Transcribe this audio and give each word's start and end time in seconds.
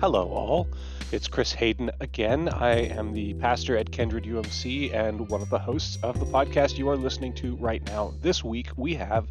Hello, 0.00 0.28
all. 0.28 0.68
It's 1.10 1.26
Chris 1.26 1.52
Hayden 1.54 1.90
again. 1.98 2.48
I 2.48 2.82
am 2.82 3.12
the 3.12 3.34
pastor 3.34 3.76
at 3.76 3.90
Kindred 3.90 4.22
UMC 4.22 4.94
and 4.94 5.28
one 5.28 5.42
of 5.42 5.50
the 5.50 5.58
hosts 5.58 5.98
of 6.04 6.20
the 6.20 6.24
podcast 6.24 6.78
you 6.78 6.88
are 6.88 6.96
listening 6.96 7.34
to 7.34 7.56
right 7.56 7.84
now. 7.86 8.14
This 8.22 8.44
week 8.44 8.68
we 8.76 8.94
have 8.94 9.26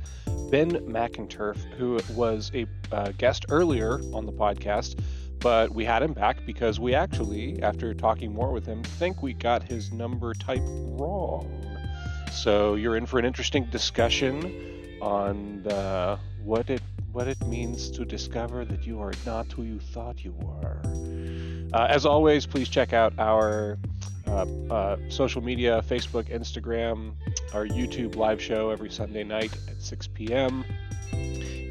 Ben 0.52 0.72
McInturf, 0.72 1.56
who 1.78 1.98
was 2.14 2.52
a 2.54 2.68
uh, 2.92 3.14
guest 3.18 3.46
earlier 3.48 4.02
on 4.14 4.26
the 4.26 4.34
podcast, 4.34 5.00
but 5.40 5.74
we 5.74 5.86
had 5.86 6.04
him 6.04 6.12
back 6.12 6.46
because 6.46 6.82
we 6.82 6.94
actually, 6.94 7.64
after 7.64 7.94
talking 7.94 8.34
more 8.34 8.52
with 8.52 8.66
him, 8.66 8.84
think 8.84 9.24
we 9.24 9.32
got 9.32 9.64
his 9.64 9.94
number 9.94 10.34
type 10.34 10.64
wrong. 10.66 11.50
So 12.34 12.76
you're 12.76 12.98
in 12.98 13.06
for 13.06 13.20
an 13.20 13.26
interesting 13.26 13.64
discussion 13.72 15.00
on 15.02 15.66
uh, 15.66 16.18
what 16.44 16.70
it 16.70 16.82
what 17.18 17.28
it 17.28 17.48
means 17.48 17.90
to 17.90 18.06
discover 18.06 18.64
that 18.64 18.86
you 18.86 19.02
are 19.02 19.12
not 19.26 19.52
who 19.52 19.64
you 19.64 19.80
thought 19.80 20.24
you 20.24 20.32
were. 20.34 20.80
Uh, 21.74 21.88
as 21.90 22.06
always, 22.06 22.46
please 22.46 22.70
check 22.70 22.94
out 22.94 23.12
our 23.18 23.80
uh, 24.28 24.46
uh, 24.70 24.98
social 25.10 25.42
media 25.42 25.84
Facebook, 25.90 26.26
Instagram, 26.26 27.14
our 27.56 27.66
YouTube 27.66 28.16
live 28.16 28.40
show 28.40 28.70
every 28.70 28.92
Sunday 28.92 29.24
night 29.24 29.52
at 29.68 29.82
6 29.82 30.10
p.m. 30.14 30.64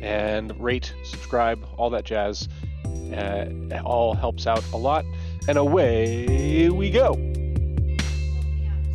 And 0.02 0.52
rate, 0.60 0.92
subscribe, 1.04 1.64
all 1.76 1.90
that 1.90 2.04
jazz. 2.04 2.48
Uh, 2.84 3.46
it 3.48 3.84
all 3.84 4.14
helps 4.14 4.48
out 4.48 4.64
a 4.72 4.76
lot. 4.76 5.04
And 5.46 5.58
away 5.58 6.70
we 6.70 6.90
go. 6.90 7.14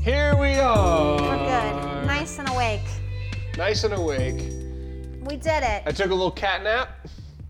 Here 0.04 0.36
we 0.36 0.56
are. 0.56 1.14
We're 1.14 1.38
good. 1.38 2.08
Nice 2.08 2.40
and 2.40 2.50
awake. 2.50 2.82
Nice 3.56 3.86
and 3.86 3.94
awake. 3.94 4.61
We 5.22 5.36
did 5.38 5.64
it. 5.64 5.84
I 5.86 5.92
took 5.92 6.12
a 6.12 6.16
little 6.16 6.32
cat 6.32 6.64
nap, 6.64 7.08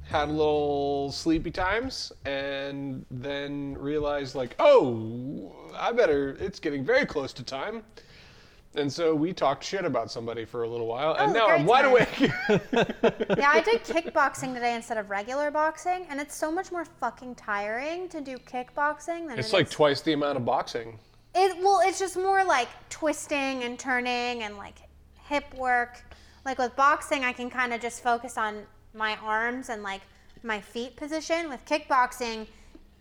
had 0.10 0.28
a 0.28 0.32
little 0.32 1.12
sleepy 1.12 1.52
times, 1.52 2.12
and 2.26 3.06
then 3.10 3.78
realized 3.78 4.36
like, 4.36 4.56
oh, 4.60 5.54
I 5.76 5.92
better. 5.94 6.36
It's 6.40 6.60
getting 6.60 6.84
very 6.84 7.06
close 7.06 7.32
to 7.34 7.44
time. 7.44 7.84
And 8.76 8.92
so 8.92 9.14
we 9.14 9.34
talked 9.34 9.64
shit 9.66 9.84
about 9.84 10.10
somebody 10.10 10.46
for 10.46 10.64
a 10.64 10.68
little 10.70 10.88
while, 10.88 11.14
and 11.16 11.32
Oh, 11.32 11.34
now 11.34 11.48
I'm 11.48 11.66
wide 11.66 11.84
awake. 11.86 12.20
yeah, 12.20 13.50
I 13.50 13.62
did 13.66 13.84
kickboxing 13.84 14.54
today 14.54 14.76
instead 14.76 14.98
of 14.98 15.10
regular 15.10 15.52
boxing, 15.52 16.06
and 16.10 16.22
it's 16.22 16.34
so 16.36 16.50
much 16.50 16.72
more 16.72 16.86
fucking 16.86 17.36
tiring 17.36 18.08
to 18.10 18.22
do 18.22 18.38
kickboxing 18.38 19.28
than 19.28 19.38
it's 19.38 19.50
it 19.50 19.54
like 19.54 19.68
is- 19.68 19.74
twice 19.74 20.00
the 20.02 20.14
amount 20.14 20.38
of 20.38 20.46
boxing. 20.46 20.98
It 21.36 21.58
well, 21.62 21.82
it's 21.84 22.00
just 22.00 22.16
more 22.18 22.44
like 22.46 22.68
twisting 22.90 23.64
and 23.64 23.78
turning 23.80 24.44
and 24.44 24.58
like 24.58 24.80
hip 25.28 25.54
work. 25.56 26.02
Like 26.46 26.58
with 26.58 26.76
boxing, 26.76 27.24
I 27.24 27.34
can 27.34 27.50
kind 27.50 27.74
of 27.74 27.82
just 27.82 28.02
focus 28.04 28.38
on 28.38 28.64
my 28.94 29.16
arms 29.18 29.70
and 29.70 29.84
like 29.84 30.02
my 30.44 30.60
feet 30.60 30.96
position. 30.96 31.50
With 31.50 31.64
kickboxing, 31.66 32.48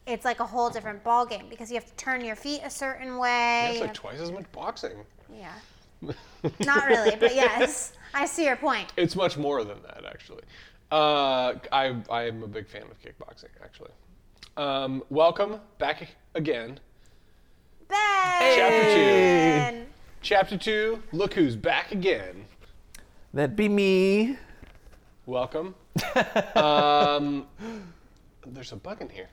it's 0.07 0.25
like 0.25 0.41
a 0.41 0.47
whole 0.47 0.71
different 0.71 1.03
ball 1.03 1.25
game 1.27 1.47
because 1.49 1.71
you 1.71 1.77
have 1.77 1.87
to 1.87 1.95
turn 1.97 2.25
your 2.25 2.37
feet 2.37 2.61
a 2.65 2.71
certain 2.71 3.17
way. 3.19 3.69
It's 3.73 3.81
like 3.81 3.89
have- 3.89 3.97
twice 3.97 4.21
as 4.21 4.31
much 4.33 4.51
boxing. 4.53 5.05
yeah. 5.35 5.53
Not 6.65 6.87
really, 6.87 7.15
but 7.17 7.35
yes, 7.35 7.93
I 8.15 8.25
see 8.25 8.47
your 8.47 8.57
point. 8.57 8.91
It's 8.97 9.15
much 9.15 9.37
more 9.37 9.65
than 9.65 9.83
that, 9.83 10.07
actually. 10.07 10.43
Uh, 10.91 11.55
I 11.71 11.95
I 12.09 12.23
am 12.27 12.43
a 12.43 12.47
big 12.49 12.67
fan 12.67 12.83
of 12.85 12.99
kickboxing, 13.03 13.51
actually. 13.63 13.91
Um, 14.57 15.03
welcome 15.11 15.61
back 15.79 16.09
again. 16.35 16.81
Ben! 17.87 17.97
Chapter 18.57 19.75
two. 19.75 19.87
Chapter 20.23 20.57
two. 20.57 21.03
Look 21.13 21.35
who's 21.35 21.55
back 21.55 21.93
again. 21.93 22.47
That'd 23.33 23.55
be 23.55 23.69
me. 23.69 24.37
Welcome. 25.25 25.77
um, 26.57 27.47
there's 28.45 28.73
a 28.73 28.77
bug 28.77 29.01
in 29.01 29.09
here. 29.09 29.29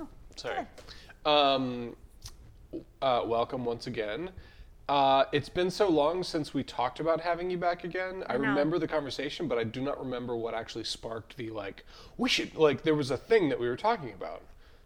Oh, 0.00 0.06
Sorry. 0.36 0.64
Um, 1.24 1.96
uh, 3.02 3.22
welcome 3.24 3.64
once 3.64 3.88
again. 3.88 4.30
Uh, 4.88 5.24
it's 5.32 5.48
been 5.48 5.70
so 5.72 5.88
long 5.88 6.22
since 6.22 6.54
we 6.54 6.62
talked 6.62 7.00
about 7.00 7.20
having 7.20 7.50
you 7.50 7.58
back 7.58 7.82
again. 7.82 8.22
I, 8.28 8.34
know. 8.34 8.48
remember 8.48 8.78
the 8.78 8.86
conversation, 8.86 9.48
but 9.48 9.58
I 9.58 9.64
do 9.64 9.80
not 9.80 9.98
remember 9.98 10.36
what 10.36 10.54
actually 10.54 10.84
sparked 10.84 11.36
the 11.36 11.50
like. 11.50 11.84
We 12.16 12.28
should 12.28 12.54
like. 12.54 12.82
There 12.82 12.94
was 12.94 13.10
a 13.10 13.16
thing 13.16 13.48
that 13.48 13.58
we 13.58 13.68
were 13.68 13.76
talking 13.76 14.12
about 14.12 14.42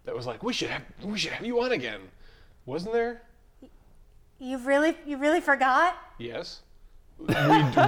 that 0.06 0.14
was 0.14 0.26
like 0.26 0.42
we 0.42 0.54
should 0.54 0.70
have 0.70 0.82
we 1.02 1.18
should 1.18 1.32
have 1.32 1.44
you 1.44 1.60
on 1.62 1.72
again. 1.72 2.00
Wasn't 2.64 2.94
there? 2.94 3.22
You've 4.38 4.66
really, 4.66 4.96
you 5.06 5.16
really 5.16 5.40
forgot? 5.40 5.96
Yes. 6.18 6.60
We, 7.18 7.26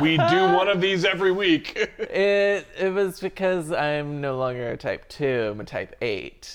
we 0.01 0.17
do 0.31 0.45
one 0.55 0.69
of 0.69 0.81
these 0.81 1.05
every 1.05 1.33
week. 1.33 1.77
It 1.99 2.67
it 2.79 2.93
was 2.95 3.21
because 3.21 3.73
I'm 3.73 4.21
no 4.21 4.39
longer 4.39 4.69
a 4.71 4.77
type 4.77 5.09
two. 5.09 5.49
I'm 5.53 5.61
a 5.61 5.65
type 5.65 5.95
eight. 6.01 6.51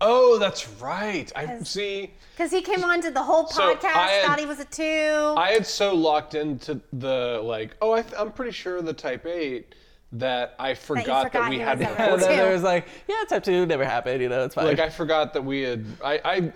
oh, 0.00 0.38
that's 0.38 0.68
right. 0.80 1.30
I 1.36 1.46
Has- 1.46 1.68
see. 1.68 2.12
Because 2.36 2.50
he 2.50 2.62
came 2.62 2.82
on 2.82 3.00
to 3.02 3.10
the 3.10 3.22
whole 3.22 3.46
So, 3.46 3.74
podcast, 3.74 3.84
I 3.94 4.08
had- 4.08 4.24
thought 4.26 4.38
he 4.40 4.46
was 4.46 4.58
a 4.60 4.64
two. 4.64 5.34
I 5.36 5.50
had 5.52 5.66
so 5.66 5.94
locked 5.94 6.34
into 6.34 6.80
the 6.92 7.40
like, 7.44 7.76
oh, 7.82 7.92
I 7.92 8.02
th- 8.02 8.14
I'm 8.18 8.32
pretty 8.32 8.52
sure 8.52 8.80
the 8.82 8.92
Type 8.92 9.24
Eight 9.26 9.74
that 10.12 10.54
I 10.58 10.74
forgot 10.74 11.24
that, 11.24 11.32
forgot 11.32 11.50
we 11.50 11.56
he 11.56 11.60
had 11.62 11.78
was 11.78 11.86
a 11.86 11.90
And 11.90 11.98
recorded. 12.00 12.20
then 12.22 12.30
two. 12.30 12.36
there 12.36 12.52
was 12.52 12.62
like, 12.62 12.86
yeah, 13.08 13.24
type 13.28 13.44
two 13.44 13.66
never 13.66 13.84
happened. 13.84 14.22
You 14.22 14.28
know, 14.28 14.44
it's 14.44 14.54
fine. 14.54 14.66
Like 14.66 14.78
I 14.80 14.88
forgot 14.90 15.32
that 15.34 15.42
we 15.44 15.62
had. 15.62 15.84
I. 16.02 16.20
I. 16.24 16.52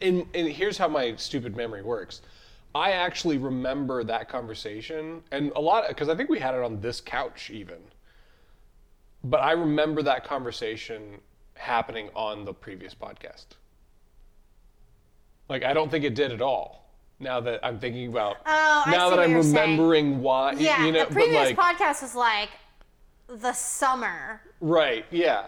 In, 0.00 0.26
in 0.34 0.46
here's 0.50 0.76
how 0.78 0.88
my 0.88 1.14
stupid 1.16 1.56
memory 1.56 1.82
works. 1.82 2.20
I 2.74 2.92
actually 2.92 3.38
remember 3.38 4.02
that 4.04 4.28
conversation 4.28 5.22
and 5.30 5.52
a 5.54 5.60
lot 5.60 5.86
because 5.88 6.08
I 6.08 6.16
think 6.16 6.28
we 6.28 6.40
had 6.40 6.54
it 6.54 6.62
on 6.62 6.80
this 6.80 7.00
couch 7.00 7.50
even. 7.50 7.78
But 9.22 9.38
I 9.38 9.52
remember 9.52 10.02
that 10.02 10.24
conversation 10.24 11.20
happening 11.54 12.10
on 12.14 12.44
the 12.44 12.52
previous 12.52 12.94
podcast. 12.94 13.46
Like 15.48 15.62
I 15.62 15.72
don't 15.72 15.90
think 15.90 16.04
it 16.04 16.14
did 16.14 16.32
at 16.32 16.42
all. 16.42 16.90
Now 17.20 17.40
that 17.40 17.60
I'm 17.64 17.78
thinking 17.78 18.08
about, 18.08 18.38
Oh, 18.44 18.84
now 18.88 19.08
that 19.08 19.20
I'm 19.20 19.30
you're 19.30 19.42
saying. 19.42 19.54
remembering 19.54 20.20
why, 20.20 20.52
yeah, 20.54 20.84
you 20.84 20.90
know, 20.90 21.06
the 21.06 21.14
previous 21.14 21.56
like, 21.56 21.56
podcast 21.56 22.02
was 22.02 22.14
like 22.16 22.50
the 23.28 23.52
summer. 23.52 24.40
Right. 24.60 25.06
Yeah. 25.10 25.46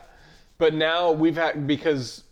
But 0.58 0.74
now 0.74 1.10
we've 1.10 1.36
had 1.36 1.66
because 1.66 2.22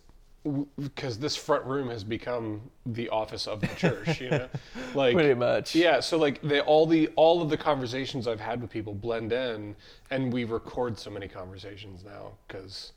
because 0.79 1.17
this 1.17 1.35
front 1.35 1.65
room 1.65 1.89
has 1.89 2.03
become 2.03 2.61
the 2.85 3.09
office 3.09 3.47
of 3.47 3.61
the 3.61 3.67
church. 3.67 4.21
You 4.21 4.29
know, 4.29 4.49
like 4.93 5.13
Pretty 5.13 5.33
much. 5.33 5.75
Yeah. 5.75 5.99
So 5.99 6.17
like 6.17 6.41
they 6.41 6.61
all 6.61 6.85
the 6.85 7.07
all 7.15 7.41
of 7.41 7.49
the 7.49 7.57
conversations 7.57 8.27
I've 8.27 8.39
had 8.39 8.61
with 8.61 8.69
people 8.69 8.93
blend 8.93 9.33
in, 9.33 9.75
and 10.11 10.31
we 10.31 10.43
record 10.43 10.97
so 10.99 11.09
many 11.09 11.27
conversations 11.27 12.03
now 12.03 12.31
because 12.47 12.93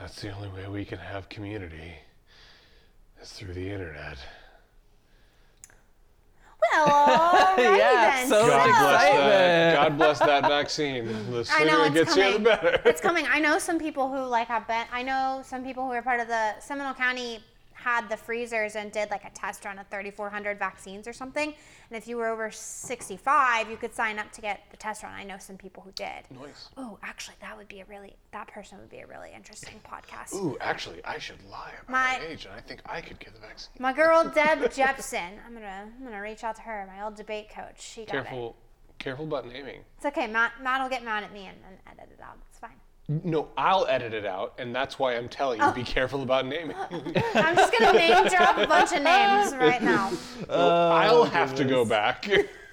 that's 0.00 0.20
the 0.20 0.30
only 0.30 0.48
way 0.48 0.66
we 0.68 0.84
can 0.84 0.98
have 0.98 1.28
community 1.28 1.94
is 3.20 3.32
through 3.32 3.54
the 3.54 3.70
internet. 3.70 4.18
Well, 6.74 6.86
alrighty 7.56 7.78
Yeah, 7.78 8.10
then. 8.16 8.28
so 8.28 8.46
God 8.46 8.64
bless 8.66 9.02
that. 9.02 9.74
God 9.74 9.98
bless 9.98 10.18
that 10.20 10.42
vaccine. 10.42 11.06
The 11.30 11.40
I 11.40 11.42
sooner 11.42 11.64
know 11.70 11.84
it 11.84 11.86
it's 11.86 11.94
gets 11.94 12.14
coming. 12.14 12.28
here, 12.30 12.38
the 12.38 12.44
better. 12.44 12.80
it's 12.88 13.00
coming. 13.00 13.26
I 13.28 13.38
know 13.38 13.58
some 13.58 13.78
people 13.78 14.08
who 14.10 14.24
like 14.26 14.48
have 14.48 14.66
been. 14.66 14.84
I 14.92 15.02
know 15.02 15.42
some 15.44 15.62
people 15.64 15.84
who 15.84 15.92
are 15.92 16.02
part 16.02 16.20
of 16.20 16.28
the 16.28 16.58
Seminole 16.60 16.94
County 16.94 17.40
had 17.82 18.08
the 18.08 18.16
freezers 18.16 18.76
and 18.76 18.92
did 18.92 19.10
like 19.10 19.24
a 19.24 19.30
test 19.30 19.64
run 19.64 19.78
of 19.78 19.86
3,400 19.88 20.58
vaccines 20.58 21.08
or 21.08 21.12
something. 21.12 21.48
And 21.48 21.96
if 21.96 22.06
you 22.06 22.16
were 22.16 22.28
over 22.28 22.50
65, 22.50 23.68
you 23.70 23.76
could 23.76 23.92
sign 23.94 24.18
up 24.18 24.30
to 24.32 24.40
get 24.40 24.60
the 24.70 24.76
test 24.76 25.02
run. 25.02 25.12
I 25.12 25.24
know 25.24 25.36
some 25.38 25.56
people 25.56 25.82
who 25.82 25.90
did. 25.92 26.22
Nice. 26.30 26.68
Oh, 26.76 26.98
actually, 27.02 27.36
that 27.40 27.56
would 27.56 27.68
be 27.68 27.80
a 27.80 27.84
really 27.86 28.14
that 28.30 28.46
person 28.48 28.78
would 28.78 28.88
be 28.90 28.98
a 29.00 29.06
really 29.06 29.30
interesting 29.34 29.80
podcast. 29.84 30.34
Ooh, 30.34 30.56
actually, 30.60 31.04
I 31.04 31.18
should 31.18 31.42
lie 31.50 31.72
about 31.82 31.88
My- 31.90 32.18
my 32.18 32.26
age, 32.26 32.44
and 32.46 32.54
I 32.54 32.60
think 32.60 32.80
I 32.86 33.00
could 33.00 33.18
get 33.18 33.34
the 33.34 33.40
vaccine. 33.40 33.70
My 33.78 33.92
girl 33.92 34.24
Deb 34.34 34.72
Jepson. 34.72 35.40
I'm 35.46 35.54
gonna 35.54 35.88
I'm 35.98 36.04
gonna 36.04 36.22
reach 36.22 36.44
out 36.44 36.56
to 36.56 36.62
her, 36.62 36.88
my 36.94 37.02
old 37.04 37.16
debate 37.16 37.48
coach. 37.50 37.80
She 37.82 38.04
got 38.04 38.08
it. 38.08 38.12
Careful, 38.24 38.56
careful 38.98 39.24
about 39.24 39.46
naming. 39.46 39.80
It's 39.96 40.06
okay. 40.06 40.26
Matt 40.28 40.52
Matt 40.62 40.80
will 40.82 40.88
get 40.90 41.04
mad 41.04 41.24
at 41.24 41.32
me 41.32 41.46
and, 41.46 41.58
and 41.68 41.78
edit 41.98 42.12
it 42.16 42.22
out. 42.22 42.38
It's 42.48 42.58
fine. 42.58 42.78
No, 43.08 43.48
I'll 43.58 43.86
edit 43.88 44.14
it 44.14 44.24
out, 44.24 44.54
and 44.58 44.74
that's 44.74 44.98
why 44.98 45.16
I'm 45.16 45.28
telling 45.28 45.60
you, 45.60 45.66
Oh. 45.66 45.72
be 45.72 45.82
careful 45.82 46.22
about 46.22 46.46
naming. 46.46 46.76
I'm 47.34 47.56
just 47.56 47.72
gonna 47.78 47.98
name 47.98 48.26
drop 48.28 48.56
a 48.58 48.66
bunch 48.66 48.92
of 48.92 49.02
names 49.02 49.52
right 49.54 49.82
now. 49.82 50.12
I'll 50.48 51.24
have 51.24 51.54
to 51.56 51.64
go 51.64 51.84
back. 51.84 52.28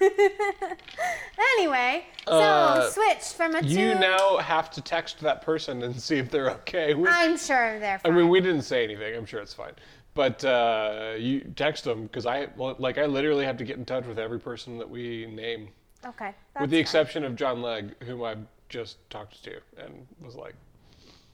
Anyway, 1.58 2.04
so 2.26 2.34
Uh, 2.38 2.90
switch 2.90 3.24
from 3.36 3.54
a 3.54 3.62
two. 3.62 3.68
you 3.68 3.94
now 3.94 4.36
have 4.38 4.70
to 4.72 4.80
text 4.80 5.20
that 5.20 5.42
person 5.42 5.82
and 5.82 5.98
see 6.00 6.16
if 6.16 6.30
they're 6.30 6.50
okay. 6.50 6.94
We, 6.94 7.08
I'm 7.08 7.36
sure 7.36 7.78
they're 7.78 7.98
Fine. 7.98 8.12
I 8.12 8.14
mean, 8.16 8.28
we 8.28 8.40
didn't 8.40 8.62
say 8.62 8.84
anything. 8.84 9.14
I'm 9.16 9.26
sure 9.26 9.40
it's 9.40 9.52
fine. 9.54 9.72
But 10.14 10.44
uh, 10.44 11.14
you 11.18 11.40
text 11.56 11.84
them 11.84 12.04
because 12.04 12.24
I 12.26 12.48
like 12.56 12.98
I 12.98 13.06
literally 13.06 13.44
have 13.44 13.56
to 13.58 13.64
get 13.64 13.76
in 13.76 13.84
touch 13.84 14.06
with 14.06 14.18
every 14.18 14.40
person 14.40 14.78
that 14.78 14.88
we 14.88 15.26
name, 15.26 15.68
okay. 16.06 16.26
with 16.28 16.34
the 16.34 16.52
that's 16.54 16.70
fine. 16.72 16.80
exception 16.80 17.24
of 17.24 17.36
John 17.36 17.62
Legg, 17.62 18.02
whom 18.04 18.22
I've 18.24 18.38
just 18.70 18.96
talked 19.10 19.44
to 19.44 19.50
you 19.50 19.60
and 19.76 20.06
was 20.22 20.34
like, 20.36 20.54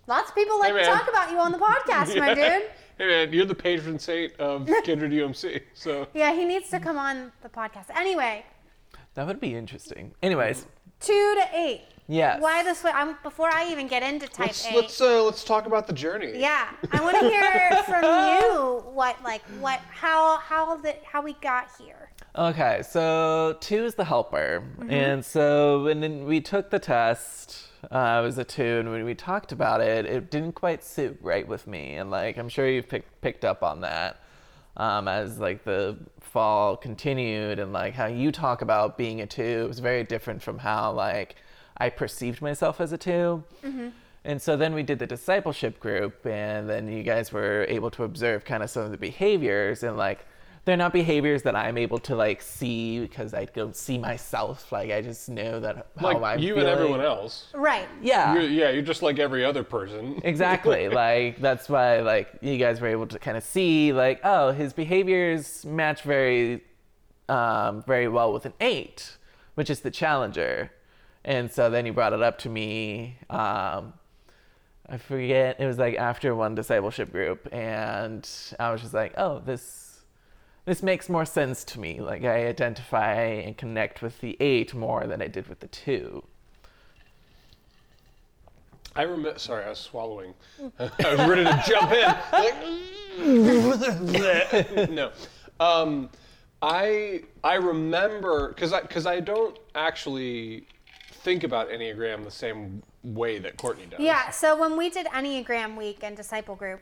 Lots 0.08 0.30
of 0.30 0.34
people 0.36 0.58
like 0.58 0.72
Hey, 0.72 0.80
to 0.80 0.86
talk 0.86 1.08
about 1.08 1.30
you 1.30 1.38
on 1.38 1.52
the 1.52 1.58
podcast, 1.58 2.16
my 2.18 2.32
dude. 2.34 2.70
"Hey 2.98 3.06
man, 3.06 3.32
you're 3.32 3.44
the 3.44 3.54
patron 3.56 3.98
saint 3.98 4.32
of 4.40 4.68
Kindred 4.84 5.12
UMC." 5.12 5.62
So 5.74 6.06
Yeah, 6.14 6.32
he 6.32 6.44
needs 6.44 6.70
to 6.70 6.80
come 6.80 6.96
on 6.98 7.32
the 7.42 7.48
podcast. 7.48 7.86
Anyway, 7.94 8.44
that 9.14 9.26
would 9.26 9.40
be 9.40 9.54
interesting. 9.54 10.12
Anyways, 10.22 10.66
two 11.00 11.34
to 11.40 11.48
eight. 11.54 11.82
Yes. 12.08 12.40
Why 12.40 12.62
this 12.62 12.84
way? 12.84 12.92
I'm, 12.94 13.16
before 13.24 13.52
I 13.52 13.68
even 13.72 13.88
get 13.88 14.04
into 14.04 14.28
type 14.28 14.46
Let's 14.46 14.66
A. 14.70 14.74
let's 14.76 15.00
uh, 15.00 15.24
let's 15.24 15.42
talk 15.42 15.66
about 15.66 15.88
the 15.88 15.92
journey. 15.92 16.38
yeah, 16.38 16.68
I 16.92 17.00
want 17.00 17.18
to 17.18 17.28
hear 17.28 17.82
from 17.82 18.04
you 18.44 18.84
what 18.92 19.20
like 19.24 19.42
what 19.58 19.80
how 19.90 20.38
how 20.38 20.76
the 20.76 20.94
how 21.04 21.20
we 21.20 21.32
got 21.42 21.66
here. 21.80 22.05
Okay, 22.36 22.82
so 22.82 23.56
two 23.60 23.84
is 23.84 23.94
the 23.94 24.04
helper. 24.04 24.62
And 24.88 25.24
so 25.24 25.84
when 25.84 26.00
then 26.00 26.26
we 26.26 26.42
took 26.42 26.68
the 26.68 26.78
test, 26.78 27.68
uh, 27.90 27.94
I 27.94 28.20
was 28.20 28.36
a 28.36 28.44
two, 28.44 28.62
and 28.80 28.90
when 28.90 29.04
we 29.06 29.14
talked 29.14 29.52
about 29.52 29.80
it, 29.80 30.04
it 30.04 30.30
didn't 30.30 30.52
quite 30.52 30.84
sit 30.84 31.16
right 31.22 31.48
with 31.48 31.66
me. 31.66 31.94
And 31.94 32.10
like, 32.10 32.36
I'm 32.36 32.50
sure 32.50 32.68
you've 32.68 32.88
pick, 32.88 33.20
picked 33.22 33.44
up 33.44 33.62
on 33.62 33.80
that 33.80 34.20
um, 34.76 35.08
as 35.08 35.38
like 35.38 35.64
the 35.64 35.96
fall 36.20 36.76
continued, 36.76 37.58
and 37.58 37.72
like 37.72 37.94
how 37.94 38.06
you 38.06 38.30
talk 38.30 38.60
about 38.60 38.98
being 38.98 39.22
a 39.22 39.26
two 39.26 39.66
was 39.68 39.78
very 39.78 40.04
different 40.04 40.42
from 40.42 40.58
how 40.58 40.92
like 40.92 41.36
I 41.78 41.88
perceived 41.88 42.42
myself 42.42 42.80
as 42.80 42.92
a 42.92 42.98
2 42.98 43.42
And 44.24 44.42
so 44.42 44.56
then 44.56 44.74
we 44.74 44.82
did 44.82 44.98
the 44.98 45.06
discipleship 45.06 45.80
group, 45.80 46.26
and 46.26 46.68
then 46.68 46.88
you 46.88 47.02
guys 47.02 47.32
were 47.32 47.64
able 47.68 47.90
to 47.92 48.04
observe 48.04 48.44
kind 48.44 48.62
of 48.62 48.68
some 48.68 48.82
of 48.82 48.90
the 48.90 48.98
behaviors, 48.98 49.82
and 49.82 49.96
like 49.96 50.26
they're 50.66 50.76
not 50.76 50.92
behaviors 50.92 51.44
that 51.44 51.54
I'm 51.54 51.78
able 51.78 51.98
to 52.00 52.16
like 52.16 52.42
see 52.42 52.98
because 52.98 53.32
I 53.32 53.44
don't 53.44 53.76
see 53.76 53.98
myself. 53.98 54.72
Like 54.72 54.90
I 54.90 55.00
just 55.00 55.28
know 55.28 55.60
that 55.60 55.86
how 55.96 56.06
like 56.12 56.20
I'm 56.20 56.40
you 56.40 56.54
feeling. 56.56 56.68
and 56.68 56.68
everyone 56.68 57.00
else. 57.00 57.46
Right. 57.54 57.86
Yeah, 58.02 58.34
You're, 58.34 58.42
yeah, 58.42 58.70
you're 58.70 58.82
just 58.82 59.00
like 59.00 59.20
every 59.20 59.44
other 59.44 59.62
person. 59.62 60.20
exactly. 60.24 60.88
like 60.88 61.40
that's 61.40 61.68
why 61.68 62.00
like 62.00 62.30
you 62.42 62.58
guys 62.58 62.80
were 62.80 62.88
able 62.88 63.06
to 63.06 63.18
kind 63.18 63.36
of 63.36 63.44
see 63.44 63.92
like 63.92 64.20
oh 64.24 64.50
his 64.50 64.72
behaviors 64.72 65.64
match 65.64 66.02
very, 66.02 66.64
um, 67.28 67.84
very 67.86 68.08
well 68.08 68.32
with 68.32 68.44
an 68.44 68.54
eight, 68.60 69.16
which 69.54 69.70
is 69.70 69.80
the 69.80 69.90
challenger, 69.92 70.72
and 71.24 71.50
so 71.50 71.70
then 71.70 71.84
he 71.84 71.92
brought 71.92 72.12
it 72.12 72.22
up 72.22 72.38
to 72.38 72.48
me. 72.48 73.18
Um, 73.30 73.92
I 74.88 74.98
forget 74.98 75.60
it 75.60 75.66
was 75.66 75.78
like 75.78 75.96
after 75.96 76.34
one 76.34 76.56
discipleship 76.56 77.12
group, 77.12 77.48
and 77.52 78.28
I 78.58 78.72
was 78.72 78.80
just 78.80 78.94
like 78.94 79.14
oh 79.16 79.38
this 79.46 79.85
this 80.66 80.82
makes 80.82 81.08
more 81.08 81.24
sense 81.24 81.64
to 81.64 81.80
me. 81.80 82.00
Like 82.00 82.24
I 82.24 82.46
identify 82.46 83.14
and 83.14 83.56
connect 83.56 84.02
with 84.02 84.20
the 84.20 84.36
eight 84.40 84.74
more 84.74 85.06
than 85.06 85.22
I 85.22 85.28
did 85.28 85.48
with 85.48 85.60
the 85.60 85.68
two. 85.68 86.24
I 88.94 89.02
remember. 89.02 89.38
Sorry, 89.38 89.64
I 89.64 89.70
was 89.70 89.78
swallowing. 89.78 90.34
I 90.78 91.14
was 91.14 91.28
ready 91.28 91.44
to 91.44 91.64
jump 91.66 91.92
in. 91.92 92.14
Like, 94.72 94.88
no, 94.90 95.10
um, 95.60 96.10
I 96.62 97.22
I 97.44 97.54
remember 97.54 98.48
because 98.48 98.72
I 98.72 98.80
because 98.80 99.06
I 99.06 99.20
don't 99.20 99.56
actually 99.74 100.66
think 101.10 101.44
about 101.44 101.68
Enneagram 101.68 102.24
the 102.24 102.30
same 102.30 102.82
way 103.04 103.38
that 103.38 103.56
Courtney 103.56 103.86
does. 103.86 104.00
Yeah, 104.00 104.30
so 104.30 104.58
when 104.58 104.76
we 104.76 104.90
did 104.90 105.06
Enneagram 105.06 105.76
Week 105.76 105.98
and 106.02 106.16
Disciple 106.16 106.56
Group, 106.56 106.80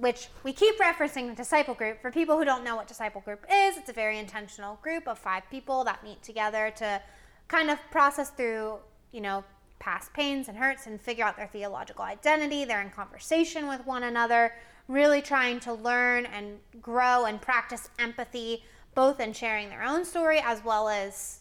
which 0.00 0.28
we 0.42 0.52
keep 0.52 0.78
referencing 0.78 1.28
the 1.28 1.34
Disciple 1.34 1.74
Group, 1.74 2.00
for 2.02 2.10
people 2.10 2.36
who 2.36 2.44
don't 2.44 2.64
know 2.64 2.76
what 2.76 2.86
Disciple 2.86 3.20
Group 3.22 3.44
is, 3.50 3.76
it's 3.76 3.88
a 3.88 3.94
very 3.94 4.18
intentional 4.18 4.78
group 4.82 5.08
of 5.08 5.18
five 5.18 5.42
people 5.50 5.84
that 5.84 6.04
meet 6.04 6.22
together 6.22 6.72
to 6.76 7.00
kind 7.48 7.70
of 7.70 7.78
process 7.90 8.30
through, 8.30 8.78
you 9.12 9.20
know, 9.20 9.44
past 9.78 10.12
pains 10.12 10.48
and 10.48 10.56
hurts 10.56 10.86
and 10.86 11.00
figure 11.00 11.24
out 11.24 11.36
their 11.36 11.46
theological 11.46 12.04
identity. 12.04 12.64
They're 12.64 12.82
in 12.82 12.90
conversation 12.90 13.68
with 13.68 13.86
one 13.86 14.02
another, 14.02 14.54
really 14.88 15.22
trying 15.22 15.60
to 15.60 15.72
learn 15.72 16.26
and 16.26 16.58
grow 16.80 17.24
and 17.24 17.40
practice 17.40 17.88
empathy, 17.98 18.64
both 18.94 19.20
in 19.20 19.32
sharing 19.32 19.68
their 19.68 19.82
own 19.82 20.04
story 20.04 20.40
as 20.42 20.64
well 20.64 20.88
as 20.88 21.40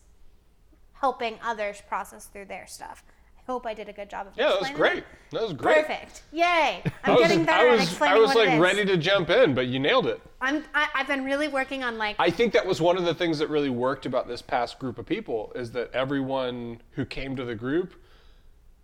helping 0.94 1.38
others 1.44 1.81
process 1.88 2.25
through 2.25 2.46
their 2.46 2.68
stuff. 2.68 3.04
Hope 3.47 3.68
I 3.68 3.75
did 3.75 3.88
a 3.89 3.94
good 3.94 4.09
job 4.09 4.25
of 4.27 4.33
Yeah, 4.36 4.50
that 4.50 4.59
was 4.59 4.69
great. 4.71 5.03
That 5.31 5.44
was 5.44 5.53
great. 5.53 5.86
Perfect. 5.86 6.24
Yay. 6.31 6.81
I'm 7.03 7.13
was, 7.13 7.21
getting 7.21 7.45
better 7.45 7.68
I 7.68 7.71
was, 7.71 7.81
at 7.81 7.88
explaining 7.88 8.18
I 8.18 8.19
was 8.19 8.33
like 8.33 8.59
ready 8.59 8.86
to 8.86 8.97
jump 8.97 9.30
in, 9.30 9.53
but 9.53 9.68
you 9.68 9.80
nailed 9.80 10.07
it. 10.07 10.19
I'm, 10.42 10.63
I, 10.74 10.88
I've 10.95 11.07
been 11.07 11.24
really 11.24 11.47
working 11.47 11.83
on 11.83 12.00
like, 12.00 12.15
I 12.18 12.31
think 12.31 12.53
that 12.53 12.65
was 12.65 12.81
one 12.81 12.97
of 12.97 13.06
the 13.06 13.13
things 13.13 13.38
that 13.39 13.50
really 13.50 13.69
worked 13.69 14.07
about 14.07 14.27
this 14.27 14.42
past 14.42 14.80
group 14.80 14.97
of 14.97 15.06
people 15.06 15.51
is 15.53 15.71
that 15.71 15.92
everyone 15.94 16.81
who 16.92 17.06
came 17.06 17.36
to 17.36 17.45
the 17.45 17.56
group 17.56 17.94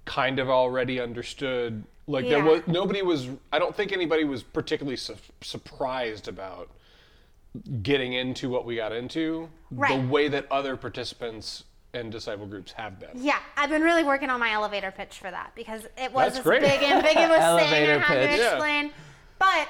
kind 0.05 0.37
of 0.37 0.49
already 0.49 0.99
understood. 0.99 1.83
Like 2.07 2.27
there 2.27 2.43
was 2.43 2.61
nobody 2.67 3.01
was. 3.01 3.29
I 3.53 3.59
don't 3.59 3.75
think 3.75 3.91
anybody 3.93 4.25
was 4.25 4.43
particularly 4.43 4.97
su- 4.97 5.15
surprised 5.41 6.27
about 6.27 6.69
getting 7.81 8.13
into 8.13 8.49
what 8.49 8.65
we 8.65 8.75
got 8.75 8.91
into 8.91 9.49
Right. 9.69 10.01
the 10.01 10.07
way 10.07 10.27
that 10.27 10.51
other 10.51 10.75
participants 10.77 11.63
and 11.93 12.11
disciple 12.11 12.45
groups 12.45 12.71
have 12.71 12.99
been. 12.99 13.09
yeah, 13.15 13.39
I've 13.57 13.69
been 13.69 13.81
really 13.81 14.03
working 14.03 14.29
on 14.29 14.39
my 14.39 14.51
elevator 14.51 14.91
pitch 14.91 15.19
for 15.19 15.29
that 15.31 15.51
because 15.55 15.83
it 15.97 16.11
was 16.13 16.33
That's 16.33 16.35
this 16.37 16.43
great. 16.43 16.61
big 16.61 16.81
ambiguous 16.83 17.15
thing 17.29 17.31
I 17.41 17.45
Elevator 17.45 17.99
had 17.99 18.17
pitch. 18.29 18.37
to 18.37 18.43
Yeah. 18.43 18.49
explain. 18.51 18.91
But 19.39 19.67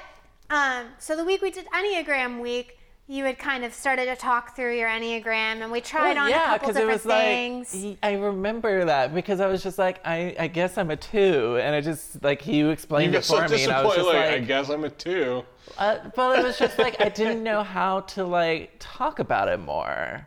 um, 0.49 0.85
so 0.99 1.15
the 1.15 1.23
week 1.25 1.41
we 1.41 1.49
did 1.51 1.65
Enneagram 1.67 2.39
week, 2.41 2.77
you 3.07 3.25
had 3.25 3.39
kind 3.39 3.65
of 3.65 3.73
started 3.73 4.05
to 4.05 4.15
talk 4.15 4.55
through 4.55 4.77
your 4.77 4.87
Enneagram, 4.87 5.61
and 5.61 5.71
we 5.71 5.81
tried 5.81 6.15
on 6.17 6.29
a 6.29 6.33
couple 6.33 6.71
different 6.73 7.01
things. 7.01 7.73
like 7.75 7.97
I 8.03 8.13
remember 8.13 8.85
that 8.85 9.13
because 9.13 9.41
I 9.41 9.47
was 9.47 9.63
just 9.63 9.77
like 9.77 9.99
I, 10.05 10.35
I 10.39 10.47
guess 10.47 10.77
I'm 10.77 10.91
a 10.91 10.95
two, 10.95 11.57
and 11.61 11.73
I 11.75 11.81
just 11.81 12.23
like 12.23 12.45
you 12.47 12.65
You 12.65 12.69
explained 12.69 13.13
get 13.13 13.19
it 13.19 13.25
so 13.25 13.41
for 13.41 13.49
me, 13.49 13.63
and 13.63 13.71
I 13.73 13.83
was 13.83 13.95
just 13.95 14.07
Like, 14.07 14.15
like, 14.17 14.29
I 14.31 14.39
guess 14.39 14.69
I'm 14.69 14.83
a 14.83 14.89
two. 14.89 15.43
uh, 15.77 15.97
but 16.15 16.39
it 16.39 16.43
was 16.43 16.57
just 16.59 16.77
like 16.77 17.01
I 17.01 17.09
didn't 17.09 17.43
know 17.43 17.63
how 17.63 18.01
to 18.01 18.23
like 18.23 18.75
talk 18.79 19.19
about 19.19 19.47
it 19.49 19.59
more, 19.59 20.25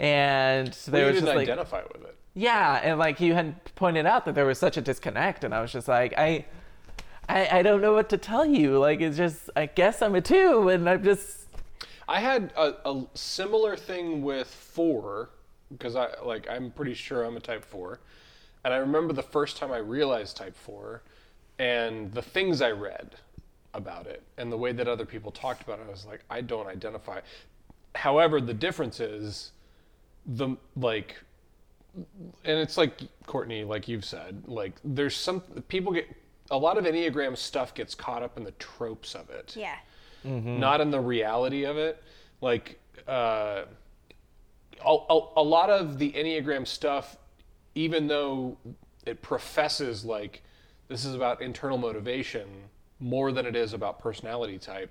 and 0.00 0.68
Well, 0.68 0.92
there 0.92 1.00
you 1.02 1.12
was 1.12 1.20
just 1.20 1.26
like 1.26 1.48
identify 1.48 1.82
with 1.92 2.02
it. 2.02 2.16
yeah, 2.34 2.80
and 2.82 2.98
like 2.98 3.20
you 3.20 3.34
had 3.34 3.62
pointed 3.76 4.06
out 4.06 4.24
that 4.24 4.34
there 4.34 4.46
was 4.46 4.58
such 4.58 4.76
a 4.76 4.80
disconnect, 4.80 5.44
and 5.44 5.54
I 5.54 5.60
was 5.60 5.70
just 5.72 5.86
like 5.86 6.14
I. 6.18 6.46
I, 7.28 7.58
I 7.58 7.62
don't 7.62 7.80
know 7.80 7.92
what 7.92 8.08
to 8.08 8.18
tell 8.18 8.44
you. 8.44 8.76
Like 8.80 9.00
it's 9.00 9.16
just 9.16 9.50
I 9.54 9.66
guess 9.66 10.02
I'm 10.02 10.16
a 10.16 10.20
two, 10.20 10.68
and 10.68 10.88
I'm 10.90 11.04
just 11.04 11.46
I 12.08 12.18
had 12.18 12.52
a, 12.56 12.74
a 12.84 13.06
similar 13.14 13.76
thing 13.76 14.22
with 14.22 14.48
four 14.48 15.30
because 15.70 15.94
I 15.94 16.08
like 16.24 16.50
I'm 16.50 16.72
pretty 16.72 16.94
sure 16.94 17.22
I'm 17.22 17.36
a 17.36 17.40
type 17.40 17.64
four, 17.64 18.00
and 18.64 18.74
I 18.74 18.78
remember 18.78 19.12
the 19.12 19.22
first 19.22 19.58
time 19.58 19.70
I 19.70 19.76
realized 19.76 20.38
type 20.38 20.56
four, 20.56 21.02
and 21.60 22.12
the 22.12 22.22
things 22.22 22.60
I 22.62 22.72
read 22.72 23.14
about 23.74 24.08
it 24.08 24.24
and 24.36 24.50
the 24.50 24.56
way 24.56 24.72
that 24.72 24.88
other 24.88 25.06
people 25.06 25.30
talked 25.30 25.62
about 25.62 25.78
it. 25.78 25.86
I 25.86 25.90
was 25.90 26.06
like, 26.06 26.24
I 26.28 26.40
don't 26.40 26.66
identify. 26.66 27.20
However, 27.94 28.40
the 28.40 28.54
difference 28.54 28.98
is 28.98 29.52
the 30.30 30.56
like 30.76 31.16
and 32.44 32.58
it's 32.58 32.76
like 32.76 33.00
Courtney, 33.26 33.64
like 33.64 33.88
you've 33.88 34.04
said, 34.04 34.44
like 34.46 34.74
there's 34.84 35.16
some 35.16 35.40
people 35.68 35.92
get 35.92 36.08
a 36.50 36.56
lot 36.56 36.78
of 36.78 36.84
Enneagram 36.84 37.36
stuff 37.36 37.74
gets 37.74 37.94
caught 37.94 38.22
up 38.22 38.36
in 38.36 38.44
the 38.44 38.52
tropes 38.52 39.14
of 39.14 39.30
it 39.30 39.54
yeah. 39.56 39.76
not 40.58 40.80
in 40.80 40.90
the 40.90 41.00
reality 41.00 41.64
of 41.64 41.76
it. 41.76 42.02
Like 42.40 42.78
uh, 43.08 43.64
a, 44.84 44.96
a, 45.10 45.20
a 45.36 45.42
lot 45.42 45.70
of 45.70 45.98
the 45.98 46.12
Enneagram 46.12 46.66
stuff, 46.66 47.16
even 47.74 48.06
though 48.06 48.56
it 49.06 49.22
professes 49.22 50.04
like 50.04 50.42
this 50.88 51.04
is 51.04 51.14
about 51.14 51.40
internal 51.40 51.78
motivation 51.78 52.46
more 52.98 53.32
than 53.32 53.46
it 53.46 53.56
is 53.56 53.72
about 53.72 53.98
personality 53.98 54.58
type, 54.58 54.90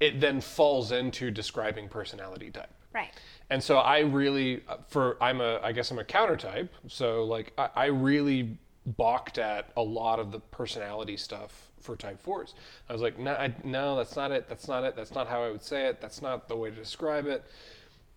it 0.00 0.20
then 0.20 0.40
falls 0.40 0.92
into 0.92 1.30
describing 1.30 1.88
personality 1.88 2.50
type. 2.50 2.70
Right. 2.92 3.10
And 3.50 3.62
so 3.62 3.78
I 3.78 4.00
really, 4.00 4.62
for 4.88 5.16
I'm 5.22 5.40
a, 5.40 5.60
I 5.62 5.72
guess 5.72 5.90
I'm 5.90 5.98
a 5.98 6.04
counter 6.04 6.36
type. 6.36 6.72
So 6.88 7.24
like 7.24 7.52
I, 7.56 7.68
I 7.74 7.84
really 7.86 8.58
balked 8.84 9.38
at 9.38 9.70
a 9.76 9.82
lot 9.82 10.18
of 10.18 10.32
the 10.32 10.40
personality 10.40 11.16
stuff 11.16 11.70
for 11.80 11.96
type 11.96 12.20
fours. 12.20 12.54
I 12.88 12.92
was 12.92 13.02
like, 13.02 13.18
no, 13.18 13.32
I, 13.32 13.54
no, 13.64 13.96
that's 13.96 14.16
not 14.16 14.32
it. 14.32 14.48
That's 14.48 14.66
not 14.66 14.84
it. 14.84 14.96
That's 14.96 15.14
not 15.14 15.28
how 15.28 15.42
I 15.44 15.50
would 15.50 15.62
say 15.62 15.86
it. 15.86 16.00
That's 16.00 16.20
not 16.20 16.48
the 16.48 16.56
way 16.56 16.70
to 16.70 16.76
describe 16.76 17.26
it. 17.26 17.44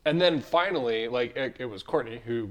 And 0.06 0.20
then 0.20 0.42
finally, 0.42 1.08
like 1.08 1.36
it, 1.36 1.58
it 1.60 1.66
was 1.66 1.84
Courtney 1.84 2.22
who 2.26 2.50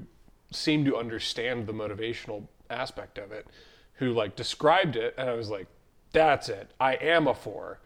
seemed 0.52 0.86
to 0.86 0.96
understand 0.96 1.66
the 1.66 1.72
motivational 1.72 2.46
aspect 2.70 3.18
of 3.18 3.32
it, 3.32 3.46
who 3.94 4.12
like 4.12 4.36
described 4.36 4.96
it, 4.96 5.14
and 5.18 5.28
I 5.28 5.34
was 5.34 5.50
like, 5.50 5.66
that's 6.12 6.48
it. 6.48 6.70
I 6.78 6.94
am 6.94 7.26
a 7.26 7.34
four. 7.34 7.80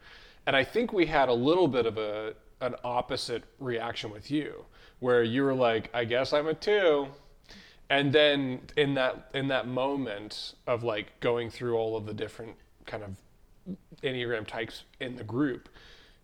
And 0.45 0.55
I 0.55 0.63
think 0.63 0.93
we 0.93 1.05
had 1.05 1.29
a 1.29 1.33
little 1.33 1.67
bit 1.67 1.85
of 1.85 1.97
a 1.97 2.35
an 2.61 2.75
opposite 2.85 3.43
reaction 3.59 4.09
with 4.09 4.31
you, 4.31 4.65
where 5.03 5.21
you 5.21 5.43
were 5.43 5.53
like, 5.53 5.89
I 5.93 6.05
guess 6.05 6.31
I'm 6.31 6.47
a 6.47 6.53
two. 6.53 7.07
And 7.89 8.13
then 8.13 8.61
in 8.77 8.93
that 8.93 9.29
in 9.33 9.49
that 9.49 9.67
moment 9.67 10.53
of 10.65 10.81
like 10.83 11.19
going 11.19 11.49
through 11.49 11.75
all 11.75 11.97
of 11.97 12.05
the 12.05 12.13
different 12.13 12.55
kind 12.85 13.03
of 13.03 13.17
Enneagram 14.01 14.47
types 14.47 14.85
in 15.01 15.17
the 15.17 15.23
group, 15.25 15.67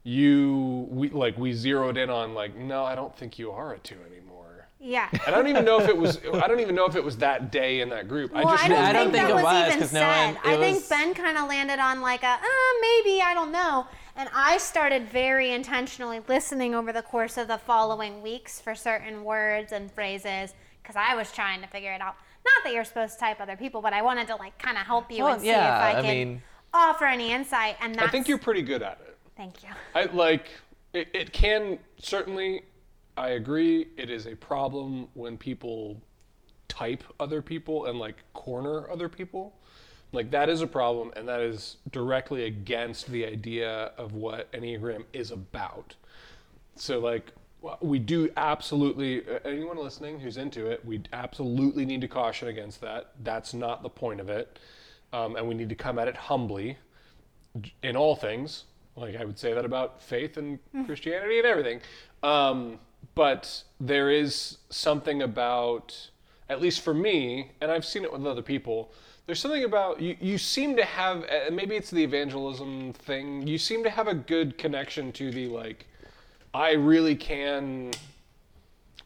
you 0.03 0.87
we 0.89 1.09
like 1.09 1.37
we 1.37 1.51
zeroed 1.51 1.97
in 1.97 2.09
on 2.09 2.33
like, 2.33 2.55
no, 2.55 2.85
I 2.85 2.95
don't 2.95 3.15
think 3.15 3.37
you 3.37 3.51
are 3.51 3.73
a 3.73 3.79
two 3.79 3.97
anymore. 4.09 4.67
Yeah. 4.79 5.09
And 5.11 5.21
I 5.27 5.31
don't 5.31 5.47
even 5.49 5.65
know 5.65 5.81
if 5.81 5.89
it 5.89 5.97
was 5.97 6.17
I 6.33 6.47
don't 6.47 6.61
even 6.61 6.73
know 6.73 6.85
if 6.85 6.95
it 6.95 7.03
was 7.03 7.17
that 7.17 7.51
day 7.51 7.81
in 7.81 7.89
that 7.89 8.07
group. 8.07 8.31
Well, 8.31 8.47
I 8.47 8.51
just 8.51 8.63
I 8.63 8.67
don't, 8.69 8.77
I 8.77 8.93
don't 8.93 9.11
think, 9.11 9.15
think 9.15 9.27
that 9.27 9.31
it 9.31 9.35
was, 9.35 9.43
was, 9.43 9.67
even 9.67 9.79
'cause 9.79 9.93
no 9.93 9.99
said. 9.99 10.25
one- 10.25 10.35
it 10.35 10.57
I 10.57 10.57
think 10.57 10.89
Ben 10.89 11.13
kind 11.13 11.37
of 11.37 11.49
landed 11.49 11.79
on 11.79 11.99
like 12.01 12.23
a, 12.23 12.27
uh, 12.27 12.73
maybe, 12.79 13.21
I 13.21 13.33
don't 13.33 13.51
know. 13.51 13.87
And 14.19 14.27
I 14.35 14.57
started 14.57 15.07
very 15.07 15.51
intentionally 15.51 16.19
listening 16.27 16.75
over 16.75 16.91
the 16.91 17.01
course 17.01 17.37
of 17.37 17.47
the 17.47 17.57
following 17.57 18.21
weeks 18.21 18.59
for 18.59 18.75
certain 18.75 19.23
words 19.23 19.71
and 19.71 19.89
phrases 19.89 20.53
because 20.83 20.97
I 20.97 21.15
was 21.15 21.31
trying 21.31 21.61
to 21.61 21.67
figure 21.67 21.93
it 21.93 22.01
out. 22.01 22.15
Not 22.43 22.65
that 22.65 22.73
you're 22.73 22.83
supposed 22.83 23.13
to 23.13 23.19
type 23.21 23.39
other 23.39 23.55
people, 23.55 23.81
but 23.81 23.93
I 23.93 24.01
wanted 24.01 24.27
to 24.27 24.35
like 24.35 24.57
kind 24.59 24.77
of 24.77 24.85
help 24.85 25.09
you 25.09 25.23
Well, 25.23 25.33
and 25.35 25.41
see 25.41 25.47
yeah, 25.47 25.89
if 25.89 25.95
I 25.95 25.99
I 25.99 26.01
could 26.01 26.09
mean- 26.09 26.41
offer 26.73 27.05
any 27.05 27.31
insight. 27.31 27.77
And 27.79 27.95
that's, 27.95 28.09
I 28.09 28.11
think 28.11 28.27
you're 28.27 28.37
pretty 28.37 28.61
good 28.61 28.83
at 28.83 28.99
it. 29.07 29.17
Thank 29.37 29.63
you. 29.63 29.69
I 29.95 30.03
like 30.13 30.47
it, 30.91 31.07
it 31.13 31.31
can 31.31 31.79
certainly 31.97 32.63
I 33.15 33.29
agree 33.29 33.87
it 33.95 34.09
is 34.09 34.25
a 34.27 34.35
problem 34.35 35.07
when 35.13 35.37
people 35.37 36.01
type 36.67 37.05
other 37.21 37.41
people 37.41 37.85
and 37.85 37.97
like 37.97 38.17
corner 38.33 38.89
other 38.91 39.07
people. 39.07 39.53
Like 40.11 40.31
that 40.31 40.49
is 40.49 40.61
a 40.61 40.67
problem 40.67 41.11
and 41.15 41.27
that 41.27 41.39
is 41.39 41.77
directly 41.91 42.45
against 42.45 43.07
the 43.07 43.25
idea 43.25 43.91
of 43.97 44.13
what 44.13 44.51
Enneagram 44.51 45.03
is 45.13 45.31
about. 45.31 45.95
So 46.75 46.99
like 46.99 47.31
we 47.81 47.99
do 47.99 48.29
absolutely 48.37 49.23
anyone 49.45 49.77
listening 49.77 50.19
who's 50.19 50.37
into 50.37 50.67
it, 50.67 50.83
we 50.85 51.01
absolutely 51.13 51.85
need 51.85 52.01
to 52.01 52.07
caution 52.07 52.47
against 52.47 52.81
that. 52.81 53.11
That's 53.23 53.53
not 53.53 53.83
the 53.83 53.89
point 53.89 54.19
of 54.19 54.29
it. 54.29 54.59
Um, 55.11 55.35
and 55.35 55.47
we 55.47 55.55
need 55.55 55.69
to 55.69 55.75
come 55.75 55.99
at 55.99 56.07
it 56.07 56.15
humbly 56.15 56.77
in 57.83 57.95
all 57.95 58.15
things. 58.15 58.65
Like 58.95 59.15
I 59.15 59.25
would 59.25 59.37
say 59.37 59.53
that 59.53 59.65
about 59.65 60.01
faith 60.01 60.37
and 60.37 60.59
Christianity 60.85 61.37
and 61.37 61.47
everything. 61.47 61.81
Um, 62.23 62.79
but 63.15 63.63
there 63.79 64.09
is 64.09 64.57
something 64.69 65.21
about, 65.21 66.09
at 66.47 66.61
least 66.61 66.81
for 66.81 66.93
me, 66.93 67.51
and 67.61 67.71
I've 67.71 67.85
seen 67.85 68.03
it 68.03 68.11
with 68.11 68.25
other 68.25 68.41
people. 68.41 68.91
There's 69.29 69.39
something 69.41 69.63
about 69.63 70.01
you. 70.01 70.17
You 70.19 70.39
seem 70.39 70.75
to 70.77 70.83
have, 70.83 71.21
uh, 71.25 71.51
maybe 71.51 71.75
it's 71.75 71.91
the 71.91 72.03
evangelism 72.03 72.93
thing. 72.93 73.45
You 73.45 73.59
seem 73.59 73.83
to 73.83 73.89
have 73.91 74.07
a 74.07 74.15
good 74.15 74.57
connection 74.57 75.11
to 75.11 75.29
the 75.29 75.45
like. 75.45 75.85
I 76.51 76.71
really 76.71 77.15
can. 77.15 77.91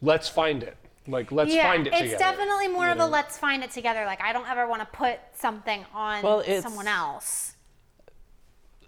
Let's 0.02 0.30
find 0.30 0.64
it. 0.64 0.78
Like 1.10 1.34
let's 1.34 1.54
yeah, 1.54 1.64
find 1.64 1.82
it 1.86 1.90
together. 1.90 2.06
it's 2.06 2.14
together. 2.14 2.38
definitely 2.38 2.70
more 2.70 2.86
you 2.86 2.92
of 2.94 3.00
know? 3.00 3.08
a 3.08 3.10
let's 3.10 3.38
find 3.38 3.66
it 3.66 3.72
together. 3.72 4.06
Like 4.06 4.22
I 4.24 4.32
don't 4.32 4.48
ever 4.48 4.66
want 4.66 4.80
to 4.80 4.86
put 4.98 5.20
something 5.34 5.84
on 5.94 6.24
Well, 6.24 6.40
it's- 6.40 6.64
someone 6.64 6.88
else. 6.88 7.56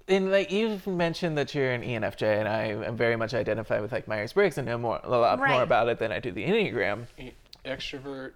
And 0.08 0.32
like 0.32 0.54
you've 0.54 0.88
mentioned 0.88 1.38
that 1.38 1.54
you're 1.54 1.74
an 1.74 1.84
E 1.84 1.96
ENFJ, 1.98 2.40
and 2.40 2.48
I 2.48 2.68
am 2.88 2.96
very 2.96 3.18
much 3.18 3.34
identified 3.34 3.82
with 3.82 3.92
like 3.92 4.08
Myers 4.08 4.32
Briggs 4.32 4.58
and 4.58 4.66
know 4.66 4.78
more 4.78 5.02
a 5.04 5.10
lot 5.10 5.38
Right. 5.38 5.52
more 5.52 5.64
about 5.64 5.90
it 5.90 6.00
than 6.00 6.14
I 6.14 6.22
do 6.22 6.32
the 6.32 6.46
Enneagram. 6.46 7.08
extrovert, 7.66 8.32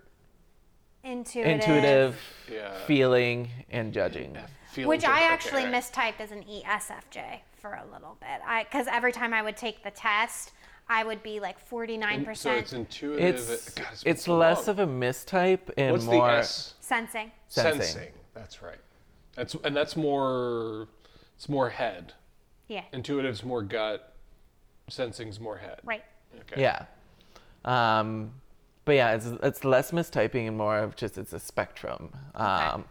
Intuitive. 1.03 1.51
Intuitive, 1.51 2.19
Yeah. 2.51 2.77
feeling, 2.85 3.49
and 3.71 3.93
judging. 3.93 4.37
feelings 4.71 4.87
Which 4.89 5.03
I 5.05 5.21
actually 5.23 5.63
right. 5.65 5.73
mistyped 5.73 6.19
as 6.19 6.31
an 6.31 6.43
E 6.47 6.63
ESFJ 6.65 7.41
for 7.59 7.73
a 7.73 7.85
little 7.91 8.17
bit. 8.19 8.41
I 8.45 8.63
because 8.65 8.87
every 8.87 9.11
time 9.11 9.33
I 9.33 9.41
would 9.41 9.57
take 9.57 9.83
the 9.83 9.91
test, 9.91 10.51
I 10.87 11.03
would 11.03 11.23
be 11.23 11.39
like 11.39 11.57
forty 11.59 11.97
nine 11.97 12.19
In- 12.19 12.21
So 12.21 12.25
percent 12.29 12.57
it's 12.59 12.73
intuitive. 12.73 13.35
It's 13.49 13.69
God, 13.71 13.87
it's 13.91 14.03
it's 14.03 14.03
been 14.03 14.17
so 14.17 14.37
less 14.37 14.67
long. 14.67 14.79
of 14.79 14.79
a 14.79 14.91
mistype 14.91 15.69
and 15.77 15.91
What's 15.93 16.05
more 16.05 16.27
the 16.27 16.37
S? 16.39 16.73
sensing. 16.81 17.31
sensing. 17.47 17.81
Sensing. 17.81 18.13
That's 18.33 18.61
right. 18.61 18.77
That's 19.35 19.55
and 19.55 19.75
that's 19.75 19.95
more. 19.95 20.87
It's 21.35 21.47
more 21.49 21.69
head. 21.69 22.13
Yeah. 22.67 22.83
Intuitive's 22.93 23.43
more 23.43 23.61
gut. 23.63 24.13
Sensing's 24.89 25.39
more 25.39 25.57
head. 25.57 25.79
Right. 25.83 26.03
Okay. 26.41 26.61
Yeah. 26.61 26.85
Um, 27.65 28.33
but 28.89 28.95
yeah, 28.95 29.11
it's 29.11 29.27
it's 29.43 29.63
less 29.63 29.91
mistyping 29.91 30.47
and 30.47 30.57
more 30.57 30.79
of 30.79 30.95
just 30.95 31.19
it's 31.19 31.31
a 31.31 31.39
spectrum. 31.39 32.09
Um, 32.33 32.85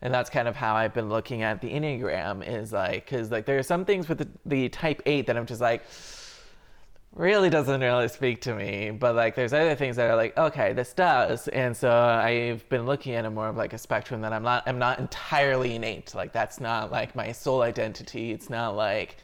and 0.00 0.14
that's 0.14 0.30
kind 0.30 0.46
of 0.46 0.54
how 0.54 0.76
I've 0.76 0.94
been 0.94 1.08
looking 1.08 1.42
at 1.42 1.60
the 1.60 1.72
Enneagram 1.72 2.46
is 2.46 2.72
like, 2.72 3.04
because 3.04 3.32
like 3.32 3.44
there 3.44 3.58
are 3.58 3.64
some 3.64 3.84
things 3.84 4.08
with 4.08 4.18
the, 4.18 4.28
the 4.46 4.68
type 4.68 5.02
eight 5.06 5.26
that 5.26 5.36
I'm 5.36 5.44
just 5.44 5.60
like, 5.60 5.82
really 7.16 7.50
doesn't 7.50 7.80
really 7.80 8.06
speak 8.06 8.42
to 8.42 8.54
me. 8.54 8.92
But 8.92 9.16
like 9.16 9.34
there's 9.34 9.52
other 9.52 9.74
things 9.74 9.96
that 9.96 10.08
are 10.08 10.14
like, 10.14 10.38
okay, 10.38 10.72
this 10.72 10.92
does. 10.92 11.48
And 11.48 11.76
so 11.76 11.90
I've 11.90 12.68
been 12.68 12.86
looking 12.86 13.16
at 13.16 13.24
it 13.24 13.30
more 13.30 13.48
of 13.48 13.56
like 13.56 13.72
a 13.72 13.78
spectrum 13.78 14.20
that 14.20 14.32
I'm 14.32 14.44
not 14.44 14.62
I'm 14.66 14.78
not 14.78 15.00
entirely 15.00 15.74
innate. 15.74 16.14
Like 16.14 16.32
that's 16.32 16.60
not 16.60 16.92
like 16.92 17.16
my 17.16 17.32
sole 17.32 17.62
identity. 17.62 18.30
It's 18.30 18.48
not 18.48 18.76
like 18.76 19.16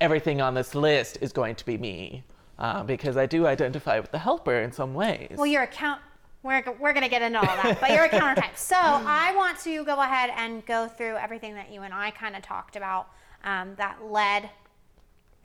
everything 0.00 0.40
on 0.40 0.54
this 0.54 0.76
list 0.76 1.18
is 1.20 1.32
going 1.32 1.56
to 1.56 1.66
be 1.66 1.78
me. 1.78 2.22
Uh, 2.62 2.84
because 2.84 3.16
I 3.16 3.26
do 3.26 3.44
identify 3.48 3.98
with 3.98 4.12
the 4.12 4.20
helper 4.20 4.60
in 4.60 4.70
some 4.70 4.94
ways. 4.94 5.34
Well, 5.36 5.46
you're 5.46 5.64
a 5.64 5.66
count. 5.66 6.00
We're, 6.44 6.62
we're 6.78 6.92
going 6.92 7.02
to 7.02 7.08
get 7.08 7.20
into 7.20 7.40
all 7.40 7.44
that, 7.44 7.78
but 7.80 7.90
you're 7.90 8.04
a 8.04 8.08
countertype. 8.08 8.56
So 8.56 8.76
I 8.76 9.34
want 9.34 9.58
to 9.64 9.84
go 9.84 10.00
ahead 10.00 10.30
and 10.36 10.64
go 10.64 10.86
through 10.86 11.16
everything 11.16 11.56
that 11.56 11.72
you 11.72 11.82
and 11.82 11.92
I 11.92 12.12
kind 12.12 12.36
of 12.36 12.42
talked 12.42 12.76
about 12.76 13.08
um, 13.42 13.74
that 13.78 14.04
led, 14.04 14.48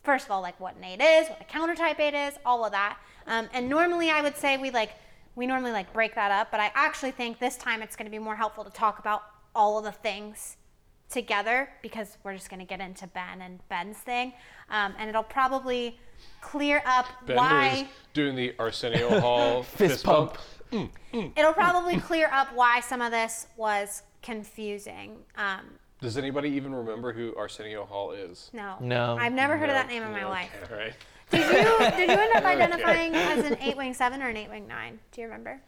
first 0.04 0.26
of 0.26 0.32
all, 0.32 0.42
like 0.44 0.60
what 0.60 0.76
an 0.76 0.84
eight 0.84 1.02
is, 1.02 1.28
what 1.28 1.42
a 1.42 1.46
countertype 1.46 2.00
eight 2.00 2.14
is, 2.14 2.36
all 2.46 2.64
of 2.64 2.72
that. 2.74 3.00
Um, 3.26 3.50
and 3.52 3.68
normally 3.68 4.12
I 4.12 4.22
would 4.22 4.38
say 4.38 4.58
we 4.58 4.70
like, 4.70 4.92
we 5.36 5.48
normally 5.48 5.72
like 5.72 5.92
break 5.94 6.14
that 6.14 6.30
up, 6.30 6.52
but 6.52 6.60
I 6.60 6.72
actually 6.76 7.12
think 7.12 7.40
this 7.40 7.58
time 7.58 7.82
it's 7.82 7.96
going 7.96 8.06
to 8.06 8.12
be 8.12 8.20
more 8.20 8.36
helpful 8.36 8.64
to 8.64 8.70
talk 8.70 9.00
about 9.00 9.24
all 9.56 9.80
of 9.80 9.84
the 9.84 9.92
things 9.92 10.58
together 11.10 11.70
because 11.82 12.18
we're 12.24 12.34
just 12.34 12.50
going 12.50 12.60
to 12.60 12.66
get 12.66 12.80
into 12.80 13.08
Ben 13.08 13.42
and 13.42 13.60
Ben's 13.70 13.98
thing. 13.98 14.34
Um, 14.70 14.94
and 15.00 15.10
it'll 15.10 15.24
probably 15.24 16.00
clear 16.42 16.82
up 16.86 17.06
Bender 17.26 17.36
why. 17.42 17.68
is 17.68 17.88
doing 18.14 18.36
the 18.36 18.54
Arsenio 18.60 19.20
Hall 19.22 19.64
Fist 19.64 20.04
pump. 20.06 20.38
It'll 21.14 21.54
probably 21.54 21.98
clear 22.00 22.30
up 22.34 22.54
why 22.54 22.82
some 22.82 23.02
of 23.02 23.12
this 23.12 23.48
was 23.56 24.04
confusing. 24.22 25.18
Um, 25.38 25.62
Does 26.02 26.18
anybody 26.18 26.50
even 26.50 26.76
remember 26.76 27.14
who 27.14 27.34
Arsenio 27.38 27.86
Hall 27.86 28.12
is? 28.12 28.50
no. 28.54 28.76
No. 28.82 29.18
I've 29.20 29.32
never 29.34 29.58
heard 29.58 29.70
of 29.70 29.76
that 29.76 29.88
name 29.88 30.04
in 30.04 30.12
my 30.12 30.20
Okay, 30.24 30.30
life. 30.30 30.52
all 30.72 30.78
right. 30.78 30.94
Did 31.30 31.40
you 31.42 31.78
did 31.98 32.10
you 32.10 32.16
end 32.18 32.34
up 32.36 32.44
identifying 32.46 33.14
as 33.16 33.46
an 33.46 33.58
eight 33.62 33.76
wing 33.78 33.94
seven 33.94 34.22
or 34.22 34.28
an 34.30 34.38
eight 34.38 34.50
wing 34.50 34.68
nine? 34.68 35.00
Do 35.12 35.22
you 35.22 35.28
remember? 35.28 35.62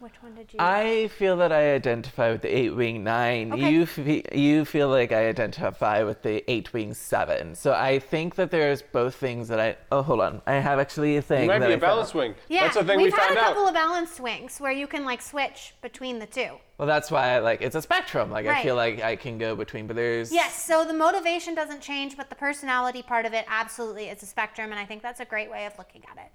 Which 0.00 0.12
one 0.22 0.34
did 0.34 0.52
you? 0.52 0.58
I 0.60 1.08
feel 1.08 1.36
that 1.38 1.50
I 1.50 1.72
identify 1.74 2.30
with 2.32 2.42
the 2.42 2.54
eight 2.54 2.74
wing 2.76 3.04
nine. 3.04 3.52
Okay. 3.54 3.70
You 3.70 3.86
fe- 3.86 4.24
you 4.32 4.64
feel 4.66 4.88
like 4.88 5.12
I 5.12 5.28
identify 5.28 6.02
with 6.02 6.20
the 6.22 6.44
eight 6.50 6.72
wing 6.74 6.92
seven. 6.92 7.54
So 7.54 7.72
I 7.72 8.00
think 8.00 8.34
that 8.34 8.50
there's 8.50 8.82
both 8.82 9.14
things 9.14 9.48
that 9.48 9.58
I. 9.60 9.76
Oh, 9.90 10.02
hold 10.02 10.20
on. 10.20 10.42
I 10.46 10.54
have 10.54 10.78
actually 10.78 11.16
a 11.16 11.22
thing. 11.22 11.42
You 11.42 11.48
might 11.48 11.60
that 11.60 11.68
be 11.68 11.72
I 11.72 11.76
a 11.76 11.80
found- 11.80 11.90
balance 11.92 12.12
wing. 12.14 12.34
yeah, 12.48 12.64
That's 12.64 12.76
the 12.76 12.84
thing 12.84 12.98
we've 12.98 13.12
we 13.14 13.18
had 13.18 13.28
found 13.28 13.38
a 13.38 13.40
couple 13.40 13.62
out. 13.62 13.68
of 13.68 13.74
balance 13.74 14.12
swings 14.14 14.58
where 14.60 14.72
you 14.72 14.86
can 14.86 15.04
like 15.06 15.22
switch 15.22 15.74
between 15.80 16.18
the 16.18 16.26
two. 16.26 16.50
Well, 16.76 16.88
that's 16.88 17.10
why 17.10 17.30
I 17.36 17.38
like 17.38 17.62
it's 17.62 17.76
a 17.76 17.80
spectrum. 17.82 18.30
Like 18.30 18.46
I 18.46 18.62
feel 18.62 18.74
like 18.76 19.00
I 19.02 19.16
can 19.16 19.38
go 19.38 19.54
between, 19.56 19.86
but 19.86 19.96
there's 19.96 20.30
Yes, 20.32 20.62
so 20.64 20.84
the 20.84 20.92
motivation 20.92 21.54
doesn't 21.54 21.80
change, 21.80 22.16
but 22.16 22.28
the 22.28 22.36
personality 22.36 23.00
part 23.00 23.24
of 23.24 23.32
it 23.32 23.46
absolutely 23.48 24.08
is 24.08 24.22
a 24.22 24.26
spectrum, 24.26 24.70
and 24.70 24.78
I 24.78 24.84
think 24.84 25.00
that's 25.00 25.20
a 25.20 25.24
great 25.24 25.50
way 25.50 25.64
of 25.66 25.78
looking 25.78 26.02
at 26.10 26.18
it. 26.22 26.30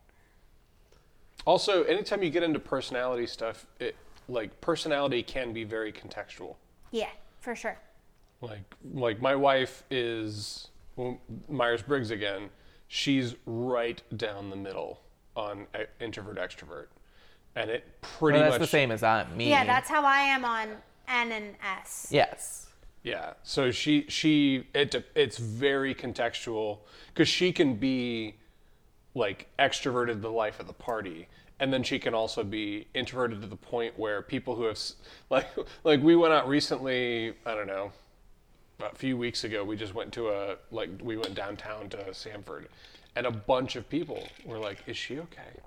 Also, 1.45 1.83
anytime 1.83 2.23
you 2.23 2.29
get 2.29 2.43
into 2.43 2.59
personality 2.59 3.25
stuff, 3.25 3.65
it 3.79 3.95
like 4.27 4.59
personality 4.61 5.23
can 5.23 5.53
be 5.53 5.63
very 5.63 5.91
contextual. 5.91 6.55
Yeah, 6.91 7.09
for 7.39 7.55
sure. 7.55 7.77
Like 8.41 8.75
like 8.93 9.21
my 9.21 9.35
wife 9.35 9.83
is 9.89 10.69
Myers 11.49 11.81
Briggs 11.81 12.11
again. 12.11 12.49
She's 12.87 13.35
right 13.45 14.01
down 14.17 14.49
the 14.49 14.55
middle 14.55 15.01
on 15.35 15.67
introvert 15.99 16.37
extrovert, 16.37 16.87
and 17.55 17.69
it 17.69 18.01
pretty 18.01 18.39
Well, 18.39 18.49
that's 18.49 18.59
much 18.59 18.67
the 18.67 18.71
same 18.71 18.91
as 18.91 19.03
I 19.03 19.25
me. 19.35 19.49
Yeah, 19.49 19.65
that's 19.65 19.89
how 19.89 20.03
I 20.03 20.19
am 20.19 20.45
on 20.45 20.69
N 21.07 21.31
and 21.31 21.55
S. 21.63 22.07
yes. 22.11 22.67
Yeah. 23.03 23.33
So 23.43 23.71
she 23.71 24.05
she 24.09 24.67
it 24.73 24.95
it's 25.15 25.37
very 25.37 25.95
contextual 25.95 26.79
because 27.07 27.27
she 27.27 27.51
can 27.51 27.75
be 27.75 28.35
like 29.15 29.47
extroverted 29.57 30.21
the 30.21 30.31
life 30.31 30.59
of 30.59 30.67
the 30.67 30.73
party. 30.73 31.27
And 31.59 31.73
then 31.73 31.83
she 31.83 31.99
can 31.99 32.13
also 32.13 32.43
be 32.43 32.87
introverted 32.93 33.41
to 33.41 33.47
the 33.47 33.55
point 33.55 33.97
where 33.99 34.21
people 34.21 34.55
who 34.55 34.63
have 34.63 34.79
like 35.29 35.47
like 35.83 36.01
we 36.01 36.15
went 36.15 36.33
out 36.33 36.47
recently 36.47 37.33
I 37.45 37.53
don't 37.53 37.67
know 37.67 37.91
a 38.81 38.95
few 38.95 39.17
weeks 39.17 39.43
ago 39.43 39.63
we 39.65 39.75
just 39.75 39.93
went 39.93 40.13
to 40.13 40.29
a 40.29 40.55
like 40.71 40.89
we 41.01 41.17
went 41.17 41.35
downtown 41.35 41.89
to 41.89 42.13
Sanford. 42.13 42.69
And 43.15 43.25
a 43.25 43.31
bunch 43.31 43.75
of 43.75 43.89
people 43.89 44.27
were 44.45 44.59
like 44.59 44.83
is 44.87 44.95
she 44.95 45.19
okay? 45.19 45.59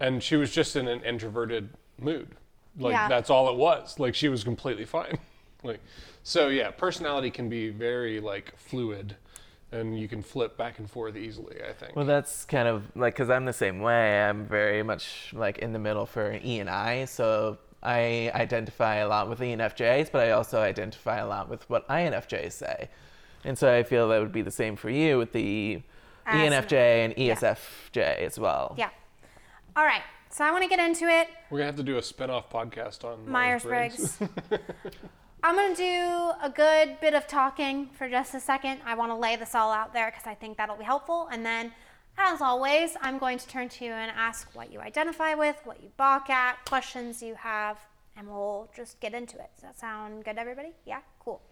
And 0.00 0.22
she 0.22 0.36
was 0.36 0.50
just 0.52 0.76
in 0.76 0.88
an 0.88 1.02
introverted 1.02 1.70
mood. 1.98 2.28
Like 2.78 2.92
Yeah. 2.92 3.08
that's 3.08 3.30
all 3.30 3.48
it 3.48 3.56
was. 3.56 3.98
Like 3.98 4.14
she 4.14 4.28
was 4.28 4.44
completely 4.44 4.84
fine. 4.84 5.18
Like 5.62 5.80
so 6.22 6.48
yeah 6.48 6.70
personality 6.72 7.30
can 7.30 7.48
be 7.48 7.70
very 7.70 8.20
like 8.20 8.52
fluid 8.58 9.16
and 9.74 9.98
you 9.98 10.06
can 10.08 10.22
flip 10.22 10.56
back 10.56 10.78
and 10.78 10.88
forth 10.90 11.16
easily 11.16 11.56
i 11.68 11.72
think 11.72 11.94
Well, 11.96 12.06
that's 12.06 12.44
kind 12.44 12.68
of 12.68 12.84
like 12.96 13.14
because 13.14 13.28
I'm 13.30 13.44
the 13.44 13.52
same 13.52 13.80
way. 13.80 14.22
I'm 14.28 14.46
very 14.46 14.82
much 14.82 15.32
like 15.32 15.58
in 15.58 15.72
the 15.72 15.78
middle 15.78 16.06
for 16.06 16.38
E 16.44 16.60
and 16.60 16.70
I. 16.70 17.04
So 17.06 17.58
I 17.82 18.30
identify 18.34 18.94
a 18.96 19.08
lot 19.08 19.28
with 19.28 19.40
ENFJs, 19.40 20.10
but 20.12 20.20
I 20.26 20.30
also 20.30 20.60
identify 20.60 21.18
a 21.18 21.26
lot 21.26 21.48
with 21.50 21.68
what 21.68 21.86
INFJs 21.88 22.52
say. 22.52 22.88
And 23.44 23.58
so 23.58 23.66
I 23.78 23.82
feel 23.82 24.08
that 24.08 24.20
would 24.20 24.32
be 24.32 24.42
the 24.42 24.50
same 24.62 24.74
for 24.76 24.88
you 24.90 25.18
with 25.18 25.32
the 25.32 25.82
As- 26.24 26.50
ENFJ 26.52 26.72
and 27.04 27.18
E 27.18 27.26
yeah. 27.28 27.34
ESFJ 27.34 27.98
as 28.28 28.38
well. 28.38 28.74
Yeah. 28.78 28.88
All 29.76 29.84
right. 29.84 30.02
So 30.30 30.44
I 30.44 30.50
want 30.50 30.62
to 30.64 30.68
get 30.68 30.78
into 30.80 31.04
it. 31.06 31.28
we're 31.50 31.58
gonna 31.58 31.66
have 31.66 31.76
to 31.76 31.82
do 31.82 31.96
a 31.98 32.02
spin-off 32.02 32.48
podcast 32.50 33.04
on 33.04 33.28
Myers 33.28 33.62
Briggs. 33.64 34.18
I'm 35.46 35.56
going 35.56 35.76
to 35.76 35.82
do 35.82 36.30
a 36.42 36.48
good 36.48 36.98
bit 37.02 37.12
of 37.12 37.26
talking 37.26 37.90
for 37.98 38.08
just 38.08 38.34
a 38.34 38.40
second. 38.40 38.80
I 38.86 38.94
want 38.94 39.10
to 39.10 39.14
lay 39.14 39.36
this 39.36 39.54
all 39.54 39.72
out 39.72 39.92
there 39.92 40.10
because 40.10 40.26
I 40.26 40.34
think 40.34 40.56
that'll 40.56 40.78
be 40.78 40.84
helpful. 40.84 41.28
And 41.30 41.44
then, 41.44 41.70
as 42.16 42.40
always, 42.40 42.96
I'm 43.02 43.18
going 43.18 43.36
to 43.36 43.46
turn 43.46 43.68
to 43.68 43.84
you 43.84 43.90
and 43.90 44.10
ask 44.16 44.48
what 44.54 44.72
you 44.72 44.80
identify 44.80 45.34
with, 45.34 45.60
what 45.64 45.82
you 45.82 45.90
balk 45.98 46.30
at, 46.30 46.64
questions 46.64 47.22
you 47.22 47.34
have, 47.34 47.76
and 48.16 48.26
we'll 48.26 48.70
just 48.74 48.98
get 49.00 49.12
into 49.12 49.36
it. 49.36 49.50
Does 49.56 49.64
that 49.64 49.78
sound 49.78 50.24
good, 50.24 50.38
everybody? 50.38 50.72
Yeah, 50.86 51.00
cool. 51.20 51.42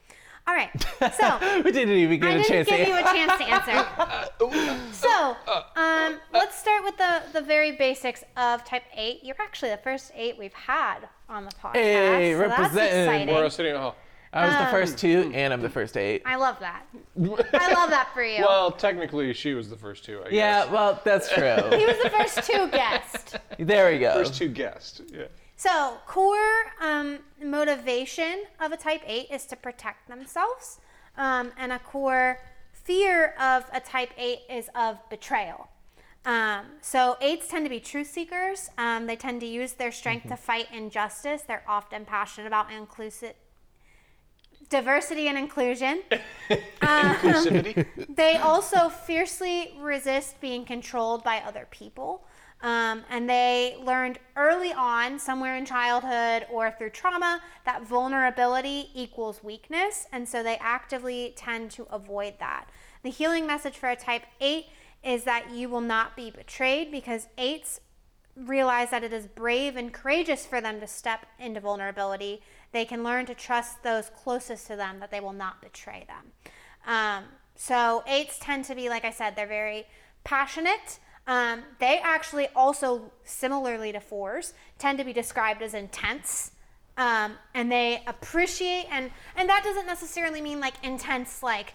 All 0.47 0.55
right. 0.55 0.71
So 1.17 1.63
we 1.65 1.71
didn't 1.73 1.95
even 1.95 2.19
get 2.21 2.29
I 2.29 2.33
a 2.33 2.37
didn't 2.43 2.49
chance 2.49 2.69
give 2.69 2.79
to 2.87 2.87
you 2.93 2.99
a 2.99 3.03
chance 3.03 3.39
to 3.39 3.45
answer. 3.45 4.93
so, 4.93 5.37
um, 5.77 6.19
let's 6.33 6.59
start 6.59 6.85
with 6.85 6.97
the, 6.97 7.23
the 7.33 7.41
very 7.43 7.73
basics 7.73 8.25
of 8.37 8.65
type 8.65 8.83
8. 8.95 9.21
You're 9.23 9.37
actually 9.41 9.71
the 9.71 9.77
first 9.79 10.11
8 10.15 10.37
we've 10.39 10.53
had 10.53 11.09
on 11.29 11.45
the 11.45 11.51
podcast. 11.53 11.75
Hey, 11.75 12.33
so 12.33 12.39
that's 12.41 12.59
representing. 12.59 13.01
exciting. 13.05 13.35
We're 13.35 13.51
sitting 13.51 13.75
at. 13.77 13.95
I 14.35 14.47
was 14.47 14.55
the 14.55 14.65
Um, 14.65 14.71
first 14.71 14.97
two, 14.99 15.31
and 15.35 15.53
I'm 15.53 15.61
the 15.61 15.69
first 15.69 15.95
eight. 15.99 16.23
I 16.25 16.37
love 16.37 16.59
that. 16.61 16.87
I 17.21 17.75
love 17.75 17.91
that 17.91 18.09
for 18.15 18.25
you. 18.25 18.41
Well, 18.43 18.71
technically, 18.71 19.31
she 19.35 19.53
was 19.53 19.69
the 19.69 19.77
first 19.77 20.07
two. 20.07 20.21
I 20.21 20.25
guess. 20.25 20.33
Yeah, 20.33 20.63
guess. 20.65 20.73
well, 20.73 21.01
that's 21.05 21.29
true. 21.31 21.79
he 21.79 21.85
was 21.85 21.99
the 22.03 22.09
first 22.09 22.43
two 22.51 22.67
guests. 22.69 23.35
there 23.59 23.93
we 23.93 23.99
go. 23.99 24.15
First 24.15 24.35
two 24.35 24.49
guessed. 24.49 25.03
Yeah. 25.13 25.25
So, 25.63 25.99
core 26.09 26.73
um, 26.81 27.21
motivation 27.41 28.47
of 28.61 28.73
a 28.73 28.77
type 28.77 29.03
8 29.07 29.29
is 29.31 29.47
to 29.47 29.55
protect 29.55 30.09
themselves. 30.09 30.81
Um, 31.17 31.53
and 31.57 31.71
a 31.71 31.79
core 31.79 32.41
fear 32.73 33.37
of 33.41 33.67
a 33.73 33.79
type 33.79 34.11
8 34.19 34.41
is 34.51 34.71
of 34.75 34.99
betrayal. 35.09 35.69
Um, 36.25 36.67
so, 36.81 37.17
8s 37.23 37.49
tend 37.49 37.65
to 37.65 37.71
be 37.71 37.79
truth 37.79 38.11
seekers. 38.11 38.71
Um, 38.77 39.07
they 39.07 39.15
tend 39.15 39.41
to 39.43 39.47
use 39.47 39.75
their 39.75 39.93
strength 39.93 40.27
to 40.31 40.37
fight 40.37 40.67
injustice. 40.73 41.43
They're 41.43 41.63
often 41.69 42.07
passionate 42.07 42.49
about 42.49 42.73
inclusive 42.73 43.35
diversity 44.69 45.29
and 45.29 45.39
inclusion. 45.39 46.03
Inclusivity. 46.81 47.87
They 48.17 48.37
also 48.37 48.89
fiercely 48.89 49.77
resist 49.79 50.41
being 50.41 50.65
controlled 50.65 51.23
by 51.23 51.37
other 51.37 51.69
people. 51.71 52.25
Um, 52.63 53.03
and 53.11 53.29
they 53.29 53.77
learned 53.85 54.19
early 54.37 54.73
on, 54.73 55.19
somewhere 55.19 55.57
in 55.57 55.67
childhood 55.67 56.47
or 56.51 56.71
through 56.71 56.91
trauma, 56.91 57.43
that 57.65 57.83
vulnerability 57.83 58.91
equals 58.95 59.43
weakness. 59.43 60.07
And 60.13 60.29
so 60.29 60.43
they 60.43 60.57
actively 60.61 61.35
tend 61.37 61.73
to 61.73 61.85
avoid 61.91 62.35
that. 62.39 62.67
The 63.03 63.11
healing 63.11 63.47
message 63.47 63.77
for 63.77 63.89
a 63.89 63.97
type 63.97 64.23
8 64.41 64.67
is 65.03 65.25
that 65.25 65.51
you 65.51 65.69
will 65.69 65.81
not 65.81 66.15
be 66.15 66.31
betrayed 66.31 66.93
because 66.93 67.27
8s 67.37 67.81
realize 68.37 68.91
that 68.91 69.05
it 69.05 69.13
is 69.13 69.27
brave 69.27 69.77
and 69.77 69.93
courageous 69.93 70.47
for 70.47 70.61
them 70.61 70.81
to 70.81 70.87
step 70.87 71.27
into 71.39 71.61
vulnerability. 71.61 72.43
They 72.71 72.85
can 72.85 73.03
learn 73.03 73.27
to 73.27 73.35
trust 73.35 73.83
those 73.83 74.11
closest 74.11 74.69
to 74.69 74.77
them 74.77 75.01
that 75.01 75.11
they 75.11 75.21
will 75.21 75.33
not 75.33 75.61
betray 75.61 76.07
them. 76.07 76.33
Um, 76.87 77.25
so 77.55 78.03
eights 78.07 78.39
tend 78.41 78.65
to 78.67 78.75
be, 78.75 78.89
like 78.89 79.05
I 79.05 79.11
said, 79.11 79.37
they're 79.37 79.47
very 79.47 79.87
passionate. 80.25 80.99
Um, 81.27 81.63
they 81.79 82.01
actually 82.03 82.49
also, 82.57 83.13
similarly 83.25 83.93
to 83.93 84.01
fours, 84.01 84.55
tend 84.79 84.99
to 84.99 85.05
be 85.05 85.13
described 85.13 85.63
as 85.63 85.75
intense. 85.75 86.53
Um, 86.97 87.35
and 87.55 87.73
they 87.73 88.03
appreciate 88.07 88.87
and 88.91 89.11
and 89.35 89.49
that 89.49 89.65
doesn't 89.65 89.87
necessarily 89.87 90.43
mean 90.43 90.61
like 90.61 90.75
intense 90.83 91.43
like 91.43 91.73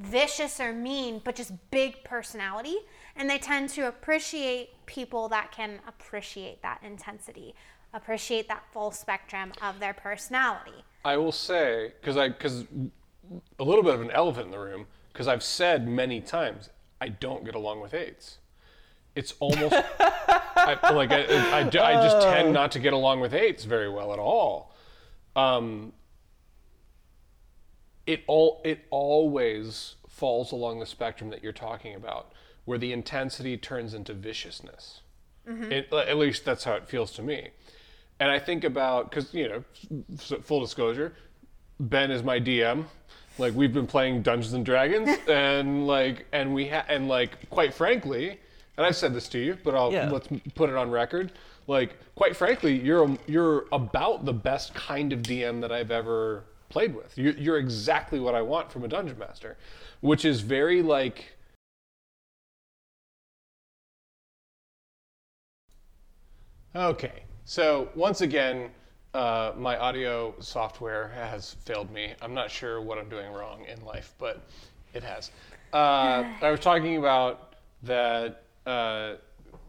vicious 0.00 0.58
or 0.58 0.72
mean, 0.72 1.20
but 1.22 1.36
just 1.36 1.52
big 1.70 2.02
personality. 2.04 2.76
And 3.16 3.30
they 3.30 3.38
tend 3.38 3.68
to 3.70 3.86
appreciate 3.86 4.70
people 4.86 5.28
that 5.28 5.52
can 5.52 5.78
appreciate 5.86 6.62
that 6.62 6.80
intensity, 6.82 7.54
appreciate 7.92 8.48
that 8.48 8.64
full 8.72 8.90
spectrum 8.90 9.52
of 9.62 9.78
their 9.78 9.94
personality. 9.94 10.84
I 11.04 11.16
will 11.16 11.32
say, 11.32 11.92
because 12.00 12.16
I 12.16 12.30
because 12.30 12.64
a 13.58 13.64
little 13.64 13.84
bit 13.84 13.94
of 13.94 14.00
an 14.00 14.10
elephant 14.10 14.46
in 14.46 14.50
the 14.50 14.58
room, 14.58 14.86
because 15.12 15.28
I've 15.28 15.44
said 15.44 15.86
many 15.86 16.20
times 16.20 16.70
I 17.00 17.08
don't 17.08 17.44
get 17.44 17.54
along 17.54 17.80
with 17.80 17.94
eights. 17.94 18.38
It's 19.14 19.34
almost 19.38 19.74
I, 20.56 20.90
like 20.92 21.12
I, 21.12 21.24
I, 21.24 21.58
I 21.60 21.62
just 21.70 22.20
tend 22.22 22.52
not 22.52 22.72
to 22.72 22.78
get 22.78 22.92
along 22.92 23.20
with 23.20 23.34
eights 23.34 23.64
very 23.64 23.88
well 23.88 24.12
at 24.12 24.18
all. 24.18 24.74
Um, 25.36 25.92
it 28.06 28.22
all 28.26 28.60
it 28.64 28.84
always 28.90 29.94
falls 30.08 30.52
along 30.52 30.80
the 30.80 30.86
spectrum 30.86 31.30
that 31.30 31.42
you're 31.42 31.52
talking 31.52 31.94
about, 31.94 32.32
where 32.64 32.78
the 32.78 32.92
intensity 32.92 33.56
turns 33.56 33.94
into 33.94 34.14
viciousness. 34.14 35.00
It, 35.72 35.92
at 35.92 36.16
least 36.16 36.44
that's 36.44 36.64
how 36.64 36.74
it 36.74 36.88
feels 36.88 37.12
to 37.12 37.22
me. 37.22 37.50
And 38.20 38.30
I 38.30 38.38
think 38.38 38.64
about 38.64 39.10
because 39.10 39.32
you 39.34 39.48
know, 39.48 39.64
f- 40.14 40.44
full 40.44 40.60
disclosure, 40.60 41.14
Ben 41.78 42.10
is 42.10 42.22
my 42.22 42.40
DM. 42.40 42.84
Like 43.38 43.54
we've 43.54 43.72
been 43.74 43.86
playing 43.86 44.22
Dungeons 44.22 44.54
and 44.54 44.64
Dragons, 44.64 45.10
and 45.28 45.86
like, 45.86 46.26
and 46.32 46.54
we 46.54 46.68
ha- 46.68 46.86
and 46.88 47.08
like, 47.08 47.50
quite 47.50 47.74
frankly, 47.74 48.38
and 48.76 48.86
I've 48.86 48.96
said 48.96 49.14
this 49.14 49.28
to 49.30 49.38
you, 49.38 49.56
but 49.62 49.74
I'll 49.74 49.92
Yeah. 49.92 50.10
let's 50.10 50.28
put 50.54 50.70
it 50.70 50.76
on 50.76 50.90
record. 50.90 51.32
Like, 51.66 51.96
quite 52.14 52.36
frankly, 52.36 52.78
you're 52.78 53.16
you're 53.26 53.66
about 53.72 54.24
the 54.24 54.32
best 54.32 54.74
kind 54.74 55.12
of 55.12 55.20
DM 55.22 55.60
that 55.60 55.72
I've 55.72 55.90
ever 55.90 56.44
played 56.68 56.94
with. 56.94 57.16
You're, 57.16 57.32
you're 57.34 57.58
exactly 57.58 58.20
what 58.20 58.34
I 58.34 58.42
want 58.42 58.70
from 58.70 58.84
a 58.84 58.88
dungeon 58.88 59.18
master, 59.18 59.56
which 60.00 60.24
is 60.24 60.40
very 60.40 60.82
like. 60.82 61.36
Okay, 66.76 67.22
so 67.44 67.88
once 67.94 68.20
again, 68.20 68.70
uh, 69.14 69.52
my 69.56 69.76
audio 69.78 70.34
software 70.40 71.08
has 71.14 71.54
failed 71.64 71.90
me. 71.92 72.14
I'm 72.20 72.34
not 72.34 72.50
sure 72.50 72.80
what 72.80 72.98
I'm 72.98 73.08
doing 73.08 73.32
wrong 73.32 73.64
in 73.66 73.84
life, 73.84 74.12
but 74.18 74.42
it 74.92 75.04
has. 75.04 75.30
Uh, 75.72 76.24
I 76.42 76.50
was 76.50 76.60
talking 76.60 76.96
about 76.96 77.54
that 77.84 78.43
uh, 78.66 79.14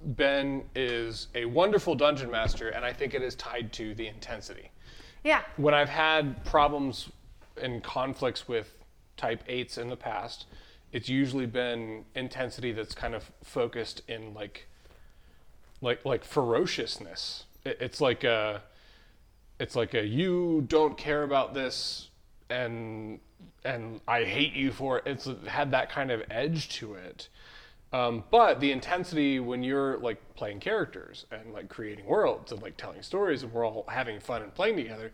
Ben 0.03 0.63
is 0.75 1.27
a 1.35 1.45
wonderful 1.45 1.95
dungeon 1.95 2.29
master, 2.31 2.69
and 2.69 2.85
I 2.85 2.93
think 2.93 3.13
it 3.13 3.21
is 3.21 3.35
tied 3.35 3.73
to 3.73 3.93
the 3.95 4.07
intensity. 4.07 4.71
Yeah. 5.23 5.41
When 5.57 5.73
I've 5.73 5.89
had 5.89 6.43
problems 6.45 7.09
and 7.61 7.83
conflicts 7.83 8.47
with 8.47 8.77
type 9.17 9.47
8s 9.47 9.77
in 9.77 9.89
the 9.89 9.95
past, 9.95 10.45
it's 10.91 11.09
usually 11.09 11.45
been 11.45 12.05
intensity 12.15 12.71
that's 12.71 12.93
kind 12.93 13.15
of 13.15 13.31
focused 13.43 14.01
in 14.07 14.33
like 14.33 14.67
like 15.81 16.05
like 16.05 16.23
ferociousness. 16.23 17.45
It, 17.65 17.77
it's 17.81 17.99
like 17.99 18.23
a 18.23 18.61
it's 19.59 19.75
like 19.75 19.93
a 19.93 20.05
you 20.05 20.63
don't 20.67 20.97
care 20.97 21.23
about 21.23 21.53
this 21.53 22.09
and 22.49 23.19
and 23.63 23.99
I 24.07 24.23
hate 24.23 24.53
you 24.53 24.71
for 24.71 24.99
it. 24.99 25.03
It's 25.05 25.27
had 25.47 25.71
that 25.71 25.89
kind 25.89 26.11
of 26.11 26.23
edge 26.29 26.69
to 26.77 26.93
it. 26.93 27.29
Um, 27.93 28.23
but 28.29 28.59
the 28.59 28.71
intensity 28.71 29.39
when 29.39 29.63
you're 29.63 29.97
like 29.99 30.19
playing 30.35 30.59
characters 30.59 31.25
and 31.31 31.53
like 31.53 31.69
creating 31.69 32.05
worlds 32.05 32.51
and 32.51 32.61
like 32.61 32.75
telling 32.77 33.01
stories 33.01 33.43
and 33.43 33.53
we're 33.53 33.65
all 33.65 33.85
having 33.87 34.19
fun 34.19 34.41
and 34.41 34.53
playing 34.53 34.75
together 34.75 35.11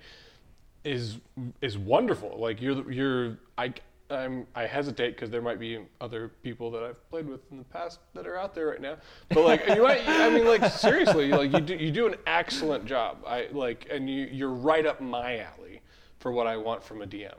is 0.83 1.19
is 1.61 1.77
wonderful. 1.77 2.37
Like 2.39 2.61
you're 2.61 2.91
you're 2.91 3.37
I 3.57 3.73
I'm, 4.11 4.45
I 4.55 4.65
hesitate 4.65 5.15
because 5.15 5.29
there 5.29 5.41
might 5.41 5.59
be 5.59 5.79
other 6.01 6.29
people 6.43 6.69
that 6.71 6.83
I've 6.83 7.09
played 7.09 7.27
with 7.27 7.49
in 7.51 7.57
the 7.57 7.63
past 7.63 7.99
that 8.13 8.27
are 8.27 8.37
out 8.37 8.53
there 8.53 8.67
right 8.67 8.81
now. 8.81 8.97
But 9.29 9.45
like 9.45 9.67
you 9.67 9.83
might, 9.83 10.07
I 10.07 10.29
mean, 10.29 10.45
like 10.45 10.65
seriously, 10.71 11.29
like 11.29 11.53
you 11.53 11.61
do 11.61 11.75
you 11.75 11.91
do 11.91 12.07
an 12.07 12.15
excellent 12.27 12.85
job. 12.85 13.23
I 13.25 13.47
like, 13.51 13.87
and 13.89 14.09
you 14.09 14.27
you're 14.31 14.53
right 14.53 14.85
up 14.85 15.01
my 15.01 15.39
alley 15.39 15.81
for 16.19 16.31
what 16.31 16.47
I 16.47 16.57
want 16.57 16.83
from 16.83 17.01
a 17.01 17.07
DM. 17.07 17.33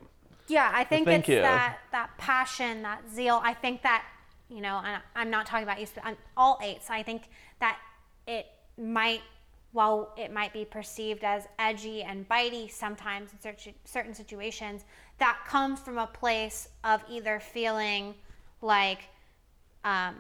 Yeah, 0.49 0.71
I 0.73 0.85
think 0.85 1.07
thank 1.07 1.21
it's 1.21 1.29
you. 1.29 1.40
that 1.40 1.79
that 1.92 2.16
passion, 2.18 2.83
that 2.83 3.03
zeal. 3.12 3.40
I 3.45 3.55
think 3.55 3.83
that 3.83 4.05
you 4.53 4.61
know, 4.61 4.81
and 4.85 5.03
I'm 5.15 5.31
not 5.31 5.47
talking 5.47 5.65
about 5.65 5.81
you, 5.81 5.87
but 5.95 6.05
I'm 6.05 6.17
all 6.37 6.59
eights. 6.62 6.91
I 6.91 7.03
think 7.03 7.23
that 7.61 7.79
it 8.27 8.47
might, 8.79 9.23
while 9.73 10.12
it 10.17 10.33
might 10.33 10.53
be 10.53 10.65
perceived 10.65 11.25
as 11.25 11.49
edgy 11.59 12.03
and 12.03 12.29
bitey 12.29 12.71
sometimes 12.71 13.33
in 13.33 13.41
certain 13.41 13.75
certain 13.85 14.15
situations, 14.15 14.85
that 15.19 15.38
comes 15.47 15.81
from 15.81 15.99
a 15.99 16.07
place 16.07 16.69
of 16.85 17.03
either 17.09 17.41
feeling 17.41 18.15
like 18.61 19.05
um, 19.85 20.17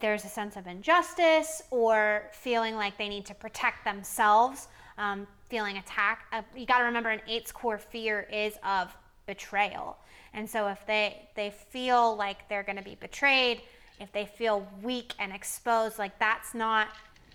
there's 0.00 0.24
a 0.24 0.28
sense 0.28 0.56
of 0.56 0.66
injustice 0.66 1.62
or 1.70 2.28
feeling 2.32 2.74
like 2.74 2.98
they 2.98 3.08
need 3.08 3.26
to 3.26 3.34
protect 3.34 3.84
themselves, 3.84 4.68
um, 4.98 5.26
feeling 5.48 5.78
attacked. 5.78 6.32
Uh, 6.32 6.42
you 6.54 6.66
got 6.66 6.78
to 6.78 6.84
remember, 6.84 7.10
an 7.10 7.20
eight's 7.26 7.52
core 7.52 7.78
fear 7.78 8.28
is 8.32 8.54
of 8.64 8.94
betrayal, 9.26 9.96
and 10.34 10.48
so 10.48 10.68
if 10.68 10.84
they 10.86 11.28
they 11.34 11.50
feel 11.50 12.16
like 12.16 12.48
they're 12.48 12.62
going 12.62 12.76
to 12.78 12.84
be 12.84 12.94
betrayed, 12.96 13.62
if 14.00 14.12
they 14.12 14.26
feel 14.26 14.66
weak 14.82 15.14
and 15.18 15.32
exposed, 15.32 15.98
like 15.98 16.18
that's 16.18 16.54
not 16.54 16.88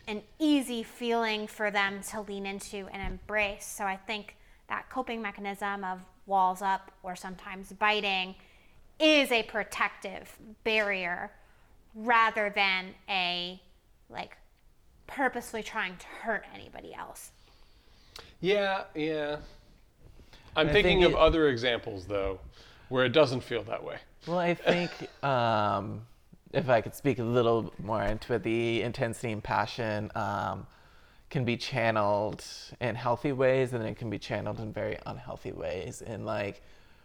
an 0.07 0.21
easy 0.39 0.83
feeling 0.83 1.47
for 1.47 1.71
them 1.71 2.01
to 2.11 2.21
lean 2.21 2.45
into 2.45 2.87
and 2.91 3.01
embrace. 3.01 3.65
So 3.65 3.85
I 3.85 3.95
think 3.95 4.35
that 4.67 4.89
coping 4.89 5.21
mechanism 5.21 5.83
of 5.83 5.99
walls 6.25 6.61
up 6.61 6.91
or 7.03 7.15
sometimes 7.15 7.71
biting 7.73 8.35
is 8.99 9.31
a 9.31 9.43
protective 9.43 10.37
barrier 10.63 11.31
rather 11.95 12.51
than 12.55 12.93
a 13.09 13.61
like 14.09 14.37
purposely 15.07 15.63
trying 15.63 15.95
to 15.97 16.05
hurt 16.21 16.45
anybody 16.53 16.93
else. 16.93 17.31
Yeah, 18.39 18.83
yeah. 18.95 19.37
I'm 20.55 20.69
I 20.69 20.71
thinking 20.71 20.99
think 21.01 21.05
of 21.05 21.11
it- 21.13 21.17
other 21.17 21.47
examples 21.49 22.05
though, 22.05 22.39
where 22.93 23.05
it 23.05 23.11
doesn't 23.11 23.41
feel 23.41 23.63
that 23.63 23.83
way. 23.83 23.97
Well, 24.27 24.37
I 24.37 24.53
think 24.53 24.91
um, 25.23 26.01
if 26.51 26.69
I 26.69 26.79
could 26.79 26.93
speak 26.93 27.17
a 27.17 27.23
little 27.23 27.73
more 27.81 28.03
into 28.03 28.35
it, 28.35 28.43
the 28.43 28.83
intensity 28.83 29.31
and 29.31 29.43
passion, 29.43 30.11
can 31.31 31.43
be 31.43 31.57
channeled 31.57 32.45
in 32.79 32.93
healthy 32.93 33.31
ways 33.31 33.73
and 33.73 33.83
it 33.83 33.97
can 33.97 34.11
be 34.11 34.19
channeled 34.19 34.59
in 34.59 34.71
very 34.71 34.99
unhealthy 35.07 35.51
ways. 35.51 36.03
And 36.05 36.27
like 36.27 36.61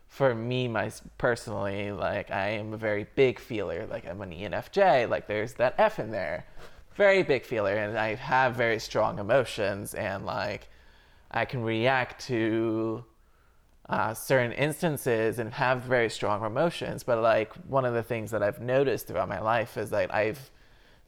for 0.09 0.35
me 0.35 0.69
my 0.69 0.91
personally 1.17 1.93
like 1.93 2.31
i 2.31 2.49
am 2.49 2.75
a 2.75 2.77
very 2.77 3.07
big 3.15 3.39
feeler. 3.39 3.87
Like 3.91 4.07
i'm 4.07 4.21
an 4.21 4.33
enfj 4.33 5.09
like 5.09 5.27
there's 5.27 5.55
that 5.55 5.75
f 5.79 5.99
in 5.99 6.11
there. 6.11 6.45
Very 6.97 7.23
big 7.23 7.47
feeler. 7.47 7.75
And 7.75 7.97
i 7.97 8.17
have 8.17 8.55
very 8.55 8.79
strong 8.79 9.19
emotions. 9.19 9.95
And 9.95 10.27
like 10.27 10.69
i 11.31 11.47
can 11.47 11.63
react 11.63 12.27
to 12.27 13.03
uh, 13.89 14.13
certain 14.13 14.53
instances 14.53 15.39
and 15.39 15.55
have 15.55 15.83
very 15.83 16.11
strong 16.11 16.45
emotions 16.45 17.03
but 17.03 17.21
like 17.23 17.55
one 17.69 17.85
of 17.85 17.95
the 17.95 18.03
things 18.03 18.31
that 18.31 18.43
i've 18.43 18.61
noticed 18.61 19.07
throughout 19.07 19.29
my 19.29 19.41
life 19.41 19.77
is 19.77 19.91
that 19.91 20.15
i've 20.15 20.51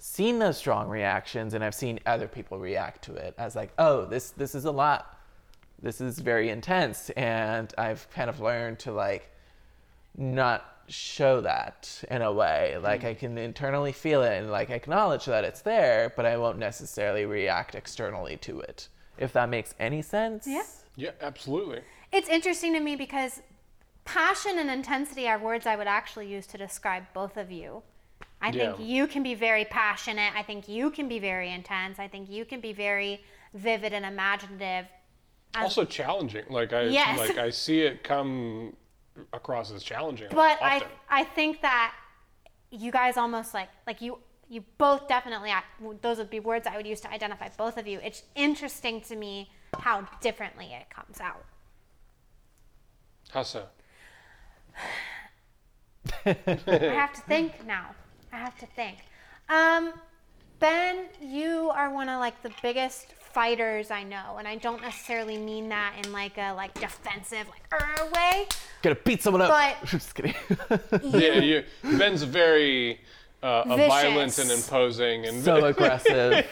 seen 0.01 0.38
those 0.38 0.57
strong 0.57 0.88
reactions 0.88 1.55
and 1.55 1.62
I've 1.62 1.75
seen 1.75 2.01
other 2.07 2.27
people 2.27 2.59
react 2.59 3.05
to 3.05 3.14
it 3.14 3.35
as 3.38 3.55
like, 3.55 3.71
oh, 3.79 4.07
this 4.07 4.31
this 4.31 4.55
is 4.55 4.64
a 4.64 4.71
lot. 4.71 5.19
This 5.83 6.01
is 6.01 6.19
very 6.19 6.49
intense 6.49 7.11
and 7.11 7.73
I've 7.79 8.11
kind 8.11 8.29
of 8.29 8.40
learned 8.40 8.81
to 8.81 8.93
like 8.93 9.31
not 10.16 10.64
show 10.88 11.43
that 11.43 12.03
in 12.11 12.23
a 12.23 12.33
way. 12.33 12.77
Like 12.83 13.05
I 13.05 13.14
can 13.14 13.38
internally 13.38 13.93
feel 13.93 14.23
it 14.23 14.38
and 14.38 14.51
like 14.51 14.71
acknowledge 14.71 15.27
that 15.27 15.45
it's 15.45 15.61
there, 15.61 16.12
but 16.16 16.25
I 16.27 16.37
won't 16.38 16.59
necessarily 16.59 17.27
react 17.27 17.75
externally 17.75 18.38
to 18.38 18.61
it. 18.61 18.88
If 19.19 19.35
that 19.35 19.51
makes 19.51 19.75
any 19.79 20.01
sense. 20.01 20.47
Yeah. 20.47 20.62
Yeah, 20.97 21.11
absolutely. 21.21 21.83
It's 22.12 22.29
interesting 22.29 22.73
to 22.75 22.81
me 22.81 22.96
because 22.96 23.40
passion 24.05 24.59
and 24.59 24.70
intensity 24.70 25.29
are 25.29 25.38
words 25.38 25.66
I 25.66 25.77
would 25.77 25.87
actually 25.87 26.27
use 26.29 26.46
to 26.49 26.59
describe 26.59 27.05
both 27.14 27.37
of 27.37 27.51
you. 27.51 27.83
I 28.42 28.51
think 28.53 28.77
you 28.81 29.07
can 29.07 29.23
be 29.23 29.35
very 29.35 29.66
passionate. 29.66 30.33
I 30.35 30.42
think 30.42 30.66
you 30.68 30.90
can 30.90 31.09
be 31.09 31.18
very 31.18 31.53
intense. 31.53 31.99
I 31.99 32.09
think 32.09 32.31
you 32.31 32.44
can 32.46 32.61
be 32.61 32.73
very 32.73 33.23
vivid 33.55 33.92
and 33.92 34.05
imaginative. 34.07 34.87
As- 35.55 35.64
Also 35.64 35.85
challenging. 35.85 36.44
Like 36.49 36.73
I 36.73 36.83
Yes. 36.85 37.18
like 37.18 37.37
I 37.37 37.51
see 37.51 37.81
it 37.83 38.03
come 38.03 38.75
across 39.35 39.70
as 39.70 39.83
challenging. 39.83 40.29
but 40.31 40.59
I. 40.62 40.83
I 41.11 41.25
think 41.25 41.61
that 41.61 41.92
you 42.70 42.90
guys 42.90 43.16
almost 43.16 43.53
like 43.53 43.68
like 43.87 44.01
you 44.01 44.18
you 44.49 44.64
both 44.79 45.07
definitely 45.07 45.53
those 46.01 46.18
would 46.18 46.31
be 46.31 46.40
words 46.40 46.66
I 46.66 46.77
would 46.77 46.87
use 46.87 47.01
to 47.03 47.11
identify 47.12 47.49
both 47.59 47.77
of 47.77 47.87
you. 47.87 48.01
It's 48.03 48.23
interesting 48.35 49.01
to 49.03 49.16
me 49.16 49.51
how 49.79 50.09
differently 50.20 50.73
it 50.73 50.88
comes 50.88 51.20
out. 51.20 51.44
How 53.33 53.43
so? 53.43 53.64
I 56.27 56.37
have 56.64 57.12
to 57.14 57.21
think 57.23 57.64
now. 57.66 57.95
I 58.33 58.37
have 58.37 58.59
to 58.59 58.66
think. 58.66 58.99
Um, 59.49 59.93
Ben, 60.59 61.07
you 61.21 61.71
are 61.75 61.93
one 61.93 62.09
of 62.09 62.21
like 62.21 62.43
the 62.43 62.53
biggest 62.62 63.12
fighters 63.12 63.90
I 63.90 64.03
know, 64.03 64.37
and 64.38 64.47
I 64.47 64.57
don't 64.57 64.83
necessarily 64.83 65.38
mean 65.38 65.69
that 65.69 65.95
in 66.05 66.12
like 66.12 66.37
a 66.38 66.53
like 66.53 66.75
defensive 66.75 67.47
like 67.49 67.62
er 67.73 68.11
way. 68.14 68.47
Gonna 68.83 68.97
beat 68.97 69.23
someone 69.23 69.43
up. 69.43 69.51
But- 69.51 69.85
Just 69.88 70.14
kidding. 70.14 70.35
Yeah, 71.03 71.35
you 71.35 71.64
Ben's 71.83 72.23
very 72.23 73.01
uh, 73.43 73.62
a 73.66 73.77
violent 73.88 74.38
and 74.38 74.51
imposing 74.51 75.27
and 75.27 75.43
so 75.43 75.64
aggressive. 75.66 76.47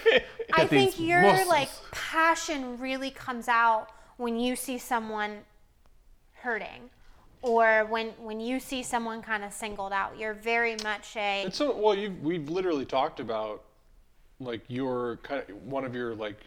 I 0.53 0.67
think 0.67 0.99
your 0.99 1.23
muscles. 1.23 1.49
like 1.49 1.69
passion 1.91 2.79
really 2.79 3.11
comes 3.11 3.49
out 3.49 3.89
when 4.17 4.39
you 4.39 4.57
see 4.57 4.79
someone 4.79 5.41
hurting, 6.43 6.91
or 7.43 7.87
when 7.87 8.09
when 8.19 8.41
you 8.41 8.61
see 8.61 8.83
someone 8.83 9.23
kind 9.23 9.45
of 9.45 9.53
singled 9.53 9.93
out. 9.93 10.19
You're 10.19 10.35
very 10.35 10.77
much 10.83 11.17
a 11.17 11.45
It's 11.47 11.59
so 11.59 11.77
well. 11.77 11.95
You 11.95 12.17
we've 12.23 12.49
literally 12.49 12.85
talked 12.85 13.21
about 13.21 13.65
like 14.41 14.63
your 14.69 15.19
kind 15.23 15.43
of 15.49 15.63
one 15.65 15.85
of 15.85 15.95
your 15.95 16.15
like 16.15 16.39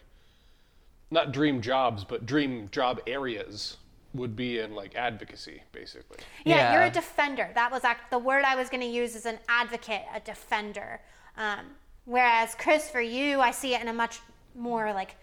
not 1.10 1.32
dream 1.32 1.60
jobs, 1.60 2.04
but 2.04 2.26
dream 2.26 2.68
job 2.72 3.00
areas 3.06 3.76
would 4.14 4.36
be 4.36 4.58
in 4.58 4.74
like 4.74 4.94
advocacy, 4.94 5.62
basically. 5.72 6.18
Yeah, 6.44 6.72
you're 6.72 6.82
a 6.82 6.90
defender. 6.90 7.50
That 7.54 7.70
was 7.70 7.84
act- 7.84 8.10
the 8.10 8.18
word 8.18 8.44
I 8.44 8.56
was 8.56 8.68
going 8.68 8.82
to 8.82 8.86
use 8.86 9.14
is 9.14 9.26
an 9.26 9.38
advocate, 9.48 10.02
a 10.14 10.20
defender. 10.20 11.00
Um, 11.36 11.66
whereas 12.04 12.54
Chris, 12.54 12.90
for 12.90 13.00
you, 13.00 13.40
I 13.40 13.50
see 13.50 13.74
it 13.74 13.80
in 13.80 13.88
a 13.88 13.92
much 13.92 14.20
more 14.54 14.92
like 14.92 15.16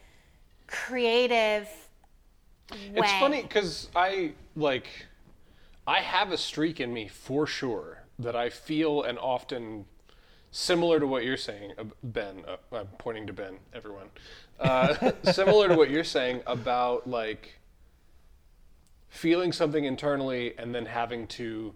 creative 0.67 1.67
way. 2.71 2.91
It's 2.95 3.11
funny 3.13 3.41
because 3.41 3.89
I 3.95 4.33
like 4.55 4.87
I 5.87 6.01
have 6.01 6.31
a 6.31 6.37
streak 6.37 6.79
in 6.79 6.93
me 6.93 7.07
for 7.07 7.47
sure 7.47 8.03
that 8.19 8.35
I 8.35 8.49
feel 8.49 9.03
and 9.03 9.17
often 9.17 9.85
similar 10.51 10.99
to 10.99 11.07
what 11.07 11.23
you're 11.23 11.37
saying, 11.37 11.73
Ben. 12.03 12.43
Uh, 12.47 12.57
I'm 12.75 12.87
pointing 12.97 13.27
to 13.27 13.33
Ben, 13.33 13.57
everyone. 13.73 14.09
Uh, 14.59 15.11
similar 15.31 15.67
to 15.69 15.75
what 15.75 15.89
you're 15.89 16.03
saying 16.03 16.41
about 16.45 17.07
like 17.07 17.59
feeling 19.09 19.51
something 19.51 19.85
internally 19.85 20.57
and 20.57 20.73
then 20.73 20.85
having 20.85 21.27
to 21.27 21.73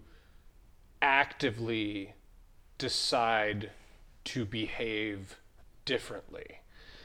actively 1.02 2.14
decide 2.78 3.70
to 4.24 4.44
behave 4.44 5.38
differently. 5.84 6.60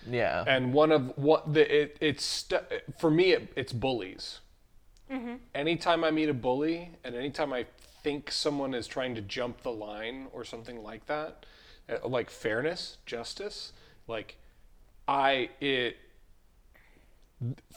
Yeah. 0.07 0.43
And 0.47 0.73
one 0.73 0.91
of 0.91 1.17
what 1.17 1.53
the 1.53 1.83
it, 1.83 1.97
it's 2.01 2.23
st- 2.23 2.63
for 2.99 3.09
me 3.09 3.31
it, 3.31 3.51
it's 3.55 3.73
bullies. 3.73 4.39
Anytime 5.55 6.03
I 6.03 6.11
meet 6.11 6.29
a 6.29 6.33
bully, 6.33 6.91
and 7.03 7.15
anytime 7.15 7.51
I 7.51 7.65
think 8.03 8.31
someone 8.31 8.73
is 8.73 8.87
trying 8.87 9.15
to 9.15 9.21
jump 9.21 9.61
the 9.61 9.71
line 9.71 10.27
or 10.31 10.43
something 10.45 10.83
like 10.83 11.07
that, 11.07 11.45
uh, 11.89 12.07
like 12.07 12.29
fairness, 12.29 12.97
justice, 13.05 13.73
like 14.07 14.37
I 15.07 15.49
it. 15.59 15.97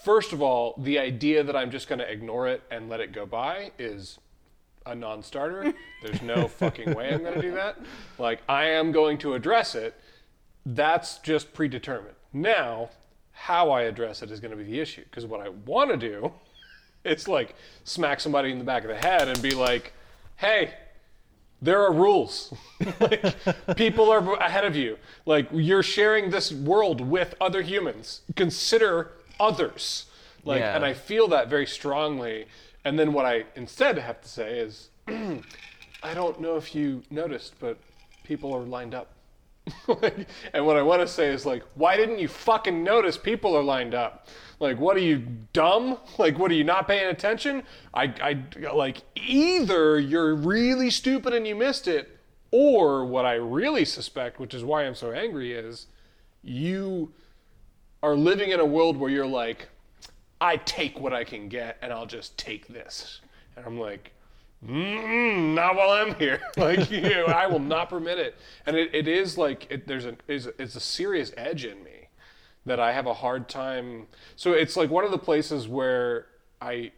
First 0.05 0.33
of 0.33 0.43
all, 0.43 0.75
the 0.77 0.99
idea 0.99 1.45
that 1.45 1.55
I'm 1.55 1.71
just 1.71 1.89
going 1.89 2.01
to 2.01 2.11
ignore 2.11 2.49
it 2.49 2.63
and 2.71 2.89
let 2.89 3.01
it 3.01 3.13
go 3.13 3.25
by 3.25 3.71
is 3.79 4.19
a 4.85 4.95
non-starter. 4.95 5.73
There's 6.03 6.21
no 6.21 6.49
fucking 6.49 6.95
way 6.95 7.15
I'm 7.15 7.23
going 7.23 7.35
to 7.35 7.43
do 7.43 7.53
that. 7.53 7.79
Like 8.19 8.43
I 8.49 8.65
am 8.65 8.93
going 8.93 9.19
to 9.19 9.35
address 9.35 9.75
it. 9.75 9.95
That's 10.65 11.19
just 11.19 11.53
predetermined. 11.53 12.15
Now, 12.33 12.91
how 13.33 13.71
I 13.71 13.83
address 13.83 14.23
it 14.23 14.31
is 14.31 14.41
going 14.41 14.51
to 14.53 14.57
be 14.57 14.65
the 14.65 14.81
issue 14.81 15.03
because 15.05 15.27
what 15.27 15.41
I 15.41 15.49
want 15.49 15.91
to 15.91 15.97
do 15.97 16.33
it's 17.05 17.27
like 17.27 17.55
smack 17.85 18.21
somebody 18.21 18.53
in 18.53 18.59
the 18.59 18.65
back 18.65 18.85
of 18.85 18.89
the 18.89 18.97
head 18.97 19.27
and 19.29 19.41
be 19.43 19.51
like, 19.53 19.93
"Hey, 20.37 20.75
there 21.61 21.81
are 21.83 21.93
rules. 21.93 22.55
like, 23.01 23.35
people 23.77 24.11
are 24.11 24.35
ahead 24.35 24.65
of 24.65 24.77
you. 24.77 24.99
Like 25.27 25.49
you're 25.53 25.83
sharing 25.83 26.31
this 26.31 26.53
world 26.53 27.01
with 27.01 27.35
other 27.41 27.63
humans. 27.63 28.21
Consider 28.37 29.13
others." 29.41 30.07
Like, 30.45 30.61
Yeah. 30.61 30.75
and 30.77 30.85
I 30.85 30.93
feel 30.95 31.29
that 31.29 31.49
very 31.49 31.67
strongly. 31.67 32.47
And 32.85 32.99
then 32.99 33.13
what 33.13 33.25
I 33.27 33.45
instead 33.55 33.97
have 33.99 34.21
to 34.23 34.29
say 34.29 34.59
is, 34.59 34.89
I 35.09 36.15
don't 36.15 36.41
know 36.41 36.57
if 36.57 36.75
you 36.75 37.03
noticed, 37.11 37.55
but 37.61 37.79
people 38.25 38.53
are 38.55 38.63
lined 38.63 38.95
up. 38.95 39.09
And 40.53 40.67
what 40.67 40.77
I 40.77 40.83
want 40.83 41.03
to 41.03 41.09
say 41.09 41.29
is 41.29 41.47
like, 41.47 41.63
why 41.75 41.97
didn't 41.97 42.19
you 42.19 42.29
fucking 42.29 42.83
notice 42.83 43.17
people 43.17 43.57
are 43.57 43.63
lined 43.63 43.95
up? 43.95 44.29
Like, 44.61 44.79
what 44.79 44.97
are 44.97 45.01
you 45.01 45.27
dumb? 45.53 45.99
Like, 46.19 46.39
what 46.39 46.51
are 46.51 46.55
you 46.55 46.65
not 46.65 46.87
paying 46.87 47.09
attention? 47.11 47.63
I, 47.93 48.15
I 48.23 48.71
like 48.73 49.03
either 49.17 49.99
you're 49.99 50.35
really 50.35 50.91
stupid 50.91 51.33
and 51.33 51.47
you 51.47 51.55
missed 51.55 51.89
it, 51.89 52.19
or 52.51 53.05
what 53.05 53.25
I 53.25 53.35
really 53.35 53.85
suspect, 53.85 54.39
which 54.39 54.55
is 54.55 54.63
why 54.63 54.85
I'm 54.85 54.95
so 54.95 55.11
angry, 55.11 55.53
is 55.53 55.87
you 56.43 57.13
are 58.03 58.15
living 58.15 58.51
in 58.51 58.61
a 58.61 58.65
world 58.67 58.97
where 58.97 59.11
you're 59.11 59.27
like, 59.27 59.69
I 60.41 60.57
take 60.57 60.99
what 60.99 61.13
I 61.13 61.25
can 61.25 61.49
get 61.49 61.79
and 61.83 61.93
I'll 61.93 62.07
just 62.07 62.37
take 62.37 62.69
this. 62.69 63.21
And 63.57 63.65
I'm 63.65 63.79
like, 63.79 64.13
mm, 64.67 65.55
not 65.55 65.77
while 65.77 65.91
I'm 65.91 66.15
here. 66.17 66.41
Like, 66.57 66.91
you 66.91 67.01
know, 67.01 67.27
I 67.27 67.47
will 67.47 67.59
not 67.59 67.89
permit 67.89 68.19
it. 68.19 68.37
And 68.67 68.77
it, 68.77 68.95
it 68.95 69.09
is 69.09 69.37
like, 69.39 69.67
it, 69.71 69.87
there's 69.87 70.05
a, 70.05 70.17
is, 70.29 70.49
it's 70.59 70.77
a 70.77 70.81
serious 70.81 71.33
edge 71.37 71.65
in 71.65 71.83
me 71.83 72.09
that 72.67 72.79
I 72.79 72.93
have 72.93 73.07
a 73.07 73.15
hard 73.15 73.49
time. 73.49 74.07
So 74.37 74.53
it's 74.53 74.77
like 74.77 74.91
one 74.91 75.05
of 75.05 75.11
the 75.11 75.19
places 75.19 75.67
where 75.67 76.27
I, 76.61 76.93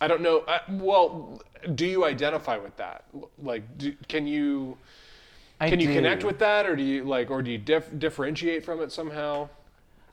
I 0.00 0.08
don't 0.08 0.22
know. 0.22 0.44
I, 0.48 0.60
well, 0.68 1.40
do 1.74 1.86
you 1.86 2.04
identify 2.04 2.56
with 2.56 2.76
that? 2.76 3.04
Like, 3.42 3.78
do, 3.78 3.94
can 4.08 4.26
you, 4.26 4.76
I 5.60 5.70
can 5.70 5.80
you 5.80 5.92
connect 5.92 6.24
with 6.24 6.40
that, 6.40 6.66
or 6.66 6.74
do 6.74 6.82
you 6.82 7.04
like, 7.04 7.30
or 7.30 7.42
do 7.42 7.50
you 7.50 7.58
dif- 7.58 7.96
differentiate 7.98 8.64
from 8.64 8.80
it 8.80 8.90
somehow? 8.90 9.48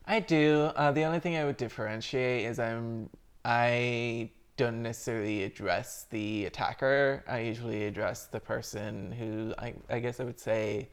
I 0.05 0.19
do. 0.19 0.71
Uh, 0.75 0.91
the 0.91 1.03
only 1.03 1.19
thing 1.19 1.35
I 1.35 1.45
would 1.45 1.57
differentiate 1.57 2.45
is 2.45 2.59
I'm 2.59 3.09
I 3.43 4.29
don't 4.61 4.83
necessarily 4.83 5.43
address 5.43 6.05
the 6.09 6.45
attacker. 6.45 7.23
I 7.27 7.39
usually 7.39 7.85
address 7.85 8.25
the 8.27 8.39
person 8.39 9.11
who 9.11 9.53
I, 9.57 9.73
I 9.89 9.99
guess 9.99 10.19
I 10.19 10.23
would 10.23 10.39
say 10.39 10.87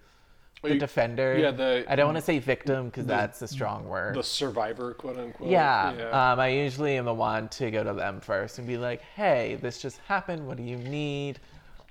the 0.63 0.75
you- 0.75 0.81
defender. 0.81 1.37
yeah, 1.39 1.51
the- 1.51 1.85
I 1.89 1.95
don't 1.97 2.07
want 2.07 2.17
to 2.19 2.23
say 2.23 2.39
victim 2.39 2.87
because 2.87 3.07
that's 3.07 3.43
a 3.43 3.49
strong 3.49 3.87
word. 3.87 4.15
The 4.17 4.23
survivor, 4.23 4.95
quote 4.95 5.19
unquote. 5.19 5.49
yeah, 5.51 5.89
Um, 6.13 6.41
I 6.41 6.49
usually 6.49 6.97
am 6.97 7.05
the 7.05 7.15
one 7.15 7.49
to 7.51 7.71
go 7.71 7.85
to 7.85 7.93
them 7.93 8.21
first 8.21 8.59
and 8.59 8.67
be 8.67 8.77
like, 8.79 9.03
"Hey, 9.15 9.59
this 9.61 9.81
just 9.81 9.99
happened. 10.09 10.47
What 10.47 10.57
do 10.57 10.63
you 10.63 10.77
need?" 10.79 11.39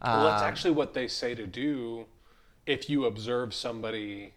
Well, 0.04 0.26
that's 0.26 0.42
Um, 0.42 0.48
actually 0.48 0.72
what 0.72 0.94
they 0.94 1.08
say 1.08 1.34
to 1.36 1.46
do 1.48 2.06
if 2.66 2.90
you 2.90 3.06
observe 3.06 3.54
somebody 3.54 4.34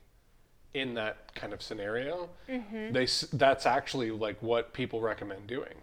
in 0.74 0.94
that 0.94 1.34
kind 1.34 1.52
of 1.52 1.60
scenario, 1.60 2.28
Mm-hmm. 2.48 2.92
they 2.92 3.06
that's 3.36 3.66
actually 3.66 4.10
like 4.12 4.40
what 4.40 4.72
people 4.72 5.00
recommend 5.00 5.46
doing. 5.48 5.74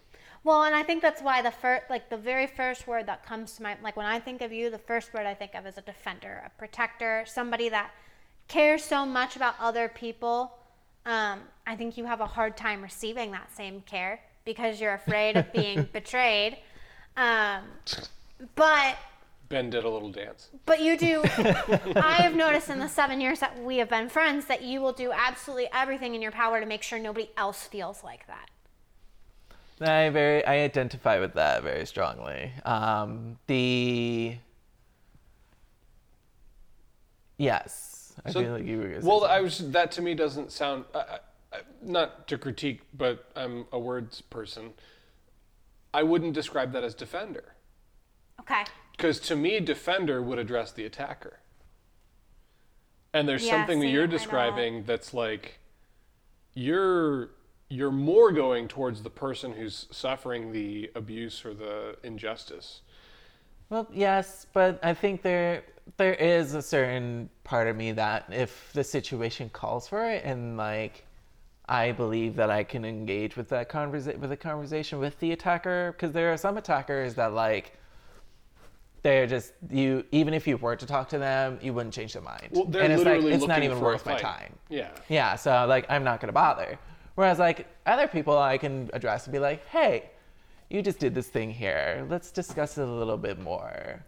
Well, 0.47 0.63
and 0.63 0.73
I 0.73 0.81
think 0.81 1.01
that's 1.01 1.21
why 1.21 1.41
the 1.41 1.51
first, 1.51 1.89
like 1.89 2.10
the 2.10 2.15
very 2.15 2.47
first 2.47 2.88
word 2.88 3.07
that 3.07 3.25
comes 3.25 3.57
to 3.57 3.63
mind, 3.63 3.79
like 3.83 3.97
when 3.97 4.05
I 4.05 4.17
think 4.17 4.41
of 4.41 4.53
you, 4.53 4.69
the 4.69 4.77
first 4.77 5.13
word 5.13 5.25
I 5.25 5.33
think 5.33 5.53
of 5.55 5.65
is 5.65 5.77
a 5.77 5.81
defender, 5.81 6.41
a 6.45 6.49
protector, 6.57 7.25
somebody 7.27 7.67
that 7.67 7.91
cares 8.47 8.81
so 8.81 9.05
much 9.05 9.36
about 9.36 9.55
other 9.60 9.89
people. 9.89 10.57
Um, 11.05 11.41
I 11.65 11.75
think 11.75 11.97
you 11.97 12.05
have 12.05 12.21
a 12.21 12.25
hard 12.25 12.55
time 12.55 12.81
receiving 12.81 13.31
that 13.31 13.53
same 13.53 13.81
care 13.81 14.21
because 14.45 14.79
you're 14.79 14.93
afraid 14.93 15.36
of 15.36 15.51
being 15.51 15.83
betrayed. 15.91 16.55
Um, 17.17 17.63
but 18.55 18.95
Ben 19.49 19.69
did 19.69 19.83
a 19.83 19.89
little 19.89 20.13
dance. 20.13 20.47
but 20.65 20.79
you 20.79 20.97
do. 20.97 21.23
I 21.97 22.19
have 22.21 22.36
noticed 22.36 22.69
in 22.69 22.79
the 22.79 22.88
seven 22.88 23.19
years 23.19 23.41
that 23.41 23.62
we 23.62 23.79
have 23.79 23.89
been 23.89 24.07
friends 24.07 24.45
that 24.45 24.63
you 24.63 24.79
will 24.79 24.93
do 24.93 25.12
absolutely 25.12 25.67
everything 25.73 26.15
in 26.15 26.21
your 26.21 26.31
power 26.31 26.62
to 26.62 26.65
make 26.65 26.83
sure 26.83 26.99
nobody 26.99 27.29
else 27.36 27.63
feels 27.63 28.01
like 28.01 28.25
that. 28.27 28.49
I 29.80 30.10
very 30.10 30.44
I 30.46 30.60
identify 30.62 31.20
with 31.20 31.34
that 31.34 31.62
very 31.63 31.86
strongly. 31.86 32.52
Um, 32.66 33.38
the 33.48 34.38
yes, 37.38 38.13
I 38.26 38.32
So- 38.32 38.42
feel 38.42 38.54
like 38.54 38.66
you 38.66 38.78
were 38.80 38.88
gonna 38.88 39.06
Well, 39.06 39.20
something. 39.22 39.36
I 39.38 39.42
was 39.42 39.72
that 39.72 39.92
to 39.94 40.02
me 40.02 40.13
doesn't 40.16 40.52
sound 40.52 40.86
I, 40.94 41.00
I, 41.00 41.20
I- 41.54 41.62
not 41.82 42.28
to 42.30 42.38
critique, 42.38 42.82
but 42.94 43.30
I'm 43.36 43.68
a 43.72 43.80
words 43.80 44.22
person. 44.22 44.74
I 45.94 46.04
wouldn't 46.04 46.34
describe 46.34 46.72
that 46.74 46.84
as 46.84 46.94
defender 46.94 47.54
Okay. 48.40 48.66
because 48.92 49.20
to 49.22 49.36
me, 49.36 49.60
defender 49.60 50.22
would 50.22 50.38
address 50.40 50.72
the 50.72 50.86
attacker. 50.86 51.40
And 53.13 53.28
there's 53.28 53.46
Yeah, 53.46 53.52
something 53.52 53.80
that 53.80 53.88
you're 53.88 54.06
describing 54.08 54.84
that's 54.84 55.13
like 55.13 55.60
you're 56.54 57.30
you're 57.69 57.91
more 57.91 58.32
going 58.32 58.67
towards 58.67 59.03
the 59.03 59.10
person 59.10 59.53
who's 59.53 59.88
suffering 59.91 60.51
the 60.51 60.89
abuse 60.95 61.43
or 61.45 61.53
the 61.53 61.97
injustice. 62.03 62.82
Well, 63.69 63.88
yes, 63.93 64.47
but 64.53 64.80
I 64.84 64.93
think 64.93 65.21
there 65.21 65.63
there 65.97 66.15
is 66.15 66.53
a 66.53 66.62
certain 66.62 67.30
part 67.43 67.67
of 67.67 67.75
me 67.75 67.93
that 67.93 68.25
if 68.30 68.71
the 68.73 68.84
situation 68.84 69.49
calls 69.49 69.88
for 69.88 70.10
it 70.10 70.23
and 70.25 70.58
like 70.58 71.06
I 71.69 71.91
believe 71.93 72.36
that 72.36 72.49
I 72.49 72.63
can 72.63 72.84
engage 72.86 73.38
with 73.38 73.47
that 73.49 73.69
conversa- 73.69 74.17
with 74.17 74.32
a 74.34 74.38
conversation 74.38 74.99
with 74.99 75.17
the 75.19 75.32
attacker 75.32 75.93
because 75.93 76.12
there 76.12 76.32
are 76.34 76.38
some 76.38 76.58
attackers 76.58 77.15
that 77.15 77.32
like 77.34 77.77
they're 79.01 79.27
just 79.27 79.53
you 79.69 80.03
even 80.12 80.34
if 80.34 80.45
you 80.45 80.58
were 80.58 80.75
to 80.75 80.86
talk 80.86 81.08
to 81.10 81.17
them 81.19 81.58
you 81.62 81.73
wouldn't 81.73 81.93
change 81.93 82.13
their 82.13 82.21
mind 82.21 82.49
Well, 82.51 82.65
they're 82.65 82.82
and 82.84 82.91
it's 82.91 83.03
like 83.03 83.21
it's 83.23 83.47
not 83.47 83.63
even 83.63 83.80
worth 83.80 84.06
my 84.06 84.17
time 84.17 84.53
Yeah. 84.69 84.89
yeah 85.08 85.36
so 85.36 85.65
like 85.67 85.86
i'm 85.89 86.03
not 86.03 86.19
gonna 86.19 86.34
bother 86.34 86.77
whereas 87.17 87.39
like 87.39 87.67
other 87.86 88.08
people 88.08 88.38
i 88.38 88.58
can 88.58 88.89
address 88.93 89.25
and 89.25 89.34
be 89.34 89.39
like 89.39 89.65
hey 89.67 90.10
you 90.69 90.82
just 90.82 90.99
did 90.99 91.13
this 91.15 91.27
thing 91.27 91.49
here 91.51 92.06
let's 92.10 92.32
discuss 92.32 92.77
it 92.77 92.88
a 92.88 92.91
little 93.01 93.17
bit 93.17 93.39
more 93.39 94.01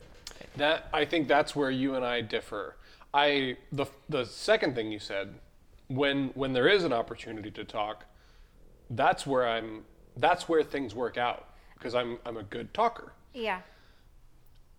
That 0.58 0.88
I 0.94 1.06
think 1.06 1.28
that's 1.28 1.56
where 1.56 1.72
you 1.72 1.96
and 1.96 2.06
I 2.06 2.22
differ. 2.22 2.76
I 3.14 3.58
the 3.72 3.86
the 4.10 4.26
second 4.26 4.76
thing 4.76 4.92
you 4.92 5.00
said, 5.00 5.36
when 5.88 6.30
when 6.36 6.54
there 6.54 6.68
is 6.68 6.84
an 6.84 6.94
opportunity 6.94 7.52
to 7.52 7.64
talk, 7.64 8.06
that's 8.90 9.26
where 9.26 9.48
I'm 9.48 9.86
that's 10.18 10.50
where 10.50 10.64
things 10.64 10.94
work 10.94 11.18
out 11.18 11.48
because 11.76 11.96
I'm 11.96 12.18
I'm 12.26 12.38
a 12.38 12.44
good 12.44 12.74
talker. 12.74 13.14
Yeah. 13.34 13.62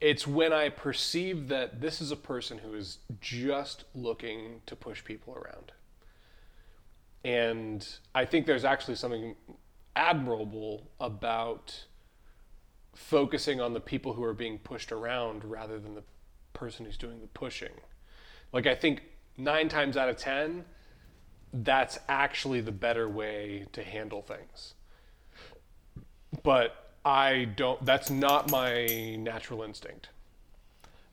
It's 0.01 0.27
when 0.27 0.53
I 0.53 0.69
perceive 0.71 1.49
that 1.49 1.81
this 1.81 2.01
is 2.01 2.11
a 2.11 2.17
person 2.17 2.59
who 2.59 2.75
is 2.75 2.99
just 3.21 3.85
looking 3.95 4.63
to 4.67 4.77
push 4.77 5.05
people 5.05 5.35
around. 5.35 5.73
And 7.25 7.87
I 8.15 8.25
think 8.25 8.47
there's 8.47 8.65
actually 8.65 8.95
something 8.95 9.37
admirable 9.95 10.91
about 11.01 11.85
focusing 12.95 13.61
on 13.61 13.75
the 13.75 13.81
people 13.81 14.15
who 14.15 14.25
are 14.25 14.35
being 14.35 14.59
pushed 14.59 14.93
around 14.93 15.45
rather 15.45 15.79
than 15.79 15.95
the 15.95 16.03
person 16.53 16.87
who's 16.87 16.97
doing 16.97 17.21
the 17.21 17.27
pushing. 17.29 17.73
Like, 18.53 18.67
I 18.67 18.75
think 18.75 19.03
nine 19.37 19.69
times 19.69 19.97
out 19.97 20.09
of 20.09 20.17
10, 20.17 20.65
that's 21.53 21.99
actually 22.09 22.61
the 22.61 22.73
better 22.73 23.09
way 23.09 23.67
to 23.73 23.83
handle 23.83 24.23
things. 24.23 24.75
But 26.43 26.95
I 27.05 27.45
don't, 27.57 27.85
that's 27.85 28.11
not 28.11 28.51
my 28.51 29.17
natural 29.17 29.63
instinct. 29.63 30.09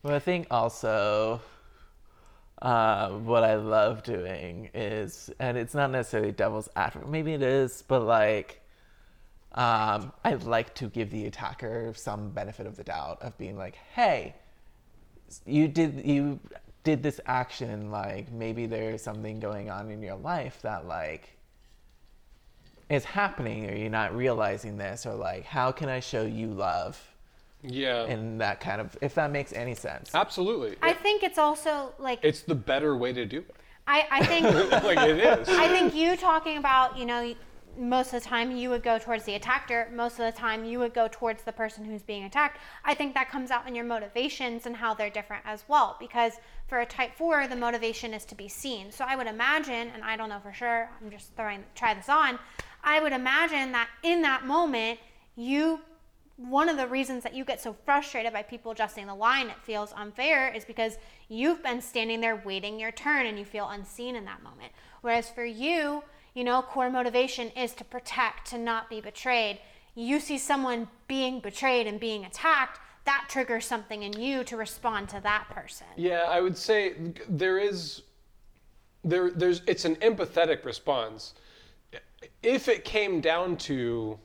But 0.02 0.14
I 0.14 0.18
think 0.18 0.46
also 0.50 1.40
uh, 2.62 3.10
what 3.10 3.44
I 3.44 3.54
love 3.54 4.02
doing 4.02 4.70
is, 4.74 5.30
and 5.38 5.56
it's 5.56 5.74
not 5.74 5.90
necessarily 5.90 6.32
devil's 6.32 6.68
advocate, 6.74 7.08
maybe 7.08 7.32
it 7.32 7.42
is, 7.42 7.84
but 7.86 8.02
like, 8.02 8.60
um, 9.52 10.12
I 10.24 10.34
like 10.34 10.74
to 10.76 10.88
give 10.88 11.10
the 11.10 11.26
attacker 11.26 11.92
some 11.94 12.30
benefit 12.30 12.66
of 12.66 12.76
the 12.76 12.84
doubt 12.84 13.18
of 13.22 13.36
being 13.38 13.56
like, 13.56 13.76
hey, 13.94 14.34
you 15.46 15.68
did 15.68 16.04
you 16.04 16.40
did 16.84 17.02
this 17.02 17.20
action, 17.26 17.90
like 17.90 18.30
maybe 18.32 18.66
there's 18.66 19.02
something 19.02 19.40
going 19.40 19.70
on 19.70 19.90
in 19.90 20.02
your 20.02 20.16
life 20.16 20.60
that 20.62 20.86
like 20.86 21.36
is 22.88 23.04
happening, 23.04 23.68
or 23.68 23.74
you're 23.74 23.90
not 23.90 24.16
realizing 24.16 24.78
this, 24.78 25.06
or 25.06 25.14
like, 25.14 25.44
how 25.44 25.70
can 25.70 25.88
I 25.88 26.00
show 26.00 26.24
you 26.24 26.48
love? 26.48 26.98
Yeah. 27.62 28.04
And 28.04 28.40
that 28.40 28.60
kind 28.60 28.80
of, 28.80 28.96
if 29.00 29.14
that 29.14 29.30
makes 29.30 29.52
any 29.52 29.74
sense. 29.74 30.14
Absolutely. 30.14 30.76
I 30.82 30.92
think 30.92 31.22
it's 31.22 31.38
also 31.38 31.92
like 31.98 32.20
it's 32.22 32.42
the 32.42 32.54
better 32.54 32.96
way 32.96 33.12
to 33.12 33.24
do 33.24 33.38
it. 33.38 33.54
I, 33.86 34.06
I 34.10 34.26
think 34.26 34.44
like, 34.84 34.98
it 34.98 35.18
is. 35.18 35.48
I 35.48 35.68
think 35.68 35.94
you 35.94 36.16
talking 36.16 36.58
about, 36.58 36.98
you 36.98 37.06
know, 37.06 37.34
most 37.78 38.12
of 38.12 38.22
the 38.22 38.28
time 38.28 38.50
you 38.50 38.70
would 38.70 38.82
go 38.82 38.98
towards 38.98 39.24
the 39.24 39.34
attacker, 39.34 39.88
most 39.94 40.18
of 40.18 40.26
the 40.26 40.38
time 40.38 40.64
you 40.64 40.78
would 40.80 40.92
go 40.92 41.08
towards 41.10 41.42
the 41.42 41.52
person 41.52 41.84
who's 41.84 42.02
being 42.02 42.24
attacked. 42.24 42.58
I 42.84 42.94
think 42.94 43.14
that 43.14 43.30
comes 43.30 43.50
out 43.50 43.68
in 43.68 43.74
your 43.74 43.84
motivations 43.84 44.66
and 44.66 44.76
how 44.76 44.94
they're 44.94 45.10
different 45.10 45.44
as 45.46 45.64
well. 45.68 45.96
Because 45.98 46.34
for 46.66 46.80
a 46.80 46.86
type 46.86 47.14
four, 47.14 47.46
the 47.46 47.56
motivation 47.56 48.12
is 48.12 48.24
to 48.26 48.34
be 48.34 48.48
seen. 48.48 48.90
So 48.90 49.04
I 49.08 49.16
would 49.16 49.28
imagine, 49.28 49.90
and 49.94 50.02
I 50.02 50.16
don't 50.16 50.28
know 50.28 50.40
for 50.40 50.52
sure, 50.52 50.90
I'm 51.00 51.10
just 51.10 51.34
throwing 51.36 51.64
try 51.74 51.94
this 51.94 52.08
on, 52.08 52.38
I 52.82 53.00
would 53.00 53.12
imagine 53.12 53.72
that 53.72 53.88
in 54.02 54.22
that 54.22 54.44
moment, 54.44 54.98
you 55.36 55.80
one 56.38 56.68
of 56.68 56.76
the 56.76 56.86
reasons 56.86 57.24
that 57.24 57.34
you 57.34 57.44
get 57.44 57.60
so 57.60 57.76
frustrated 57.84 58.32
by 58.32 58.42
people 58.42 58.70
adjusting 58.70 59.06
the 59.06 59.14
line, 59.14 59.48
it 59.48 59.60
feels 59.62 59.92
unfair, 59.96 60.48
is 60.48 60.64
because 60.64 60.96
you've 61.28 61.62
been 61.64 61.82
standing 61.82 62.20
there 62.20 62.40
waiting 62.44 62.78
your 62.78 62.92
turn 62.92 63.26
and 63.26 63.38
you 63.38 63.44
feel 63.44 63.68
unseen 63.68 64.14
in 64.14 64.24
that 64.24 64.42
moment. 64.42 64.72
Whereas 65.00 65.28
for 65.28 65.44
you, 65.44 66.04
you 66.34 66.44
know, 66.44 66.62
core 66.62 66.90
motivation 66.90 67.48
is 67.50 67.74
to 67.74 67.84
protect, 67.84 68.48
to 68.50 68.58
not 68.58 68.88
be 68.88 69.00
betrayed. 69.00 69.58
You 69.96 70.20
see 70.20 70.38
someone 70.38 70.86
being 71.08 71.40
betrayed 71.40 71.88
and 71.88 71.98
being 71.98 72.24
attacked, 72.24 72.78
that 73.04 73.26
triggers 73.28 73.66
something 73.66 74.04
in 74.04 74.12
you 74.12 74.44
to 74.44 74.56
respond 74.56 75.08
to 75.08 75.20
that 75.20 75.48
person. 75.50 75.86
Yeah, 75.96 76.26
I 76.28 76.40
would 76.40 76.56
say 76.56 76.94
there 77.28 77.58
is 77.58 78.02
there 79.02 79.30
there's 79.30 79.62
it's 79.66 79.84
an 79.86 79.96
empathetic 79.96 80.64
response. 80.64 81.34
If 82.42 82.68
it 82.68 82.84
came 82.84 83.20
down 83.20 83.56
to 83.58 84.18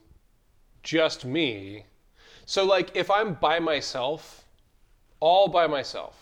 just 0.84 1.24
me, 1.24 1.86
so 2.46 2.66
like 2.66 2.92
if 2.96 3.10
I'm 3.12 3.34
by 3.36 3.60
myself, 3.60 4.46
all 5.20 5.48
by 5.48 5.68
myself, 5.68 6.16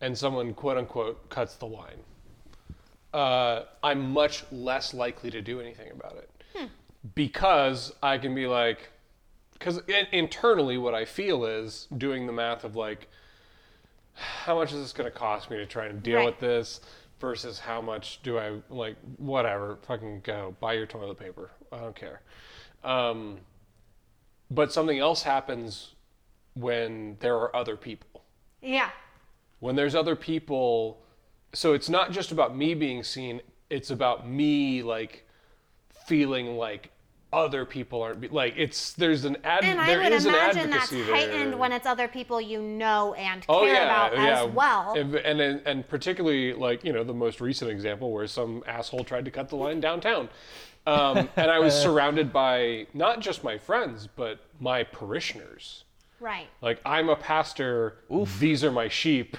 and 0.00 0.16
someone 0.16 0.54
quote 0.54 0.78
unquote 0.78 1.28
cuts 1.28 1.54
the 1.56 1.66
line, 1.66 2.00
uh, 3.12 3.64
I'm 3.82 4.10
much 4.12 4.44
less 4.50 4.94
likely 4.94 5.30
to 5.30 5.40
do 5.42 5.60
anything 5.60 5.90
about 5.92 6.16
it. 6.16 6.28
Because 7.14 7.92
I 8.02 8.16
can 8.18 8.32
be 8.34 8.46
like, 8.46 8.90
because 9.54 9.80
internally 10.12 10.78
what 10.78 10.94
I 10.94 11.04
feel 11.04 11.44
is 11.44 11.88
doing 11.98 12.26
the 12.26 12.32
math 12.32 12.62
of 12.64 12.76
like, 12.76 13.08
how 14.14 14.54
much 14.54 14.72
is 14.72 14.78
this 14.80 14.92
going 14.92 15.10
to 15.10 15.16
cost 15.16 15.50
me 15.50 15.56
to 15.56 15.66
try 15.66 15.86
and 15.86 16.02
deal 16.02 16.18
Right. 16.18 16.26
with 16.26 16.38
this 16.38 16.80
versus 17.20 17.58
how 17.58 17.80
much 17.80 18.20
do 18.22 18.38
I 18.38 18.58
like 18.70 18.96
whatever 19.16 19.78
fucking 19.86 20.20
go 20.22 20.54
buy 20.60 20.74
your 20.74 20.86
toilet 20.86 21.18
paper. 21.18 21.50
I 21.72 21.78
don't 21.78 21.96
care. 21.96 22.20
Um, 22.84 23.38
but 24.54 24.72
something 24.72 24.98
else 24.98 25.22
happens 25.22 25.94
when 26.54 27.16
there 27.20 27.36
are 27.36 27.54
other 27.56 27.76
people 27.76 28.22
Yeah. 28.60 28.90
when 29.60 29.76
there's 29.76 29.94
other 29.94 30.16
people 30.16 31.00
so 31.54 31.72
it's 31.74 31.88
not 31.88 32.12
just 32.12 32.32
about 32.32 32.56
me 32.56 32.74
being 32.74 33.02
seen 33.02 33.40
it's 33.70 33.90
about 33.90 34.28
me 34.28 34.82
like 34.82 35.26
feeling 36.06 36.56
like 36.56 36.90
other 37.32 37.64
people 37.64 38.02
aren't 38.02 38.20
be, 38.20 38.28
like 38.28 38.52
it's 38.58 38.92
there's 38.92 39.24
an 39.24 39.38
ad 39.42 39.64
And 39.64 39.80
I 39.80 39.96
would 39.96 40.12
is 40.12 40.26
an 40.26 40.34
imagine 40.34 40.68
that's 40.70 40.90
heightened 40.90 41.52
there. 41.52 41.56
when 41.56 41.72
it's 41.72 41.86
other 41.86 42.06
people 42.06 42.38
you 42.40 42.60
know 42.60 43.14
and 43.14 43.42
oh, 43.48 43.60
care 43.64 43.70
Oh 43.70 43.72
yeah, 43.72 43.84
about 43.84 44.12
yeah. 44.18 44.44
as 44.44 44.50
well. 44.50 44.92
And, 44.94 45.14
and 45.14 45.62
and 45.66 45.88
particularly 45.88 46.52
like 46.52 46.84
you 46.84 46.92
know 46.92 47.02
the 47.04 47.14
most 47.14 47.40
recent 47.40 47.70
example 47.70 48.12
where 48.12 48.26
some 48.26 48.62
asshole 48.66 49.04
tried 49.04 49.24
to 49.24 49.30
cut 49.30 49.48
the 49.48 49.56
line 49.56 49.80
downtown, 49.80 50.28
um, 50.86 51.28
and 51.36 51.50
I 51.50 51.58
was 51.58 51.74
surrounded 51.82 52.32
by 52.32 52.86
not 52.94 53.20
just 53.20 53.44
my 53.44 53.58
friends 53.58 54.08
but 54.16 54.40
my 54.60 54.84
parishioners. 54.84 55.84
right. 56.20 56.48
Like 56.60 56.80
I'm 56.84 57.08
a 57.08 57.16
pastor. 57.16 57.98
Oof. 58.12 58.38
These 58.38 58.64
are 58.64 58.72
my 58.72 58.88
sheep, 58.88 59.36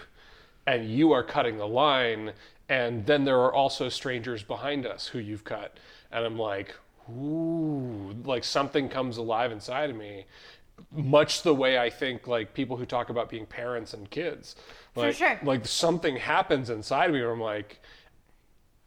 and 0.68 0.90
you 0.90 1.12
are 1.12 1.24
cutting 1.24 1.58
the 1.58 1.68
line. 1.68 2.34
and 2.70 3.06
then 3.06 3.26
there 3.26 3.40
are 3.40 3.54
also 3.54 3.90
strangers 3.90 4.42
behind 4.44 4.86
us 4.86 5.08
who 5.08 5.20
you've 5.20 5.44
cut 5.44 5.78
and 6.12 6.26
i'm 6.26 6.38
like 6.40 6.74
ooh 7.10 8.16
like 8.24 8.44
something 8.44 8.88
comes 8.88 9.18
alive 9.18 9.52
inside 9.52 9.90
of 9.90 9.96
me 9.98 10.26
much 10.92 11.42
the 11.44 11.54
way 11.54 11.78
i 11.78 11.90
think 11.90 12.26
like 12.28 12.54
people 12.54 12.78
who 12.78 12.86
talk 12.86 13.10
about 13.10 13.30
being 13.30 13.46
parents 13.46 13.94
and 13.94 14.10
kids 14.10 14.56
like, 14.96 15.16
sure. 15.16 15.40
like 15.44 15.66
something 15.68 16.16
happens 16.16 16.70
inside 16.70 17.08
of 17.08 17.14
me 17.14 17.22
where 17.22 17.32
i'm 17.32 17.42
like 17.42 17.82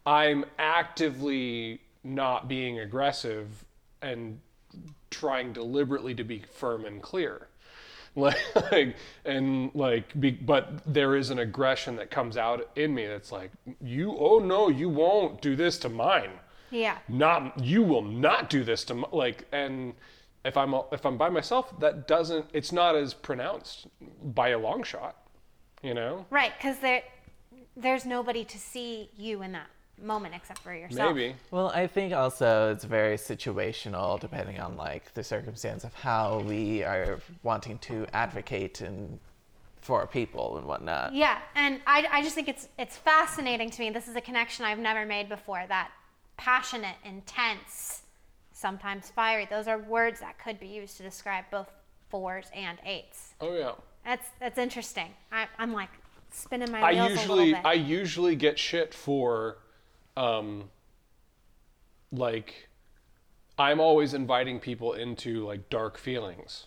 i'm 0.07 0.45
actively 0.59 1.81
not 2.07 2.49
being 2.49 2.79
aggressive 2.79 3.65
and 4.03 4.41
trying 5.11 5.53
deliberately 5.53 6.15
to 6.15 6.25
be 6.25 6.43
firm 6.53 6.85
and 6.85 7.03
clear. 7.03 7.49
Like, 8.19 8.97
and 9.27 9.71
like 9.75 10.19
be, 10.19 10.31
but 10.31 10.81
there 10.87 11.17
is 11.17 11.29
an 11.29 11.39
aggression 11.39 11.97
that 11.97 12.11
comes 12.11 12.39
out 12.39 12.67
in 12.75 12.95
me 12.95 13.07
that's 13.07 13.31
like 13.31 13.51
you 13.79 14.17
oh 14.19 14.39
no 14.39 14.71
you 14.71 14.89
won't 14.89 15.43
do 15.43 15.55
this 15.55 15.77
to 15.81 15.91
mine. 15.91 16.31
Yeah. 16.71 16.97
not 17.11 17.63
you 17.63 17.83
will 17.83 18.01
not 18.01 18.49
do 18.49 18.65
this 18.65 18.85
to 18.85 18.95
m- 18.95 19.05
like 19.13 19.45
and 19.53 19.93
if 20.47 20.57
i'm 20.57 20.75
if 20.93 21.05
i'm 21.05 21.19
by 21.19 21.29
myself 21.29 21.79
that 21.79 22.09
doesn't 22.09 22.47
it's 22.55 22.73
not 22.73 22.97
as 22.97 23.13
pronounced 23.13 23.87
by 24.23 24.49
a 24.49 24.59
long 24.59 24.83
shot 24.83 25.27
you 25.83 25.95
know? 25.95 26.27
Right, 26.31 26.53
because 26.57 26.79
there, 26.79 27.03
there's 27.77 28.05
nobody 28.05 28.45
to 28.45 28.59
see 28.59 29.11
you 29.17 29.43
in 29.43 29.53
that 29.53 29.69
moment 30.03 30.35
except 30.35 30.61
for 30.61 30.75
yourself. 30.75 31.15
maybe 31.15 31.35
Well, 31.51 31.69
I 31.69 31.87
think 31.87 32.13
also 32.13 32.73
it's 32.73 32.85
very 32.85 33.17
situational 33.17 34.21
depending 34.21 34.61
on 34.61 34.77
like 34.77 35.15
the 35.15 35.25
circumstance 35.25 35.85
of 35.85 35.95
how 35.95 36.41
we 36.41 36.83
are 36.85 37.21
wanting 37.43 37.79
to 37.79 38.07
advocate 38.13 38.81
and 38.81 39.19
for 39.81 40.07
people 40.07 40.59
and 40.59 40.67
whatnot. 40.67 41.15
Yeah, 41.15 41.39
and 41.55 41.81
I, 41.87 42.07
I 42.11 42.23
just 42.23 42.35
think 42.35 42.49
it's 42.49 42.69
it's 42.79 42.97
fascinating 42.97 43.71
to 43.71 43.81
me. 43.81 43.91
This 43.91 44.09
is 44.09 44.17
a 44.17 44.21
connection 44.21 44.65
I've 44.65 44.79
never 44.81 45.07
made 45.07 45.29
before. 45.29 45.65
That 45.69 45.91
passionate, 46.37 46.97
intense, 47.05 48.03
sometimes 48.53 49.11
fiery. 49.11 49.47
Those 49.49 49.69
are 49.69 49.79
words 49.79 50.21
that 50.21 50.39
could 50.43 50.59
be 50.59 50.67
used 50.67 50.97
to 50.99 51.03
describe 51.03 51.45
both 51.51 51.71
fours 52.09 52.47
and 52.55 52.79
eights. 52.85 53.35
oh 53.41 53.55
yeah 53.57 53.73
That's 54.05 54.29
that's 54.41 54.59
interesting. 54.59 55.09
I, 55.33 55.47
I'm 55.59 55.73
like 55.73 55.91
spinning 56.33 56.71
my 56.71 56.81
I 56.81 56.93
wheels 56.93 57.25
a 57.25 57.33
little 57.33 57.55
bit. 57.55 57.65
I 57.65 57.75
usually 57.75 58.37
get 58.37 58.59
shit 58.59 58.93
for 58.93 59.59
um 60.17 60.65
like 62.13 62.69
I'm 63.59 63.81
always 63.81 64.15
inviting 64.15 64.61
people 64.61 64.93
into 64.95 65.45
like 65.47 65.71
dark 65.71 65.99
feelings 65.99 66.67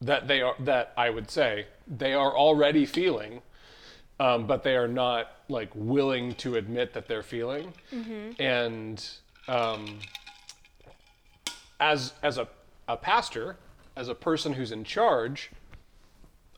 that 0.00 0.28
they 0.28 0.42
are 0.42 0.54
that 0.60 0.92
I 0.96 1.10
would 1.10 1.30
say 1.30 1.66
they 1.86 2.12
are 2.14 2.36
already 2.36 2.84
feeling 2.86 3.42
um, 4.18 4.46
but 4.46 4.62
they 4.62 4.76
are 4.76 4.88
not 4.88 5.30
like 5.48 5.70
willing 5.74 6.34
to 6.36 6.56
admit 6.56 6.94
that 6.94 7.06
they're 7.06 7.22
feeling 7.22 7.72
and 8.38 9.08
um, 9.48 9.98
as 11.80 12.12
as 12.22 12.38
a, 12.38 12.48
a 12.88 12.96
pastor 12.96 13.56
as 13.94 14.08
a 14.08 14.14
person 14.14 14.52
who's 14.54 14.72
in 14.72 14.84
charge 14.84 15.50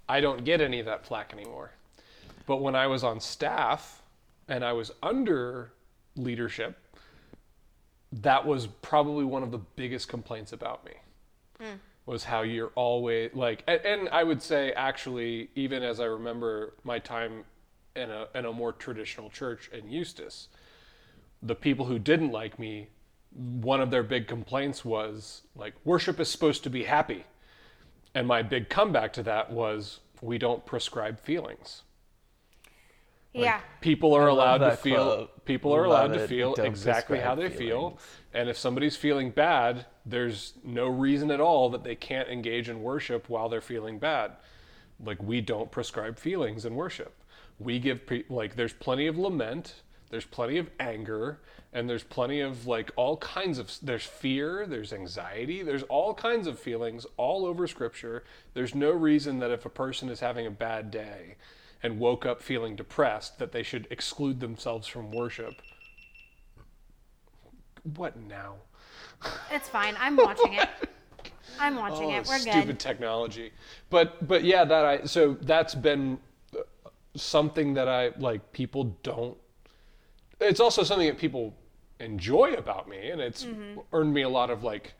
I 0.09 0.20
don't 0.20 0.44
get 0.44 0.61
any 0.61 0.81
of 0.81 0.87
that 0.87 1.04
flack 1.04 1.33
anymore. 1.35 1.72
But 2.46 2.62
when 2.62 2.74
I 2.74 2.87
was 2.87 3.04
on 3.04 3.20
staff 3.20 4.00
and 4.48 4.64
I 4.64 4.72
was 4.72 4.90
under 5.02 5.72
leadership, 6.18 6.76
that 8.12 8.44
was 8.46 8.66
probably 8.66 9.24
one 9.24 9.42
of 9.42 9.50
the 9.50 9.59
biggest 9.59 10.09
complaints 10.09 10.52
about 10.52 10.85
me. 10.85 10.92
Hmm. 11.61 11.76
Was 12.07 12.24
how 12.24 12.40
you're 12.40 12.72
always 12.74 13.31
like, 13.35 13.62
and, 13.66 13.81
and 13.85 14.09
I 14.09 14.24
would 14.24 14.40
say 14.40 14.72
actually, 14.72 15.50
even 15.54 15.83
as 15.83 16.00
I 16.00 16.07
remember 16.07 16.74
my 16.83 16.98
time 16.98 17.44
in 17.96 18.11
a 18.11 18.28
in 18.35 18.46
a 18.46 18.52
more 18.52 18.72
traditional 18.72 19.28
church 19.28 19.68
in 19.72 19.90
Eustis, 19.90 20.48
the 21.42 21.54
people 21.54 21.85
who 21.85 21.98
didn't 21.98 22.31
like 22.31 22.59
me, 22.59 22.88
one 23.31 23.81
of 23.83 23.90
their 23.90 24.02
big 24.02 24.26
complaints 24.26 24.85
was 24.85 25.42
like, 25.54 25.74
worship 25.85 26.18
is 26.18 26.31
supposed 26.31 26.62
to 26.64 26.70
be 26.70 26.85
happy. 26.85 27.24
And 28.14 28.26
my 28.26 28.42
big 28.42 28.70
comeback 28.70 29.12
to 29.14 29.22
that 29.24 29.52
was, 29.52 30.00
we 30.22 30.38
don't 30.38 30.64
prescribe 30.64 31.20
feelings. 31.20 31.83
Yeah, 33.38 33.61
People 33.81 34.14
are 34.14 34.33
love 34.33 34.61
allowed 34.61 34.70
to 34.70 34.77
feel. 34.77 35.05
quote. 35.05 35.44
People 35.44 35.74
are 35.74 35.87
Love 35.88 36.11
allowed 36.11 36.18
to 36.18 36.29
feel 36.29 36.55
Don't 36.55 36.66
exactly 36.66 37.18
how 37.18 37.35
prescribe 37.35 37.53
they 37.53 37.57
feel. 37.66 37.98
And 38.35 38.48
if 38.48 38.59
somebody's 38.59 38.96
feeling 38.96 39.31
bad, 39.31 39.87
there's 40.05 40.55
no 40.62 40.88
reason 40.88 41.31
at 41.31 41.40
all 41.40 41.70
that 41.70 41.85
they 41.85 41.94
can't 41.94 42.29
engage 42.29 42.68
in 42.68 42.83
worship 42.83 43.29
while 43.29 43.48
they're 43.48 43.61
feeling 43.61 43.98
bad. 43.98 44.33
Like 45.03 45.22
we 45.22 45.40
don't 45.40 45.70
prescribe 45.70 46.18
feelings 46.18 46.64
in 46.64 46.74
worship. 46.74 47.14
We 47.59 47.79
give 47.79 48.07
pe- 48.07 48.24
like 48.29 48.57
there's 48.57 48.72
plenty 48.72 49.07
of 49.07 49.16
lament, 49.18 49.83
there's 50.11 50.24
plenty 50.27 50.59
of 50.59 50.70
anger, 50.79 51.40
and 51.72 51.88
there's 51.88 52.03
plenty 52.05 52.40
of 52.40 52.66
like 52.66 52.90
all 52.96 53.16
kinds 53.18 53.59
of 53.59 53.72
there's 53.83 54.05
fear, 54.05 54.66
there's 54.66 54.92
anxiety, 54.92 55.62
there's 55.62 55.83
all 55.85 56.14
kinds 56.14 56.46
of 56.46 56.59
feelings 56.59 57.07
all 57.16 57.46
over 57.46 57.66
scripture. 57.66 58.24
There's 58.55 58.74
no 58.74 58.90
reason 58.90 59.38
that 59.38 59.51
if 59.51 59.64
a 59.64 59.70
person 59.70 60.09
is 60.09 60.20
having 60.20 60.46
a 60.46 60.51
bad 60.51 60.90
day 60.90 61.37
and 61.82 61.98
woke 61.98 62.26
up 62.26 62.42
feeling 62.42 62.74
depressed 62.76 63.38
that 63.38 63.52
they 63.52 63.62
should 63.62 63.86
exclude 63.90 64.40
themselves 64.40 64.86
from 64.86 65.10
worship. 65.12 65.54
What 67.96 68.16
now? 68.16 68.56
it's 69.50 69.68
fine. 69.68 69.94
I'm 69.98 70.16
watching 70.16 70.54
it. 70.54 70.68
I'm 71.60 71.76
watching 71.76 72.10
it. 72.10 72.26
We're 72.26 72.34
Oh, 72.34 72.38
stupid 72.38 72.66
good. 72.66 72.80
technology. 72.80 73.52
But 73.90 74.26
but 74.26 74.44
yeah, 74.44 74.64
that 74.64 74.84
I 74.84 75.04
so 75.04 75.36
that's 75.40 75.74
been 75.74 76.18
uh, 76.56 76.60
something 77.14 77.74
that 77.74 77.88
I 77.88 78.10
like 78.18 78.52
people 78.52 78.96
don't 79.02 79.36
it's 80.40 80.60
also 80.60 80.82
something 80.82 81.06
that 81.06 81.18
people 81.18 81.54
enjoy 82.00 82.52
about 82.54 82.88
me 82.88 83.10
and 83.10 83.20
it's 83.20 83.46
earned 83.92 84.14
me 84.14 84.22
a 84.22 84.28
lot 84.28 84.50
of 84.50 84.62
like 84.62 84.94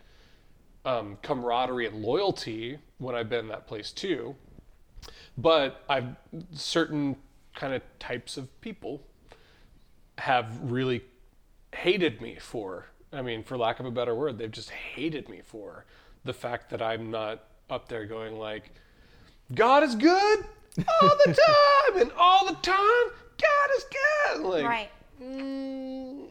um, 0.85 1.17
camaraderie 1.23 1.87
and 1.87 2.03
loyalty 2.03 2.79
when 2.99 3.15
I've 3.15 3.29
been 3.29 3.41
in 3.41 3.49
that 3.49 3.67
place 3.67 3.93
too. 3.93 4.35
But 5.39 5.83
I've 5.89 6.17
certain 6.53 7.17
kind 7.55 7.73
of 7.73 7.83
types 7.99 8.37
of 8.37 8.61
people 8.61 9.03
have 10.19 10.59
really 10.61 11.03
hated 11.75 12.21
me 12.21 12.37
for 12.41 12.87
i 13.13 13.21
mean 13.23 13.43
for 13.43 13.57
lack 13.59 13.79
of 13.81 13.87
a 13.87 13.91
better 13.91 14.15
word 14.15 14.39
they've 14.39 14.51
just 14.51 14.71
hated 14.71 15.29
me 15.29 15.41
for 15.45 15.85
the 16.25 16.33
fact 16.33 16.71
that 16.71 16.81
i'm 16.81 17.11
not 17.11 17.45
up 17.69 17.89
there 17.89 18.05
going 18.07 18.37
like 18.37 18.71
god 19.55 19.83
is 19.83 19.95
good 19.95 20.45
all 21.03 21.17
the 21.27 21.35
time 21.93 22.01
and 22.01 22.11
all 22.19 22.47
the 22.47 22.55
time 22.63 23.07
god 23.41 23.71
is 23.77 23.85
good 23.85 24.43
like 24.43 24.65
Right. 24.65 24.91
mm, 25.23 26.29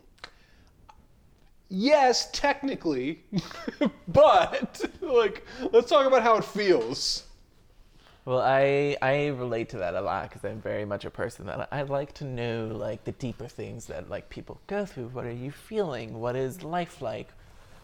yes 1.70 2.30
technically 2.32 3.24
but 4.08 4.82
like 5.02 5.46
let's 5.72 5.90
talk 5.90 6.08
about 6.08 6.24
how 6.24 6.36
it 6.38 6.44
feels 6.46 7.24
Well, 8.28 8.42
I 8.42 8.98
I 9.02 9.28
relate 9.28 9.70
to 9.70 9.78
that 9.78 9.96
a 9.96 10.02
lot 10.02 10.24
because 10.24 10.44
I'm 10.44 10.60
very 10.60 10.84
much 10.84 11.06
a 11.06 11.10
person 11.10 11.46
that 11.46 11.70
I 11.72 11.84
like 11.84 12.12
to 12.16 12.26
know 12.26 12.70
like 12.76 13.06
the 13.06 13.14
deeper 13.14 13.48
things 13.48 13.86
that 13.86 14.10
like 14.10 14.30
people 14.30 14.60
go 14.68 14.86
through. 14.86 15.08
What 15.14 15.24
are 15.24 15.32
you 15.32 15.50
feeling? 15.50 16.20
What 16.20 16.36
is 16.36 16.62
life 16.62 17.02
like? 17.02 17.30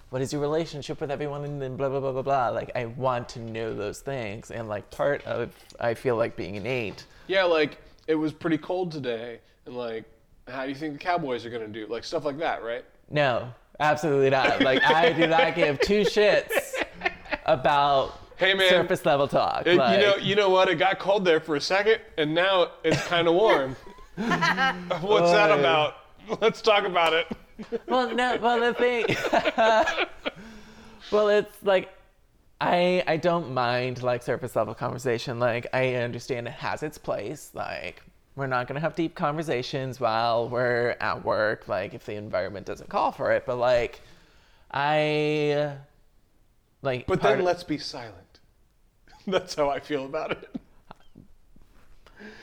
What 0.10 0.22
is 0.22 0.34
your 0.34 0.42
relationship 0.42 1.00
with 1.00 1.12
everyone? 1.12 1.46
And 1.46 1.62
then 1.62 1.78
blah 1.78 1.88
blah 1.88 2.02
blah 2.02 2.12
blah 2.12 2.24
blah. 2.24 2.50
Like 2.50 2.72
I 2.76 2.88
want 2.88 3.30
to 3.30 3.40
know 3.40 3.74
those 3.74 4.02
things, 4.02 4.52
and 4.52 4.68
like 4.68 4.92
part 4.92 5.24
of 5.24 5.56
I 5.80 5.94
feel 5.94 6.18
like 6.18 6.36
being 6.36 6.56
innate. 6.56 7.06
Yeah, 7.28 7.46
like 7.46 7.78
it 8.08 8.16
was 8.16 8.34
pretty 8.34 8.58
cold 8.58 8.92
today, 8.92 9.40
and 9.66 9.78
like, 9.78 10.04
how 10.50 10.64
do 10.64 10.70
you 10.70 10.76
think 10.76 10.92
the 10.92 11.00
Cowboys 11.00 11.46
are 11.46 11.52
gonna 11.52 11.70
do? 11.70 11.88
Like 11.88 12.04
stuff 12.04 12.26
like 12.26 12.40
that, 12.40 12.66
right? 12.66 12.84
No, 13.10 13.50
absolutely 13.80 14.32
not. 14.32 14.60
Like 14.60 14.84
I 14.84 15.14
do 15.14 15.26
not 15.26 15.56
give 15.56 15.80
two 15.80 16.02
shits 16.02 16.84
about 17.46 18.20
Hey, 18.38 18.54
man. 18.54 18.70
surface 18.70 19.06
level 19.06 19.28
talk. 19.28 19.66
It- 19.68 19.78
like, 19.78 20.00
you 20.00 20.06
know, 20.06 20.16
you 20.18 20.36
know 20.36 20.50
what? 20.50 20.70
It 20.70 20.76
got 20.76 21.00
cold 21.00 21.26
there 21.26 21.40
for 21.40 21.56
a 21.56 21.62
second, 21.62 22.00
and 22.18 22.34
now 22.34 22.72
it's 22.84 23.04
kind 23.08 23.28
of 23.28 23.34
warm. 23.44 23.76
What's 24.16 25.32
that 25.32 25.52
about? 25.58 25.96
Let's 26.42 26.62
talk 26.62 26.86
about 26.86 27.14
it. 27.14 27.28
well, 27.88 28.14
no, 28.14 28.38
well 28.42 28.60
the 28.60 28.74
thing, 28.74 29.06
well 31.12 31.28
it's 31.30 31.56
like, 31.64 31.94
I 32.62 33.04
I 33.08 33.18
don't 33.18 33.54
mind 33.54 34.02
like 34.04 34.24
surface 34.24 34.56
level 34.56 34.74
conversation. 34.74 35.40
Like 35.40 35.68
I 35.74 35.96
understand 35.96 36.48
it 36.48 36.54
has 36.54 36.82
its 36.84 36.98
place. 36.98 37.52
Like 37.54 38.02
we're 38.36 38.48
not 38.48 38.68
gonna 38.68 38.80
have 38.80 38.96
deep 38.96 39.16
conversations 39.16 40.00
while 40.00 40.48
we're 40.50 40.96
at 41.00 41.26
work. 41.26 41.68
Like 41.68 41.94
if 41.94 42.06
the 42.06 42.14
environment 42.16 42.66
doesn't 42.66 42.90
call 42.90 43.12
for 43.12 43.32
it. 43.34 43.46
But 43.46 43.58
like, 43.58 44.02
I 44.72 45.74
like. 46.82 47.06
But 47.08 47.20
part- 47.20 47.38
then 47.38 47.46
let's 47.46 47.64
be 47.64 47.78
silent. 47.78 48.23
That's 49.28 49.56
how 49.56 49.70
I 49.70 49.80
feel 49.80 50.06
about 50.06 50.32
it. 50.32 50.50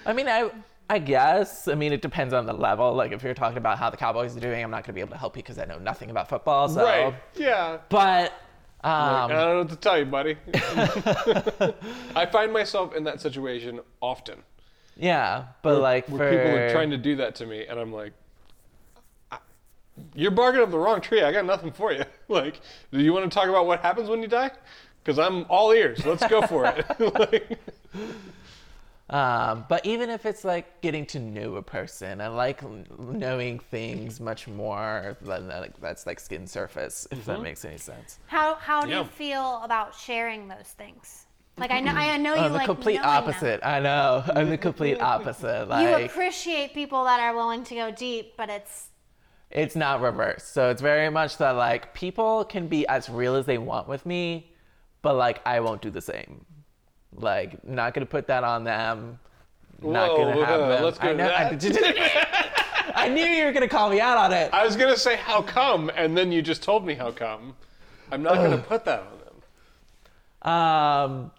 I 0.06 0.12
mean, 0.12 0.28
I 0.28 0.50
I 0.88 0.98
guess. 0.98 1.68
I 1.68 1.74
mean, 1.74 1.92
it 1.92 2.02
depends 2.02 2.34
on 2.34 2.46
the 2.46 2.52
level. 2.52 2.92
Like 2.94 3.12
if 3.12 3.22
you're 3.22 3.34
talking 3.34 3.58
about 3.58 3.78
how 3.78 3.90
the 3.90 3.96
Cowboys 3.96 4.36
are 4.36 4.40
doing, 4.40 4.62
I'm 4.62 4.70
not 4.70 4.84
gonna 4.84 4.94
be 4.94 5.00
able 5.00 5.12
to 5.12 5.18
help 5.18 5.36
you 5.36 5.42
because 5.42 5.58
I 5.58 5.64
know 5.64 5.78
nothing 5.78 6.10
about 6.10 6.28
football. 6.28 6.68
So, 6.68 6.82
Right? 6.84 7.14
Yeah. 7.34 7.78
but. 7.88 8.32
Like, 8.82 8.92
Um, 8.92 9.30
I 9.30 9.34
don't 9.34 9.36
know 9.36 9.58
what 9.58 9.68
to 9.68 9.76
tell 9.76 9.98
you, 9.98 10.06
buddy. 10.06 10.36
I 12.16 12.24
find 12.24 12.50
myself 12.50 12.94
in 12.94 13.04
that 13.04 13.20
situation 13.20 13.80
often, 14.00 14.42
Yeah, 14.96 15.48
but 15.60 15.82
like 15.82 16.08
where 16.08 16.18
for 16.18 16.30
people 16.30 16.56
are 16.58 16.70
trying 16.70 16.88
to 16.90 16.96
do 16.96 17.16
that 17.16 17.34
to 17.36 17.46
me, 17.46 17.66
and 17.66 17.78
I'm 17.78 17.92
like, 17.92 18.14
you're 20.14 20.30
barking 20.30 20.62
up 20.62 20.70
the 20.70 20.78
wrong 20.78 21.02
tree. 21.02 21.20
I 21.22 21.30
got 21.30 21.44
nothing 21.44 21.72
for 21.72 21.92
you. 21.92 22.04
Like, 22.28 22.60
do 22.92 23.00
you 23.00 23.12
want 23.12 23.28
to 23.30 23.34
talk 23.34 23.48
about 23.48 23.66
what 23.66 23.80
happens 23.80 24.08
when 24.08 24.22
you 24.22 24.28
die? 24.28 24.52
Because 25.02 25.18
I'm 25.18 25.46
all 25.48 25.72
ears. 25.72 26.04
Let's 26.04 26.26
go 26.26 26.42
for 26.42 26.66
it. 26.66 26.86
like, 27.18 27.58
Um, 29.08 29.64
but 29.68 29.84
even 29.84 30.08
if 30.08 30.24
it's 30.24 30.44
like 30.44 30.80
getting 30.82 31.04
to 31.06 31.18
know 31.18 31.56
a 31.56 31.62
person, 31.62 32.20
I 32.20 32.28
like 32.28 32.62
knowing 32.96 33.58
things 33.58 34.20
much 34.20 34.46
more 34.46 35.16
than 35.20 35.48
like, 35.48 35.80
that's 35.80 36.06
like 36.06 36.20
skin 36.20 36.46
surface, 36.46 37.08
if 37.10 37.24
that 37.24 37.42
makes 37.42 37.64
any 37.64 37.78
sense. 37.78 38.20
How 38.26 38.54
how 38.54 38.82
do 38.82 38.90
Yeah. 38.90 39.00
you 39.00 39.04
feel 39.06 39.62
about 39.64 39.96
sharing 39.96 40.46
those 40.46 40.68
things? 40.78 41.26
Like 41.56 41.72
I 41.72 41.80
know 41.80 41.92
I 41.92 42.16
know 42.18 42.34
you 42.34 42.40
I'm 42.40 42.52
the 42.52 42.58
like 42.58 42.66
complete 42.66 43.00
knowing 43.02 43.02
them. 43.02 43.10
opposite. 43.10 43.60
I 43.64 43.80
know. 43.80 44.22
I'm 44.36 44.48
the 44.48 44.58
complete 44.58 45.00
opposite. 45.00 45.68
You 45.80 46.04
appreciate 46.04 46.72
people 46.72 47.04
that 47.04 47.18
are 47.18 47.34
willing 47.34 47.64
to 47.64 47.74
go 47.74 47.90
deep, 47.90 48.34
but 48.36 48.48
it's 48.48 48.90
it's 49.50 49.74
not 49.74 50.00
reverse. 50.00 50.44
So 50.44 50.70
it's 50.70 50.80
very 50.80 51.10
much 51.10 51.36
that 51.38 51.52
like 51.56 51.92
people 51.94 52.44
can 52.44 52.68
be 52.68 52.86
as 52.86 53.08
real 53.10 53.34
as 53.34 53.46
they 53.46 53.58
want 53.58 53.88
with 53.88 54.06
me, 54.06 54.49
but 55.02 55.16
like 55.16 55.40
I 55.46 55.60
won't 55.60 55.82
do 55.82 55.90
the 55.90 56.00
same. 56.00 56.44
Like 57.14 57.64
not 57.64 57.94
gonna 57.94 58.06
put 58.06 58.26
that 58.28 58.44
on 58.44 58.64
them. 58.64 59.18
Not 59.82 60.10
Whoa, 60.10 60.16
gonna 60.16 60.46
have 60.46 60.60
whoa, 60.60 60.68
them. 60.68 60.84
let's 60.84 60.98
go 60.98 61.08
I 61.08 61.12
know. 61.14 61.28
I, 61.28 62.92
I 62.94 63.08
knew 63.08 63.24
you 63.24 63.44
were 63.44 63.52
gonna 63.52 63.68
call 63.68 63.90
me 63.90 64.00
out 64.00 64.16
on 64.16 64.32
it. 64.32 64.52
I 64.52 64.64
was 64.64 64.76
gonna 64.76 64.96
say 64.96 65.16
how 65.16 65.42
come, 65.42 65.90
and 65.94 66.16
then 66.16 66.30
you 66.32 66.42
just 66.42 66.62
told 66.62 66.84
me 66.84 66.94
how 66.94 67.10
come. 67.10 67.54
I'm 68.12 68.22
not 68.22 68.34
gonna 68.34 68.58
put 68.68 68.84
that 68.84 69.00
on 69.00 69.18
them. 70.42 70.52
Um, 70.52 71.30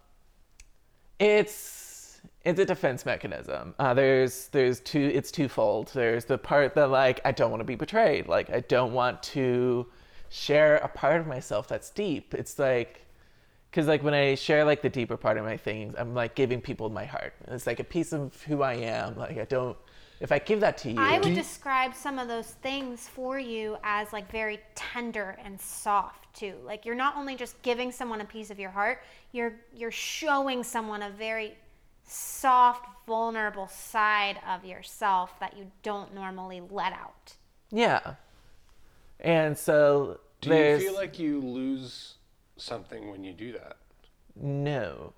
it's 1.20 2.22
it's 2.44 2.60
a 2.60 2.66
defense 2.66 3.06
mechanism. 3.06 3.76
Uh, 3.78 3.94
there's 3.94 4.48
there's 4.48 4.80
two. 4.80 5.12
It's 5.14 5.32
twofold. 5.32 5.92
There's 5.94 6.26
the 6.26 6.38
part 6.38 6.74
that 6.76 6.90
like 6.90 7.22
I 7.24 7.32
don't 7.32 7.52
want 7.52 7.62
to 7.62 7.66
be 7.66 7.76
betrayed. 7.76 8.28
Like 8.28 8.50
I 8.50 8.62
don't 8.62 8.94
want 8.94 9.22
to 9.24 9.86
share 10.30 10.78
a 10.78 10.88
part 10.88 11.22
of 11.22 11.28
myself 11.28 11.68
that's 11.68 11.90
deep. 11.90 12.34
It's 12.34 12.58
like 12.58 13.06
because 13.72 13.88
like 13.88 14.04
when 14.04 14.14
I 14.14 14.36
share 14.36 14.66
like 14.66 14.82
the 14.82 14.90
deeper 14.90 15.18
part 15.18 15.38
of 15.38 15.46
my 15.46 15.58
things, 15.58 15.96
I'm 15.98 16.14
like 16.14 16.36
giving 16.36 16.62
people 16.62 16.90
my 16.90 17.06
heart. 17.06 17.34
It's 17.48 17.66
like 17.66 17.80
a 17.80 17.86
piece 17.86 18.12
of 18.14 18.42
who 18.44 18.62
I 18.64 18.74
am. 18.74 19.18
Like 19.18 19.38
I 19.38 19.46
don't. 19.46 19.78
If 20.20 20.32
I 20.32 20.38
give 20.38 20.60
that 20.60 20.78
to 20.80 20.92
you, 20.92 21.00
I 21.00 21.18
would 21.20 21.34
describe 21.34 21.96
some 21.96 22.20
of 22.20 22.28
those 22.28 22.52
things 22.62 23.08
for 23.08 23.40
you 23.40 23.78
as 23.84 24.14
like 24.14 24.32
very 24.32 24.60
tender 24.76 25.38
and 25.44 25.60
soft 25.60 26.32
too. 26.36 26.56
Like 26.64 26.86
you're 26.86 26.96
not 26.96 27.18
only 27.18 27.36
just 27.36 27.60
giving 27.64 27.92
someone 27.92 28.22
a 28.22 28.26
piece 28.26 28.52
of 28.52 28.60
your 28.60 28.70
heart, 28.70 29.02
you're 29.32 29.54
you're 29.74 29.90
showing 29.92 30.64
someone 30.64 31.02
a 31.02 31.10
very 31.10 31.58
soft, 32.04 32.86
vulnerable 33.08 33.68
side 33.68 34.38
of 34.48 34.66
yourself 34.66 35.40
that 35.40 35.58
you 35.58 35.72
don't 35.82 36.14
normally 36.14 36.62
let 36.70 36.94
out. 36.94 37.34
yeah. 37.72 38.16
And 39.20 39.58
so 39.58 40.20
Do 40.42 40.50
there's 40.50 40.82
you 40.82 40.90
feel 40.90 40.96
like 40.98 41.20
you 41.20 41.40
lose 41.42 42.16
something 42.62 43.10
when 43.12 43.24
you 43.24 43.34
do 43.34 43.52
that? 43.54 43.78
no. 44.36 45.14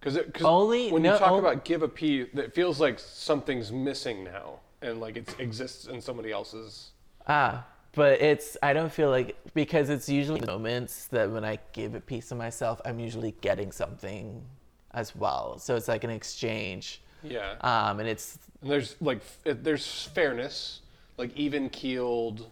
Because 0.00 0.18
Only- 0.44 0.90
when 0.92 1.00
no, 1.02 1.14
you 1.14 1.18
talk 1.18 1.32
on- 1.32 1.38
about 1.38 1.64
give 1.64 1.82
a 1.82 1.88
piece, 1.88 2.28
it 2.34 2.54
feels 2.54 2.78
like 2.78 2.98
something's 2.98 3.72
missing 3.72 4.22
now, 4.22 4.60
and 4.82 5.00
like 5.00 5.16
it 5.16 5.34
exists 5.40 5.86
in 5.86 6.02
somebody 6.02 6.30
else's. 6.30 6.90
Ah, 7.26 7.66
but 7.92 8.20
it's 8.20 8.58
I 8.62 8.74
don't 8.74 8.92
feel 8.92 9.08
like 9.08 9.34
because 9.54 9.88
it's 9.88 10.06
usually 10.06 10.42
moments 10.42 11.06
that 11.06 11.30
when 11.30 11.42
I 11.42 11.58
give 11.72 11.94
a 11.94 12.02
piece 12.02 12.30
of 12.32 12.36
myself, 12.36 12.82
I'm 12.84 12.98
usually 13.00 13.32
getting 13.40 13.72
something 13.72 14.44
as 14.92 15.16
well. 15.16 15.58
So 15.58 15.74
it's 15.74 15.88
like 15.88 16.04
an 16.04 16.10
exchange. 16.10 17.00
Yeah. 17.22 17.54
Um, 17.62 17.98
and 17.98 18.06
it's 18.06 18.38
and 18.60 18.70
there's 18.70 18.96
like 19.00 19.22
f- 19.46 19.56
there's 19.62 20.04
fairness, 20.04 20.82
like 21.16 21.34
even 21.34 21.70
keeled. 21.70 22.50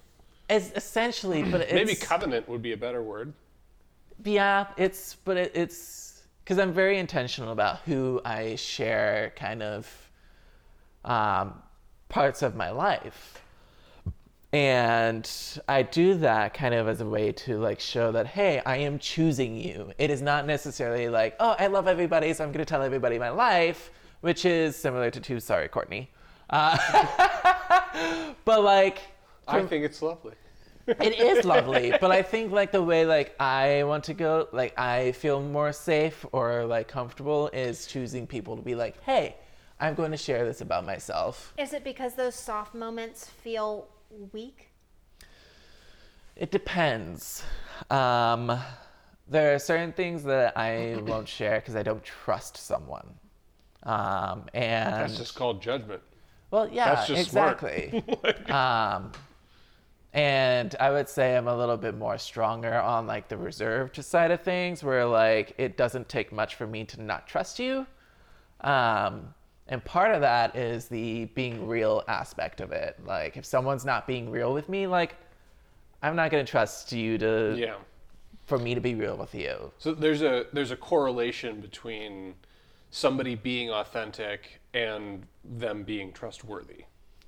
It's 0.57 0.73
essentially, 0.77 1.43
but 1.43 1.61
it's 1.63 1.73
Maybe 1.73 1.95
covenant 1.95 2.49
would 2.49 2.63
be 2.63 2.73
a 2.73 2.77
better 2.77 3.03
word. 3.03 3.33
yeah, 4.25 4.67
it's 4.77 5.17
but 5.25 5.37
it, 5.37 5.53
it's 5.55 6.23
because 6.45 6.59
I'm 6.59 6.73
very 6.73 6.99
intentional 6.99 7.53
about 7.53 7.81
who 7.81 8.21
I 8.25 8.57
share 8.57 9.33
kind 9.37 9.63
of 9.63 10.11
um, 11.05 11.55
parts 12.09 12.43
of 12.43 12.55
my 12.55 12.71
life. 12.71 13.39
And 14.53 15.29
I 15.67 15.83
do 15.83 16.15
that 16.17 16.53
kind 16.53 16.75
of 16.75 16.87
as 16.87 17.01
a 17.01 17.07
way 17.07 17.33
to 17.33 17.59
like 17.59 17.81
show 17.81 18.13
that, 18.13 18.27
hey, 18.27 18.61
I 18.67 18.77
am 18.79 18.99
choosing 18.99 19.57
you. 19.57 19.93
It 19.97 20.11
is 20.11 20.21
not 20.21 20.47
necessarily 20.47 21.09
like, 21.09 21.37
oh, 21.41 21.57
I 21.59 21.69
love 21.69 21.89
everybody, 21.89 22.35
so 22.35 22.45
I'm 22.45 22.53
going 22.53 22.59
to 22.59 22.69
tell 22.69 22.83
everybody 22.83 23.19
my 23.19 23.31
life, 23.31 23.91
which 24.21 24.45
is 24.45 24.77
similar 24.77 25.11
to 25.11 25.21
Too 25.21 25.41
sorry, 25.41 25.69
Courtney. 25.69 26.11
Uh, 26.51 26.77
but 28.45 28.63
like, 28.63 28.99
I 29.49 29.63
think 29.63 29.87
it's 29.87 30.03
lovely. 30.03 30.35
It 30.87 31.19
is 31.19 31.45
lovely 31.45 31.93
but 32.01 32.11
i 32.11 32.23
think 32.23 32.51
like 32.53 32.73
the 32.73 32.83
way 32.83 33.05
like 33.07 33.35
i 33.41 33.83
want 33.85 34.03
to 34.05 34.15
go 34.15 34.49
like 34.53 34.77
i 34.79 35.13
feel 35.13 35.41
more 35.41 35.73
safe 35.73 36.25
or 36.33 36.65
like 36.65 36.89
comfortable 36.89 37.49
is 37.53 37.87
choosing 37.87 38.27
people 38.27 38.57
to 38.57 38.63
be 38.63 38.75
like 38.75 39.01
hey 39.03 39.37
i'm 39.81 39.95
going 39.95 40.11
to 40.11 40.17
share 40.17 40.45
this 40.45 40.61
about 40.61 40.85
myself 40.85 41.53
Is 41.59 41.73
it 41.73 41.85
because 41.85 42.15
those 42.15 42.35
soft 42.35 42.75
moments 42.75 43.29
feel 43.29 43.89
weak? 44.33 44.69
it 46.37 46.51
depends 46.51 47.45
um 47.91 48.59
there 49.29 49.55
are 49.55 49.59
certain 49.59 49.93
things 49.93 50.25
that 50.25 50.57
i 50.57 50.97
won't 51.07 51.29
share 51.29 51.61
because 51.61 51.77
i 51.77 51.83
don't 51.83 52.03
trust 52.03 52.57
someone 52.57 53.07
um 53.85 54.45
and 54.55 54.95
That's 54.95 55.17
just 55.19 55.35
called 55.35 55.61
judgment. 55.61 56.03
Well, 56.53 56.69
yeah, 56.71 56.95
That's 56.95 57.07
just 57.09 57.31
smart. 57.31 57.63
exactly. 57.63 58.05
um, 58.53 59.11
and 60.15 60.75
I 60.79 60.91
would 60.91 61.09
say 61.09 61.37
I'm 61.37 61.49
a 61.49 61.57
little 61.57 61.77
bit 61.77 61.97
more 61.97 62.19
stronger 62.19 62.75
on 62.81 63.07
like 63.07 63.29
the 63.29 63.37
reserved 63.37 64.03
side 64.05 64.31
of 64.31 64.43
things, 64.43 64.83
where 64.85 65.07
like 65.07 65.55
it 65.59 65.77
doesn't 65.77 66.09
take 66.09 66.33
much 66.33 66.55
for 66.57 66.67
me 66.67 66.85
to 66.85 67.03
not 67.03 67.27
trust 67.27 67.59
you. 67.59 67.87
Um, 68.61 69.35
and 69.69 69.83
part 69.85 70.15
of 70.15 70.21
that 70.21 70.55
is 70.55 70.87
the 70.87 71.27
being 71.27 71.67
real 71.67 72.03
aspect 72.09 72.61
of 72.61 72.73
it. 72.73 72.99
Like 73.07 73.37
if 73.37 73.45
someone's 73.45 73.85
not 73.85 74.07
being 74.07 74.31
real 74.31 74.53
with 74.53 74.69
me, 74.69 74.87
like 74.87 75.17
I'm 76.03 76.15
not 76.17 76.31
gonna 76.31 76.45
trust 76.45 76.93
you 76.93 77.17
to 77.19 77.55
Yeah. 77.57 77.77
for 78.45 78.59
me 78.59 78.75
to 78.75 78.81
be 78.81 78.95
real 78.95 79.17
with 79.17 79.35
you. 79.35 79.73
So 79.79 79.95
there's 79.95 80.21
a 80.23 80.47
there's 80.53 80.73
a 80.73 80.77
correlation 80.77 81.61
between 81.61 82.35
somebody 82.91 83.35
being 83.35 83.71
authentic 83.71 84.61
and 84.75 85.27
them 85.43 85.85
being 85.85 86.13
trustworthy. 86.13 86.85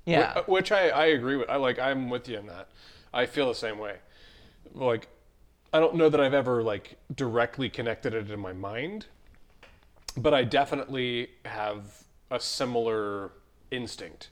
Yeah. 0.07 0.43
Wh- 0.43 0.49
Which 0.49 0.71
I, 0.73 0.89
I 0.91 1.07
agree 1.07 1.37
with. 1.37 1.49
I 1.49 1.57
like 1.57 1.79
I'm 1.79 2.11
with 2.11 2.29
you 2.29 2.39
in 2.39 2.47
that. 2.47 2.69
I 3.13 3.27
feel 3.27 3.49
the 3.49 3.55
same 3.55 3.79
way. 3.79 3.97
Like 4.75 5.09
I 5.73 5.81
don't 5.81 5.95
know 5.97 6.09
that 6.09 6.21
I've 6.21 6.35
ever 6.35 6.63
like 6.63 6.97
directly 7.15 7.69
connected 7.71 8.15
it 8.15 8.31
in 8.31 8.39
my 8.41 8.53
mind, 8.53 9.07
but 10.17 10.35
I 10.35 10.45
definitely 10.45 11.29
have 11.45 12.05
a 12.31 12.39
similar 12.41 13.33
instinct. 13.71 14.31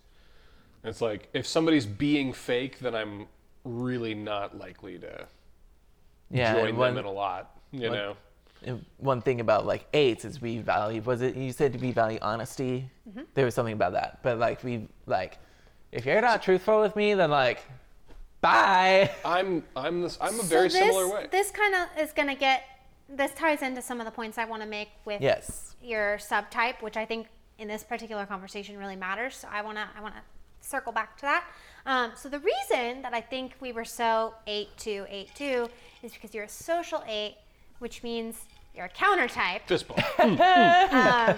It's 0.85 1.01
like 1.01 1.29
if 1.33 1.47
somebody's 1.47 1.87
being 1.87 2.33
fake, 2.33 2.79
then 2.81 2.95
I'm 2.95 3.27
really 3.65 4.15
not 4.15 4.59
likely 4.59 4.99
to 4.99 5.27
Yeah. 6.31 6.55
join 6.55 6.69
and 6.71 6.79
when- 6.79 6.95
them 6.95 7.05
in 7.05 7.09
a 7.09 7.13
lot. 7.13 7.57
You 7.73 7.89
know. 7.91 8.17
One 8.99 9.21
thing 9.23 9.41
about 9.41 9.67
like 9.67 9.87
eights 9.93 10.25
is 10.25 10.41
we 10.41 10.59
value 10.59 11.01
was 11.03 11.21
it 11.23 11.35
you 11.35 11.51
said 11.53 11.81
we 11.81 11.91
value 11.91 12.19
honesty 12.23 12.89
Mm-hmm. 13.09 13.23
there 13.35 13.45
was 13.45 13.55
something 13.57 13.73
about 13.75 13.95
that 13.95 14.21
but 14.23 14.39
like 14.39 14.63
we 14.63 14.87
like 15.07 15.39
if 15.93 16.07
you're 16.07 16.21
not 16.21 16.43
truthful 16.43 16.81
with 16.81 16.97
me 16.97 17.15
then 17.15 17.31
like 17.31 17.65
bye 18.41 19.11
I'm 19.25 19.63
I'm 19.77 20.03
this 20.03 20.19
I'm 20.21 20.35
a 20.35 20.43
So 20.43 20.43
very 20.45 20.69
this, 20.69 20.75
similar 20.79 21.09
way. 21.09 21.29
This 21.31 21.51
kind 21.51 21.75
of 21.75 21.87
is 22.03 22.13
going 22.13 22.29
to 22.29 22.35
get. 22.35 22.65
This 23.09 23.33
ties 23.33 23.61
into 23.61 23.83
some 23.83 24.01
of 24.01 24.07
the 24.07 24.11
points 24.11 24.39
I 24.39 24.47
want 24.47 24.63
to 24.63 24.69
make 24.69 24.89
with 25.05 25.21
yes 25.21 25.77
your 25.83 26.17
subtype, 26.17 26.81
which 26.81 26.97
I 26.97 27.05
think 27.05 27.27
in 27.59 27.69
this 27.69 27.83
particular 27.83 28.25
conversation 28.27 28.79
really 28.79 28.97
matters. 28.97 29.37
So 29.37 29.49
I 29.53 29.61
want 29.63 29.77
to 29.77 29.87
I 29.97 30.01
want 30.01 30.15
to 30.15 30.23
circle 30.67 30.93
back 30.93 31.17
to 31.19 31.23
that. 31.23 31.45
Um, 31.85 32.13
so 32.17 32.29
the 32.29 32.39
reason 32.39 33.03
that 33.03 33.13
I 33.13 33.21
think 33.21 33.55
we 33.61 33.73
were 33.73 33.85
so 33.85 34.35
eight 34.47 34.71
two 34.79 35.05
eight 35.11 35.29
two 35.35 35.69
is 36.03 36.13
because 36.13 36.33
you're 36.35 36.45
a 36.45 36.49
social 36.49 37.03
eight, 37.07 37.37
which 37.81 38.03
means 38.03 38.47
you're 38.75 38.87
a 38.87 38.89
counter 38.89 39.29
type. 39.29 39.63
Fist 39.67 39.87
bump. 39.89 40.01
Um, 40.19 40.39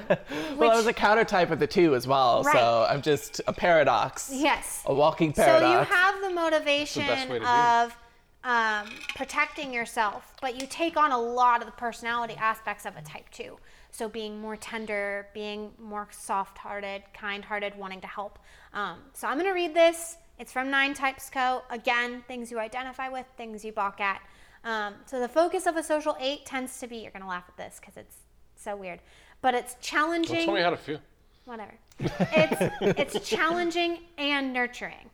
well 0.59 0.71
i 0.71 0.77
was 0.77 0.87
a 0.87 0.93
counter 0.93 1.25
type 1.25 1.51
of 1.51 1.59
the 1.59 1.67
two 1.67 1.95
as 1.95 2.07
well 2.07 2.43
Right. 2.43 2.55
so 2.55 2.87
i'm 2.89 3.03
just 3.03 3.41
a 3.47 3.53
paradox 3.53 4.31
yes. 4.33 4.83
a 4.87 4.95
walking 4.95 5.33
paradox. 5.33 5.63
So 5.65 5.71
you 5.71 5.85
have 5.97 6.21
the 6.23 6.31
motivation 6.31 7.07
best 7.07 7.29
way 7.29 7.39
to 7.39 7.45
be. 7.45 7.47
of 7.51 7.97
um, 8.45 8.89
protecting 9.17 9.73
yourself, 9.73 10.35
but 10.43 10.61
you 10.61 10.67
take 10.69 10.97
on 10.99 11.13
a 11.13 11.19
lot 11.19 11.61
of 11.61 11.67
the 11.67 11.73
personality 11.73 12.35
aspects 12.35 12.85
of 12.85 12.95
a 12.97 13.01
type 13.03 13.31
two. 13.31 13.57
So 13.91 14.07
being 14.09 14.39
more 14.39 14.57
tender, 14.57 15.29
being 15.33 15.71
more 15.79 16.09
soft-hearted, 16.11 17.05
kind-hearted, 17.15 17.75
wanting 17.79 18.03
to 18.03 18.07
help. 18.07 18.39
Um, 18.75 18.99
so 19.15 19.29
I'm 19.29 19.39
going 19.39 19.49
to 19.49 19.55
read 19.55 19.73
this. 19.73 20.19
It's 20.39 20.53
from 20.53 20.71
Nine 20.71 20.93
Types 20.93 21.31
Co. 21.31 21.63
Again, 21.71 22.23
things 22.29 22.51
you 22.51 22.59
identify 22.59 23.09
with, 23.09 23.25
things 23.39 23.65
you 23.65 23.73
balk 23.73 23.99
at. 24.01 24.21
Um, 24.65 24.95
so 25.07 25.21
the 25.21 25.29
focus 25.29 25.67
of 25.67 25.77
a 25.77 25.83
social 25.83 26.17
eight 26.21 26.47
tends 26.47 26.79
to 26.81 26.87
be. 26.87 26.97
You're 26.99 27.11
going 27.11 27.23
to 27.23 27.29
laugh 27.29 27.45
at 27.49 27.57
this 27.57 27.79
because 27.81 27.97
it's 27.97 28.17
so 28.57 28.75
weird, 28.77 29.01
but 29.43 29.55
it's 29.55 29.77
challenging 29.81 30.47
tell 30.47 30.55
me 30.55 30.63
how 30.63 30.71
to 30.71 30.77
feel. 30.77 31.01
whatever. 31.45 31.75
It's 31.99 32.57
it's 32.99 33.29
challenging 33.29 33.99
and 34.17 34.53
nurturing. 34.53 35.11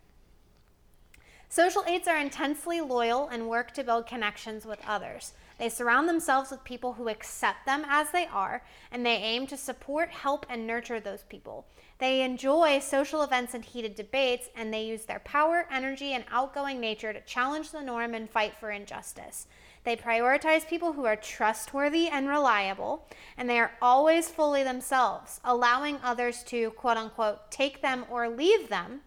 Social 1.48 1.82
eights 1.88 2.07
are 2.07 2.16
intensely 2.16 2.80
loyal 2.80 3.26
and 3.26 3.48
work 3.48 3.72
to 3.74 3.82
build 3.82 4.07
connections 4.07 4.64
with 4.64 4.78
others. 4.86 5.32
They 5.59 5.68
surround 5.68 6.09
themselves 6.09 6.53
with 6.53 6.62
people 6.62 6.92
who 6.92 7.09
accept 7.09 7.66
them 7.66 7.84
as 7.88 8.12
they 8.12 8.26
are, 8.26 8.62
and 8.92 9.05
they 9.05 9.16
aim 9.16 9.48
to 9.48 9.57
support, 9.57 10.11
help, 10.11 10.46
and 10.48 10.64
nurture 10.64 11.01
those 11.01 11.24
people. 11.24 11.66
They 12.01 12.22
enjoy 12.22 12.78
social 12.78 13.22
events 13.22 13.53
and 13.53 13.62
heated 13.62 13.94
debates, 13.94 14.48
and 14.57 14.72
they 14.72 14.84
use 14.84 15.05
their 15.05 15.18
power, 15.18 15.66
energy, 15.70 16.14
and 16.14 16.24
outgoing 16.30 16.80
nature 16.80 17.12
to 17.12 17.20
challenge 17.20 17.70
the 17.70 17.82
norm 17.82 18.14
and 18.14 18.28
fight 18.28 18.55
for 18.59 18.70
injustice. 18.70 19.46
They 19.84 19.96
prioritize 19.96 20.66
people 20.66 20.94
who 20.94 21.05
are 21.05 21.16
trustworthy 21.16 22.09
and 22.09 22.26
reliable, 22.26 23.07
and 23.36 23.48
they 23.48 23.59
are 23.59 23.72
always 23.82 24.30
fully 24.30 24.62
themselves, 24.62 25.40
allowing 25.44 25.98
others 26.03 26.42
to, 26.44 26.70
quote 26.70 26.96
unquote, 26.96 27.51
take 27.51 27.82
them 27.82 28.07
or 28.11 28.30
leave 28.30 28.70
them 28.70 29.03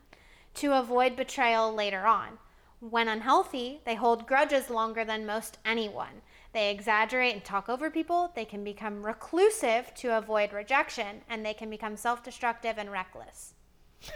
to 0.56 0.78
avoid 0.78 1.16
betrayal 1.16 1.74
later 1.74 2.06
on. 2.06 2.38
When 2.80 3.08
unhealthy, 3.08 3.82
they 3.86 3.96
hold 3.96 4.28
grudges 4.28 4.70
longer 4.70 5.04
than 5.04 5.26
most 5.26 5.58
anyone. 5.66 6.22
They 6.54 6.70
exaggerate 6.72 7.34
and 7.34 7.44
talk 7.44 7.68
over 7.68 7.90
people. 7.90 8.32
They 8.36 8.46
can 8.46 8.64
become 8.64 9.06
reclusive 9.06 9.94
to 9.96 10.18
avoid 10.18 10.54
rejection, 10.54 11.22
and 11.30 11.44
they 11.46 11.54
can 11.54 11.70
become 11.70 11.98
self 11.98 12.24
destructive 12.24 12.78
and 12.78 12.92
reckless. 12.92 13.54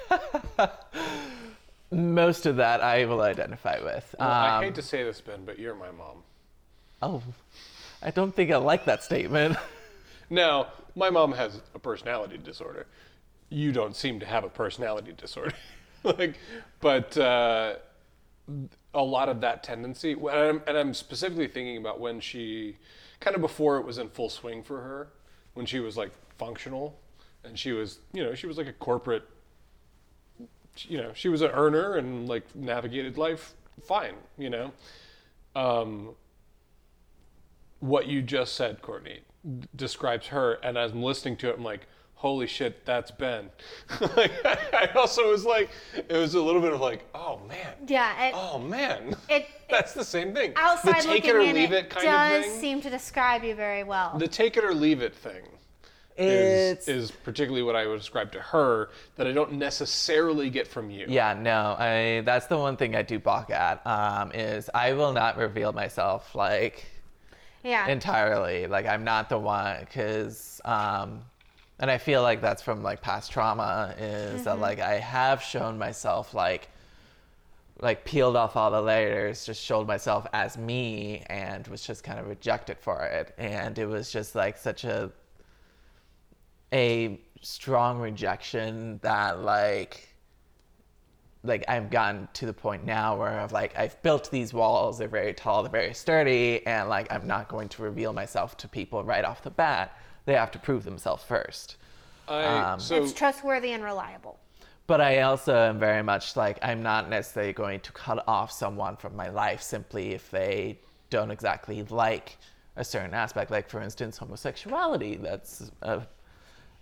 Most 1.92 2.46
of 2.46 2.58
that 2.58 2.82
I 2.82 3.06
will 3.06 3.22
identify 3.22 3.80
with. 3.82 4.14
Well, 4.20 4.30
I 4.30 4.58
Um, 4.58 4.64
hate 4.64 4.76
to 4.76 4.82
say 4.82 5.04
this, 5.04 5.22
Ben, 5.22 5.46
but 5.46 5.58
you're 5.58 5.76
my 5.76 5.92
mom. 5.92 6.24
oh, 7.02 7.24
I 8.04 8.12
don't 8.12 8.36
think 8.36 8.52
I 8.52 8.58
like 8.58 8.86
that 8.86 9.04
statement. 9.04 9.58
Now, 10.30 10.68
my 10.94 11.10
mom 11.10 11.32
has 11.32 11.62
a 11.74 11.80
personality 11.80 12.38
disorder. 12.38 12.86
You 13.50 13.72
don't 13.72 13.96
seem 13.96 14.20
to 14.20 14.26
have 14.26 14.44
a 14.44 14.50
personality 14.50 15.14
disorder. 15.16 15.54
like, 16.04 16.36
but 16.82 17.18
uh, 17.18 17.76
a 18.98 19.04
lot 19.04 19.30
of 19.30 19.40
that 19.42 19.64
tendency, 19.64 20.14
and 20.14 20.30
I'm, 20.30 20.62
and 20.68 20.76
I'm 20.76 20.94
specifically 20.94 21.48
thinking 21.48 21.78
about 21.78 22.00
when 22.00 22.20
she, 22.20 22.78
kind 23.20 23.36
of 23.36 23.42
before 23.42 23.78
it 23.78 23.86
was 23.86 24.00
in 24.00 24.10
full 24.10 24.30
swing 24.30 24.64
for 24.64 24.82
her, 24.82 25.10
when 25.54 25.68
she 25.68 25.80
was 25.80 25.96
like 25.96 26.12
functional, 26.38 27.00
and 27.44 27.58
she 27.58 27.72
was, 27.72 28.00
you 28.12 28.24
know, 28.24 28.34
she 28.34 28.48
was 28.48 28.58
like 28.58 28.68
a 28.68 28.74
corporate, 28.74 29.24
you 30.80 30.98
know, 30.98 31.12
she 31.14 31.30
was 31.30 31.42
an 31.42 31.52
earner 31.52 31.96
and 31.96 32.28
like 32.28 32.44
navigated 32.56 33.18
life 33.18 33.54
fine, 33.84 34.16
you 34.36 34.50
know. 34.50 34.74
Um, 35.56 36.16
what 37.80 38.08
you 38.08 38.24
just 38.24 38.56
said, 38.56 38.82
Courtney, 38.82 39.20
d- 39.60 39.68
describes 39.76 40.28
her, 40.28 40.54
and 40.64 40.76
as 40.76 40.92
I'm 40.92 41.04
listening 41.04 41.38
to 41.38 41.50
it, 41.50 41.58
I'm 41.58 41.64
like, 41.64 41.88
holy 42.18 42.48
shit, 42.48 42.86
that's 42.86 43.12
Ben. 43.12 43.50
like, 44.16 44.32
I 44.46 44.90
also 44.96 45.30
was 45.32 45.46
like, 45.46 45.70
it 45.96 46.12
was 46.18 46.34
a 46.34 46.42
little 46.42 46.62
bit 46.62 46.74
of 46.74 46.82
like, 46.82 47.06
oh 47.16 47.40
man, 47.48 47.74
Yeah, 47.88 48.28
it, 48.28 48.34
oh 48.36 48.60
man, 48.60 49.16
it, 49.30 49.48
that's 49.70 49.94
the 49.94 50.04
same 50.04 50.34
thing. 50.34 50.54
outside 50.56 51.04
the 51.04 51.08
take 51.08 51.24
looking 51.24 51.30
it 51.30 51.36
or 51.36 51.40
in, 51.42 51.56
leave 51.56 51.72
it, 51.72 51.86
it 51.86 51.90
kind 51.90 52.06
does 52.06 52.46
of 52.46 52.52
thing. 52.52 52.60
seem 52.62 52.82
to 52.82 52.90
describe 52.90 53.44
you 53.44 53.56
very 53.56 53.84
well. 53.84 54.18
the 54.18 54.28
take 54.28 54.58
it 54.58 54.64
or 54.66 54.74
leave 54.74 55.02
it 55.02 55.14
thing 55.16 55.44
It's 56.18 56.88
is, 56.88 57.10
is 57.10 57.12
particularly 57.12 57.64
what 57.64 57.76
I 57.76 57.86
would 57.86 58.00
describe 58.00 58.32
to 58.32 58.40
her 58.42 58.90
that 59.16 59.28
I 59.28 59.32
don't 59.32 59.54
necessarily 59.54 60.50
get 60.50 60.68
from 60.68 60.90
you. 60.90 61.06
Yeah, 61.08 61.34
no, 61.34 61.76
I 61.78 62.24
that's 62.26 62.48
the 62.48 62.58
one 62.58 62.78
thing 62.78 62.96
I 62.96 63.04
do 63.04 63.20
balk 63.20 63.52
at. 63.52 63.86
Um, 63.86 64.32
is 64.34 64.70
I 64.74 64.94
will 64.94 65.14
not 65.14 65.38
reveal 65.38 65.72
myself 65.72 66.34
like 66.34 66.86
yeah, 67.64 67.88
entirely. 67.88 68.66
Like 68.66 68.88
I'm 68.88 69.04
not 69.04 69.30
the 69.30 69.38
one 69.38 69.82
because, 69.82 70.62
um, 70.66 71.22
and 71.80 71.92
I 71.92 71.98
feel 71.98 72.22
like 72.22 72.42
that's 72.42 72.62
from 72.62 72.82
like 72.84 73.02
past 73.02 73.32
trauma 73.32 73.94
is 74.00 74.44
that 74.44 74.54
mm-hmm. 74.54 74.62
like 74.62 74.80
I 74.80 74.96
have 74.96 75.42
shown 75.42 75.78
myself 75.78 76.34
like 76.34 76.70
like 77.80 78.06
peeled 78.06 78.36
off 78.36 78.56
all 78.56 78.72
the 78.72 78.82
layers, 78.82 79.46
just 79.46 79.64
showed 79.64 79.88
myself 79.88 80.26
as 80.34 80.58
me, 80.58 81.24
and 81.28 81.68
was 81.68 81.86
just 81.86 82.04
kind 82.04 82.20
of 82.20 82.28
rejected 82.28 82.80
for 82.80 83.04
it, 83.04 83.36
and 83.38 83.78
it 83.78 83.86
was 83.86 84.12
just 84.12 84.36
like 84.36 84.58
such 84.58 84.84
a 84.84 85.12
a 86.74 87.20
strong 87.42 88.00
rejection 88.00 89.00
that 89.04 89.42
like 89.42 90.10
like 91.44 91.64
I've 91.68 91.90
gotten 91.92 92.28
to 92.34 92.46
the 92.46 92.54
point 92.54 92.84
now 92.86 93.18
where 93.18 93.40
I've 93.40 93.52
like 93.52 93.78
I've 93.78 94.02
built 94.02 94.32
these 94.32 94.54
walls, 94.54 94.98
they're 94.98 95.08
very 95.08 95.34
tall, 95.34 95.64
they're 95.64 95.72
very 95.72 95.94
sturdy, 95.94 96.66
and 96.66 96.90
like 96.90 97.12
I'm 97.12 97.28
not 97.28 97.48
going 97.48 97.70
to 97.70 97.84
reveal 97.84 98.14
myself 98.14 98.58
to 98.58 98.68
people 98.68 99.04
right 99.04 99.24
off 99.24 99.44
the 99.44 99.52
bat. 99.52 99.96
They 100.28 100.34
have 100.34 100.52
to 100.52 100.60
prove 100.60 100.84
themselves 100.84 101.24
first. 101.24 101.78
I, 102.28 102.44
Um, 102.44 102.80
so 102.82 103.02
it's 103.02 103.14
trustworthy 103.14 103.72
and 103.72 103.82
reliable. 103.82 104.38
But 104.86 105.00
I 105.00 105.22
also 105.22 105.56
am 105.56 105.80
very 105.80 106.04
much 106.04 106.36
like 106.36 106.60
I'm 106.62 106.84
not 106.84 107.10
necessarily 107.10 107.54
going 107.54 107.80
to 107.80 107.94
cut 107.94 108.22
off 108.28 108.52
someone 108.52 108.98
from 108.98 109.16
my 109.16 109.30
life 109.30 109.62
simply 109.62 110.14
if 110.14 110.30
they 110.30 110.80
don't 111.10 111.32
exactly 111.32 111.82
like 111.84 112.38
a 112.76 112.84
certain 112.84 113.14
aspect. 113.14 113.52
Like 113.52 113.70
for 113.70 113.82
instance, 113.82 114.18
homosexuality. 114.18 115.16
That's 115.16 115.72
a 115.82 116.06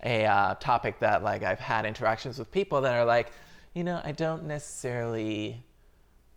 a 0.03 0.25
uh, 0.25 0.55
topic 0.55 0.99
that 0.99 1.23
like 1.23 1.43
I've 1.43 1.59
had 1.59 1.85
interactions 1.85 2.39
with 2.39 2.51
people 2.51 2.81
that 2.81 2.95
are 2.95 3.05
like, 3.05 3.31
you 3.75 3.83
know, 3.83 4.01
I 4.03 4.11
don't 4.11 4.45
necessarily 4.45 5.63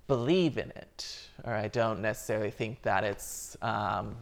believe 0.08 0.58
in 0.58 0.70
it, 0.70 1.28
or 1.44 1.54
I 1.54 1.68
don't 1.68 2.00
necessarily 2.00 2.50
think 2.50 2.82
that 2.82 3.02
it's 3.02 3.56
um, 3.62 4.16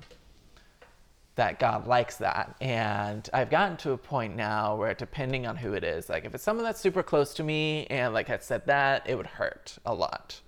that 1.36 1.58
God 1.58 1.86
likes 1.86 2.16
that. 2.16 2.56
And 2.60 3.28
I've 3.32 3.50
gotten 3.50 3.76
to 3.78 3.92
a 3.92 3.98
point 3.98 4.36
now 4.36 4.74
where, 4.74 4.94
depending 4.94 5.46
on 5.46 5.56
who 5.56 5.74
it 5.74 5.84
is, 5.84 6.08
like 6.08 6.24
if 6.24 6.34
it's 6.34 6.42
someone 6.42 6.64
that's 6.64 6.80
super 6.80 7.02
close 7.02 7.34
to 7.34 7.44
me 7.44 7.86
and 7.86 8.12
like 8.12 8.26
had 8.26 8.42
said 8.42 8.66
that, 8.66 9.08
it 9.08 9.14
would 9.14 9.26
hurt 9.26 9.78
a 9.84 9.94
lot. 9.94 10.40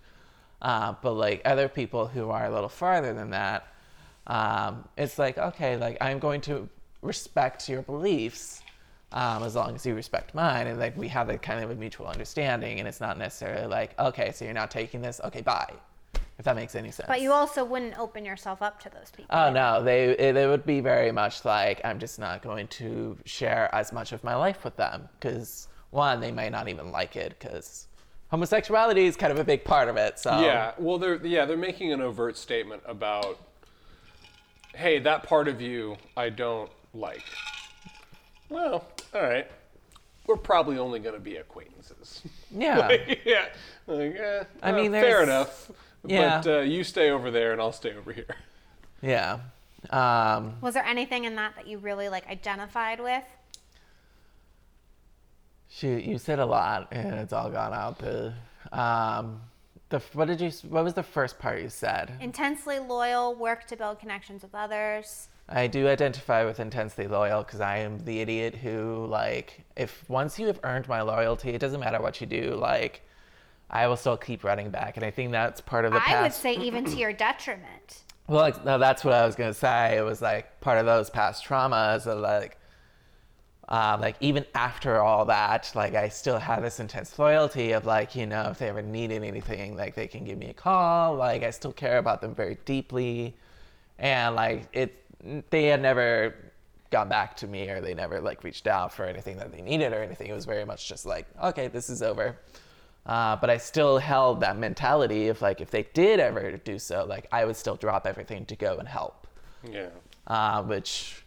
Uh, 0.61 0.95
but 1.03 1.13
like 1.13 1.43
other 1.45 1.69
people 1.69 2.07
who 2.07 2.31
are 2.31 2.47
a 2.47 2.51
little 2.51 2.71
farther 2.71 3.13
than 3.13 3.31
that, 3.31 3.69
um, 4.27 4.89
it's 4.97 5.19
like, 5.19 5.39
okay, 5.39 5.77
like 5.77 5.99
I'm 6.01 6.19
going 6.19 6.41
to 6.43 6.69
respect 7.03 7.69
your 7.69 7.83
beliefs 7.83 8.63
um, 9.13 9.43
as 9.43 9.55
long 9.55 9.75
as 9.75 9.87
you 9.87 9.95
respect 9.95 10.35
mine. 10.35 10.67
And 10.67 10.79
like 10.79 10.97
we 10.97 11.09
have 11.09 11.29
that 11.29 11.43
kind 11.43 11.63
of 11.63 11.71
a 11.71 11.75
mutual 11.75 12.07
understanding. 12.07 12.79
And 12.79 12.89
it's 12.89 13.01
not 13.01 13.19
necessarily 13.19 13.67
like, 13.67 13.99
okay, 13.99 14.33
so 14.33 14.47
you're 14.47 14.55
not 14.55 14.71
taking 14.71 15.03
this, 15.03 15.21
okay, 15.23 15.43
bye. 15.43 15.73
If 16.39 16.45
that 16.45 16.55
makes 16.55 16.77
any 16.77 16.93
sense. 16.93 17.09
But 17.09 17.21
you 17.21 17.33
also 17.33 17.65
wouldn't 17.65 17.99
open 17.99 18.25
yourself 18.25 18.63
up 18.63 18.81
to 18.83 18.91
those 18.91 19.11
people. 19.11 19.37
Oh 19.37 19.51
no, 19.51 19.83
they 19.83 20.15
they 20.15 20.47
would 20.47 20.65
be 20.65 20.81
very 20.81 21.11
much 21.11 21.45
like 21.45 21.81
I'm 21.85 21.99
just 21.99 22.19
not 22.19 22.43
going 22.43 22.69
to 22.69 23.19
share 23.25 23.69
as 23.75 23.93
much 23.93 24.13
of 24.13 24.23
my 24.23 24.37
life 24.37 24.63
with 24.63 24.77
them 24.77 25.09
because 25.19 25.67
one, 25.91 26.21
they 26.21 26.31
might 26.31 26.53
not 26.53 26.69
even 26.69 26.93
like 26.93 27.17
it 27.17 27.35
because 27.39 27.89
homosexuality 28.31 29.07
is 29.07 29.17
kind 29.17 29.33
of 29.33 29.39
a 29.39 29.45
big 29.45 29.65
part 29.65 29.89
of 29.89 29.97
it. 29.97 30.19
So 30.19 30.41
Yeah, 30.41 30.73
well, 30.79 30.99
they're 30.99 31.25
yeah 31.27 31.45
they're 31.45 31.57
making 31.57 31.93
an 31.93 32.01
overt 32.01 32.37
statement 32.37 32.83
about, 32.87 33.39
hey, 34.75 35.01
that 35.01 35.25
part 35.25 35.49
of 35.49 35.61
you 35.61 35.97
I 36.17 36.31
don't 36.31 36.71
like. 36.95 37.25
Well, 38.49 38.87
all 39.15 39.23
right, 39.23 39.51
we're 40.27 40.37
probably 40.37 40.79
only 40.79 41.01
going 41.01 41.15
to 41.15 41.21
be 41.21 41.37
acquaintances. 41.37 42.23
yeah, 42.51 42.89
yeah, 43.25 43.47
like, 43.87 44.15
eh, 44.15 44.45
I 44.63 44.71
uh, 44.71 44.77
mean, 44.77 44.93
fair 44.93 45.23
enough. 45.23 45.71
Yeah. 46.09 46.41
But 46.43 46.51
uh, 46.51 46.61
you 46.61 46.85
stay 46.85 47.11
over 47.11 47.31
there, 47.31 47.53
and 47.53 47.61
I'll 47.61 47.73
stay 47.73 47.95
over 47.95 48.13
here. 48.13 48.37
yeah. 49.03 49.39
Um, 49.91 50.57
Was 50.61 50.75
there 50.75 50.85
anything 50.85 51.25
in 51.25 51.37
that 51.37 51.55
that 51.57 51.67
you 51.67 51.79
really 51.79 52.09
like 52.09 52.27
identified 52.29 53.01
with? 53.01 53.25
shoot, 55.69 56.05
you 56.05 56.19
said 56.19 56.39
a 56.39 56.47
lot 56.47 56.89
and 56.91 57.15
it's 57.15 57.33
all 57.33 57.51
gone 57.51 57.73
out 57.73 57.99
the. 57.99 58.33
Um, 58.73 59.41
the 59.91 60.01
what 60.13 60.27
did 60.27 60.41
you? 60.41 60.51
What 60.69 60.85
was 60.85 60.95
the 60.95 61.03
first 61.03 61.39
part 61.39 61.63
you 61.63 61.71
said? 61.71 62.13
Intensely 62.21 62.79
loyal, 62.79 63.35
work 63.35 63.67
to 63.69 63.77
build 63.77 63.99
connections 63.99 64.43
with 64.43 64.55
others. 64.55 65.29
I 65.49 65.67
do 65.67 65.89
identify 65.89 66.45
with 66.45 66.61
intensely 66.61 67.07
loyal 67.07 67.43
because 67.43 67.63
I 67.63 67.79
am 67.79 67.99
the 68.05 68.21
idiot 68.21 68.55
who, 68.55 69.07
like, 69.07 69.65
if 69.77 70.05
once 70.07 70.39
you 70.39 70.47
have 70.49 70.61
earned 70.63 70.89
my 70.89 71.01
loyalty, 71.01 71.51
it 71.51 71.59
doesn't 71.59 71.81
matter 71.81 72.03
what 72.03 72.21
you 72.21 72.27
do, 72.27 72.55
like, 72.55 73.01
I 73.71 73.87
will 73.87 73.97
still 73.97 74.17
keep 74.17 74.45
running 74.45 74.71
back. 74.71 74.97
And 74.97 75.05
I 75.05 75.11
think 75.11 75.33
that's 75.33 75.61
part 75.61 75.85
of 75.85 75.93
the 75.93 76.03
I 76.05 76.23
would 76.23 76.33
say 76.33 76.55
even 76.55 76.85
to 76.85 76.97
your 76.97 77.13
detriment. 77.13 78.03
well, 78.27 78.41
like, 78.41 78.65
no, 78.65 78.79
that's 78.79 79.05
what 79.05 79.15
I 79.15 79.27
was 79.27 79.37
going 79.37 79.51
to 79.51 79.59
say. 79.59 79.97
It 79.97 80.03
was 80.03 80.23
like 80.23 80.61
part 80.61 80.79
of 80.79 80.87
those 80.87 81.11
past 81.11 81.45
traumas 81.45 82.07
of 82.07 82.21
like, 82.21 82.59
um, 83.69 84.01
like 84.01 84.17
even 84.21 84.47
after 84.55 85.03
all 85.03 85.27
that, 85.27 85.71
like 85.75 85.95
I 85.95 86.09
still 86.09 86.39
have 86.39 86.63
this 86.63 86.81
intense 86.81 87.19
loyalty 87.19 87.73
of 87.73 87.85
like, 87.85 88.17
you 88.17 88.27
know, 88.27 88.49
if 88.51 88.59
they 88.59 88.69
ever 88.69 88.81
needed 88.81 89.23
anything, 89.23 89.77
like 89.77 89.95
they 89.95 90.07
can 90.07 90.25
give 90.25 90.39
me 90.39 90.49
a 90.49 90.55
call. 90.55 91.15
Like 91.17 91.43
I 91.43 91.51
still 91.51 91.73
care 91.73 91.99
about 91.99 92.23
them 92.23 92.35
very 92.35 92.57
deeply, 92.65 93.37
and 93.99 94.35
like 94.35 94.69
it, 94.73 95.05
they 95.51 95.65
had 95.65 95.83
never 95.83 96.35
gone 96.91 97.11
back 97.11 97.37
to 97.37 97.47
me 97.47 97.69
or 97.69 97.83
they 97.83 97.93
never 97.93 98.21
like 98.21 98.43
reached 98.43 98.67
out 98.67 98.93
for 98.93 99.05
anything 99.05 99.37
that 99.37 99.53
they 99.53 99.61
needed 99.61 99.93
or 99.93 100.03
anything. 100.03 100.29
It 100.29 100.35
was 100.35 100.47
very 100.47 100.65
much 100.65 100.89
just 100.89 101.05
like, 101.05 101.27
okay, 101.43 101.69
this 101.69 101.91
is 101.91 102.03
over. 102.03 102.39
Uh, 103.07 103.37
but 103.37 103.49
I 103.49 103.57
still 103.57 103.99
held 103.99 104.41
that 104.41 104.59
mentality 104.59 105.29
of 105.29 105.41
like, 105.41 105.61
if 105.61 105.71
they 105.71 105.85
did 105.95 106.21
ever 106.21 106.57
do 106.59 106.79
so, 106.79 107.05
like 107.09 107.27
I 107.33 107.45
would 107.47 107.57
still 107.57 107.77
drop 107.77 108.07
everything 108.07 108.45
to 108.47 108.57
go 108.57 108.77
and 108.79 108.87
help 108.87 109.27
Yeah. 109.69 109.89
uh, 110.27 110.63
which 110.63 111.23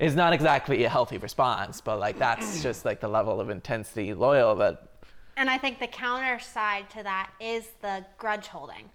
is 0.00 0.16
not 0.16 0.32
exactly 0.32 0.82
a 0.84 0.88
healthy 0.88 1.18
response, 1.18 1.80
but 1.80 2.00
like 2.00 2.18
that's 2.18 2.62
just 2.64 2.84
like 2.84 3.00
the 3.00 3.08
level 3.08 3.40
of 3.40 3.48
intensity 3.50 4.12
loyal 4.14 4.56
that 4.56 4.88
And 5.36 5.48
I 5.48 5.56
think 5.58 5.78
the 5.78 5.86
counter 5.86 6.40
side 6.40 6.90
to 6.90 7.02
that 7.04 7.30
is 7.38 7.68
the 7.80 8.04
grudge 8.18 8.48
holding. 8.48 8.90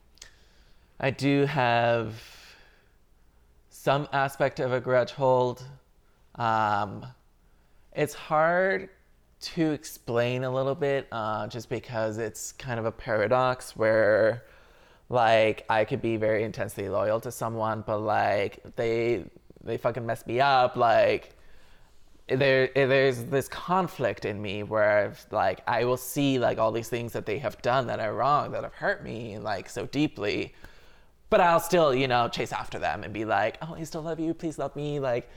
I 0.99 1.11
do 1.11 1.45
have 1.45 2.21
some 3.69 4.07
aspect 4.11 4.59
of 4.59 4.73
a 4.73 4.79
grudge 4.81 5.11
hold. 5.11 5.63
Um, 6.35 7.05
it's 7.93 8.13
hard 8.13 8.89
to 9.45 9.71
explain 9.71 10.43
a 10.43 10.51
little 10.51 10.73
bit 10.73 11.07
uh, 11.11 11.45
just 11.47 11.69
because 11.69 12.17
it's 12.17 12.51
kind 12.53 12.79
of 12.79 12.85
a 12.85 12.91
paradox 12.91 13.75
where 13.75 14.43
like 15.09 15.65
I 15.69 15.85
could 15.85 16.01
be 16.01 16.17
very 16.17 16.43
intensely 16.43 16.89
loyal 16.89 17.19
to 17.21 17.31
someone, 17.31 17.83
but 17.85 17.99
like 17.99 18.59
they 18.75 19.25
they 19.63 19.77
fucking 19.77 20.05
mess 20.05 20.25
me 20.25 20.39
up. 20.39 20.75
Like 20.75 21.35
there 22.27 22.69
there's 22.73 23.25
this 23.25 23.47
conflict 23.47 24.25
in 24.25 24.41
me 24.41 24.63
where 24.63 25.05
I've, 25.05 25.25
like 25.31 25.61
I 25.67 25.85
will 25.85 25.97
see 25.97 26.39
like 26.39 26.57
all 26.57 26.71
these 26.71 26.89
things 26.89 27.13
that 27.13 27.27
they 27.27 27.37
have 27.37 27.61
done 27.61 27.85
that 27.87 27.99
are 27.99 28.15
wrong 28.15 28.51
that 28.51 28.63
have 28.63 28.73
hurt 28.73 29.03
me 29.03 29.37
like 29.37 29.69
so 29.69 29.85
deeply, 29.85 30.55
but 31.29 31.39
I'll 31.39 31.59
still 31.59 31.93
you 31.93 32.07
know 32.07 32.29
chase 32.29 32.51
after 32.51 32.79
them 32.79 33.03
and 33.03 33.13
be 33.13 33.25
like, 33.25 33.59
oh, 33.61 33.75
I 33.77 33.83
still 33.83 34.01
love 34.01 34.19
you. 34.19 34.33
Please 34.33 34.57
love 34.57 34.75
me. 34.75 34.99
Like 34.99 35.29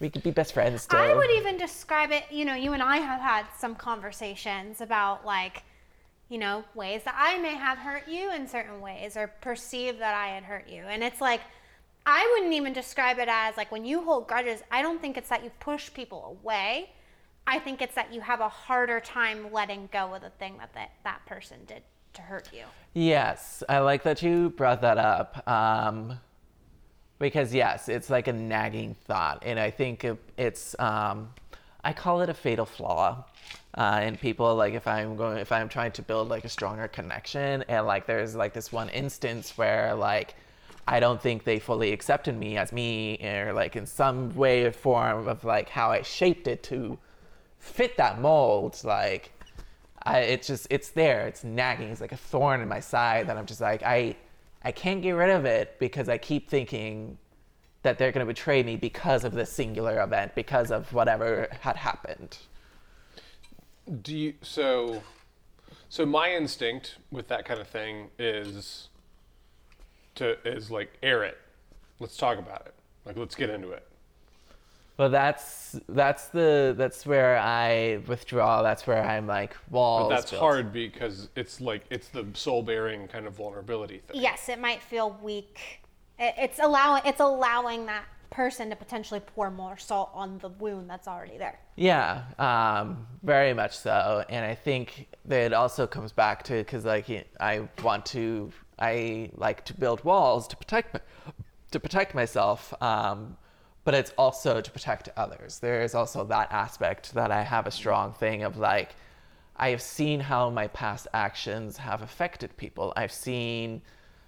we 0.00 0.10
could 0.10 0.22
be 0.22 0.30
best 0.30 0.54
friends 0.54 0.82
still. 0.82 0.98
I 0.98 1.14
would 1.14 1.30
even 1.30 1.56
describe 1.56 2.12
it, 2.12 2.24
you 2.30 2.44
know, 2.44 2.54
you 2.54 2.72
and 2.72 2.82
I 2.82 2.98
have 2.98 3.20
had 3.20 3.46
some 3.56 3.74
conversations 3.74 4.80
about 4.80 5.24
like, 5.26 5.64
you 6.28 6.38
know, 6.38 6.64
ways 6.74 7.02
that 7.04 7.14
I 7.16 7.38
may 7.38 7.54
have 7.54 7.78
hurt 7.78 8.06
you 8.06 8.32
in 8.32 8.46
certain 8.46 8.80
ways 8.80 9.16
or 9.16 9.28
perceive 9.40 9.98
that 9.98 10.14
I 10.14 10.28
had 10.28 10.44
hurt 10.44 10.68
you. 10.68 10.82
And 10.82 11.02
it's 11.02 11.20
like, 11.20 11.40
I 12.06 12.28
wouldn't 12.32 12.54
even 12.54 12.72
describe 12.72 13.18
it 13.18 13.28
as 13.30 13.56
like 13.56 13.72
when 13.72 13.84
you 13.84 14.02
hold 14.02 14.28
grudges, 14.28 14.62
I 14.70 14.82
don't 14.82 15.00
think 15.00 15.16
it's 15.16 15.28
that 15.28 15.42
you 15.42 15.50
push 15.60 15.92
people 15.92 16.38
away. 16.42 16.90
I 17.46 17.58
think 17.58 17.82
it's 17.82 17.94
that 17.94 18.12
you 18.12 18.20
have 18.20 18.40
a 18.40 18.48
harder 18.48 19.00
time 19.00 19.52
letting 19.52 19.88
go 19.92 20.14
of 20.14 20.22
the 20.22 20.30
thing 20.30 20.58
that 20.58 20.72
that, 20.74 20.90
that 21.04 21.24
person 21.26 21.58
did 21.66 21.82
to 22.14 22.22
hurt 22.22 22.50
you. 22.52 22.64
Yes, 22.94 23.62
I 23.68 23.78
like 23.78 24.02
that 24.04 24.22
you 24.22 24.50
brought 24.50 24.80
that 24.82 24.98
up. 24.98 25.46
Um, 25.48 26.20
because 27.18 27.52
yes, 27.54 27.88
it's 27.88 28.10
like 28.10 28.28
a 28.28 28.32
nagging 28.32 28.94
thought, 29.06 29.42
and 29.44 29.58
I 29.58 29.70
think 29.70 30.04
it- 30.04 30.18
it's 30.36 30.78
um, 30.78 31.30
I 31.84 31.92
call 31.92 32.20
it 32.22 32.28
a 32.28 32.34
fatal 32.34 32.66
flaw 32.66 33.24
uh, 33.74 34.00
in 34.04 34.16
people. 34.16 34.54
Like 34.54 34.74
if 34.74 34.86
I'm 34.86 35.16
going, 35.16 35.38
if 35.38 35.52
I'm 35.52 35.68
trying 35.68 35.92
to 35.92 36.02
build 36.02 36.28
like 36.28 36.44
a 36.44 36.48
stronger 36.48 36.88
connection, 36.88 37.64
and 37.68 37.86
like 37.86 38.06
there's 38.06 38.34
like 38.34 38.52
this 38.52 38.72
one 38.72 38.88
instance 38.90 39.56
where 39.58 39.94
like 39.94 40.34
I 40.86 41.00
don't 41.00 41.20
think 41.20 41.44
they 41.44 41.58
fully 41.58 41.92
accepted 41.92 42.36
me 42.36 42.56
as 42.56 42.72
me, 42.72 43.18
or 43.22 43.52
like 43.52 43.76
in 43.76 43.86
some 43.86 44.34
way 44.34 44.64
or 44.64 44.72
form 44.72 45.28
of 45.28 45.44
like 45.44 45.68
how 45.68 45.90
I 45.90 46.02
shaped 46.02 46.46
it 46.48 46.62
to 46.64 46.98
fit 47.58 47.96
that 47.96 48.20
mold, 48.20 48.80
like. 48.84 49.32
I, 50.04 50.20
it's 50.20 50.46
just 50.46 50.68
it's 50.70 50.90
there 50.90 51.26
it's 51.26 51.42
nagging 51.42 51.88
it's 51.88 52.00
like 52.00 52.12
a 52.12 52.16
thorn 52.16 52.60
in 52.60 52.68
my 52.68 52.78
side 52.78 53.26
that 53.26 53.36
i'm 53.36 53.46
just 53.46 53.60
like 53.60 53.82
i 53.82 54.14
i 54.64 54.72
can't 54.72 55.02
get 55.02 55.12
rid 55.12 55.30
of 55.30 55.44
it 55.44 55.78
because 55.78 56.08
i 56.08 56.18
keep 56.18 56.48
thinking 56.50 57.18
that 57.82 57.98
they're 57.98 58.12
going 58.12 58.26
to 58.26 58.30
betray 58.30 58.62
me 58.62 58.76
because 58.76 59.24
of 59.24 59.32
this 59.32 59.50
singular 59.52 60.02
event 60.02 60.34
because 60.34 60.70
of 60.70 60.92
whatever 60.92 61.48
had 61.60 61.76
happened 61.76 62.38
Do 64.02 64.16
you 64.16 64.34
so? 64.42 65.02
So 65.88 66.04
my 66.04 66.32
instinct 66.32 66.98
with 67.10 67.28
that 67.28 67.46
kind 67.46 67.60
of 67.60 67.68
thing 67.68 68.10
is 68.18 68.88
to 70.16 70.36
is 70.46 70.70
like 70.70 70.98
air 71.02 71.24
it. 71.24 71.38
Let's 71.98 72.16
talk 72.16 72.38
about 72.38 72.66
it. 72.66 72.74
Like 73.06 73.16
let's 73.16 73.34
get 73.34 73.50
into 73.50 73.70
it. 73.70 73.87
Well 74.98 75.08
that's 75.08 75.78
that's 75.88 76.26
the 76.28 76.74
that's 76.76 77.06
where 77.06 77.38
i 77.38 77.98
withdraw 78.06 78.62
that's 78.62 78.86
where 78.86 79.02
i'm 79.04 79.26
like 79.26 79.56
walls 79.70 80.08
But 80.08 80.16
that's 80.16 80.30
built. 80.30 80.40
hard 80.42 80.72
because 80.72 81.28
it's 81.36 81.60
like 81.60 81.84
it's 81.90 82.08
the 82.08 82.26
soul 82.34 82.62
bearing 82.62 83.08
kind 83.08 83.26
of 83.26 83.34
vulnerability 83.34 83.98
thing. 83.98 84.20
Yes, 84.20 84.48
it 84.48 84.58
might 84.58 84.82
feel 84.82 85.16
weak. 85.22 85.80
It's 86.18 86.58
allowing 86.58 87.02
it's 87.06 87.20
allowing 87.20 87.86
that 87.86 88.04
person 88.30 88.68
to 88.70 88.76
potentially 88.76 89.20
pour 89.20 89.50
more 89.50 89.78
salt 89.78 90.10
on 90.14 90.38
the 90.38 90.48
wound 90.48 90.90
that's 90.90 91.06
already 91.08 91.38
there. 91.38 91.58
Yeah, 91.76 92.24
um, 92.38 93.06
very 93.22 93.54
much 93.54 93.76
so. 93.78 94.24
And 94.28 94.44
I 94.44 94.54
think 94.54 95.06
that 95.26 95.40
it 95.46 95.52
also 95.52 95.86
comes 95.86 96.12
back 96.12 96.42
to 96.44 96.54
because 96.54 96.84
like 96.84 97.06
I 97.40 97.68
want 97.82 98.04
to, 98.06 98.50
I 98.78 99.30
like 99.34 99.64
to 99.66 99.74
build 99.74 100.02
walls 100.04 100.46
to 100.48 100.56
protect, 100.56 100.92
my- 100.94 101.00
to 101.70 101.80
protect 101.80 102.14
myself. 102.14 102.74
Um, 102.82 103.36
but 103.88 103.94
it's 103.94 104.12
also 104.18 104.60
to 104.60 104.70
protect 104.70 105.08
others. 105.16 105.60
There 105.60 105.80
is 105.80 105.94
also 105.94 106.22
that 106.24 106.52
aspect 106.52 107.14
that 107.14 107.30
I 107.30 107.40
have 107.40 107.66
a 107.66 107.70
strong 107.70 108.12
thing 108.12 108.42
of 108.42 108.58
like, 108.58 108.94
I 109.56 109.70
have 109.70 109.80
seen 109.80 110.20
how 110.20 110.50
my 110.50 110.66
past 110.66 111.08
actions 111.14 111.78
have 111.78 112.02
affected 112.02 112.54
people. 112.58 112.92
I've 112.96 113.10
seen, 113.10 113.80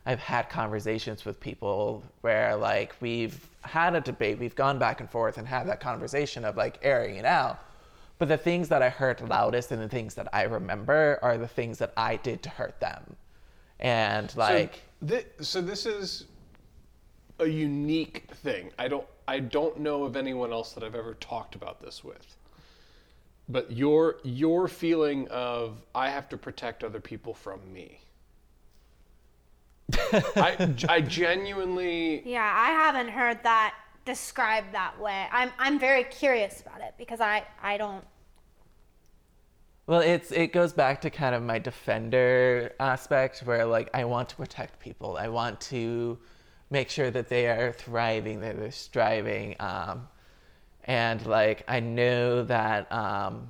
I've 0.07 0.19
had 0.19 0.49
conversations 0.49 1.27
with 1.27 1.39
people 1.41 2.03
where 2.23 2.57
like 2.57 2.95
we've 3.03 3.51
had 3.61 3.95
a 3.95 4.01
debate, 4.01 4.39
we've 4.39 4.55
gone 4.55 4.79
back 4.79 5.01
and 5.01 5.11
forth 5.11 5.37
and 5.37 5.47
had 5.47 5.69
that 5.69 5.79
conversation 5.79 6.47
of 6.47 6.57
like 6.57 6.79
airing 6.81 7.17
it 7.17 7.27
out. 7.27 7.59
But 8.19 8.29
the 8.29 8.39
things 8.39 8.67
that 8.71 8.81
I 8.81 8.89
hurt 8.89 9.21
loudest 9.29 9.73
and 9.73 9.83
the 9.83 9.91
things 9.91 10.15
that 10.15 10.29
I 10.33 10.45
remember 10.45 11.19
are 11.21 11.37
the 11.37 11.47
things 11.47 11.77
that 11.81 11.93
I 11.99 12.17
did 12.17 12.43
to 12.45 12.49
hurt 12.49 12.81
them. 12.81 13.15
And 13.79 14.35
like, 14.39 14.81
so, 15.03 15.07
thi- 15.07 15.45
so 15.45 15.61
this 15.61 15.85
is 15.85 16.25
a 17.41 17.47
unique 17.47 18.25
thing. 18.43 18.71
I 18.79 18.89
don't 18.89 19.07
I 19.31 19.39
don't 19.39 19.79
know 19.79 20.03
of 20.03 20.17
anyone 20.17 20.53
else 20.53 20.73
that 20.73 20.83
I've 20.83 20.97
ever 20.97 21.15
talked 21.15 21.55
about 21.55 21.81
this 21.81 22.03
with. 22.03 22.37
But 23.49 23.71
your 23.71 24.17
your 24.25 24.67
feeling 24.67 25.29
of 25.29 25.85
I 25.95 26.11
have 26.11 26.29
to 26.31 26.37
protect 26.37 26.83
other 26.83 26.99
people 26.99 27.33
from 27.33 27.61
me. 27.73 28.01
I, 30.13 30.75
I 30.89 31.01
genuinely 31.01 32.29
Yeah, 32.29 32.53
I 32.57 32.71
haven't 32.71 33.09
heard 33.09 33.41
that 33.45 33.77
described 34.05 34.75
that 34.75 35.01
way. 35.01 35.27
I'm 35.31 35.53
I'm 35.61 35.79
very 35.79 36.03
curious 36.03 36.61
about 36.61 36.81
it 36.81 36.95
because 36.99 37.21
I 37.21 37.45
I 37.63 37.77
don't 37.77 38.05
Well, 39.87 40.01
it's 40.01 40.33
it 40.33 40.53
goes 40.53 40.73
back 40.73 41.01
to 41.03 41.11
kind 41.11 41.37
of 41.37 41.43
my 41.45 41.61
defender 41.61 42.73
aspect 42.81 43.45
where 43.45 43.65
like 43.65 43.91
I 43.95 44.05
want 44.07 44.29
to 44.31 44.37
protect 44.37 44.81
people. 44.81 45.17
I 45.17 45.29
want 45.29 45.61
to 45.73 46.19
make 46.71 46.89
sure 46.89 47.11
that 47.11 47.29
they 47.29 47.49
are 47.49 47.73
thriving, 47.73 48.41
that 48.41 48.57
they're 48.57 48.71
striving. 48.71 49.57
Um, 49.59 50.09
and 50.85 51.25
like 51.27 51.65
I 51.69 51.81
know 51.81 52.45
that 52.45 52.91
um, 52.93 53.49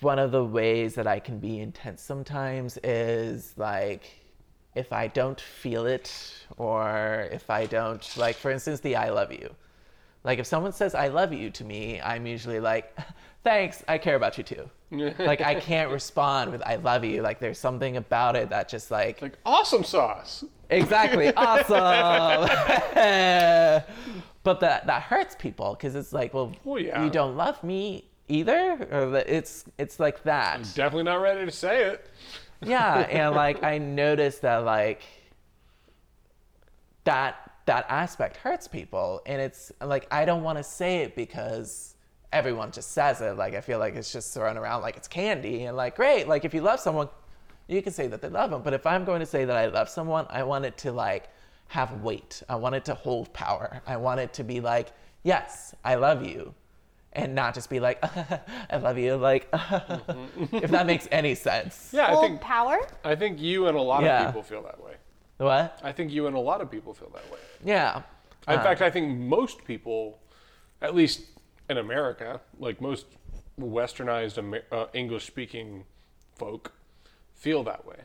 one 0.00 0.18
of 0.18 0.30
the 0.30 0.44
ways 0.44 0.94
that 0.94 1.06
I 1.06 1.18
can 1.18 1.38
be 1.38 1.58
intense 1.58 2.02
sometimes 2.02 2.78
is 2.82 3.54
like 3.56 4.02
if 4.74 4.92
I 4.92 5.08
don't 5.08 5.40
feel 5.40 5.86
it 5.86 6.12
or 6.56 7.28
if 7.32 7.50
I 7.50 7.66
don't 7.66 8.16
like 8.16 8.36
for 8.36 8.50
instance 8.50 8.80
the 8.80 8.96
I 8.96 9.10
love 9.10 9.32
you. 9.32 9.54
Like 10.24 10.38
if 10.38 10.46
someone 10.46 10.72
says 10.72 10.94
I 10.94 11.08
love 11.08 11.32
you 11.32 11.50
to 11.50 11.64
me, 11.64 12.00
I'm 12.00 12.26
usually 12.26 12.58
like 12.60 12.96
thanks, 13.44 13.84
I 13.86 13.98
care 13.98 14.16
about 14.16 14.36
you 14.38 14.44
too. 14.44 14.70
like 15.18 15.40
I 15.40 15.54
can't 15.56 15.90
respond 15.90 16.50
with 16.52 16.62
I 16.62 16.76
love 16.76 17.04
you. 17.04 17.22
Like 17.22 17.38
there's 17.40 17.58
something 17.58 17.96
about 17.96 18.34
it 18.36 18.48
that 18.50 18.68
just 18.68 18.90
like 18.90 19.20
like 19.22 19.38
awesome 19.44 19.84
sauce. 19.84 20.44
Exactly. 20.70 21.32
Awesome. 21.36 21.78
but 24.42 24.60
that 24.60 24.86
that 24.86 25.02
hurts 25.02 25.34
people 25.38 25.74
because 25.74 25.94
it's 25.94 26.12
like, 26.12 26.32
well, 26.34 26.52
Well, 26.64 26.80
yeah. 26.80 27.04
you 27.04 27.10
don't 27.10 27.36
love 27.36 27.62
me 27.62 28.04
either, 28.28 28.88
or 28.90 29.16
it's 29.26 29.64
it's 29.78 30.00
like 30.00 30.22
that. 30.24 30.62
Definitely 30.74 31.04
not 31.04 31.16
ready 31.20 31.44
to 31.44 31.52
say 31.52 31.84
it. 31.84 32.08
Yeah, 32.62 33.00
and 33.00 33.34
like 33.34 33.62
I 33.62 33.76
noticed 33.78 34.40
that 34.42 34.58
like 34.64 35.02
that 37.04 37.43
that 37.66 37.86
aspect 37.88 38.36
hurts 38.36 38.68
people, 38.68 39.22
and 39.26 39.40
it's 39.40 39.72
like 39.82 40.06
I 40.10 40.24
don't 40.24 40.42
want 40.42 40.58
to 40.58 40.64
say 40.64 40.98
it 40.98 41.16
because 41.16 41.94
everyone 42.32 42.72
just 42.72 42.92
says 42.92 43.20
it. 43.20 43.36
Like 43.36 43.54
I 43.54 43.60
feel 43.60 43.78
like 43.78 43.94
it's 43.94 44.12
just 44.12 44.34
thrown 44.34 44.56
around 44.56 44.82
like 44.82 44.96
it's 44.96 45.08
candy, 45.08 45.64
and 45.64 45.76
like 45.76 45.96
great, 45.96 46.28
like 46.28 46.44
if 46.44 46.52
you 46.54 46.60
love 46.60 46.80
someone, 46.80 47.08
you 47.68 47.80
can 47.82 47.92
say 47.92 48.06
that 48.08 48.20
they 48.20 48.28
love 48.28 48.50
them. 48.50 48.62
But 48.62 48.74
if 48.74 48.86
I'm 48.86 49.04
going 49.04 49.20
to 49.20 49.26
say 49.26 49.44
that 49.44 49.56
I 49.56 49.66
love 49.66 49.88
someone, 49.88 50.26
I 50.30 50.42
want 50.42 50.64
it 50.66 50.76
to 50.78 50.92
like 50.92 51.28
have 51.68 52.02
weight. 52.02 52.42
I 52.48 52.56
want 52.56 52.74
it 52.74 52.84
to 52.86 52.94
hold 52.94 53.32
power. 53.32 53.80
I 53.86 53.96
want 53.96 54.20
it 54.20 54.34
to 54.34 54.44
be 54.44 54.60
like, 54.60 54.92
yes, 55.22 55.74
I 55.84 55.94
love 55.94 56.24
you. 56.26 56.54
And 57.14 57.34
not 57.34 57.54
just 57.54 57.70
be 57.70 57.80
like, 57.80 58.02
I 58.70 58.76
love 58.76 58.98
you. 58.98 59.14
Like, 59.16 59.48
if 60.52 60.70
that 60.72 60.84
makes 60.84 61.08
any 61.12 61.34
sense. 61.34 61.90
Yeah, 61.92 62.14
I 62.14 62.20
think 62.20 62.40
power. 62.40 62.80
I 63.04 63.14
think 63.14 63.40
you 63.40 63.68
and 63.68 63.76
a 63.78 63.80
lot 63.80 64.02
Yeah. 64.02 64.22
of 64.22 64.26
people 64.26 64.42
feel 64.42 64.62
that 64.64 64.82
way. 64.82 64.94
What? 65.38 65.80
I 65.82 65.92
think 65.92 66.12
you 66.12 66.26
and 66.26 66.36
a 66.36 66.40
lot 66.40 66.60
of 66.60 66.70
people 66.70 66.94
feel 66.94 67.10
that 67.14 67.30
way. 67.30 67.38
Yeah. 67.64 68.02
In 68.48 68.58
Uh, 68.58 68.62
fact, 68.62 68.82
I 68.82 68.90
think 68.90 69.18
most 69.18 69.64
people, 69.64 70.18
at 70.80 70.94
least 70.94 71.22
in 71.68 71.78
America, 71.78 72.40
like 72.58 72.80
most 72.80 73.06
westernized 73.58 74.38
Amer- 74.38 74.64
uh, 74.70 74.86
English-speaking 74.92 75.84
folk, 76.36 76.72
feel 77.34 77.62
that 77.64 77.84
way. 77.86 77.96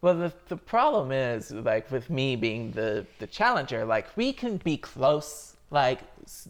Well, 0.00 0.14
the, 0.14 0.32
the 0.48 0.56
problem 0.56 1.10
is, 1.10 1.50
like, 1.50 1.90
with 1.90 2.08
me 2.10 2.36
being 2.36 2.70
the, 2.72 3.04
the 3.18 3.26
challenger, 3.26 3.84
like, 3.84 4.16
we 4.16 4.32
can 4.32 4.58
be 4.58 4.76
close 4.76 5.56
Like, 5.70 6.00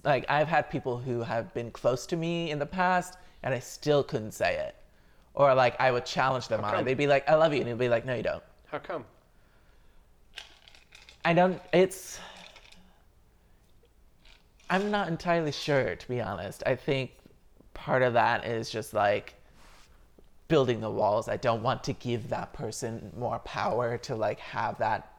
like 0.05 0.24
I've 0.29 0.47
had 0.49 0.70
people 0.70 0.99
who 0.99 1.22
have 1.22 1.53
been 1.55 1.70
close 1.72 2.07
to 2.07 2.16
me 2.16 2.51
in 2.53 2.59
the 2.59 2.66
past, 2.66 3.18
and 3.43 3.53
I 3.55 3.59
still 3.59 4.05
couldn't 4.05 4.33
say 4.33 4.57
it, 4.57 4.74
or 5.35 5.55
like 5.55 5.74
I 5.81 5.91
would 5.91 6.07
challenge 6.07 6.47
them 6.49 6.62
on 6.64 6.72
it. 6.79 6.85
They'd 6.85 6.97
be 6.97 7.09
like, 7.09 7.29
"I 7.29 7.35
love 7.35 7.53
you," 7.53 7.61
and 7.61 7.68
they'd 7.68 7.79
be 7.79 7.89
like, 7.89 8.05
"No, 8.07 8.14
you 8.14 8.22
don't." 8.22 8.43
How 8.70 8.79
come? 8.79 9.05
I 11.29 11.35
don't. 11.35 11.61
It's. 11.74 12.18
I'm 14.70 14.91
not 14.91 15.09
entirely 15.09 15.53
sure, 15.53 15.95
to 15.95 16.09
be 16.09 16.22
honest. 16.22 16.62
I 16.64 16.74
think 16.74 17.11
part 17.74 18.01
of 18.01 18.14
that 18.14 18.47
is 18.47 18.70
just 18.70 18.95
like 18.95 19.35
building 20.49 20.81
the 20.81 20.91
walls. 20.91 21.29
I 21.29 21.37
don't 21.37 21.62
want 21.62 21.85
to 21.85 21.93
give 21.93 22.31
that 22.31 22.55
person 22.55 23.12
more 23.14 23.41
power 23.41 23.99
to 23.99 24.16
like 24.16 24.41
have 24.41 24.79
that 24.79 25.12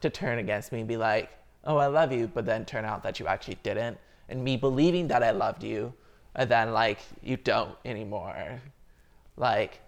to 0.00 0.08
turn 0.08 0.38
against 0.38 0.72
me 0.72 0.78
and 0.78 0.88
be 0.88 0.96
like, 0.96 1.28
"Oh, 1.64 1.76
I 1.76 1.86
love 1.88 2.12
you," 2.12 2.28
but 2.28 2.46
then 2.46 2.64
turn 2.64 2.86
out 2.86 3.02
that 3.02 3.20
you 3.20 3.26
actually 3.26 3.58
didn't, 3.62 3.98
and 4.30 4.42
me 4.42 4.56
believing 4.56 5.08
that 5.08 5.22
I 5.22 5.32
loved 5.32 5.62
you, 5.62 5.92
and 6.34 6.48
then 6.50 6.72
like 6.72 7.00
you 7.22 7.36
don't 7.36 7.76
anymore. 7.84 8.58
Like 9.36 9.80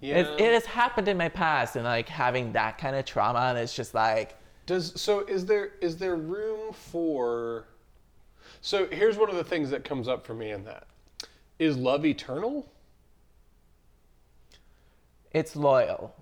Yeah. 0.00 0.20
it, 0.20 0.40
it 0.40 0.52
has 0.54 0.64
happened 0.64 1.08
in 1.08 1.18
my 1.18 1.28
past, 1.28 1.76
and 1.76 1.84
like 1.84 2.08
having 2.08 2.52
that 2.52 2.78
kind 2.78 2.96
of 2.96 3.04
trauma, 3.04 3.40
and 3.40 3.58
it's 3.58 3.76
just 3.76 3.92
like. 3.92 4.38
Does 4.66 4.98
so 5.00 5.20
is 5.20 5.44
there 5.46 5.72
is 5.80 5.96
there 5.98 6.16
room 6.16 6.72
for 6.72 7.66
So 8.60 8.86
here's 8.86 9.16
one 9.18 9.28
of 9.28 9.36
the 9.36 9.44
things 9.44 9.70
that 9.70 9.84
comes 9.84 10.08
up 10.08 10.24
for 10.26 10.34
me 10.34 10.50
in 10.50 10.64
that. 10.64 10.86
Is 11.58 11.76
love 11.76 12.04
eternal? 12.04 12.66
it's 15.32 15.56
loyal 15.56 16.14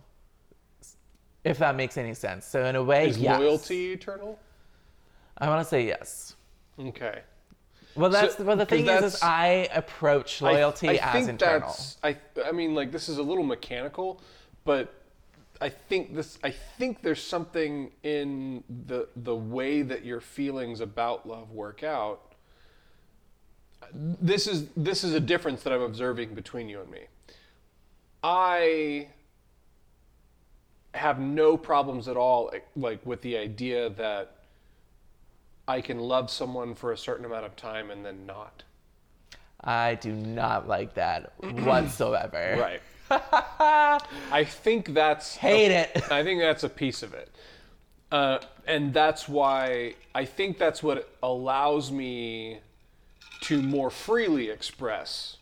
if 1.44 1.58
that 1.58 1.76
makes 1.76 1.98
any 1.98 2.14
sense 2.14 2.46
so 2.46 2.64
in 2.64 2.76
a 2.76 2.82
way 2.82 3.08
Is 3.08 3.18
yes. 3.18 3.38
loyalty 3.38 3.92
eternal? 3.92 4.38
i 5.36 5.46
want 5.48 5.60
to 5.60 5.68
say 5.68 5.84
yes 5.86 6.34
Okay. 6.80 7.20
well 7.94 8.08
that's 8.08 8.36
So- 8.38 8.44
well 8.44 8.56
The 8.56 8.64
thing 8.64 8.86
is, 8.88 9.16
is 9.16 9.22
i 9.22 9.68
approach 9.74 10.40
I- 10.40 10.52
loyalty 10.52 10.88
I, 10.88 10.92
as 10.94 11.12
think 11.12 11.28
internal 11.28 11.68
That's, 11.68 11.98
I 12.02 12.16
I 12.42 12.52
mean 12.52 12.74
like 12.74 12.90
this 12.90 13.10
is 13.10 13.18
a 13.18 13.22
little 13.22 13.44
mechanical, 13.44 14.22
but 14.64 14.94
I 15.62 15.68
think 15.68 16.14
this 16.16 16.40
I 16.42 16.50
think 16.50 17.02
there's 17.02 17.22
something 17.22 17.92
in 18.02 18.64
the 18.86 19.08
the 19.14 19.36
way 19.36 19.82
that 19.82 20.04
your 20.04 20.20
feelings 20.20 20.80
about 20.80 21.28
love 21.28 21.52
work 21.52 21.84
out. 21.84 22.34
This 23.94 24.48
is 24.48 24.66
this 24.76 25.04
is 25.04 25.14
a 25.14 25.20
difference 25.20 25.62
that 25.62 25.72
I'm 25.72 25.82
observing 25.82 26.34
between 26.34 26.68
you 26.68 26.80
and 26.80 26.90
me. 26.90 27.02
I 28.24 29.06
have 30.94 31.20
no 31.20 31.56
problems 31.56 32.08
at 32.08 32.16
all 32.16 32.52
like 32.74 33.06
with 33.06 33.22
the 33.22 33.36
idea 33.36 33.88
that 33.90 34.38
I 35.68 35.80
can 35.80 36.00
love 36.00 36.28
someone 36.28 36.74
for 36.74 36.90
a 36.90 36.98
certain 36.98 37.24
amount 37.24 37.46
of 37.46 37.54
time 37.54 37.90
and 37.90 38.04
then 38.04 38.26
not. 38.26 38.64
i 39.60 39.94
do 39.94 40.12
not 40.12 40.66
like 40.66 40.94
that 40.94 41.32
whatsoever 41.40 42.56
Right. 42.58 42.82
I 44.30 44.44
think 44.46 44.94
that's 44.94 45.36
hate 45.36 45.70
it 45.70 45.90
I 46.10 46.22
think 46.22 46.40
that's 46.40 46.64
a 46.64 46.68
piece 46.68 47.02
of 47.02 47.14
it, 47.14 47.30
uh, 48.10 48.38
and 48.66 48.92
that's 48.92 49.28
why 49.28 49.94
I 50.14 50.24
think 50.24 50.58
that's 50.58 50.82
what 50.82 51.08
allows 51.22 51.90
me 51.90 52.60
to 53.42 53.60
more 53.60 53.90
freely 53.90 54.50
express 54.50 55.36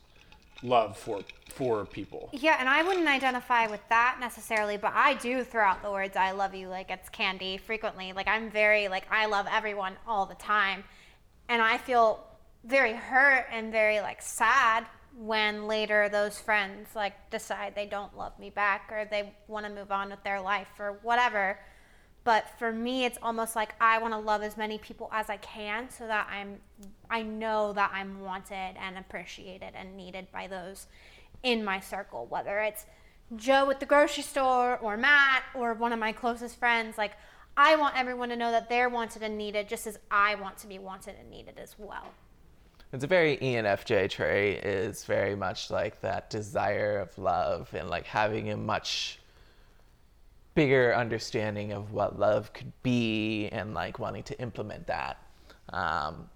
love 0.63 0.97
for 0.97 1.23
for 1.51 1.85
people. 1.85 2.29
Yeah, 2.31 2.57
and 2.59 2.69
I 2.69 2.83
wouldn't 2.83 3.07
identify 3.07 3.67
with 3.67 3.81
that 3.89 4.17
necessarily, 4.19 4.77
but 4.77 4.93
I 4.95 5.15
do 5.15 5.43
throw 5.43 5.65
out 5.65 5.83
the 5.83 5.91
words 5.91 6.15
I 6.15 6.31
love 6.31 6.55
you 6.55 6.69
like 6.69 6.89
it's 6.89 7.09
candy 7.09 7.57
frequently. 7.57 8.13
Like 8.13 8.27
I'm 8.27 8.49
very 8.49 8.87
like 8.87 9.05
I 9.11 9.25
love 9.25 9.47
everyone 9.51 9.95
all 10.07 10.25
the 10.25 10.35
time. 10.35 10.83
And 11.49 11.61
I 11.61 11.77
feel 11.77 12.25
very 12.63 12.93
hurt 12.93 13.47
and 13.51 13.71
very 13.71 13.99
like 13.99 14.21
sad 14.21 14.85
when 15.17 15.67
later 15.67 16.09
those 16.09 16.39
friends 16.39 16.89
like 16.95 17.29
decide 17.29 17.75
they 17.75 17.85
don't 17.85 18.17
love 18.17 18.37
me 18.39 18.49
back 18.49 18.89
or 18.91 19.05
they 19.05 19.33
want 19.47 19.65
to 19.65 19.71
move 19.71 19.91
on 19.91 20.09
with 20.09 20.23
their 20.23 20.41
life 20.41 20.69
or 20.79 20.99
whatever. 21.01 21.59
But 22.23 22.45
for 22.57 22.71
me 22.71 23.05
it's 23.05 23.17
almost 23.21 23.55
like 23.55 23.75
I 23.81 23.97
want 23.99 24.13
to 24.13 24.19
love 24.19 24.41
as 24.41 24.55
many 24.55 24.77
people 24.77 25.09
as 25.11 25.29
I 25.29 25.37
can 25.37 25.89
so 25.89 26.07
that 26.07 26.27
I'm 26.31 26.59
I 27.09 27.23
know 27.23 27.73
that 27.73 27.91
I'm 27.93 28.21
wanted 28.21 28.77
and 28.77 28.97
appreciated 28.97 29.73
and 29.75 29.97
needed 29.97 30.27
by 30.31 30.47
those 30.47 30.87
in 31.43 31.63
my 31.63 31.79
circle, 31.79 32.27
whether 32.29 32.59
it's 32.59 32.85
Joe 33.35 33.69
at 33.69 33.79
the 33.79 33.85
grocery 33.85 34.23
store 34.23 34.77
or 34.77 34.97
Matt 34.97 35.43
or 35.55 35.73
one 35.73 35.93
of 35.93 35.99
my 35.99 36.11
closest 36.11 36.59
friends. 36.59 36.97
Like, 36.97 37.13
I 37.55 37.75
want 37.75 37.97
everyone 37.97 38.29
to 38.29 38.35
know 38.35 38.51
that 38.51 38.69
they're 38.69 38.89
wanted 38.89 39.23
and 39.23 39.37
needed 39.37 39.69
just 39.69 39.87
as 39.87 39.99
I 40.09 40.35
want 40.35 40.57
to 40.59 40.67
be 40.67 40.79
wanted 40.79 41.15
and 41.19 41.29
needed 41.29 41.57
as 41.57 41.75
well. 41.77 42.07
It's 42.93 43.03
a 43.03 43.07
very 43.07 43.37
enfj 43.37 44.09
trait 44.09 44.63
is 44.65 45.05
very 45.05 45.35
much 45.35 45.69
like 45.69 45.99
that 46.01 46.29
desire 46.29 46.99
of 46.99 47.17
love 47.17 47.69
and 47.73 47.89
like 47.89 48.05
having 48.05 48.51
a 48.51 48.57
much 48.57 49.19
bigger 50.53 50.93
understanding 50.93 51.71
of 51.71 51.93
what 51.93 52.19
love 52.19 52.51
could 52.53 52.71
be 52.83 53.47
and 53.49 53.73
like 53.73 53.99
wanting 53.99 54.23
to 54.23 54.39
implement 54.41 54.85
that 54.87 55.17
um 55.69 56.29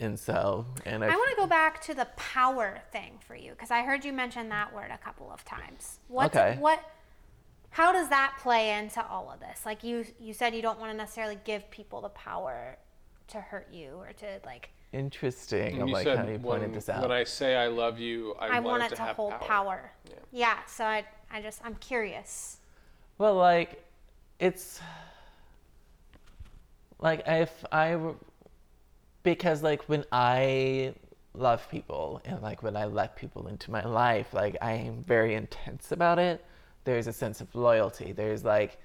and 0.00 0.18
so 0.18 0.64
and 0.84 1.02
I 1.02 1.08
want 1.08 1.30
to 1.30 1.36
go 1.36 1.46
back 1.46 1.82
to 1.82 1.94
the 1.94 2.06
power 2.16 2.80
thing 2.92 3.18
for 3.26 3.34
you 3.34 3.50
because 3.52 3.70
I 3.70 3.82
heard 3.82 4.04
you 4.04 4.12
mention 4.12 4.48
that 4.50 4.72
word 4.72 4.90
a 4.92 4.98
couple 4.98 5.30
of 5.32 5.44
times. 5.44 5.98
What's, 6.08 6.36
Okay. 6.36 6.56
What? 6.60 6.80
How 7.70 7.92
does 7.92 8.08
that 8.08 8.36
play 8.40 8.78
into 8.78 9.04
all 9.04 9.30
of 9.30 9.40
this? 9.40 9.66
Like 9.66 9.84
you, 9.84 10.04
you 10.18 10.32
said 10.32 10.54
you 10.54 10.62
don't 10.62 10.78
want 10.80 10.92
to 10.92 10.96
necessarily 10.96 11.38
give 11.44 11.70
people 11.70 12.00
the 12.00 12.08
power 12.10 12.78
to 13.28 13.40
hurt 13.40 13.68
you 13.72 13.96
or 13.98 14.12
to 14.14 14.40
like. 14.46 14.70
Interesting 14.92 15.74
And 15.74 15.82
of 15.82 15.88
you 15.88 15.94
like 15.94 16.04
said 16.04 16.18
how 16.18 16.26
you 16.26 16.38
pointed 16.38 16.62
when, 16.62 16.72
this 16.72 16.88
out 16.88 17.02
when 17.02 17.12
I 17.12 17.24
say 17.24 17.56
I 17.56 17.66
love 17.66 17.98
you, 17.98 18.34
I, 18.38 18.46
I, 18.46 18.60
want, 18.60 18.64
want 18.64 18.82
it 18.82 18.86
it 18.86 18.88
to, 18.90 18.96
to 18.96 19.02
have 19.02 19.16
hold 19.16 19.32
power. 19.32 19.48
power. 19.48 19.92
Yeah. 20.08 20.14
Yeah. 20.32 20.58
So 20.66 20.84
I, 20.84 21.04
I 21.30 21.42
just, 21.42 21.60
I'm 21.64 21.74
curious. 21.76 22.58
Well, 23.18 23.34
like, 23.34 23.84
it's 24.38 24.80
like 27.00 27.22
if 27.26 27.64
I 27.72 27.98
because 29.22 29.62
like 29.62 29.82
when 29.88 30.04
I 30.10 30.94
love 31.34 31.68
people 31.70 32.20
and 32.24 32.40
like 32.42 32.62
when 32.62 32.76
I 32.76 32.86
let 32.86 33.16
people 33.16 33.48
into 33.48 33.70
my 33.70 33.84
life, 33.84 34.32
like 34.32 34.56
I 34.62 34.72
am 34.72 35.04
very 35.04 35.34
intense 35.34 35.92
about 35.92 36.18
it. 36.18 36.44
There's 36.84 37.06
a 37.06 37.12
sense 37.12 37.40
of 37.40 37.54
loyalty. 37.54 38.12
There's 38.12 38.44
like, 38.44 38.78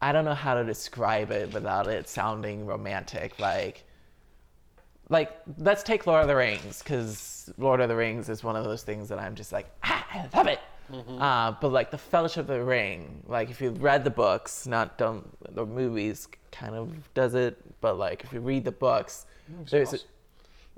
I 0.00 0.12
don't 0.12 0.24
know 0.24 0.34
how 0.34 0.54
to 0.54 0.64
describe 0.64 1.30
it 1.30 1.52
without 1.52 1.86
it 1.86 2.08
sounding 2.08 2.66
romantic. 2.66 3.38
Like, 3.38 3.84
like 5.12 5.30
let's 5.58 5.82
take 5.82 6.06
Lord 6.06 6.22
of 6.22 6.28
the 6.28 6.34
Rings 6.36 6.82
because 6.82 7.52
Lord 7.58 7.80
of 7.80 7.88
the 7.88 7.96
Rings 7.96 8.28
is 8.28 8.42
one 8.42 8.56
of 8.56 8.64
those 8.64 8.82
things 8.82 9.08
that 9.10 9.18
I'm 9.18 9.34
just 9.34 9.52
like 9.52 9.66
ah, 9.84 10.06
I 10.10 10.36
love 10.36 10.46
it. 10.46 10.60
Uh, 11.20 11.54
but 11.60 11.70
like 11.70 11.90
the 11.90 11.98
Fellowship 11.98 12.40
of 12.40 12.46
the 12.48 12.64
Ring, 12.64 13.22
like 13.26 13.50
if 13.50 13.60
you've 13.60 13.82
read 13.82 14.04
the 14.04 14.10
books, 14.10 14.66
not 14.66 14.98
don't 14.98 15.26
the 15.54 15.64
movies 15.64 16.28
kind 16.50 16.74
of 16.74 17.14
does 17.14 17.34
it, 17.34 17.56
but 17.80 17.98
like 17.98 18.24
if 18.24 18.32
you 18.32 18.40
read 18.40 18.64
the 18.64 18.72
books, 18.72 19.26
there's 19.70 19.94
a, 19.94 19.98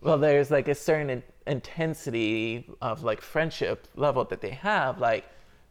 well 0.03 0.18
there's 0.18 0.51
like 0.51 0.68
a 0.68 0.74
certain 0.74 1.11
in- 1.11 1.22
intensity 1.47 2.68
of 2.80 3.03
like 3.03 3.20
friendship 3.20 3.89
level 3.97 4.24
that 4.24 4.41
they 4.41 4.51
have. 4.51 4.99
Like 4.99 5.24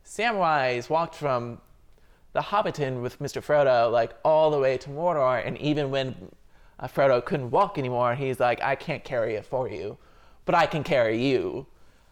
Samwise 0.05 0.89
walked 0.89 1.15
from 1.15 1.59
the 2.33 2.41
Hobbiton 2.41 3.01
with 3.01 3.19
Mr. 3.19 3.41
Frodo, 3.41 3.91
like 3.91 4.13
all 4.25 4.51
the 4.51 4.59
way 4.59 4.77
to 4.77 4.89
Mordor, 4.89 5.45
and 5.45 5.57
even 5.59 5.91
when 5.91 6.31
uh, 6.79 6.87
Frodo 6.87 7.23
couldn't 7.23 7.51
walk 7.51 7.77
anymore, 7.77 8.11
and 8.11 8.19
he's 8.19 8.39
like, 8.39 8.61
I 8.61 8.75
can't 8.75 9.03
carry 9.03 9.35
it 9.35 9.45
for 9.45 9.69
you, 9.69 9.97
but 10.45 10.55
I 10.55 10.65
can 10.65 10.83
carry 10.83 11.23
you. 11.25 11.65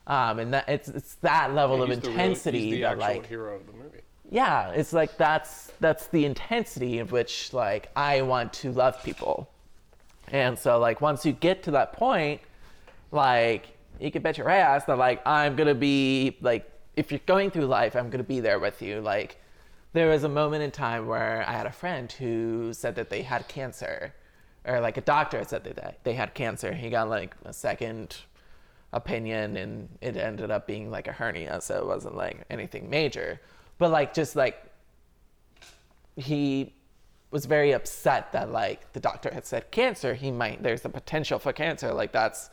Um, 0.07 0.39
and 0.39 0.53
that 0.53 0.67
it's 0.67 0.87
it's 0.89 1.15
that 1.15 1.53
level 1.53 1.81
of 1.83 1.89
He's 1.89 1.99
the 1.99 2.09
real- 2.09 2.19
intensity 2.19 2.59
he's 2.65 2.71
the 2.75 2.81
that 2.81 2.91
actual 2.93 3.07
like 3.07 3.25
hero 3.27 3.55
of 3.55 3.67
the 3.67 3.73
movie. 3.73 4.01
yeah, 4.29 4.69
it's 4.71 4.93
like 4.93 5.15
that's 5.17 5.71
that's 5.79 6.07
the 6.07 6.25
intensity 6.25 6.99
of 6.99 7.11
which 7.11 7.53
like 7.53 7.89
I 7.95 8.21
want 8.23 8.51
to 8.53 8.71
love 8.71 9.01
people. 9.03 9.49
And 10.31 10.57
so 10.57 10.79
like 10.79 11.01
once 11.01 11.25
you 11.25 11.33
get 11.33 11.61
to 11.63 11.71
that 11.71 11.93
point, 11.93 12.41
like 13.11 13.67
you 13.99 14.09
can 14.11 14.21
bet 14.23 14.37
your 14.37 14.49
ass 14.49 14.85
that 14.85 14.97
like 14.97 15.21
I'm 15.25 15.55
gonna 15.55 15.75
be 15.75 16.37
like 16.41 16.69
if 16.95 17.11
you're 17.11 17.21
going 17.25 17.51
through 17.51 17.65
life, 17.67 17.95
I'm 17.95 18.09
gonna 18.09 18.23
be 18.23 18.39
there 18.39 18.59
with 18.59 18.81
you. 18.81 19.01
Like 19.01 19.37
there 19.93 20.09
was 20.09 20.23
a 20.23 20.29
moment 20.29 20.63
in 20.63 20.71
time 20.71 21.05
where 21.07 21.45
I 21.47 21.51
had 21.51 21.67
a 21.67 21.71
friend 21.71 22.11
who 22.11 22.73
said 22.73 22.95
that 22.95 23.09
they 23.09 23.21
had 23.21 23.47
cancer, 23.47 24.13
or 24.65 24.79
like 24.79 24.97
a 24.97 25.01
doctor 25.01 25.43
said 25.43 25.63
that 25.63 26.03
they 26.03 26.13
had 26.13 26.33
cancer. 26.33 26.73
He 26.73 26.89
got 26.89 27.09
like 27.09 27.35
a 27.45 27.53
second 27.53 28.17
opinion 28.93 29.55
and 29.57 29.89
it 30.01 30.17
ended 30.17 30.51
up 30.51 30.67
being 30.67 30.91
like 30.91 31.07
a 31.07 31.11
hernia 31.13 31.61
so 31.61 31.77
it 31.79 31.85
wasn't 31.85 32.15
like 32.15 32.43
anything 32.49 32.89
major. 32.89 33.39
But 33.77 33.91
like 33.91 34.13
just 34.13 34.35
like 34.35 34.63
he 36.15 36.73
was 37.31 37.45
very 37.45 37.71
upset 37.71 38.31
that 38.33 38.51
like 38.51 38.91
the 38.93 38.99
doctor 38.99 39.33
had 39.33 39.45
said 39.45 39.71
cancer 39.71 40.13
he 40.13 40.29
might 40.29 40.61
there's 40.61 40.81
the 40.81 40.89
potential 40.89 41.39
for 41.39 41.53
cancer 41.53 41.93
like 41.93 42.11
that's 42.11 42.49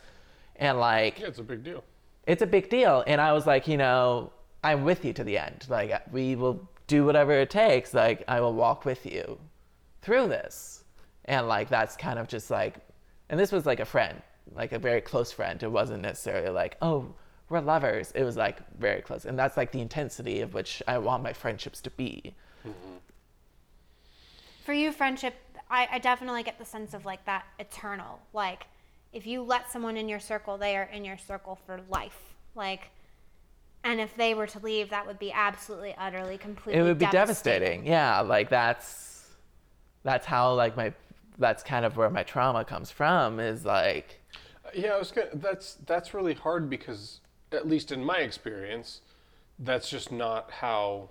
and 0.56 0.78
like 0.78 1.18
Yeah, 1.18 1.26
it's 1.26 1.40
a 1.40 1.42
big 1.42 1.64
deal. 1.64 1.82
it's 2.26 2.42
a 2.42 2.46
big 2.46 2.68
deal. 2.70 3.02
And 3.06 3.20
i 3.20 3.32
was 3.32 3.46
like 3.46 3.66
you 3.68 3.76
know 3.76 4.32
i'm 4.64 4.84
with 4.84 5.04
you 5.04 5.12
to 5.12 5.24
the 5.24 5.36
end. 5.38 5.66
Like 5.68 5.92
we 6.12 6.36
will 6.36 6.68
do 6.86 7.04
whatever 7.04 7.32
it 7.32 7.50
takes. 7.50 7.92
Like 7.92 8.22
i 8.28 8.40
will 8.40 8.54
walk 8.54 8.84
with 8.84 9.04
you 9.04 9.38
through 10.02 10.28
this 10.28 10.77
and 11.28 11.46
like 11.46 11.68
that's 11.68 11.96
kind 11.96 12.18
of 12.18 12.26
just 12.26 12.50
like 12.50 12.76
and 13.28 13.38
this 13.38 13.52
was 13.52 13.64
like 13.64 13.80
a 13.80 13.84
friend 13.84 14.20
like 14.54 14.72
a 14.72 14.78
very 14.78 15.00
close 15.00 15.30
friend 15.30 15.62
it 15.62 15.70
wasn't 15.70 16.02
necessarily 16.02 16.50
like 16.50 16.76
oh 16.82 17.14
we're 17.48 17.60
lovers 17.60 18.10
it 18.16 18.24
was 18.24 18.36
like 18.36 18.58
very 18.78 19.00
close 19.00 19.24
and 19.24 19.38
that's 19.38 19.56
like 19.56 19.70
the 19.70 19.80
intensity 19.80 20.40
of 20.40 20.54
which 20.54 20.82
i 20.88 20.98
want 20.98 21.22
my 21.22 21.32
friendships 21.32 21.80
to 21.80 21.90
be 21.90 22.34
mm-hmm. 22.66 22.96
For 24.68 24.74
you, 24.74 24.92
friendship, 24.92 25.32
I, 25.70 25.88
I 25.92 25.98
definitely 25.98 26.42
get 26.42 26.58
the 26.58 26.64
sense 26.66 26.92
of 26.92 27.06
like 27.06 27.24
that 27.24 27.46
eternal. 27.58 28.20
Like, 28.34 28.66
if 29.14 29.26
you 29.26 29.40
let 29.40 29.72
someone 29.72 29.96
in 29.96 30.10
your 30.10 30.20
circle, 30.20 30.58
they 30.58 30.76
are 30.76 30.90
in 30.92 31.06
your 31.06 31.16
circle 31.16 31.58
for 31.64 31.80
life. 31.88 32.34
Like, 32.54 32.90
and 33.82 33.98
if 33.98 34.14
they 34.14 34.34
were 34.34 34.46
to 34.46 34.58
leave, 34.58 34.90
that 34.90 35.06
would 35.06 35.18
be 35.18 35.32
absolutely, 35.32 35.94
utterly, 35.96 36.36
completely. 36.36 36.78
it 36.78 36.82
would 36.82 36.98
be 36.98 37.06
devastating 37.06 37.86
yeah 37.86 38.20
like 38.20 38.50
that's 38.50 39.30
that's 40.04 40.26
how 40.26 40.52
like 40.52 40.76
my 40.76 40.92
that's 41.38 41.62
kind 41.62 41.84
of 41.84 41.96
where 41.96 42.10
my 42.10 42.22
trauma 42.22 42.64
comes 42.64 42.90
from 42.90 43.38
is 43.40 43.64
like 43.64 44.20
Yeah, 44.74 44.90
I 44.94 44.98
was 44.98 45.10
gonna, 45.12 45.28
that's 45.34 45.74
that's 45.86 46.12
really 46.14 46.34
hard 46.34 46.68
because 46.68 47.20
at 47.52 47.66
least 47.66 47.92
in 47.92 48.04
my 48.04 48.18
experience, 48.18 49.00
that's 49.58 49.88
just 49.88 50.12
not 50.12 50.50
how 50.50 51.10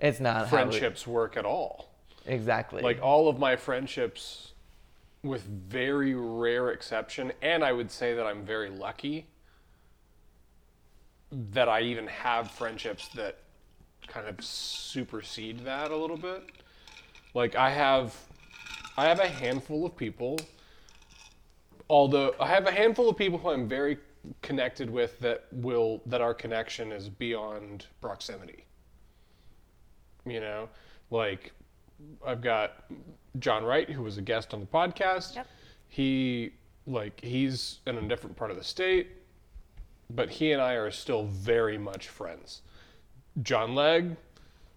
it's 0.00 0.20
not 0.20 0.36
how 0.36 0.42
we- 0.44 0.48
friendships 0.50 1.06
work 1.06 1.36
at 1.36 1.44
all. 1.44 1.88
exactly 2.26 2.82
Like 2.82 3.00
all 3.02 3.28
of 3.28 3.38
my 3.38 3.56
friendships, 3.56 4.52
with 5.22 5.42
very 5.44 6.14
rare 6.14 6.70
exception, 6.70 7.32
and 7.40 7.64
I 7.64 7.72
would 7.72 7.90
say 7.90 8.14
that 8.14 8.26
I'm 8.26 8.44
very 8.44 8.70
lucky 8.70 9.26
that 11.30 11.68
I 11.68 11.80
even 11.82 12.06
have 12.08 12.50
friendships 12.50 13.08
that 13.14 13.38
kind 14.06 14.26
of 14.26 14.44
supersede 14.44 15.60
that 15.60 15.90
a 15.90 15.96
little 15.96 16.16
bit. 16.18 16.42
Like 17.34 17.54
I 17.54 17.70
have, 17.70 18.14
I 18.96 19.06
have 19.06 19.20
a 19.20 19.28
handful 19.28 19.86
of 19.86 19.96
people. 19.96 20.38
Although 21.88 22.34
I 22.40 22.46
have 22.46 22.66
a 22.66 22.72
handful 22.72 23.08
of 23.08 23.16
people 23.16 23.38
who 23.38 23.50
I'm 23.50 23.68
very 23.68 23.98
connected 24.40 24.88
with 24.88 25.18
that 25.20 25.46
will 25.52 26.00
that 26.06 26.20
our 26.20 26.34
connection 26.34 26.92
is 26.92 27.08
beyond 27.08 27.86
proximity. 28.00 28.64
You 30.24 30.40
know, 30.40 30.68
like 31.10 31.52
I've 32.26 32.40
got 32.40 32.84
John 33.38 33.64
Wright, 33.64 33.88
who 33.88 34.02
was 34.02 34.18
a 34.18 34.22
guest 34.22 34.54
on 34.54 34.60
the 34.60 34.66
podcast. 34.66 35.36
Yep. 35.36 35.46
He 35.88 36.52
like 36.86 37.20
he's 37.22 37.80
in 37.86 37.96
a 37.98 38.02
different 38.08 38.36
part 38.36 38.50
of 38.50 38.56
the 38.56 38.64
state, 38.64 39.08
but 40.10 40.30
he 40.30 40.52
and 40.52 40.62
I 40.62 40.74
are 40.74 40.90
still 40.90 41.24
very 41.24 41.78
much 41.78 42.08
friends. 42.08 42.62
John 43.42 43.74
Legg, 43.74 44.16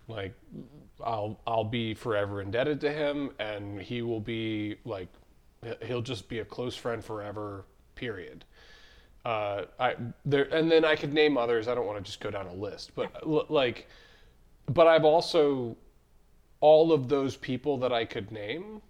like 0.07 0.33
I'll 1.03 1.39
I'll 1.45 1.63
be 1.63 1.93
forever 1.93 2.41
indebted 2.41 2.81
to 2.81 2.91
him, 2.91 3.31
and 3.39 3.81
he 3.81 4.01
will 4.01 4.19
be 4.19 4.77
like 4.85 5.09
he'll 5.83 6.01
just 6.01 6.29
be 6.29 6.39
a 6.39 6.45
close 6.45 6.75
friend 6.75 7.03
forever. 7.03 7.65
Period. 7.95 8.45
Uh, 9.23 9.65
I 9.79 9.95
there 10.25 10.53
and 10.53 10.71
then 10.71 10.85
I 10.85 10.95
could 10.95 11.13
name 11.13 11.37
others. 11.37 11.67
I 11.67 11.75
don't 11.75 11.87
want 11.87 11.97
to 11.97 12.03
just 12.03 12.19
go 12.19 12.29
down 12.29 12.45
a 12.47 12.53
list, 12.53 12.91
but 12.95 13.49
like, 13.49 13.87
but 14.67 14.87
I've 14.87 15.05
also 15.05 15.77
all 16.61 16.91
of 16.91 17.09
those 17.09 17.35
people 17.35 17.77
that 17.79 17.91
I 17.91 18.05
could 18.05 18.31
name 18.31 18.81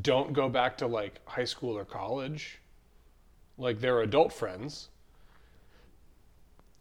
don't 0.00 0.32
go 0.32 0.48
back 0.48 0.78
to 0.78 0.86
like 0.86 1.20
high 1.26 1.44
school 1.44 1.76
or 1.76 1.84
college. 1.84 2.60
Like 3.58 3.80
they're 3.80 4.00
adult 4.00 4.32
friends. 4.32 4.88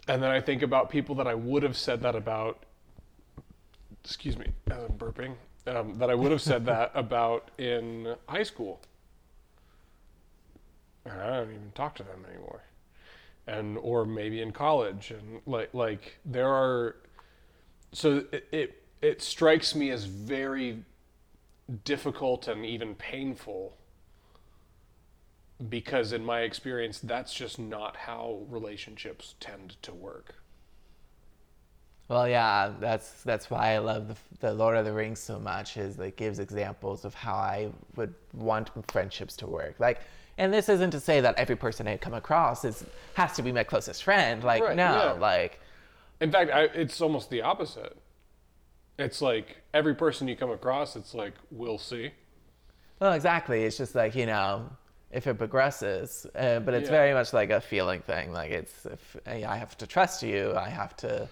And 0.08 0.24
then 0.24 0.32
I 0.32 0.42
think 0.42 0.62
about 0.62 0.90
people 0.90 1.16
that 1.16 1.28
I 1.28 1.36
would 1.36 1.64
have 1.64 1.78
said 1.78 2.02
that 2.02 2.16
about. 2.16 2.64
Excuse 4.10 4.40
me, 4.40 4.48
as 4.72 4.84
I'm 4.84 4.98
burping. 4.98 5.36
Um, 5.68 6.00
that 6.00 6.10
I 6.10 6.16
would 6.16 6.32
have 6.32 6.42
said 6.42 6.66
that 6.66 6.92
about 6.96 7.52
in 7.60 8.16
high 8.28 8.42
school. 8.42 8.82
And 11.06 11.22
I 11.22 11.28
don't 11.28 11.52
even 11.52 11.72
talk 11.76 11.94
to 11.98 12.04
them 12.04 12.26
anymore. 12.28 12.64
And 13.46 13.78
or 13.78 14.06
maybe 14.06 14.42
in 14.42 14.52
college, 14.52 15.12
and 15.12 15.42
like 15.46 15.72
like 15.76 16.18
there 16.26 16.50
are. 16.50 16.96
So 17.92 18.26
it, 18.32 18.48
it 18.52 18.84
it 19.04 19.22
strikes 19.22 19.76
me 19.76 19.92
as 19.92 20.06
very 20.06 20.84
difficult 21.84 22.48
and 22.48 22.66
even 22.66 22.96
painful 22.96 23.78
because 25.70 26.14
in 26.14 26.26
my 26.26 26.42
experience 26.42 27.00
that's 27.00 27.32
just 27.32 27.60
not 27.60 27.96
how 27.96 28.42
relationships 28.50 29.36
tend 29.40 29.76
to 29.84 29.94
work 29.94 30.36
Well, 32.10 32.28
yeah, 32.28 32.74
that's 32.80 33.22
that's 33.24 33.50
why 33.52 33.74
I 33.76 33.78
love 33.78 34.08
the, 34.08 34.48
the 34.48 34.54
Lord 34.54 34.76
of 34.76 34.84
the 34.84 34.92
Rings 34.92 35.20
so 35.20 35.40
much. 35.40 35.78
Is 35.78 36.00
it 36.00 36.18
gives 36.18 36.40
examples 36.40 37.06
of 37.06 37.14
how 37.14 37.36
I 37.36 37.70
would 37.96 38.14
want 38.34 38.72
friendships 38.92 39.38
to 39.38 39.48
work. 39.48 39.76
Like, 39.80 40.02
and 40.40 40.52
this 40.52 40.70
isn't 40.70 40.92
to 40.92 41.00
say 41.00 41.22
that 41.22 41.36
every 41.38 41.56
person 41.56 41.88
I 41.88 41.98
come 41.98 42.16
across 42.16 42.66
is 42.66 42.84
has 43.14 43.34
to 43.34 43.44
be 43.44 43.52
my 43.52 43.64
closest 43.64 44.04
friend. 44.04 44.44
Like, 44.44 44.64
Right, 44.64 44.76
no, 44.76 44.92
yeah. 44.92 45.12
like, 45.14 45.60
in 46.20 46.32
fact 46.32 46.52
I, 46.52 46.64
it's 46.64 47.00
almost 47.00 47.30
the 47.30 47.42
opposite 47.44 47.96
it's 48.98 49.22
like 49.22 49.58
every 49.74 49.96
person 49.96 50.28
you 50.28 50.36
come 50.36 50.50
across 50.52 50.96
it's 50.98 51.14
like 51.14 51.34
we'll 51.52 51.78
see 51.78 52.12
well, 53.00 53.14
exactly. 53.14 53.64
It's 53.64 53.78
just 53.78 53.96
like 53.96 54.14
you 54.16 54.26
know, 54.26 54.70
if 55.12 55.26
it 55.26 55.38
progresses, 55.38 56.26
uh, 56.36 56.60
but 56.60 56.74
it's 56.74 56.90
Yeah. 56.90 56.98
very 56.98 57.14
much 57.14 57.32
like 57.32 57.50
a 57.50 57.62
feeling 57.62 58.02
thing. 58.02 58.34
Like, 58.34 58.52
it's 58.52 58.86
if 58.86 59.16
I 59.26 59.56
have 59.56 59.78
to 59.78 59.88
trust 59.88 60.22
you, 60.24 60.54
I 60.56 60.68
have 60.70 60.98
to. 60.98 61.30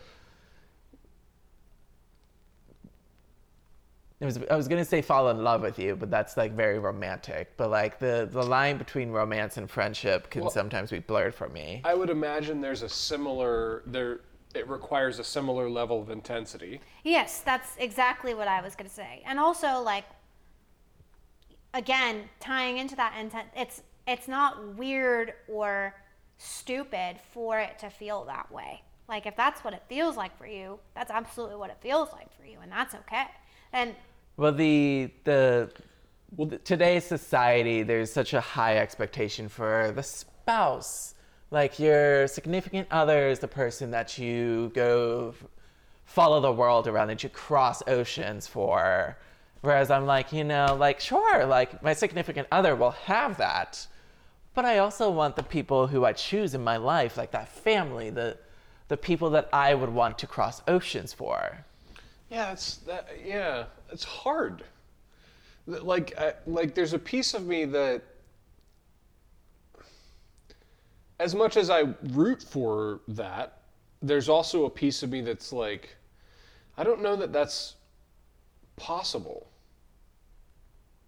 It 4.19 4.25
was, 4.25 4.39
I 4.49 4.55
was 4.55 4.67
gonna 4.67 4.83
say 4.85 5.01
fall 5.03 5.29
in 5.29 5.43
love 5.43 5.61
with 5.61 5.77
you, 5.77 5.95
but 5.95 6.09
that's 6.09 6.37
like 6.37 6.53
very 6.53 6.79
romantic. 6.79 7.55
But 7.55 7.69
like 7.69 7.99
the, 7.99 8.27
the 8.31 8.41
line 8.41 8.77
between 8.77 9.11
romance 9.11 9.57
and 9.57 9.69
friendship 9.69 10.29
can 10.31 10.41
Well- 10.41 10.51
sometimes 10.51 10.89
be 10.89 10.99
blurred 10.99 11.35
for 11.35 11.49
me. 11.49 11.81
i 11.85 11.93
would 11.93 12.09
imagine 12.09 12.59
there's 12.61 12.81
a 12.81 12.89
similar 12.89 13.83
there 13.85 14.21
it 14.55 14.67
requires 14.67 15.19
a 15.19 15.23
similar 15.23 15.69
level 15.69 16.01
of 16.01 16.09
intensity 16.09 16.79
Yes, 17.03 17.41
that's 17.41 17.75
exactly 17.77 18.33
what 18.33 18.47
I 18.47 18.61
was 18.61 18.75
going 18.75 18.89
to 18.89 18.93
say. 18.95 19.21
And 19.25 19.39
also, 19.39 19.81
like, 19.81 20.05
again, 21.73 22.23
tying 22.39 22.77
into 22.77 22.95
that 22.95 23.13
intent, 23.19 23.47
it's 23.55 23.83
it's 24.07 24.27
not 24.27 24.75
weird 24.75 25.33
or 25.49 25.93
stupid 26.37 27.17
for 27.33 27.59
it 27.59 27.77
to 27.79 27.89
feel 27.89 28.23
that 28.25 28.49
way. 28.51 28.81
Like, 29.09 29.25
if 29.25 29.35
that's 29.35 29.63
what 29.63 29.73
it 29.73 29.83
feels 29.89 30.15
like 30.17 30.37
for 30.37 30.47
you, 30.47 30.79
that's 30.95 31.11
absolutely 31.11 31.57
what 31.57 31.69
it 31.69 31.77
feels 31.81 32.11
like 32.13 32.33
for 32.37 32.45
you, 32.45 32.59
and 32.61 32.71
that's 32.71 32.95
okay. 32.95 33.25
And 33.73 33.95
Well, 34.37 34.51
the 34.51 35.09
the 35.23 35.71
well, 36.35 36.51
today's 36.63 37.03
society, 37.05 37.81
there's 37.81 38.11
such 38.13 38.33
a 38.35 38.41
high 38.41 38.77
expectation 38.77 39.49
for 39.49 39.91
the 39.95 40.03
spouse. 40.03 41.15
Like 41.49 41.79
your 41.79 42.27
significant 42.27 42.87
other 42.91 43.29
is 43.29 43.39
the 43.39 43.47
person 43.47 43.89
that 43.91 44.19
you 44.19 44.71
go 44.75 45.33
follow 46.05 46.39
the 46.39 46.51
world 46.51 46.87
around, 46.87 47.07
that 47.07 47.23
you 47.23 47.29
cross 47.29 47.81
oceans 47.87 48.45
for. 48.45 49.17
Whereas 49.61 49.89
I'm 49.89 50.05
like, 50.05 50.31
you 50.31 50.43
know, 50.43 50.75
like 50.79 50.99
sure, 50.99 51.45
like 51.47 51.81
my 51.81 51.93
significant 51.93 52.47
other 52.51 52.75
will 52.75 52.91
have 52.91 53.37
that, 53.37 53.87
but 54.53 54.65
I 54.65 54.77
also 54.77 55.09
want 55.09 55.35
the 55.35 55.43
people 55.43 55.87
who 55.87 56.05
I 56.05 56.13
choose 56.13 56.53
in 56.53 56.63
my 56.63 56.77
life, 56.77 57.17
like 57.17 57.31
that 57.31 57.49
family, 57.49 58.11
the 58.11 58.37
the 58.87 58.97
people 58.97 59.31
that 59.31 59.49
I 59.51 59.73
would 59.73 59.89
want 59.89 60.19
to 60.19 60.27
cross 60.27 60.61
oceans 60.67 61.11
for. 61.11 61.65
Yeah, 62.29 62.51
it's 62.51 62.77
that. 62.77 63.09
Yeah, 63.25 63.65
it's 63.91 64.03
hard. 64.03 64.63
Like, 65.65 66.17
I, 66.17 66.33
like, 66.45 66.75
there's 66.75 66.93
a 66.93 66.99
piece 66.99 67.33
of 67.33 67.45
me 67.45 67.65
that, 67.65 68.01
as 71.19 71.33
much 71.35 71.57
as 71.57 71.69
I 71.69 71.93
root 72.11 72.43
for 72.43 73.01
that, 73.09 73.61
there's 74.01 74.29
also 74.29 74.65
a 74.65 74.69
piece 74.69 75.03
of 75.03 75.09
me 75.09 75.21
that's 75.21 75.51
like, 75.51 75.95
I 76.77 76.83
don't 76.83 77.01
know 77.01 77.15
that 77.15 77.33
that's 77.33 77.75
possible. 78.75 79.47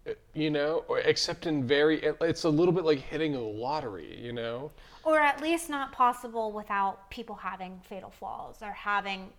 Uh, 0.07 0.13
You 0.33 0.49
know, 0.49 0.83
or 0.87 0.99
except 0.99 1.45
in 1.45 1.65
very, 1.67 2.01
it's 2.21 2.43
a 2.43 2.49
little 2.49 2.73
bit 2.73 2.83
like 2.85 2.99
hitting 2.99 3.35
a 3.35 3.39
lottery. 3.41 4.17
You 4.19 4.33
know. 4.33 4.71
or 5.03 5.19
at 5.19 5.41
least 5.41 5.69
not 5.69 5.91
possible 5.91 6.51
without 6.51 7.09
people 7.09 7.35
having 7.35 7.79
fatal 7.87 8.09
flaws 8.09 8.57
or 8.61 8.71
having 8.71 9.29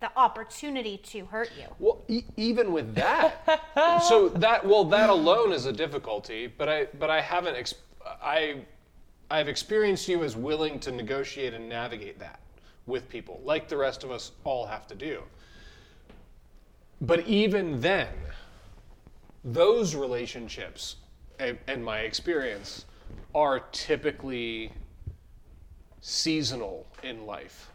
the 0.00 0.10
opportunity 0.16 0.96
to 0.96 1.26
hurt 1.26 1.50
you. 1.58 1.66
Well, 1.78 2.02
e- 2.08 2.24
even 2.36 2.72
with 2.72 2.94
that, 2.94 3.62
so 4.08 4.28
that 4.30 4.64
well, 4.66 4.84
that 4.84 5.10
alone 5.10 5.52
is 5.52 5.66
a 5.66 5.72
difficulty. 5.72 6.46
But 6.46 6.68
I, 6.68 6.86
but 6.98 7.10
I 7.10 7.20
haven't. 7.20 7.54
Ex- 7.54 7.74
I, 8.04 8.62
I've 9.30 9.48
experienced 9.48 10.08
you 10.08 10.24
as 10.24 10.36
willing 10.36 10.80
to 10.80 10.90
negotiate 10.90 11.54
and 11.54 11.68
navigate 11.68 12.18
that 12.18 12.40
with 12.86 13.08
people, 13.08 13.40
like 13.44 13.68
the 13.68 13.76
rest 13.76 14.02
of 14.02 14.10
us 14.10 14.32
all 14.42 14.66
have 14.66 14.86
to 14.88 14.94
do. 14.94 15.22
But 17.00 17.26
even 17.26 17.80
then, 17.80 18.08
those 19.44 19.94
relationships, 19.94 20.96
and, 21.38 21.58
in 21.68 21.82
my 21.82 22.00
experience, 22.00 22.86
are 23.34 23.60
typically 23.72 24.72
seasonal 26.00 26.86
in 27.02 27.26
life. 27.26 27.70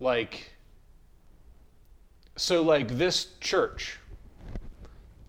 Like 0.00 0.52
so 2.38 2.62
like 2.62 2.88
this 2.96 3.34
church 3.40 3.98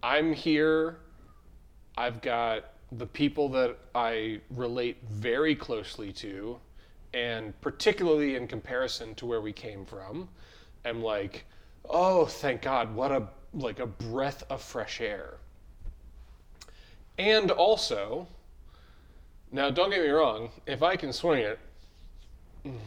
i'm 0.01 0.31
here 0.31 0.99
I've 1.99 2.21
got 2.21 2.63
the 2.93 3.05
people 3.05 3.49
that 3.49 3.77
I 3.93 4.39
relate 4.51 5.03
very 5.09 5.53
closely 5.53 6.13
to, 6.13 6.57
and 7.13 7.59
particularly 7.59 8.35
in 8.35 8.47
comparison 8.47 9.15
to 9.15 9.25
where 9.25 9.41
we 9.41 9.51
came 9.51 9.85
from, 9.85 10.29
I'm 10.85 11.03
like, 11.03 11.43
oh, 11.89 12.25
thank 12.25 12.61
God, 12.61 12.95
what 12.95 13.11
a 13.11 13.27
like 13.53 13.79
a 13.79 13.85
breath 13.85 14.43
of 14.49 14.61
fresh 14.61 15.01
air. 15.01 15.39
And 17.17 17.51
also, 17.51 18.27
now 19.51 19.69
don't 19.69 19.89
get 19.89 20.01
me 20.01 20.07
wrong, 20.07 20.51
if 20.67 20.81
I 20.81 20.95
can 20.95 21.11
swing 21.11 21.41
it, 21.41 21.59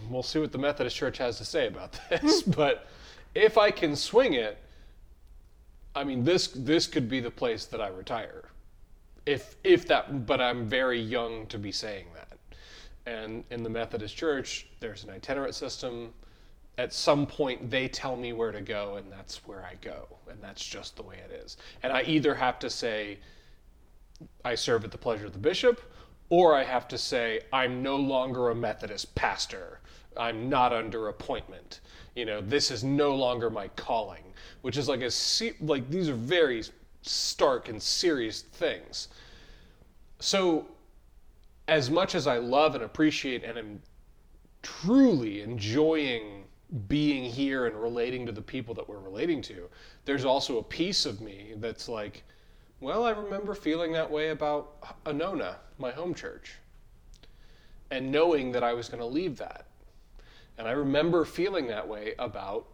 we'll 0.08 0.22
see 0.22 0.38
what 0.38 0.52
the 0.52 0.58
Methodist 0.58 0.96
Church 0.96 1.18
has 1.18 1.36
to 1.36 1.44
say 1.44 1.66
about 1.66 1.98
this. 2.08 2.40
but 2.40 2.86
if 3.34 3.58
I 3.58 3.70
can 3.70 3.96
swing 3.96 4.34
it, 4.34 4.58
I 5.94 6.04
mean 6.04 6.24
this 6.24 6.48
this 6.48 6.86
could 6.86 7.08
be 7.08 7.20
the 7.20 7.30
place 7.30 7.66
that 7.66 7.80
I 7.80 7.88
retire. 7.88 8.44
If 9.26 9.56
if 9.62 9.86
that 9.88 10.26
but 10.26 10.40
I'm 10.40 10.68
very 10.68 11.00
young 11.00 11.46
to 11.46 11.58
be 11.58 11.72
saying 11.72 12.06
that. 12.14 12.38
And 13.04 13.44
in 13.50 13.62
the 13.62 13.70
Methodist 13.70 14.16
Church, 14.16 14.68
there's 14.80 15.04
an 15.04 15.10
itinerant 15.10 15.54
system. 15.54 16.12
At 16.78 16.92
some 16.92 17.26
point 17.26 17.70
they 17.70 17.88
tell 17.88 18.16
me 18.16 18.32
where 18.32 18.52
to 18.52 18.60
go 18.60 18.96
and 18.96 19.10
that's 19.12 19.46
where 19.46 19.64
I 19.64 19.74
go. 19.80 20.06
And 20.30 20.40
that's 20.40 20.64
just 20.64 20.96
the 20.96 21.02
way 21.02 21.16
it 21.16 21.30
is. 21.32 21.56
And 21.82 21.92
I 21.92 22.02
either 22.02 22.34
have 22.34 22.58
to 22.60 22.70
say 22.70 23.18
I 24.44 24.54
serve 24.54 24.84
at 24.84 24.90
the 24.90 24.98
pleasure 24.98 25.26
of 25.26 25.32
the 25.32 25.38
bishop, 25.38 25.80
or 26.28 26.54
I 26.54 26.64
have 26.64 26.88
to 26.88 26.98
say 26.98 27.40
I'm 27.52 27.82
no 27.82 27.96
longer 27.96 28.50
a 28.50 28.54
Methodist 28.54 29.14
pastor. 29.14 29.80
I'm 30.16 30.48
not 30.48 30.72
under 30.72 31.08
appointment. 31.08 31.80
You 32.14 32.26
know, 32.26 32.40
this 32.40 32.70
is 32.70 32.84
no 32.84 33.14
longer 33.14 33.48
my 33.48 33.68
calling, 33.68 34.24
which 34.60 34.76
is 34.76 34.88
like 34.88 35.00
a 35.00 35.10
like 35.60 35.88
these 35.90 36.08
are 36.08 36.14
very 36.14 36.62
stark 37.02 37.68
and 37.68 37.82
serious 37.82 38.42
things. 38.42 39.08
So, 40.18 40.66
as 41.68 41.90
much 41.90 42.14
as 42.14 42.26
I 42.26 42.38
love 42.38 42.74
and 42.74 42.84
appreciate 42.84 43.44
and 43.44 43.58
am 43.58 43.80
truly 44.62 45.42
enjoying 45.42 46.44
being 46.88 47.24
here 47.24 47.66
and 47.66 47.76
relating 47.76 48.24
to 48.26 48.32
the 48.32 48.42
people 48.42 48.74
that 48.74 48.88
we're 48.88 48.98
relating 48.98 49.42
to, 49.42 49.68
there's 50.04 50.24
also 50.24 50.58
a 50.58 50.62
piece 50.62 51.06
of 51.06 51.20
me 51.20 51.54
that's 51.56 51.88
like, 51.88 52.22
well, 52.80 53.04
I 53.04 53.10
remember 53.10 53.54
feeling 53.54 53.92
that 53.92 54.10
way 54.10 54.30
about 54.30 54.80
Anona, 55.04 55.56
my 55.78 55.90
home 55.90 56.14
church, 56.14 56.54
and 57.90 58.10
knowing 58.10 58.52
that 58.52 58.64
I 58.64 58.72
was 58.72 58.88
going 58.88 59.00
to 59.00 59.06
leave 59.06 59.36
that. 59.38 59.66
And 60.59 60.68
I 60.68 60.72
remember 60.72 61.24
feeling 61.24 61.66
that 61.68 61.86
way 61.86 62.14
about 62.18 62.66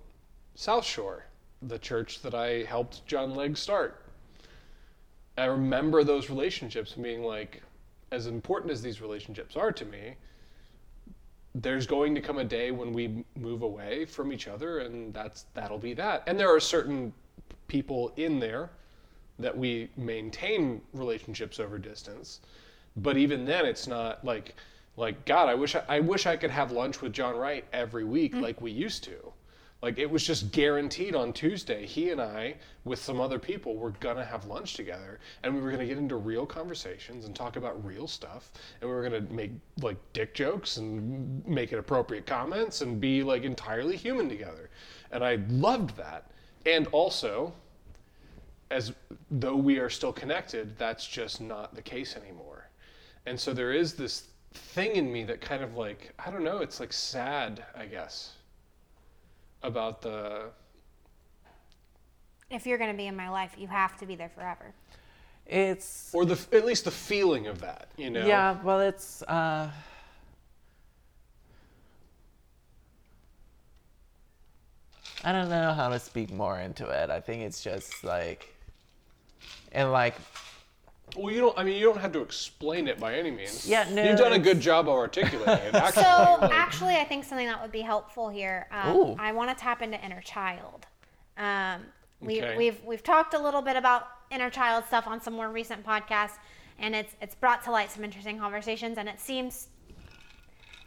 South 0.55 0.85
Shore, 0.85 1.25
the 1.63 1.79
church 1.79 2.23
that 2.23 2.35
I 2.35 2.65
helped 2.65 3.07
John 3.07 3.35
Legg 3.35 3.57
start. 3.57 4.03
I 5.37 5.45
remember 5.45 6.03
those 6.03 6.29
relationships 6.29 6.93
being 6.93 7.23
like, 7.23 7.63
as 8.11 8.27
important 8.27 8.73
as 8.73 8.83
these 8.83 9.01
relationships 9.01 9.57
are 9.57 9.71
to 9.73 9.85
me, 9.85 10.15
there's 11.55 11.87
going 11.87 12.15
to 12.15 12.21
come 12.21 12.39
a 12.39 12.45
day 12.45 12.71
when 12.71 12.93
we 12.93 13.25
move 13.37 13.63
away 13.63 14.05
from 14.05 14.33
each 14.33 14.49
other, 14.49 14.81
and 14.81 15.13
that's 15.15 15.47
that'll 15.55 15.79
be 15.79 15.95
that. 15.95 16.23
And 16.27 16.39
there 16.39 16.53
are 16.55 16.61
certain 16.61 17.13
people 17.69 18.13
in 18.17 18.39
there 18.39 18.71
that 19.39 19.57
we 19.57 19.89
maintain 19.97 20.81
relationships 20.93 21.61
over 21.61 21.79
distance, 21.79 22.41
but 22.97 23.17
even 23.17 23.45
then, 23.45 23.65
it's 23.65 23.87
not 23.87 24.25
like 24.25 24.55
like 24.99 25.25
God. 25.25 25.49
I 25.49 25.55
wish 25.55 25.77
I, 25.77 25.85
I 25.89 26.01
wish 26.01 26.27
I 26.27 26.37
could 26.37 26.51
have 26.51 26.73
lunch 26.73 27.01
with 27.01 27.13
John 27.13 27.37
Wright 27.37 27.65
every 27.73 28.05
week 28.05 28.35
mm. 28.35 28.43
like 28.43 28.61
we 28.61 28.71
used 28.71 29.05
to. 29.05 29.33
Like 29.81 29.97
it 29.99 30.11
was 30.11 30.27
just 30.27 30.51
guaranteed 30.51 31.15
on 31.15 31.33
Tuesday. 31.33 31.87
He 31.87 32.11
and 32.11 32.21
I, 32.21 32.57
with 32.85 32.99
some 32.99 33.21
other 33.21 33.39
people, 33.39 33.77
were 33.77 33.93
gonna 34.01 34.25
have 34.25 34.45
lunch 34.47 34.75
together, 34.75 35.21
and 35.45 35.55
we 35.55 35.61
were 35.61 35.71
gonna 35.71 35.87
get 35.87 35.99
into 35.99 36.17
real 36.17 36.45
conversations 36.45 37.27
and 37.27 37.35
talk 37.35 37.55
about 37.55 37.83
real 37.85 38.09
stuff, 38.09 38.51
and 38.81 38.91
we 38.91 38.97
were 38.97 39.05
gonna 39.05 39.21
make 39.31 39.53
like 39.81 39.97
dick 40.13 40.35
jokes 40.35 40.79
and 40.79 41.47
make 41.47 41.73
inappropriate 41.73 42.27
comments 42.27 42.81
and 42.81 43.01
be 43.01 43.23
like 43.23 43.45
entirely 43.45 43.97
human 43.97 44.29
together. 44.29 44.69
And 45.13 45.23
I 45.23 45.37
loved 45.49 45.97
that. 45.97 46.33
And 46.67 46.89
also, 46.89 47.53
as 48.73 48.93
though 49.31 49.57
we 49.57 49.79
are 49.79 49.89
still 49.89 50.13
connected, 50.13 50.77
that's 50.77 51.07
just 51.07 51.41
not 51.41 51.77
the 51.77 51.83
case 51.83 52.17
anymore. 52.17 52.69
And 53.27 53.39
so 53.39 53.55
there 53.55 53.73
is 53.73 53.95
this 53.95 54.25
thing 54.59 54.97
in 54.97 55.11
me 55.13 55.25
that 55.25 55.41
kind 55.41 55.63
of 55.63 55.77
like 55.77 56.13
I 56.19 56.31
don't 56.31 56.45
know. 56.45 56.59
It's 56.59 56.81
like 56.81 56.93
sad, 56.93 57.65
I 57.77 57.87
guess 57.87 58.33
about 59.63 60.03
the 60.03 60.51
If 62.51 62.67
you're 62.67 62.79
going 62.79 62.91
to 62.91 62.97
be 62.97 63.07
in 63.07 63.17
my 63.17 63.29
life, 63.29 63.55
you 63.59 63.69
have 63.69 63.97
to 63.99 64.07
be 64.07 64.15
there 64.15 64.29
forever. 64.29 64.73
It's 65.47 66.11
or 66.13 66.25
the 66.25 66.39
at 66.57 66.67
least 66.67 66.85
the 66.85 66.91
feeling 66.91 67.47
of 67.47 67.61
that 67.61 67.89
you 67.97 68.11
know 68.11 68.27
yeah. 68.27 68.61
Well, 68.63 68.81
it's. 68.81 69.23
Uh, 69.23 69.71
I 75.25 75.33
don't 75.33 75.49
know 75.49 75.73
how 75.73 75.89
to 75.89 75.99
speak 75.99 76.31
more 76.31 76.61
into 76.61 76.89
it. 76.89 77.11
I 77.11 77.21
think 77.21 77.43
it's 77.43 77.63
just 77.63 78.05
like, 78.05 78.55
and 79.73 79.91
like 79.91 80.15
well 81.17 81.33
you 81.33 81.41
don't 81.41 81.59
i 81.59 81.63
mean 81.65 81.77
you 81.77 81.85
don't 81.85 82.01
have 82.01 82.13
to 82.13 82.21
explain 82.21 82.87
it 82.89 82.99
by 83.01 83.15
any 83.15 83.31
means 83.31 83.67
Yeah, 83.69 83.87
no, 83.91 84.03
you've 84.05 84.19
done 84.19 84.33
a 84.33 84.39
good 84.39 84.61
job 84.61 84.89
of 84.89 84.95
articulating 84.95 85.65
it 85.67 85.75
actually 85.75 86.03
So 86.05 86.39
Like, 86.41 86.53
actually, 86.53 86.97
I 86.97 87.05
think 87.05 87.25
something 87.25 87.47
that 87.47 87.61
would 87.63 87.73
be 87.73 87.81
helpful 87.81 88.29
here. 88.29 88.67
Um, 88.71 89.17
I 89.19 89.33
want 89.33 89.51
to 89.51 89.61
tap 89.61 89.83
into 89.83 90.03
inner 90.05 90.21
child. 90.21 90.87
Um, 91.37 91.83
we, 92.21 92.43
Okay. 92.43 92.57
We've 92.57 92.83
we've 92.85 93.03
talked 93.03 93.35
a 93.35 93.39
little 93.39 93.63
bit 93.63 93.77
about 93.77 94.09
inner 94.31 94.51
child 94.51 94.85
stuff 94.87 95.07
on 95.07 95.21
some 95.21 95.35
more 95.35 95.51
recent 95.51 95.85
podcasts, 95.87 96.37
and 96.79 96.95
it's 96.95 97.15
it's 97.23 97.35
brought 97.37 97.63
to 97.65 97.71
light 97.71 97.91
some 97.91 98.05
interesting 98.05 98.39
conversations. 98.39 98.99
And 98.99 99.09
it 99.09 99.21
seems 99.21 99.69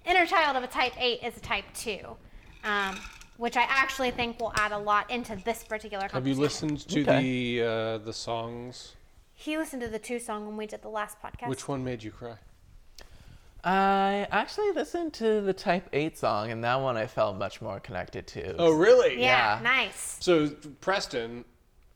inner 0.06 0.26
child 0.26 0.58
of 0.58 0.64
a 0.64 0.68
type 0.68 0.94
eight 1.00 1.24
is 1.24 1.38
a 1.38 1.40
type 1.40 1.66
two, 1.74 2.00
um, 2.64 2.98
which 3.38 3.56
I 3.58 3.66
actually 3.70 4.12
think 4.12 4.40
will 4.40 4.54
add 4.56 4.72
a 4.74 4.78
lot 4.78 5.10
into 5.10 5.36
this 5.46 5.64
particular. 5.64 6.08
Conversation. 6.08 6.24
Have 6.24 6.28
you 6.28 6.36
listened 6.42 6.80
to 6.90 7.02
Okay. 7.02 7.22
the 7.22 7.64
uh, 7.68 7.98
the 8.00 8.14
songs 8.14 8.96
He 9.42 9.58
listened 9.58 9.82
to 9.82 9.88
the 9.88 10.00
two 10.00 10.20
song 10.20 10.46
when 10.46 10.56
we 10.56 10.68
did 10.68 10.82
the 10.84 10.90
last 10.90 11.18
podcast. 11.22 11.48
which 11.48 11.68
one 11.68 11.84
made 11.84 12.04
you 12.04 12.12
cry 12.12 12.36
I 13.64 14.28
actually 14.32 14.72
listened 14.72 15.14
to 15.14 15.42
the 15.42 15.54
Type 15.54 15.88
Eight 15.94 16.18
song, 16.18 16.50
and 16.52 16.64
that 16.64 16.82
one 16.82 16.98
I 16.98 17.06
felt 17.06 17.38
much 17.38 17.62
more 17.62 17.80
connected 17.80 18.26
to. 18.28 18.56
oh 18.58 18.72
really 18.72 19.20
Yeah, 19.20 19.58
Yeah. 19.58 19.62
nice. 19.64 20.18
so 20.20 20.50
preston 20.80 21.46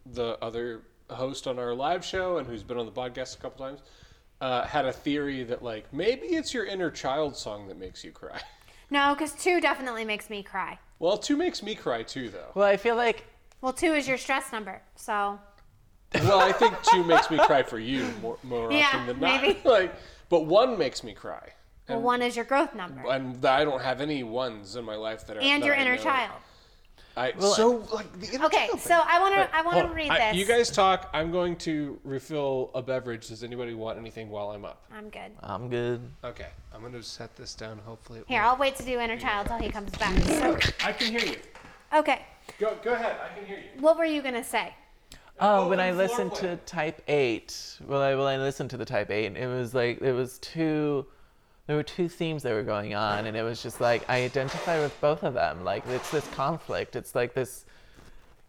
the 0.06 0.38
other 0.42 0.82
host 1.10 1.48
on 1.48 1.58
our 1.60 1.74
live 1.74 2.04
show 2.06 2.38
and 2.38 2.48
who's 2.48 2.64
been 2.64 2.78
on 2.78 2.86
the 2.86 2.92
podcast 2.92 3.36
a 3.38 3.40
couple 3.42 3.66
times 3.66 3.82
uh, 4.42 4.64
had 4.66 4.86
a 4.86 4.92
theory 4.94 5.44
that 5.44 5.64
like 5.64 5.92
maybe 5.94 6.28
it's 6.28 6.54
your 6.54 6.66
inner 6.66 6.90
child 6.92 7.36
song 7.36 7.68
that 7.68 7.78
makes 7.78 8.04
you 8.04 8.12
cry 8.12 8.40
No, 8.92 9.16
because 9.16 9.32
two 9.34 9.60
definitely 9.62 10.06
makes 10.06 10.30
me 10.30 10.44
cry. 10.44 10.78
well 11.00 11.18
two 11.18 11.36
makes 11.38 11.62
me 11.64 11.74
cry 11.76 12.04
too 12.04 12.30
though 12.30 12.52
Well, 12.56 12.68
I 12.68 12.78
feel 12.78 12.96
like 12.96 13.26
Well, 13.62 13.74
two 13.74 13.94
is 13.94 14.08
your 14.08 14.18
stress 14.18 14.52
number, 14.52 14.82
so 14.96 15.40
Well, 16.24 16.40
I 16.40 16.52
think 16.52 16.74
two 16.84 17.04
makes 17.04 17.30
me 17.30 17.38
cry 17.38 17.64
for 17.64 17.80
you 17.80 18.12
more, 18.22 18.38
more 18.44 18.72
Yeah, 18.72 18.88
often 18.94 19.08
than 19.08 19.20
not. 19.20 19.42
maybe. 19.42 19.60
like, 19.66 19.94
but 20.30 20.46
one 20.46 20.78
makes 20.78 21.04
me 21.04 21.14
cry, 21.14 21.50
well, 21.88 22.02
one 22.02 22.22
is 22.22 22.36
your 22.36 22.46
growth 22.46 22.74
number 22.74 23.04
and 23.12 23.46
I 23.46 23.64
don't 23.64 23.82
have 23.82 24.02
any 24.02 24.24
ones 24.24 24.76
in 24.76 24.84
my 24.86 24.96
life 24.96 25.26
that 25.28 25.38
are. 25.38 25.42
and 25.42 25.62
that 25.62 25.66
your 25.68 25.76
I 25.76 25.82
inner 25.82 25.96
know. 25.96 26.02
child. 26.04 26.32
I, 27.18 27.32
Well, 27.40 27.54
so 27.54 27.78
like 27.94 28.12
the 28.20 28.34
inner 28.36 28.46
Okay, 28.48 28.68
child 28.68 28.80
so. 28.82 29.02
I 29.08 29.20
want 29.22 29.36
to 29.36 29.56
I 29.56 29.62
want 29.62 29.78
to 29.78 29.84
on. 29.86 29.94
read 29.94 30.10
I- 30.10 30.32
this. 30.32 30.36
you 30.38 30.46
guys 30.46 30.70
talk. 30.70 31.10
I'm 31.14 31.32
going 31.32 31.56
to 31.58 31.98
refill 32.04 32.72
a 32.76 32.82
beverage. 32.82 33.30
Does 33.30 33.42
anybody 33.42 33.74
want 33.74 33.98
anything 33.98 34.30
while 34.30 34.50
I'm 34.50 34.66
up? 34.66 34.84
I'm 34.94 35.08
good. 35.10 35.32
I'm 35.42 35.70
good. 35.70 36.02
Okay, 36.26 36.48
I'm 36.74 36.82
going 36.82 36.92
to 36.92 37.02
set 37.04 37.34
this 37.38 37.54
down. 37.56 37.80
Hopefully, 37.86 38.20
it 38.20 38.26
Here, 38.28 38.42
won't- 38.42 38.52
I'll 38.54 38.58
wait 38.60 38.76
to 38.78 38.84
do 38.84 39.00
inner 39.00 39.18
child 39.18 39.48
till 39.48 39.58
he 39.60 39.70
comes 39.70 39.92
back. 39.92 40.18
So, 40.24 40.58
I 40.84 40.92
can 40.92 41.12
hear 41.18 41.26
you. 41.26 41.38
okay, 41.94 42.24
Go, 42.60 42.76
go 42.84 42.92
ahead. 42.94 43.16
I 43.24 43.34
can 43.38 43.46
hear 43.46 43.60
you. 43.60 43.82
what 43.82 43.98
were 43.98 44.04
you 44.06 44.22
gonna 44.22 44.44
say? 44.44 44.74
Oh, 45.40 45.68
when 45.68 45.80
I 45.80 45.92
listened 45.92 46.34
to. 46.36 46.56
Type 46.66 47.02
Eight, 47.08 47.78
well, 47.86 48.02
I 48.02 48.16
well 48.16 48.28
I 48.28 48.38
listened 48.38 48.70
to 48.72 48.78
the 48.78 48.86
Type 48.86 49.12
Eight, 49.12 49.36
it 49.36 49.48
was 49.48 49.74
like 49.74 50.02
it 50.02 50.14
was 50.14 50.40
two, 50.40 51.06
there 51.68 51.76
were 51.76 51.84
two 51.84 52.08
themes 52.08 52.44
that 52.44 52.54
were 52.54 52.64
going 52.64 52.96
on, 52.96 53.26
and 53.26 53.36
it 53.36 53.44
was 53.44 53.62
just 53.62 53.82
like 53.82 54.10
I 54.10 54.24
identify 54.24 54.80
with 54.80 55.00
both 55.02 55.24
of 55.24 55.34
them. 55.34 55.64
Like 55.64 55.86
it's 55.88 56.12
this 56.12 56.28
conflict. 56.30 56.96
It's 56.96 57.16
like 57.16 57.34
this, 57.34 57.66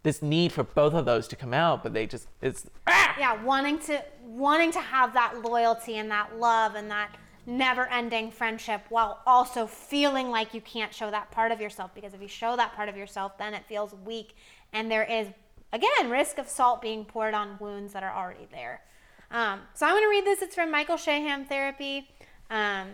this 0.05 0.22
need 0.22 0.53
for 0.53 0.62
both 0.62 0.95
of 0.95 1.05
those 1.05 1.26
to 1.28 1.37
come 1.37 1.53
out, 1.53 1.82
but 1.82 1.93
they 1.93 2.07
just 2.07 2.28
it's 2.41 2.66
ah! 2.87 3.16
Yeah, 3.18 3.43
wanting 3.43 3.78
to 3.80 4.05
wanting 4.24 4.70
to 4.72 4.80
have 4.80 5.12
that 5.14 5.43
loyalty 5.43 5.97
and 5.97 6.11
that 6.11 6.39
love 6.39 6.76
and 6.76 6.91
that 6.91 7.16
never-ending 7.47 8.30
friendship 8.30 8.82
while 8.89 9.22
also 9.24 9.66
feeling 9.66 10.30
like 10.30 10.53
you 10.53 10.61
can't 10.61 10.93
show 10.93 11.11
that 11.12 11.30
part 11.30 11.53
of 11.53 11.61
yourself 11.61 11.95
because 11.95 12.12
if 12.12 12.20
you 12.20 12.26
show 12.26 12.57
that 12.57 12.74
part 12.74 12.89
of 12.89 12.97
yourself, 12.97 13.39
then 13.39 13.55
it 13.55 13.64
feels 13.68 13.95
weak 14.05 14.34
and 14.72 14.91
there 14.91 15.05
is 15.05 15.28
again 15.72 16.10
risk 16.10 16.38
of 16.38 16.48
salt 16.48 16.80
being 16.82 17.04
poured 17.04 17.34
on 17.34 17.56
wounds 17.60 17.92
that 17.92 18.02
are 18.02 18.12
already 18.14 18.46
there. 18.50 18.82
Um, 19.30 19.60
so 19.74 19.86
I'm 19.86 19.92
going 19.92 20.04
to 20.04 20.08
read 20.08 20.24
this. 20.24 20.40
It's 20.42 20.54
from 20.54 20.70
Michael 20.70 20.96
Shaham 20.96 21.44
Therapy. 21.44 22.08
Um, 22.50 22.88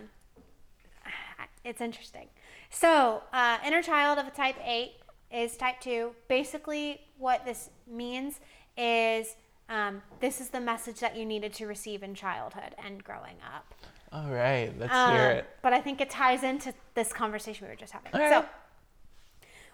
it's 1.63 1.79
interesting. 1.81 2.27
So, 2.69 3.21
uh, 3.31 3.59
inner 3.65 3.81
child 3.83 4.17
of 4.17 4.27
a 4.27 4.31
type 4.31 4.55
8 4.65 4.91
is 5.31 5.55
type 5.55 5.79
2. 5.79 6.11
Basically, 6.27 7.01
what 7.17 7.45
this 7.45 7.69
means 7.87 8.39
is 8.75 9.35
um, 9.69 10.01
this 10.19 10.41
is 10.41 10.49
the 10.49 10.59
message 10.59 10.99
that 10.99 11.15
you 11.15 11.23
needed 11.25 11.53
to 11.53 11.67
receive 11.67 12.03
in 12.03 12.15
childhood 12.15 12.75
and 12.83 13.03
growing 13.03 13.35
up. 13.55 13.73
All 14.11 14.29
right, 14.29 14.71
let's 14.77 14.93
Um, 14.93 15.15
hear 15.15 15.29
it. 15.29 15.49
But 15.61 15.73
I 15.73 15.81
think 15.81 16.01
it 16.01 16.09
ties 16.09 16.43
into 16.43 16.73
this 16.95 17.13
conversation 17.13 17.65
we 17.67 17.69
were 17.71 17.75
just 17.77 17.93
having. 17.93 18.11
So, 18.29 18.45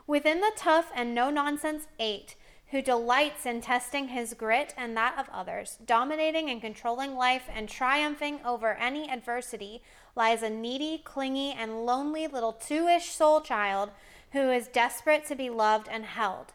within 0.07 0.41
the 0.41 0.51
tough 0.55 0.91
and 0.93 1.15
no 1.15 1.29
nonsense 1.29 1.87
eight, 1.99 2.35
who 2.71 2.81
delights 2.81 3.45
in 3.45 3.61
testing 3.61 4.09
his 4.09 4.33
grit 4.33 4.73
and 4.77 4.95
that 4.95 5.17
of 5.17 5.27
others, 5.33 5.77
dominating 5.85 6.49
and 6.49 6.61
controlling 6.61 7.15
life 7.15 7.49
and 7.53 7.67
triumphing 7.67 8.39
over 8.45 8.75
any 8.75 9.09
adversity, 9.09 9.81
lies 10.15 10.43
a 10.43 10.49
needy, 10.49 11.01
clingy, 11.03 11.51
and 11.51 11.85
lonely 11.85 12.27
little 12.27 12.53
two 12.53 12.87
ish 12.87 13.09
soul 13.09 13.41
child 13.41 13.89
who 14.33 14.51
is 14.51 14.67
desperate 14.67 15.25
to 15.25 15.35
be 15.35 15.49
loved 15.49 15.87
and 15.89 16.05
held. 16.05 16.53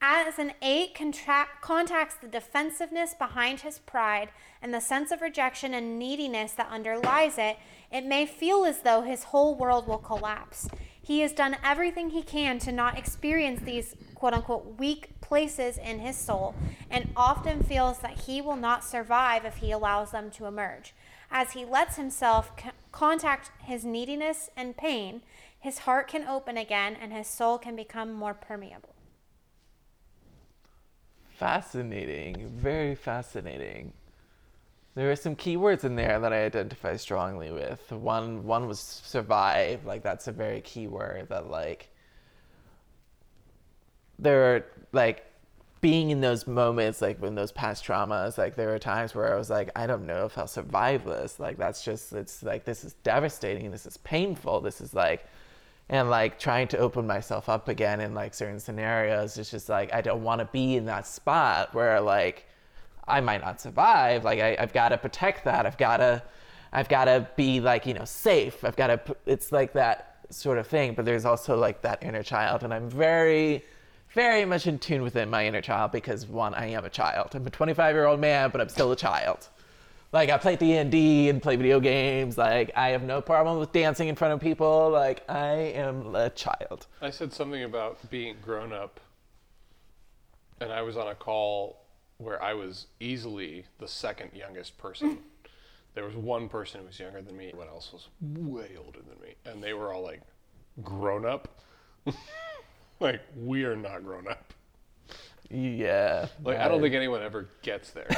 As 0.00 0.38
an 0.38 0.54
eight 0.62 0.94
contract, 0.96 1.62
contacts 1.62 2.16
the 2.16 2.26
defensiveness 2.26 3.14
behind 3.14 3.60
his 3.60 3.78
pride 3.78 4.30
and 4.60 4.74
the 4.74 4.80
sense 4.80 5.12
of 5.12 5.20
rejection 5.20 5.74
and 5.74 5.96
neediness 5.96 6.52
that 6.52 6.70
underlies 6.70 7.38
it, 7.38 7.56
it 7.92 8.04
may 8.04 8.26
feel 8.26 8.64
as 8.64 8.80
though 8.80 9.02
his 9.02 9.24
whole 9.24 9.54
world 9.54 9.86
will 9.86 9.98
collapse. 9.98 10.68
He 11.00 11.20
has 11.20 11.32
done 11.32 11.56
everything 11.62 12.10
he 12.10 12.22
can 12.22 12.58
to 12.60 12.72
not 12.72 12.98
experience 12.98 13.60
these 13.62 13.94
quote 14.14 14.34
unquote 14.34 14.78
weak 14.78 15.20
places 15.32 15.78
in 15.78 15.98
his 15.98 16.14
soul 16.14 16.54
and 16.90 17.08
often 17.16 17.62
feels 17.62 18.00
that 18.00 18.20
he 18.26 18.42
will 18.42 18.54
not 18.54 18.84
survive 18.84 19.46
if 19.46 19.56
he 19.56 19.72
allows 19.72 20.10
them 20.10 20.30
to 20.30 20.44
emerge. 20.44 20.92
As 21.30 21.52
he 21.52 21.64
lets 21.64 21.96
himself 21.96 22.52
c- 22.62 22.68
contact 22.90 23.50
his 23.62 23.82
neediness 23.82 24.50
and 24.58 24.76
pain, 24.76 25.22
his 25.58 25.78
heart 25.78 26.06
can 26.06 26.28
open 26.28 26.58
again 26.58 26.98
and 27.00 27.14
his 27.14 27.26
soul 27.26 27.56
can 27.56 27.74
become 27.74 28.12
more 28.12 28.34
permeable. 28.34 28.94
Fascinating, 31.30 32.50
very 32.54 32.94
fascinating. 32.94 33.94
There 34.94 35.10
are 35.10 35.16
some 35.16 35.34
keywords 35.34 35.84
in 35.84 35.96
there 35.96 36.20
that 36.20 36.34
I 36.34 36.44
identify 36.44 36.96
strongly 36.96 37.50
with. 37.50 37.90
One 37.90 38.44
one 38.44 38.66
was 38.66 38.80
survive, 38.80 39.86
like 39.86 40.02
that's 40.02 40.28
a 40.28 40.32
very 40.32 40.60
key 40.60 40.88
word 40.88 41.30
that 41.30 41.48
like 41.48 41.88
there 44.22 44.54
are 44.54 44.64
like 44.92 45.26
being 45.80 46.10
in 46.10 46.20
those 46.20 46.46
moments, 46.46 47.02
like 47.02 47.18
when 47.18 47.34
those 47.34 47.52
past 47.52 47.84
traumas, 47.84 48.38
like 48.38 48.54
there 48.54 48.68
were 48.68 48.78
times 48.78 49.14
where 49.14 49.32
I 49.32 49.36
was 49.36 49.50
like, 49.50 49.70
I 49.74 49.86
don't 49.86 50.06
know 50.06 50.26
if 50.26 50.38
I'll 50.38 50.46
survive 50.46 51.04
this. 51.04 51.40
Like 51.40 51.58
that's 51.58 51.84
just 51.84 52.12
it's 52.12 52.42
like 52.42 52.64
this 52.64 52.84
is 52.84 52.94
devastating, 53.02 53.70
this 53.70 53.84
is 53.84 53.96
painful, 53.98 54.60
this 54.60 54.80
is 54.80 54.94
like 54.94 55.26
and 55.88 56.08
like 56.08 56.38
trying 56.38 56.68
to 56.68 56.78
open 56.78 57.06
myself 57.06 57.48
up 57.48 57.68
again 57.68 58.00
in 58.00 58.14
like 58.14 58.32
certain 58.34 58.60
scenarios 58.60 59.36
it's 59.36 59.50
just 59.50 59.68
like 59.68 59.92
i 59.92 60.00
don't 60.00 60.22
want 60.22 60.38
to 60.38 60.44
be 60.46 60.76
in 60.76 60.86
that 60.86 61.06
spot 61.06 61.74
where 61.74 62.00
like 62.00 62.46
i 63.08 63.20
might 63.20 63.40
not 63.40 63.60
survive. 63.60 64.24
Like 64.24 64.38
I, 64.38 64.56
i've 64.58 64.72
got 64.72 64.90
to 64.90 64.98
protect 64.98 65.44
that. 65.44 65.66
I've 65.66 65.76
got 65.76 65.96
to 65.98 66.22
i've 66.72 66.88
got 66.88 67.06
to 67.06 67.28
be 67.36 67.60
like 67.60 67.84
you 67.86 67.94
know 67.94 68.04
safe. 68.04 68.64
I've 68.64 68.76
got 68.76 68.86
to 68.86 69.16
it's 69.26 69.52
like 69.52 69.72
that 69.74 70.08
sort 70.30 70.56
of 70.56 70.66
thing 70.66 70.94
but 70.94 71.04
there's 71.04 71.26
also 71.26 71.58
like 71.58 71.82
that 71.82 72.02
inner 72.02 72.22
child 72.22 72.62
and 72.62 72.72
i'm 72.72 72.88
very 72.88 73.62
very 74.14 74.44
much 74.44 74.66
in 74.66 74.78
tune 74.78 75.02
within 75.02 75.30
my 75.30 75.46
inner 75.46 75.60
child 75.60 75.92
because 75.92 76.26
one 76.26 76.54
i 76.54 76.66
am 76.66 76.84
a 76.84 76.90
child 76.90 77.34
i'm 77.34 77.46
a 77.46 77.50
25 77.50 77.94
year 77.94 78.06
old 78.06 78.20
man 78.20 78.50
but 78.50 78.60
i'm 78.60 78.68
still 78.68 78.92
a 78.92 78.96
child 78.96 79.48
like 80.12 80.28
I 80.28 80.36
play 80.36 80.56
D 80.56 80.76
and 80.76 80.90
D 80.92 81.28
and 81.30 81.42
play 81.42 81.56
video 81.56 81.80
games. 81.80 82.36
Like 82.36 82.70
I 82.76 82.90
have 82.90 83.02
no 83.02 83.20
problem 83.20 83.58
with 83.58 83.72
dancing 83.72 84.08
in 84.08 84.14
front 84.14 84.34
of 84.34 84.40
people. 84.40 84.90
Like 84.90 85.28
I 85.28 85.52
am 85.74 86.14
a 86.14 86.30
child. 86.30 86.86
I 87.00 87.10
said 87.10 87.32
something 87.32 87.64
about 87.64 88.10
being 88.10 88.36
grown 88.42 88.72
up, 88.72 89.00
and 90.60 90.70
I 90.70 90.82
was 90.82 90.96
on 90.96 91.08
a 91.08 91.14
call 91.14 91.86
where 92.18 92.42
I 92.42 92.52
was 92.54 92.86
easily 93.00 93.64
the 93.78 93.88
second 93.88 94.32
youngest 94.34 94.76
person. 94.76 95.18
there 95.94 96.04
was 96.04 96.14
one 96.14 96.48
person 96.48 96.80
who 96.80 96.86
was 96.86 97.00
younger 97.00 97.22
than 97.22 97.36
me. 97.36 97.48
Everyone 97.48 97.68
else 97.68 97.90
was 97.92 98.08
way 98.20 98.72
older 98.78 99.00
than 99.00 99.18
me, 99.20 99.34
and 99.46 99.62
they 99.62 99.72
were 99.72 99.92
all 99.92 100.02
like 100.02 100.20
grown 100.82 101.24
up. 101.24 101.58
like 103.02 103.20
we 103.36 103.64
are 103.64 103.76
not 103.76 104.04
grown 104.04 104.28
up. 104.28 104.52
Yeah. 105.50 106.28
Like 106.42 106.58
I 106.58 106.68
don't 106.68 106.80
think 106.80 106.94
anyone 106.94 107.22
ever 107.22 107.48
gets 107.62 107.90
there. 107.90 108.08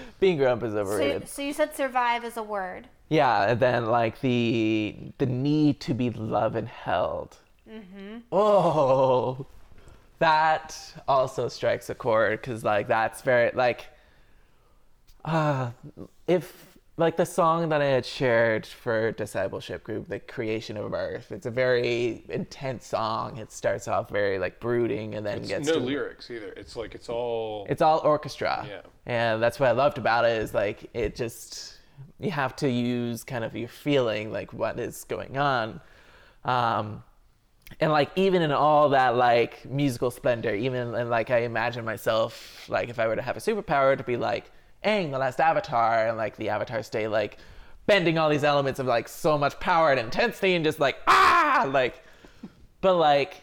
being 0.20 0.38
grown 0.38 0.58
up 0.58 0.62
is 0.62 0.72
So, 0.72 0.78
overrated. 0.78 1.28
so 1.28 1.42
you 1.42 1.52
said 1.52 1.74
survive 1.74 2.24
is 2.24 2.36
a 2.38 2.42
word. 2.42 2.88
Yeah, 3.10 3.50
and 3.50 3.60
then 3.60 3.86
like 3.86 4.20
the 4.20 4.96
the 5.18 5.26
need 5.26 5.80
to 5.80 5.94
be 5.94 6.10
loved 6.10 6.56
and 6.56 6.68
held. 6.68 7.36
Mm-hmm. 7.70 8.18
Oh, 8.32 9.46
that 10.18 10.76
also 11.06 11.48
strikes 11.48 11.90
a 11.90 11.94
chord 11.94 12.40
because 12.40 12.64
like 12.64 12.88
that's 12.88 13.20
very 13.22 13.50
like, 13.54 13.86
uh, 15.24 15.70
if 16.26 16.67
like 16.98 17.16
the 17.16 17.24
song 17.24 17.68
that 17.68 17.80
I 17.80 17.86
had 17.86 18.04
shared 18.04 18.66
for 18.66 19.12
discipleship 19.12 19.84
group, 19.84 20.08
the 20.08 20.18
creation 20.18 20.76
of 20.76 20.92
earth, 20.92 21.30
it's 21.30 21.46
a 21.46 21.50
very 21.50 22.24
intense 22.28 22.86
song. 22.86 23.38
It 23.38 23.52
starts 23.52 23.86
off 23.86 24.10
very 24.10 24.40
like 24.40 24.58
brooding 24.58 25.14
and 25.14 25.24
then 25.24 25.38
It's 25.38 25.48
gets 25.48 25.68
no 25.68 25.74
to 25.74 25.78
lyrics 25.78 26.28
either. 26.28 26.52
It's 26.56 26.74
like 26.74 26.96
it's 26.96 27.08
all 27.08 27.66
it's 27.70 27.82
all 27.82 28.00
orchestra. 28.00 28.66
Yeah. 28.68 28.80
And 29.06 29.40
that's 29.40 29.60
what 29.60 29.68
I 29.68 29.72
loved 29.72 29.98
about 29.98 30.24
it 30.24 30.42
is 30.42 30.52
like 30.52 30.90
it 30.92 31.14
just 31.14 31.78
you 32.18 32.32
have 32.32 32.56
to 32.56 32.68
use 32.68 33.22
kind 33.22 33.44
of 33.44 33.54
your 33.54 33.68
feeling 33.68 34.32
like 34.32 34.52
what 34.52 34.80
is 34.80 35.04
going 35.04 35.38
on. 35.38 35.80
Um 36.44 37.04
and 37.78 37.92
like 37.92 38.10
even 38.16 38.42
in 38.42 38.50
all 38.50 38.88
that 38.88 39.14
like 39.14 39.64
musical 39.70 40.10
splendor, 40.10 40.52
even 40.52 40.96
and 40.96 41.08
like 41.08 41.30
I 41.30 41.42
imagine 41.42 41.84
myself 41.84 42.68
like 42.68 42.88
if 42.88 42.98
I 42.98 43.06
were 43.06 43.14
to 43.14 43.22
have 43.22 43.36
a 43.36 43.40
superpower 43.40 43.96
to 43.96 44.02
be 44.02 44.16
like 44.16 44.50
Aang, 44.84 45.10
the 45.10 45.18
last 45.18 45.40
avatar, 45.40 46.08
and 46.08 46.16
like 46.16 46.36
the 46.36 46.48
avatar 46.48 46.82
state 46.82 47.08
like 47.08 47.38
bending 47.86 48.18
all 48.18 48.28
these 48.28 48.44
elements 48.44 48.78
of 48.78 48.86
like 48.86 49.08
so 49.08 49.38
much 49.38 49.58
power 49.60 49.90
and 49.90 49.98
intensity 49.98 50.54
and 50.54 50.64
just 50.64 50.78
like 50.78 50.96
ah! 51.06 51.68
Like 51.72 52.02
but 52.80 52.94
like 52.96 53.42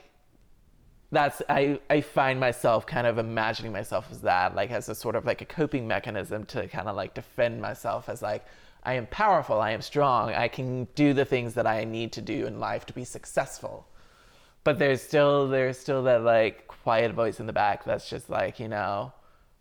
that's 1.12 1.42
I, 1.50 1.80
I 1.90 2.02
find 2.02 2.40
myself 2.40 2.86
kind 2.86 3.08
of 3.08 3.18
imagining 3.18 3.72
myself 3.72 4.08
as 4.12 4.22
that 4.22 4.56
like 4.56 4.72
as 4.72 4.90
a 4.90 4.96
sort 4.96 5.16
of 5.16 5.26
like 5.26 5.42
a 5.42 5.46
coping 5.46 5.88
mechanism 5.88 6.46
to 6.48 6.68
kind 6.68 6.88
of 6.88 6.96
like 6.96 7.14
defend 7.14 7.62
myself 7.62 8.10
as 8.10 8.22
like 8.22 8.46
i 8.84 8.94
am 8.94 9.08
powerful 9.08 9.62
i 9.62 9.72
am 9.72 9.82
strong 9.82 10.34
i 10.34 10.48
can 10.48 10.86
do 10.96 11.14
the 11.14 11.24
things 11.24 11.54
that 11.54 11.68
i 11.68 11.84
need 11.84 12.12
to 12.12 12.22
do 12.22 12.46
in 12.46 12.60
life 12.60 12.86
to 12.88 12.94
be 12.94 13.04
successful. 13.04 13.88
But 14.64 14.80
there's 14.80 15.02
still 15.02 15.48
there's 15.48 15.78
still 15.78 16.04
that 16.04 16.24
like 16.24 16.68
quiet 16.68 17.14
voice 17.14 17.40
in 17.40 17.46
the 17.46 17.54
back 17.54 17.86
that's 17.86 18.10
just 18.10 18.32
like 18.32 18.60
you 18.60 18.68
know 18.68 19.14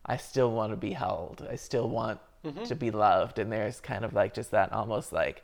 i 0.07 0.17
still 0.17 0.51
want 0.51 0.71
to 0.73 0.77
be 0.77 0.93
held. 0.93 1.47
I 1.51 1.57
still 1.57 1.89
want 1.89 2.21
to 2.67 2.75
be 2.75 2.91
loved. 2.91 3.39
And 3.39 3.51
there's 3.51 3.81
kind 3.81 4.05
of 4.05 4.13
like 4.13 4.35
just 4.35 4.51
that 4.51 4.71
almost 4.73 5.13
like 5.13 5.43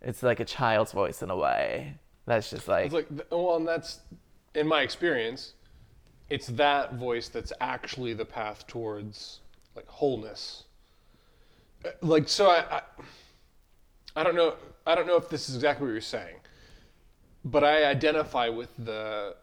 it's 0.00 0.22
like 0.22 0.40
a 0.40 0.44
child's 0.44 0.92
voice 0.92 1.22
in 1.22 1.30
a 1.30 1.36
way. 1.36 1.94
That's 2.26 2.50
just 2.50 2.66
like 2.68 2.86
It's 2.86 2.94
like, 2.94 3.08
well, 3.30 3.56
and 3.56 3.66
that's, 3.66 4.00
in 4.54 4.66
my 4.66 4.82
experience, 4.82 5.54
it's 6.30 6.46
that 6.48 6.94
voice 6.94 7.28
that's 7.28 7.52
actually 7.60 8.14
the 8.14 8.24
path 8.24 8.66
towards 8.66 9.40
like 9.76 9.86
wholeness. 9.86 10.64
Uh, 11.84 11.90
Like, 12.02 12.28
so 12.28 12.50
I, 12.50 12.64
I, 12.78 12.82
I 14.16 14.22
don't 14.22 14.34
know, 14.34 14.54
I 14.86 14.94
don't 14.94 15.06
know 15.06 15.16
if 15.16 15.28
this 15.28 15.48
is 15.48 15.54
exactly 15.56 15.86
what 15.86 15.92
you're 15.92 16.00
saying, 16.00 16.36
but 17.44 17.64
I 17.64 17.84
identify 17.84 18.48
with 18.48 18.70
the, 18.78 19.36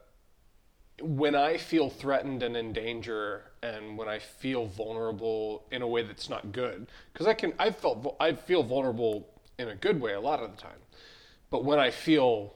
when 1.02 1.36
I 1.36 1.58
feel 1.58 1.90
threatened 1.90 2.42
and 2.44 2.56
in 2.56 2.72
danger, 2.74 3.44
and 3.62 3.98
when 3.98 4.08
I 4.08 4.20
feel 4.20 4.68
vulnerable 4.68 5.66
in 5.72 5.82
a 5.82 5.88
way 5.88 6.04
that's 6.04 6.30
not 6.30 6.52
good, 6.52 6.88
because 7.12 7.28
I 7.28 7.34
can, 7.34 7.54
I 7.60 7.72
felt, 7.72 8.16
I 8.20 8.34
feel 8.34 8.64
vulnerable 8.64 9.28
in 9.60 9.70
a 9.70 9.76
good 9.76 10.00
way 10.00 10.14
a 10.14 10.20
lot 10.20 10.40
of 10.40 10.52
the 10.52 10.58
time, 10.62 10.80
but 11.50 11.64
when 11.66 11.80
I 11.80 11.92
feel 11.92 12.54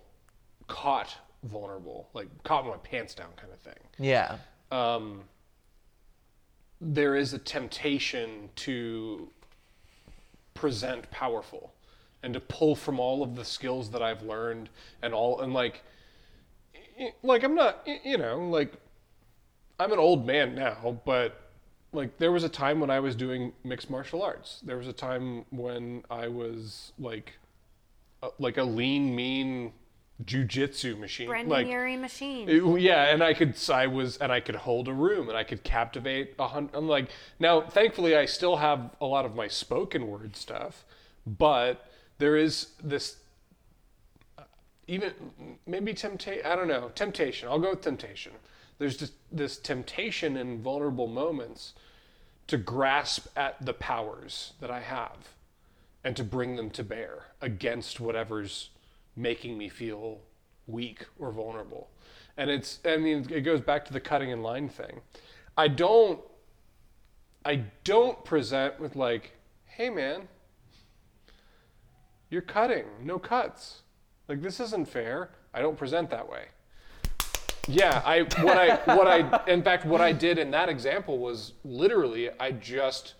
caught 0.67 1.17
vulnerable, 1.43 2.09
like 2.13 2.27
caught 2.43 2.65
with 2.65 2.73
my 2.75 2.79
pants 2.79 3.13
down 3.13 3.29
kind 3.35 3.51
of 3.51 3.59
thing. 3.59 3.79
yeah 3.97 4.37
Um, 4.71 5.23
there 6.81 7.15
is 7.15 7.33
a 7.33 7.39
temptation 7.39 8.49
to 8.55 9.29
present 10.53 11.09
powerful 11.11 11.73
and 12.23 12.33
to 12.33 12.39
pull 12.39 12.75
from 12.75 12.99
all 12.99 13.23
of 13.23 13.35
the 13.35 13.45
skills 13.45 13.89
that 13.91 14.01
I've 14.01 14.21
learned 14.23 14.69
and 15.01 15.13
all 15.13 15.41
and 15.41 15.53
like 15.53 15.83
like 17.23 17.43
I'm 17.43 17.55
not 17.55 17.87
you 18.03 18.17
know 18.17 18.39
like 18.39 18.73
I'm 19.79 19.91
an 19.91 19.99
old 19.99 20.25
man 20.25 20.55
now 20.55 20.99
but 21.05 21.39
like 21.91 22.17
there 22.17 22.31
was 22.31 22.43
a 22.43 22.49
time 22.49 22.79
when 22.79 22.89
I 22.89 22.99
was 22.99 23.15
doing 23.15 23.53
mixed 23.63 23.89
martial 23.89 24.21
arts 24.21 24.59
there 24.63 24.77
was 24.77 24.87
a 24.87 24.93
time 24.93 25.45
when 25.49 26.03
I 26.09 26.27
was 26.27 26.91
like 26.99 27.33
a, 28.21 28.29
like 28.37 28.57
a 28.57 28.63
lean 28.63 29.15
mean 29.15 29.73
jujitsu 30.25 30.99
machine 30.99 31.27
Brendan 31.29 31.49
like 31.49 31.67
Urie 31.67 31.95
machine. 31.95 32.49
it- 32.49 32.81
yeah, 32.81 33.05
and 33.13 33.23
I 33.23 33.33
could 33.33 33.55
I 33.69 33.87
was 33.87 34.17
and 34.17 34.31
I 34.31 34.41
could 34.41 34.55
hold 34.55 34.87
a 34.89 34.93
room 34.93 35.29
and 35.29 35.37
I 35.37 35.43
could 35.45 35.63
captivate 35.63 36.35
a 36.37 36.47
hundred. 36.49 36.75
I'm 36.75 36.89
like 36.89 37.07
now, 37.39 37.61
thankfully, 37.61 38.17
I 38.17 38.25
still 38.25 38.57
have 38.57 38.91
a 38.99 39.05
lot 39.05 39.25
of 39.25 39.35
my 39.35 39.47
spoken 39.47 40.07
word 40.07 40.35
stuff, 40.35 40.83
but 41.25 41.85
there 42.17 42.35
is 42.35 42.71
this 42.83 43.15
even 44.89 45.13
maybe 45.67 45.93
temptation. 45.93 46.45
I 46.45 46.55
don't 46.55 46.67
know 46.67 46.91
temptation. 46.95 47.47
I'll 47.47 47.59
go 47.59 47.69
with 47.71 47.81
temptation. 47.81 48.33
there's 48.79 48.97
just 48.97 49.13
this 49.31 49.57
temptation 49.57 50.35
in 50.35 50.61
vulnerable 50.61 51.07
moments 51.07 51.73
to 52.47 52.57
grasp 52.57 53.27
at 53.35 53.63
the 53.63 53.73
powers 53.73 54.53
that 54.59 54.71
I 54.71 54.79
have 54.79 55.35
and 56.03 56.15
to 56.15 56.23
bring 56.23 56.55
them 56.55 56.69
to 56.71 56.83
bear 56.83 57.25
against 57.41 57.99
whatever's 57.99 58.69
making 59.15 59.57
me 59.57 59.69
feel 59.69 60.19
weak 60.65 61.05
or 61.19 61.31
vulnerable. 61.31 61.89
And 62.37 62.49
it's, 62.49 62.79
I 62.85 62.97
mean, 62.97 63.27
it 63.29 63.41
goes 63.41 63.61
back 63.61 63.85
to 63.85 63.93
the 63.93 63.99
cutting 63.99 64.31
in 64.31 64.41
line 64.41 64.69
thing. 64.69 65.01
I 65.57 65.67
don't, 65.67 66.21
I 67.45 67.65
don't 67.83 68.23
present 68.23 68.79
with 68.79 68.95
like, 68.95 69.33
hey 69.65 69.89
man, 69.89 70.27
you're 72.29 72.41
cutting, 72.41 72.85
no 73.03 73.19
cuts. 73.19 73.81
Like 74.29 74.41
this 74.41 74.59
isn't 74.59 74.87
fair. 74.87 75.31
I 75.55 75.61
don't 75.61 75.75
present 75.75 76.11
that 76.11 76.29
way. 76.29 76.45
Yeah, 77.67 78.01
I 78.05 78.21
what 78.43 78.57
I 78.57 78.75
what 78.95 79.07
I 79.07 79.43
in 79.51 79.63
fact 79.63 79.85
what 79.85 80.01
I 80.01 80.11
did 80.11 80.37
in 80.37 80.51
that 80.51 80.69
example 80.69 81.17
was 81.17 81.53
literally 81.65 82.29
I 82.39 82.51
just 82.51 83.15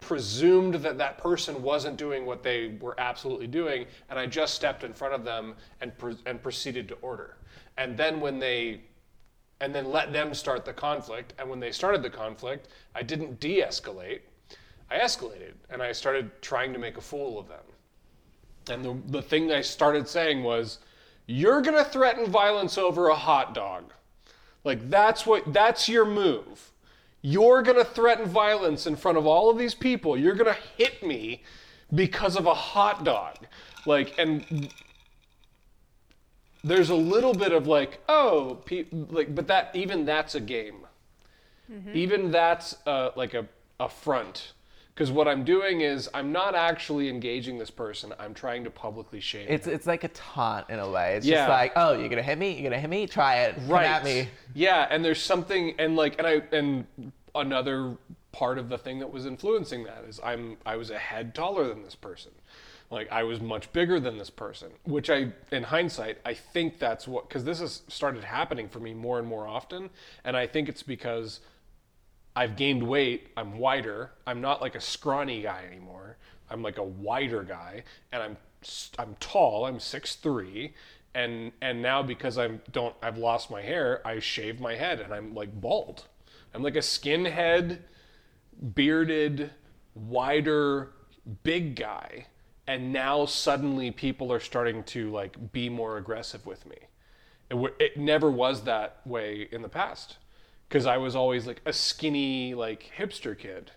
presumed 0.00 0.74
that 0.76 0.96
that 0.98 1.18
person 1.18 1.62
wasn't 1.62 1.96
doing 1.96 2.24
what 2.24 2.42
they 2.42 2.76
were 2.80 2.98
absolutely 2.98 3.46
doing 3.46 3.84
and 4.08 4.18
I 4.18 4.26
just 4.26 4.54
stepped 4.54 4.84
in 4.84 4.92
front 4.92 5.14
of 5.14 5.24
them 5.24 5.54
and 5.80 5.96
pre- 5.98 6.16
and 6.24 6.42
proceeded 6.42 6.88
to 6.88 6.94
order. 7.02 7.36
And 7.76 7.96
then 7.96 8.18
when 8.18 8.38
they 8.38 8.80
and 9.60 9.74
then 9.74 9.90
let 9.90 10.12
them 10.12 10.32
start 10.32 10.64
the 10.64 10.72
conflict 10.72 11.34
and 11.38 11.48
when 11.48 11.60
they 11.60 11.72
started 11.72 12.02
the 12.02 12.10
conflict, 12.10 12.68
I 12.94 13.02
didn't 13.02 13.38
de-escalate. 13.40 14.20
I 14.90 14.98
escalated 14.98 15.54
and 15.68 15.82
I 15.82 15.92
started 15.92 16.30
trying 16.40 16.72
to 16.72 16.78
make 16.78 16.96
a 16.96 17.02
fool 17.02 17.38
of 17.38 17.48
them. 17.48 17.64
And 18.70 18.84
the, 18.84 18.96
the 19.06 19.22
thing 19.22 19.52
I 19.52 19.60
started 19.60 20.08
saying 20.08 20.42
was, 20.42 20.78
you're 21.26 21.60
going 21.60 21.76
to 21.76 21.88
threaten 21.88 22.30
violence 22.30 22.78
over 22.78 23.08
a 23.08 23.14
hot 23.14 23.54
dog. 23.54 23.92
Like 24.64 24.90
that's 24.90 25.26
what 25.26 25.52
that's 25.52 25.88
your 25.88 26.04
move. 26.04 26.72
You're 27.22 27.62
going 27.62 27.78
to 27.78 27.84
threaten 27.84 28.26
violence 28.26 28.86
in 28.86 28.96
front 28.96 29.18
of 29.18 29.26
all 29.26 29.50
of 29.50 29.58
these 29.58 29.74
people. 29.74 30.16
You're 30.16 30.34
going 30.34 30.52
to 30.54 30.60
hit 30.76 31.02
me 31.02 31.42
because 31.94 32.36
of 32.36 32.46
a 32.46 32.54
hot 32.54 33.04
dog. 33.04 33.46
Like 33.86 34.14
and 34.18 34.72
there's 36.64 36.90
a 36.90 36.94
little 36.94 37.34
bit 37.34 37.52
of 37.52 37.66
like, 37.66 38.00
oh, 38.08 38.58
pe- 38.64 38.86
like 38.92 39.34
but 39.34 39.46
that 39.46 39.70
even 39.74 40.04
that's 40.04 40.34
a 40.34 40.40
game. 40.40 40.86
Even 41.94 42.30
that's 42.30 42.76
uh, 42.86 43.10
like 43.16 43.34
a 43.34 43.46
a 43.80 43.88
front. 43.88 44.52
Because 44.98 45.12
what 45.12 45.28
I'm 45.28 45.44
doing 45.44 45.82
is 45.82 46.10
I'm 46.12 46.32
not 46.32 46.56
actually 46.56 47.08
engaging 47.08 47.56
this 47.56 47.70
person. 47.70 48.12
I'm 48.18 48.34
trying 48.34 48.64
to 48.64 48.70
publicly 48.70 49.20
shame. 49.20 49.46
It's 49.48 49.68
it's 49.68 49.86
like 49.86 50.02
a 50.02 50.08
taunt 50.08 50.68
in 50.70 50.80
a 50.80 50.90
way. 50.90 51.14
It's 51.14 51.24
Yeah. 51.24 51.36
just 51.36 51.48
like, 51.50 51.72
oh, 51.76 51.92
you're 51.92 52.08
gonna 52.08 52.20
hit 52.20 52.36
me? 52.36 52.54
You're 52.54 52.64
gonna 52.68 52.80
hit 52.80 52.90
me? 52.90 53.06
Try 53.06 53.42
it. 53.42 53.54
Come 53.68 53.76
at 53.76 54.02
me. 54.02 54.28
Yeah, 54.54 54.88
and 54.90 55.04
there's 55.04 55.22
something, 55.22 55.76
and 55.78 55.94
like, 55.94 56.18
and 56.18 56.26
I, 56.26 56.42
and 56.50 56.84
another 57.32 57.96
part 58.32 58.58
of 58.58 58.68
the 58.68 58.76
thing 58.76 58.98
that 58.98 59.12
was 59.12 59.24
influencing 59.24 59.84
that 59.84 60.02
is 60.08 60.18
I'm, 60.24 60.56
I 60.66 60.74
was 60.74 60.90
a 60.90 60.98
head 60.98 61.32
taller 61.32 61.68
than 61.68 61.84
this 61.84 61.94
person. 61.94 62.32
Like 62.90 63.08
I 63.12 63.22
was 63.22 63.40
much 63.40 63.72
bigger 63.72 64.00
than 64.00 64.18
this 64.18 64.30
person, 64.30 64.70
which 64.82 65.10
I, 65.10 65.28
in 65.52 65.62
hindsight, 65.62 66.18
I 66.24 66.34
think 66.34 66.80
that's 66.80 67.06
what, 67.06 67.28
because 67.28 67.44
this 67.44 67.60
has 67.60 67.82
started 67.86 68.24
happening 68.24 68.68
for 68.68 68.80
me 68.80 68.94
more 68.94 69.20
and 69.20 69.28
more 69.28 69.46
often, 69.46 69.90
and 70.24 70.36
I 70.36 70.48
think 70.48 70.68
it's 70.68 70.82
because 70.82 71.38
I've 72.38 72.54
gained 72.54 72.84
weight. 72.84 73.30
I'm 73.36 73.58
wider. 73.58 74.12
I'm 74.24 74.40
not 74.40 74.60
like 74.60 74.76
a 74.76 74.80
scrawny 74.80 75.42
guy 75.42 75.64
anymore. 75.66 76.18
I'm 76.48 76.62
like 76.62 76.78
a 76.78 76.84
wider 76.84 77.42
guy, 77.42 77.82
and 78.12 78.22
I'm 78.22 78.36
I'm 78.96 79.16
tall. 79.18 79.66
I'm 79.66 79.80
six 79.80 80.14
three, 80.14 80.72
and 81.16 81.50
and 81.60 81.82
now 81.82 82.00
because 82.00 82.38
I'm 82.38 82.60
don't 82.70 82.94
I've 83.02 83.18
lost 83.18 83.50
my 83.50 83.60
hair. 83.60 84.06
I 84.06 84.20
shave 84.20 84.60
my 84.60 84.76
head, 84.76 85.00
and 85.00 85.12
I'm 85.12 85.34
like 85.34 85.60
bald. 85.60 86.04
I'm 86.54 86.62
like 86.62 86.76
a 86.76 86.78
skinhead, 86.78 87.80
bearded, 88.72 89.50
wider, 89.96 90.92
big 91.42 91.74
guy, 91.74 92.26
and 92.68 92.92
now 92.92 93.26
suddenly 93.26 93.90
people 93.90 94.32
are 94.32 94.38
starting 94.38 94.84
to 94.84 95.10
like 95.10 95.50
be 95.50 95.68
more 95.68 95.96
aggressive 95.96 96.46
with 96.46 96.64
me. 96.66 96.76
It, 97.50 97.74
it 97.80 97.96
never 97.96 98.30
was 98.30 98.62
that 98.62 99.00
way 99.04 99.48
in 99.50 99.62
the 99.62 99.68
past 99.68 100.18
because 100.68 100.86
I 100.86 100.98
was 100.98 101.16
always 101.16 101.46
like 101.46 101.60
a 101.64 101.72
skinny 101.72 102.54
like 102.54 102.90
hipster 102.96 103.36
kid, 103.38 103.70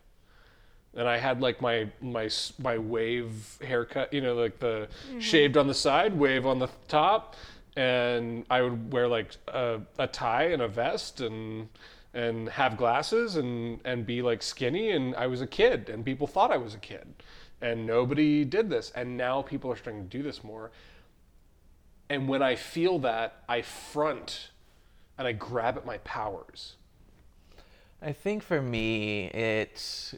and 0.95 1.07
I 1.07 1.17
had 1.17 1.41
like 1.41 1.61
my 1.61 1.89
my 2.01 2.29
my 2.59 2.77
wave 2.77 3.57
haircut, 3.61 4.13
you 4.13 4.21
know, 4.21 4.35
like 4.35 4.59
the 4.59 4.87
mm-hmm. 5.07 5.19
shaved 5.19 5.57
on 5.57 5.67
the 5.67 5.73
side, 5.73 6.17
wave 6.17 6.45
on 6.45 6.59
the 6.59 6.69
top, 6.87 7.35
and 7.77 8.45
I 8.49 8.61
would 8.61 8.91
wear 8.91 9.07
like 9.07 9.35
a, 9.47 9.81
a 9.97 10.07
tie 10.07 10.45
and 10.45 10.61
a 10.61 10.67
vest 10.67 11.21
and 11.21 11.69
and 12.13 12.49
have 12.49 12.75
glasses 12.75 13.37
and 13.37 13.79
and 13.85 14.05
be 14.05 14.21
like 14.21 14.43
skinny, 14.43 14.91
and 14.91 15.15
I 15.15 15.27
was 15.27 15.41
a 15.41 15.47
kid, 15.47 15.89
and 15.89 16.03
people 16.03 16.27
thought 16.27 16.51
I 16.51 16.57
was 16.57 16.73
a 16.75 16.79
kid, 16.79 17.07
and 17.61 17.87
nobody 17.87 18.43
did 18.43 18.69
this, 18.69 18.91
and 18.95 19.15
now 19.15 19.41
people 19.41 19.71
are 19.71 19.77
starting 19.77 20.03
to 20.03 20.17
do 20.17 20.23
this 20.23 20.43
more. 20.43 20.71
And 22.09 22.27
when 22.27 22.41
I 22.41 22.55
feel 22.55 22.99
that, 22.99 23.43
I 23.47 23.61
front 23.61 24.49
and 25.17 25.25
I 25.25 25.31
grab 25.31 25.77
at 25.77 25.85
my 25.85 25.99
powers. 25.99 26.75
I 28.01 28.13
think 28.13 28.41
for 28.41 28.61
me, 28.61 29.25
it's 29.27 30.15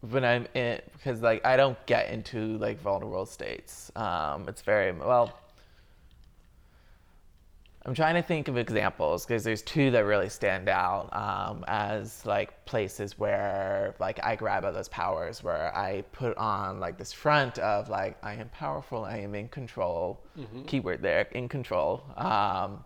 when 0.00 0.24
I'm 0.24 0.46
in 0.54 0.80
because 0.94 1.22
like 1.22 1.44
I 1.46 1.56
don't 1.56 1.78
get 1.86 2.10
into 2.10 2.58
like 2.58 2.80
vulnerable 2.80 3.26
states. 3.26 3.92
Um, 3.94 4.48
it's 4.48 4.62
very 4.62 4.90
well. 4.92 5.38
I'm 7.84 7.94
trying 7.94 8.14
to 8.14 8.22
think 8.22 8.46
of 8.46 8.56
examples 8.56 9.26
because 9.26 9.42
there's 9.42 9.62
two 9.62 9.90
that 9.90 10.04
really 10.04 10.28
stand 10.28 10.68
out 10.68 11.08
um, 11.12 11.64
as 11.66 12.24
like 12.24 12.64
places 12.64 13.18
where 13.18 13.96
like 13.98 14.20
I 14.24 14.36
grab 14.36 14.64
at 14.64 14.72
those 14.74 14.88
powers 14.88 15.42
where 15.42 15.76
I 15.76 16.02
put 16.12 16.36
on 16.36 16.78
like 16.78 16.96
this 16.96 17.12
front 17.12 17.58
of 17.58 17.88
like 17.88 18.16
I 18.22 18.34
am 18.34 18.48
powerful, 18.50 19.04
I 19.04 19.18
am 19.18 19.34
in 19.34 19.48
control. 19.48 20.20
Keyword 20.66 21.02
there, 21.02 21.22
in 21.32 21.48
control. 21.48 22.04
Um, 22.16 22.84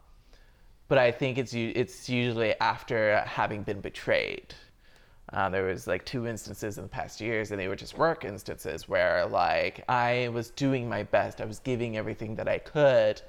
but 0.89 0.99
I 0.99 1.11
think 1.11 1.39
it's 1.39 1.53
it's 1.55 2.09
usually 2.09 2.59
after 2.61 3.21
having 3.21 3.63
been 3.63 3.81
betrayed. 3.81 4.55
Uh, 5.33 5.49
there 5.49 5.65
was 5.65 5.87
like 5.89 6.05
two 6.05 6.27
instances 6.27 6.79
in 6.79 6.85
the 6.85 6.89
past 6.89 7.21
years, 7.21 7.51
and 7.51 7.61
they 7.61 7.67
were 7.69 7.77
just 7.77 7.99
work 7.99 8.25
instances 8.25 8.89
where 8.89 9.27
like 9.27 9.85
I 9.89 10.31
was 10.33 10.51
doing 10.51 10.89
my 10.89 11.03
best, 11.03 11.41
I 11.41 11.45
was 11.45 11.59
giving 11.59 11.97
everything 11.97 12.37
that 12.37 12.49
I 12.49 12.59
could, 12.59 13.21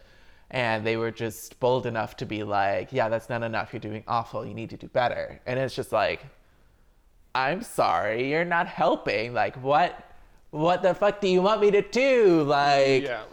and 0.52 0.86
they 0.86 0.98
were 0.98 1.12
just 1.12 1.60
bold 1.60 1.86
enough 1.88 2.16
to 2.18 2.26
be 2.26 2.44
like, 2.44 2.94
"Yeah, 2.94 3.10
that's 3.10 3.30
not 3.30 3.42
enough. 3.44 3.74
You're 3.74 3.80
doing 3.80 4.04
awful. 4.08 4.46
You 4.46 4.54
need 4.54 4.70
to 4.72 4.78
do 4.78 4.88
better." 4.88 5.42
And 5.48 5.60
it's 5.60 5.76
just 5.76 5.92
like, 5.92 6.26
"I'm 7.34 7.64
sorry, 7.64 8.30
you're 8.30 8.46
not 8.46 8.68
helping. 8.68 9.34
Like 9.34 9.56
what?" 9.64 10.04
What 10.52 10.82
the 10.82 10.94
fuck 10.94 11.20
do 11.20 11.28
you 11.28 11.42
want 11.42 11.60
me 11.62 11.72
to 11.72 11.82
do? 11.82 12.44
Like, 12.44 13.04
Yeah. 13.04 13.24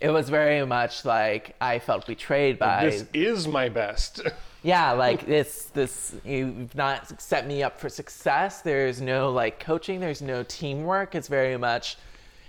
It 0.00 0.10
was 0.10 0.30
very 0.30 0.64
much 0.64 1.04
like 1.04 1.54
I 1.60 1.78
felt 1.78 2.06
betrayed 2.06 2.58
by 2.58 2.86
This 2.86 3.04
is 3.12 3.46
my 3.46 3.68
best. 3.68 4.22
yeah 4.62 4.92
like 4.92 5.24
this 5.24 5.70
this 5.72 6.14
you've 6.22 6.74
not 6.74 7.20
set 7.20 7.46
me 7.46 7.62
up 7.62 7.78
for 7.78 7.88
success. 7.88 8.62
There's 8.62 9.00
no 9.00 9.30
like 9.30 9.60
coaching. 9.60 10.00
There's 10.00 10.22
no 10.22 10.42
teamwork. 10.42 11.14
It's 11.14 11.28
very 11.28 11.56
much 11.56 11.96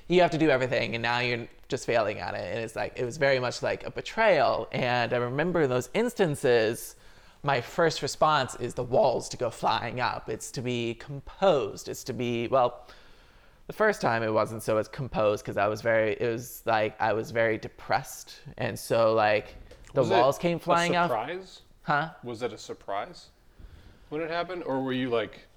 you 0.07 0.21
have 0.21 0.31
to 0.31 0.37
do 0.37 0.49
everything 0.49 0.95
and 0.95 1.01
now 1.01 1.19
you're 1.19 1.47
just 1.67 1.85
failing 1.85 2.19
at 2.19 2.33
it. 2.33 2.53
And 2.53 2.59
it's 2.59 2.75
like 2.75 2.93
it 2.95 3.05
was 3.05 3.17
very 3.17 3.39
much 3.39 3.61
like 3.61 3.85
a 3.85 3.91
betrayal. 3.91 4.67
And 4.71 5.13
i 5.13 5.17
remember 5.17 5.67
those 5.67 5.89
instances 5.93 6.95
my 7.43 7.59
first 7.59 8.03
response 8.03 8.55
is 8.55 8.75
the 8.75 8.83
walls 8.83 9.27
to 9.29 9.37
go 9.37 9.49
flying 9.49 9.99
up. 9.99 10.29
It's 10.29 10.51
to 10.51 10.61
be 10.61 10.93
composed. 10.95 11.89
It's 11.89 12.03
to 12.05 12.13
be 12.13 12.47
well 12.47 12.87
the 13.71 13.77
first 13.77 14.01
time 14.01 14.21
it 14.21 14.33
wasn't 14.33 14.61
so 14.61 14.75
as 14.75 14.89
composed 14.89 15.45
because 15.45 15.55
I 15.55 15.67
was 15.67 15.81
very 15.81 16.17
it 16.19 16.27
was 16.27 16.61
like 16.65 16.99
I 16.99 17.13
was 17.13 17.31
very 17.31 17.57
depressed 17.57 18.41
and 18.57 18.77
so 18.77 19.13
like 19.13 19.55
the 19.93 20.01
Was 20.01 20.09
walls 20.09 20.37
came 20.37 20.57
a 20.57 20.59
flying 20.59 20.97
up. 20.97 21.09
surprise? 21.09 21.61
Huh? 21.83 22.09
Was 22.21 22.41
it 22.41 22.51
a 22.51 22.57
surprise 22.57 23.29
when 24.09 24.21
it 24.21 24.29
happened, 24.29 24.63
or 24.63 24.83
were 24.83 24.91
you 24.91 25.09
like 25.09 25.47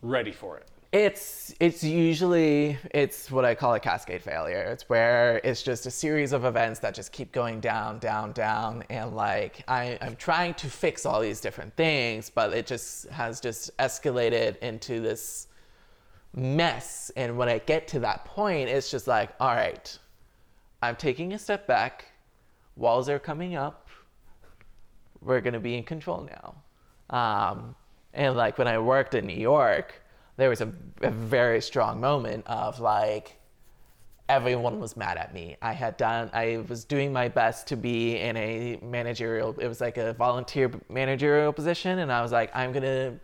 ready 0.00 0.30
for 0.30 0.56
it? 0.58 0.68
It's 0.92 1.56
it's 1.58 1.82
usually 1.82 2.78
it's 2.94 3.32
what 3.32 3.44
I 3.44 3.56
call 3.56 3.74
a 3.74 3.80
cascade 3.80 4.22
failure. 4.22 4.62
It's 4.62 4.88
where 4.88 5.40
it's 5.42 5.64
just 5.64 5.86
a 5.86 5.90
series 5.90 6.32
of 6.32 6.44
events 6.44 6.78
that 6.80 6.94
just 6.94 7.10
keep 7.10 7.32
going 7.32 7.58
down, 7.58 7.98
down, 7.98 8.30
down, 8.30 8.84
and 8.90 9.16
like 9.16 9.64
I, 9.66 9.98
I'm 10.00 10.14
trying 10.14 10.54
to 10.54 10.68
fix 10.68 11.04
all 11.04 11.20
these 11.20 11.40
different 11.40 11.74
things, 11.74 12.30
but 12.30 12.52
it 12.52 12.64
just 12.64 13.08
has 13.08 13.40
just 13.40 13.76
escalated 13.78 14.56
into 14.58 15.00
this 15.00 15.48
mess. 16.36 17.10
And 17.16 17.36
when 17.36 17.48
I 17.48 17.58
get 17.58 17.88
to 17.88 18.00
that 18.00 18.24
point, 18.24 18.68
it's 18.68 18.90
just 18.90 19.08
like, 19.08 19.30
all 19.40 19.54
right, 19.54 19.98
I'm 20.82 20.94
taking 20.94 21.32
a 21.32 21.38
step 21.38 21.66
back. 21.66 22.04
Walls 22.76 23.08
are 23.08 23.18
coming 23.18 23.56
up. 23.56 23.88
We're 25.20 25.40
gonna 25.40 25.60
be 25.60 25.76
in 25.76 25.82
control 25.82 26.28
now. 26.30 26.54
Um, 27.10 27.74
and 28.12 28.36
like 28.36 28.58
when 28.58 28.68
I 28.68 28.78
worked 28.78 29.14
in 29.14 29.26
New 29.26 29.34
York, 29.34 30.02
there 30.36 30.50
was 30.50 30.60
a, 30.60 30.70
a 31.00 31.10
very 31.10 31.60
strong 31.62 32.00
moment 32.00 32.46
of 32.46 32.78
like, 32.78 33.38
everyone 34.28 34.80
was 34.80 34.96
mad 34.96 35.16
at 35.16 35.32
me. 35.32 35.56
I 35.62 35.72
had 35.72 35.96
done, 35.96 36.30
I 36.32 36.64
was 36.68 36.84
doing 36.84 37.12
my 37.12 37.28
best 37.28 37.68
to 37.68 37.76
be 37.76 38.18
in 38.18 38.36
a 38.36 38.78
managerial, 38.82 39.54
it 39.58 39.68
was 39.68 39.80
like 39.80 39.98
a 39.98 40.12
volunteer 40.14 40.70
managerial 40.88 41.52
position. 41.52 42.00
And 42.00 42.12
I 42.12 42.20
was 42.22 42.32
like, 42.32 42.50
I'm 42.54 42.72
going 42.72 42.82
to 42.82 43.14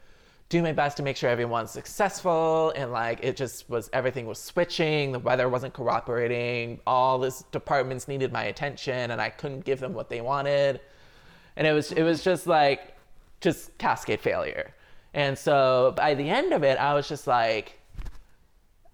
do 0.52 0.60
my 0.60 0.70
best 0.70 0.98
to 0.98 1.02
make 1.02 1.16
sure 1.16 1.30
everyone's 1.30 1.70
successful. 1.70 2.74
And 2.76 2.92
like, 2.92 3.20
it 3.22 3.36
just 3.38 3.70
was, 3.70 3.88
everything 3.94 4.26
was 4.26 4.38
switching. 4.38 5.10
The 5.10 5.18
weather 5.18 5.48
wasn't 5.48 5.72
cooperating. 5.72 6.78
All 6.86 7.18
these 7.18 7.42
departments 7.52 8.06
needed 8.06 8.34
my 8.34 8.44
attention 8.44 9.12
and 9.12 9.18
I 9.18 9.30
couldn't 9.30 9.64
give 9.64 9.80
them 9.80 9.94
what 9.94 10.10
they 10.10 10.20
wanted. 10.20 10.82
And 11.56 11.66
it 11.66 11.72
was, 11.72 11.90
it 11.92 12.02
was 12.02 12.22
just 12.22 12.46
like, 12.46 12.94
just 13.40 13.78
cascade 13.78 14.20
failure. 14.20 14.74
And 15.14 15.38
so 15.38 15.94
by 15.96 16.12
the 16.12 16.28
end 16.28 16.52
of 16.52 16.64
it, 16.64 16.78
I 16.78 16.92
was 16.92 17.08
just 17.08 17.26
like, 17.26 17.80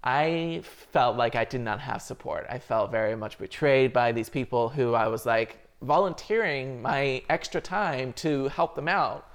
I 0.05 0.63
felt 0.93 1.17
like 1.17 1.35
I 1.35 1.45
did 1.45 1.63
not 1.63 1.81
have 1.81 2.03
support. 2.03 2.47
I 2.49 2.61
felt 2.61 2.93
very 2.93 3.17
much 3.17 3.37
betrayed 3.37 3.93
by 3.93 4.13
these 4.13 4.29
people 4.29 4.69
who 4.69 4.95
I 4.95 5.09
was 5.09 5.27
like 5.27 5.59
volunteering 5.83 6.81
my 6.81 7.25
extra 7.29 7.61
time 7.61 8.13
to 8.13 8.47
help 8.47 8.77
them 8.77 8.87
out. 8.87 9.29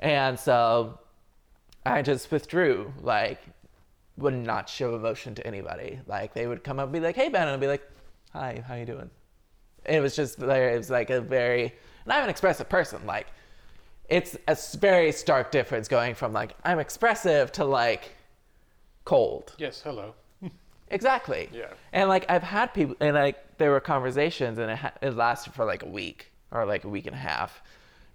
And 0.00 0.36
so 0.36 0.98
I 1.92 2.02
just 2.02 2.30
withdrew, 2.30 2.92
like, 3.02 3.40
would 4.16 4.34
not 4.34 4.68
show 4.68 4.94
emotion 4.94 5.34
to 5.36 5.46
anybody. 5.46 6.00
Like, 6.06 6.34
they 6.34 6.46
would 6.46 6.64
come 6.64 6.78
up 6.78 6.84
and 6.84 6.92
be 6.92 7.00
like, 7.00 7.16
hey, 7.16 7.28
Ben, 7.28 7.42
and 7.42 7.50
I'd 7.50 7.60
be 7.60 7.66
like, 7.66 7.88
hi, 8.32 8.62
how 8.66 8.74
you 8.74 8.84
doing? 8.84 9.10
It 9.84 10.00
was 10.00 10.14
just, 10.16 10.40
it 10.40 10.76
was 10.76 10.90
like 10.90 11.10
a 11.10 11.20
very, 11.20 11.62
and 12.04 12.12
I'm 12.12 12.24
an 12.24 12.30
expressive 12.30 12.68
person. 12.68 13.06
Like, 13.06 13.28
it's 14.08 14.36
a 14.46 14.56
very 14.78 15.12
stark 15.12 15.50
difference 15.50 15.88
going 15.88 16.14
from 16.14 16.32
like, 16.32 16.56
I'm 16.64 16.78
expressive 16.78 17.52
to 17.52 17.64
like, 17.64 18.14
cold. 19.04 19.54
Yes, 19.58 19.80
hello. 19.82 20.14
Exactly. 20.90 21.50
Yeah. 21.52 21.66
And 21.92 22.08
like 22.08 22.24
I've 22.30 22.42
had 22.42 22.72
people, 22.72 22.96
and 23.00 23.14
like 23.14 23.58
there 23.58 23.70
were 23.70 23.80
conversations, 23.80 24.58
and 24.58 24.70
it, 24.70 24.78
ha- 24.78 24.94
it 25.02 25.14
lasted 25.14 25.52
for 25.52 25.66
like 25.66 25.82
a 25.82 25.88
week 25.88 26.32
or 26.50 26.64
like 26.64 26.84
a 26.84 26.88
week 26.88 27.06
and 27.06 27.14
a 27.14 27.18
half, 27.18 27.62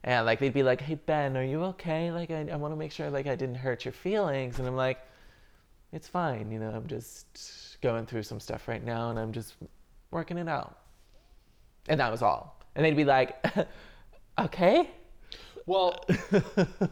and 0.03 0.25
like 0.25 0.39
they'd 0.39 0.53
be 0.53 0.63
like, 0.63 0.81
"Hey 0.81 0.95
Ben, 0.95 1.38
are 1.38 1.43
you 1.43 1.63
okay? 1.63 2.11
Like 2.11 2.30
I, 2.31 2.47
I 2.51 2.55
want 2.55 2.73
to 2.73 2.75
make 2.75 2.91
sure 2.91 3.09
like 3.09 3.27
I 3.27 3.35
didn't 3.35 3.55
hurt 3.55 3.85
your 3.85 3.93
feelings," 3.93 4.59
and 4.59 4.67
I'm 4.67 4.75
like, 4.75 4.99
"It's 5.91 6.07
fine. 6.07 6.51
You 6.51 6.59
know, 6.59 6.69
I'm 6.69 6.88
just 6.88 7.77
going 7.81 8.05
through 8.05 8.23
some 8.23 8.39
stuff 8.39 8.67
right 8.67 8.84
now, 8.84 9.09
and 9.09 9.19
I'm 9.19 9.31
just 9.31 9.55
working 10.11 10.38
it 10.38 10.49
out." 10.49 10.77
And 11.88 11.99
that 11.99 12.11
was 12.11 12.21
all. 12.21 12.59
And 12.75 12.85
they'd 12.85 12.97
be 12.97 13.05
like, 13.05 13.43
"Okay." 14.39 14.89
Well, 15.65 16.03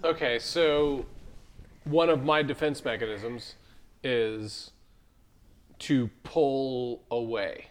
okay, 0.04 0.40
so 0.40 1.06
one 1.84 2.10
of 2.10 2.24
my 2.24 2.42
defense 2.42 2.86
mechanisms 2.86 3.56
is 4.04 4.72
to 5.80 6.10
pull 6.24 7.04
away. 7.12 7.68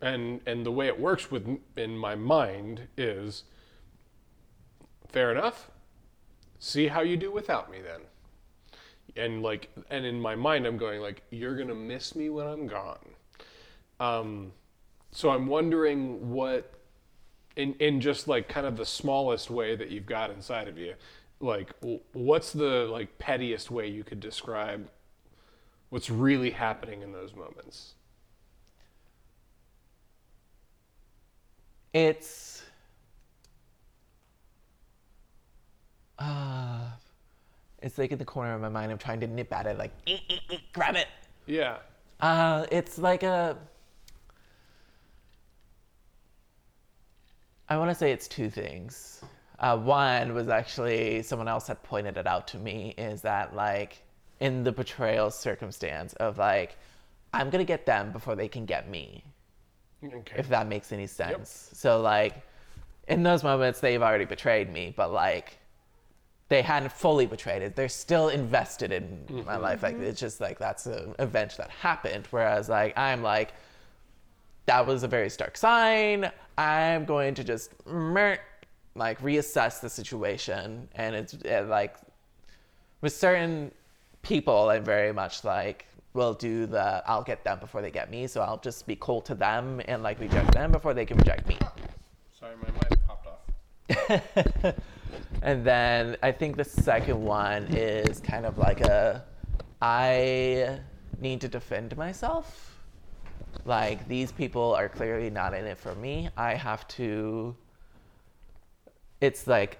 And 0.00 0.40
and 0.46 0.64
the 0.64 0.70
way 0.70 0.86
it 0.86 0.98
works 0.98 1.30
with 1.30 1.58
in 1.76 1.98
my 1.98 2.14
mind 2.14 2.88
is 2.96 3.44
fair 5.08 5.32
enough. 5.32 5.70
See 6.58 6.88
how 6.88 7.00
you 7.00 7.16
do 7.16 7.30
without 7.30 7.70
me 7.70 7.78
then. 7.80 8.00
And 9.16 9.42
like 9.42 9.70
and 9.90 10.04
in 10.04 10.20
my 10.20 10.34
mind 10.34 10.66
I'm 10.66 10.76
going 10.76 11.00
like 11.00 11.22
you're 11.30 11.56
to 11.56 11.74
miss 11.74 12.14
me 12.14 12.30
when 12.30 12.46
I'm 12.46 12.66
gone. 12.66 12.98
Um 14.00 14.52
so 15.10 15.30
I'm 15.30 15.46
wondering 15.46 16.30
what 16.30 16.72
in 17.56 17.74
in 17.74 18.00
just 18.00 18.28
like 18.28 18.48
kind 18.48 18.66
of 18.66 18.76
the 18.76 18.86
smallest 18.86 19.50
way 19.50 19.74
that 19.76 19.90
you've 19.90 20.06
got 20.06 20.30
inside 20.30 20.68
of 20.68 20.78
you 20.78 20.94
like 21.40 21.72
what's 22.12 22.52
the 22.52 22.86
like 22.90 23.18
pettiest 23.18 23.70
way 23.70 23.86
you 23.86 24.02
could 24.02 24.20
describe 24.20 24.88
what's 25.88 26.10
really 26.10 26.50
happening 26.50 27.02
in 27.02 27.12
those 27.12 27.34
moments 27.34 27.94
It's 31.94 32.57
uh 36.18 36.80
it's 37.80 37.96
like 37.98 38.10
in 38.10 38.18
the 38.18 38.24
corner 38.24 38.54
of 38.54 38.60
my 38.60 38.68
mind 38.68 38.90
I'm 38.90 38.98
trying 38.98 39.20
to 39.20 39.26
nip 39.26 39.52
at 39.52 39.66
it 39.66 39.78
like 39.78 39.92
"Eek, 40.06 40.22
eek, 40.28 40.40
eek, 40.50 40.60
grab 40.72 40.96
it. 40.96 41.06
yeah 41.46 41.78
Uh 42.20 42.66
it's 42.70 42.98
like 42.98 43.22
a 43.22 43.56
I 47.68 47.76
want 47.76 47.90
to 47.90 47.94
say 47.94 48.12
it's 48.12 48.26
two 48.28 48.48
things. 48.48 49.20
Uh, 49.58 49.76
one 49.76 50.32
was 50.32 50.48
actually 50.48 51.22
someone 51.22 51.48
else 51.48 51.66
had 51.66 51.82
pointed 51.82 52.16
it 52.16 52.26
out 52.26 52.46
to 52.48 52.56
me 52.58 52.94
is 52.96 53.20
that 53.22 53.54
like 53.54 54.02
in 54.40 54.62
the 54.64 54.72
betrayal 54.72 55.30
circumstance 55.30 56.12
of 56.14 56.38
like 56.38 56.76
I'm 57.34 57.50
gonna 57.50 57.64
get 57.64 57.84
them 57.84 58.12
before 58.12 58.36
they 58.36 58.48
can 58.48 58.64
get 58.64 58.88
me 58.88 59.24
okay 60.02 60.34
if 60.38 60.48
that 60.48 60.68
makes 60.68 60.92
any 60.92 61.06
sense. 61.08 61.70
So 61.74 62.00
like 62.00 62.40
in 63.08 63.22
those 63.22 63.42
moments 63.42 63.80
they've 63.80 64.00
already 64.00 64.24
betrayed 64.24 64.72
me, 64.72 64.94
but 64.96 65.12
like 65.12 65.57
they 66.48 66.62
hadn't 66.62 66.92
fully 66.92 67.26
betrayed 67.26 67.62
it. 67.62 67.76
They're 67.76 67.88
still 67.88 68.28
invested 68.28 68.92
in 68.92 69.24
my 69.28 69.54
mm-hmm. 69.54 69.62
life. 69.62 69.82
Like 69.82 69.96
mm-hmm. 69.96 70.04
it's 70.04 70.20
just 70.20 70.40
like 70.40 70.58
that's 70.58 70.86
an 70.86 71.14
event 71.18 71.56
that 71.58 71.70
happened. 71.70 72.26
Whereas 72.30 72.68
like 72.68 72.96
I'm 72.96 73.22
like 73.22 73.52
that 74.66 74.86
was 74.86 75.02
a 75.02 75.08
very 75.08 75.30
stark 75.30 75.56
sign. 75.56 76.30
I'm 76.56 77.04
going 77.04 77.34
to 77.34 77.44
just 77.44 77.72
like 78.98 79.20
reassess 79.22 79.80
the 79.80 79.88
situation 79.88 80.88
and 80.96 81.14
it's 81.14 81.36
like 81.66 81.96
with 83.00 83.12
certain 83.12 83.70
people 84.22 84.68
i'm 84.68 84.84
very 84.84 85.12
much 85.12 85.44
like 85.44 85.86
will 86.14 86.34
do 86.34 86.66
the 86.66 87.02
i'll 87.06 87.22
get 87.22 87.44
them 87.44 87.58
before 87.60 87.80
they 87.80 87.90
get 87.90 88.10
me 88.10 88.26
so 88.26 88.40
i'll 88.40 88.58
just 88.58 88.86
be 88.86 88.96
cold 88.96 89.24
to 89.24 89.34
them 89.34 89.80
and 89.86 90.02
like 90.02 90.18
reject 90.18 90.52
them 90.52 90.72
before 90.72 90.94
they 90.94 91.06
can 91.06 91.16
reject 91.16 91.46
me 91.46 91.56
sorry 92.38 92.54
my 92.56 92.70
mic 92.72 92.97
and 95.42 95.64
then 95.64 96.16
i 96.22 96.30
think 96.30 96.56
the 96.56 96.64
second 96.64 97.22
one 97.22 97.64
is 97.74 98.20
kind 98.20 98.44
of 98.44 98.58
like 98.58 98.80
a 98.80 99.24
i 99.80 100.78
need 101.20 101.40
to 101.40 101.48
defend 101.48 101.96
myself 101.96 102.78
like 103.64 104.06
these 104.08 104.30
people 104.32 104.74
are 104.74 104.88
clearly 104.88 105.30
not 105.30 105.54
in 105.54 105.64
it 105.64 105.78
for 105.78 105.94
me 105.94 106.28
i 106.36 106.54
have 106.54 106.86
to 106.88 107.56
it's 109.20 109.46
like 109.46 109.78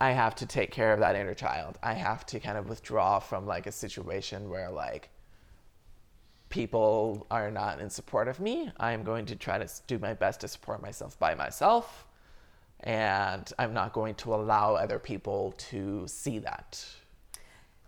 I 0.00 0.12
have 0.12 0.34
to 0.36 0.46
take 0.46 0.70
care 0.70 0.94
of 0.94 1.00
that 1.00 1.14
inner 1.14 1.34
child. 1.34 1.78
I 1.82 1.92
have 1.92 2.24
to 2.26 2.40
kind 2.40 2.56
of 2.56 2.68
withdraw 2.68 3.18
from 3.18 3.46
like 3.46 3.66
a 3.66 3.72
situation 3.72 4.48
where 4.48 4.70
like 4.70 5.10
people 6.48 7.26
are 7.30 7.50
not 7.50 7.80
in 7.80 7.90
support 7.90 8.26
of 8.26 8.40
me. 8.40 8.72
I'm 8.78 9.04
going 9.04 9.26
to 9.26 9.36
try 9.36 9.58
to 9.58 9.68
do 9.86 9.98
my 9.98 10.14
best 10.14 10.40
to 10.40 10.48
support 10.48 10.80
myself 10.80 11.18
by 11.18 11.34
myself. 11.34 12.06
And 12.82 13.52
I'm 13.58 13.74
not 13.74 13.92
going 13.92 14.14
to 14.16 14.34
allow 14.34 14.74
other 14.74 14.98
people 14.98 15.54
to 15.70 16.06
see 16.06 16.38
that. 16.40 16.84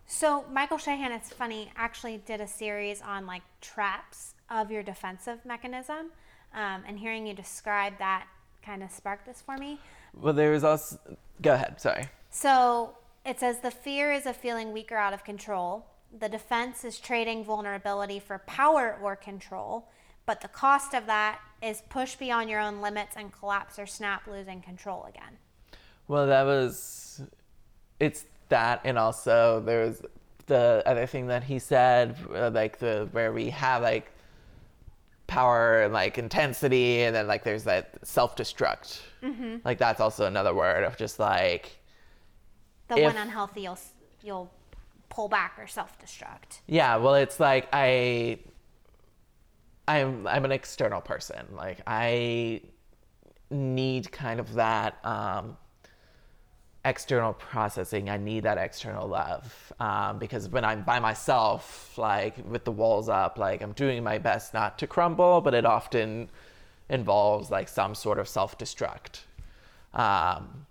So 0.07 0.45
Michael 0.53 0.77
Shahan, 0.77 1.11
it's 1.11 1.31
funny, 1.31 1.73
actually 1.75 2.19
did 2.19 2.43
a 2.43 2.47
series 2.47 3.01
on 3.01 3.27
like 3.27 3.43
traps 3.63 4.35
of 4.51 4.71
your 4.71 4.83
defensive 4.83 5.45
mechanism, 5.47 6.11
um, 6.55 6.83
and 6.87 6.99
hearing 6.99 7.27
you 7.27 7.33
describe 7.33 7.97
that 7.99 8.27
kind 8.63 8.83
of 8.83 8.91
sparked 8.91 9.25
this 9.25 9.41
for 9.41 9.57
me. 9.57 9.79
Well, 10.15 10.35
there 10.35 10.51
was 10.51 10.65
also. 10.65 10.99
Go 11.41 11.55
ahead, 11.55 11.81
sorry. 11.81 12.05
So 12.31 12.95
it 13.25 13.41
says 13.41 13.61
the 13.61 13.71
fear 13.71 14.13
is 14.13 14.27
of 14.27 14.37
feeling 14.37 14.73
weak 14.73 14.93
or 14.93 14.99
out 14.99 15.15
of 15.15 15.25
control. 15.25 15.87
The 16.21 16.29
defense 16.29 16.85
is 16.85 16.99
trading 16.99 17.43
vulnerability 17.43 18.19
for 18.21 18.39
power 18.41 18.99
or 19.03 19.17
control, 19.17 19.89
but 20.27 20.41
the 20.41 20.49
cost 20.49 20.95
of 20.95 21.07
that 21.07 21.41
is 21.63 21.83
push 21.89 22.17
beyond 22.17 22.51
your 22.51 22.61
own 22.61 22.81
limits 22.81 23.17
and 23.17 23.33
collapse 23.33 23.79
or 23.79 23.87
snap, 23.87 24.27
losing 24.27 24.61
control 24.61 25.05
again. 25.09 25.39
Well, 26.09 26.27
that 26.27 26.45
was. 26.45 27.23
It's 28.01 28.25
that, 28.49 28.81
and 28.85 28.99
also 28.99 29.61
there's 29.65 30.03
the 30.47 30.83
other 30.87 31.07
thing 31.07 31.29
that 31.29 31.45
he 31.45 31.59
said, 31.59 32.17
uh, 32.35 32.51
like 32.53 32.79
the 32.79 33.09
where 33.13 33.33
we 33.33 33.51
have 33.51 33.83
like 33.83 34.11
power 35.29 35.83
and 35.83 35.93
like 35.93 36.19
intensity, 36.19 37.03
and 37.03 37.15
then 37.15 37.27
like 37.27 37.45
there's 37.45 37.65
that 37.65 37.95
self 38.03 38.37
destruct. 38.37 39.01
Like 39.65 39.79
that's 39.79 40.01
also 40.01 40.27
another 40.27 40.53
word 40.55 40.83
of 40.85 40.97
just 40.97 41.19
like 41.21 41.79
The 42.89 42.97
If- 42.97 43.05
when 43.05 43.17
unhealthy, 43.17 43.63
you'll 43.63 43.79
you'll 44.23 44.51
pull 45.09 45.29
back 45.29 45.55
or 45.59 45.67
self 45.67 45.97
destruct. 45.99 46.61
Yeah, 46.67 46.97
well, 46.97 47.15
it's 47.15 47.39
like 47.39 47.69
I, 47.73 48.39
I'm 49.89 50.27
I'm 50.27 50.45
an 50.45 50.53
external 50.53 51.01
person. 51.01 51.47
Like 51.55 51.81
I 51.87 52.63
need 53.51 54.11
kind 54.13 54.41
of 54.41 54.55
that 54.55 55.05
um, 55.05 55.57
external 56.85 57.33
processing. 57.33 58.09
I 58.09 58.17
need 58.17 58.45
that 58.45 58.59
external 58.59 59.09
love 59.09 59.73
um, 59.81 60.19
because 60.19 60.49
when 60.49 60.65
I'm 60.65 60.83
by 60.83 61.01
myself, 61.01 61.97
like 61.99 62.35
with 62.49 62.65
the 62.65 62.73
walls 62.73 63.09
up, 63.09 63.39
like 63.39 63.63
I'm 63.63 63.73
doing 63.73 64.03
my 64.03 64.19
best 64.19 64.55
not 64.55 64.79
to 64.79 64.87
crumble, 64.87 65.41
but 65.41 65.55
it 65.55 65.65
often 65.65 66.31
involves 66.89 67.51
like 67.51 67.69
some 67.69 67.95
sort 67.95 68.19
of 68.19 68.29
self 68.29 68.59
destruct. 68.59 69.21
Um, 69.95 70.67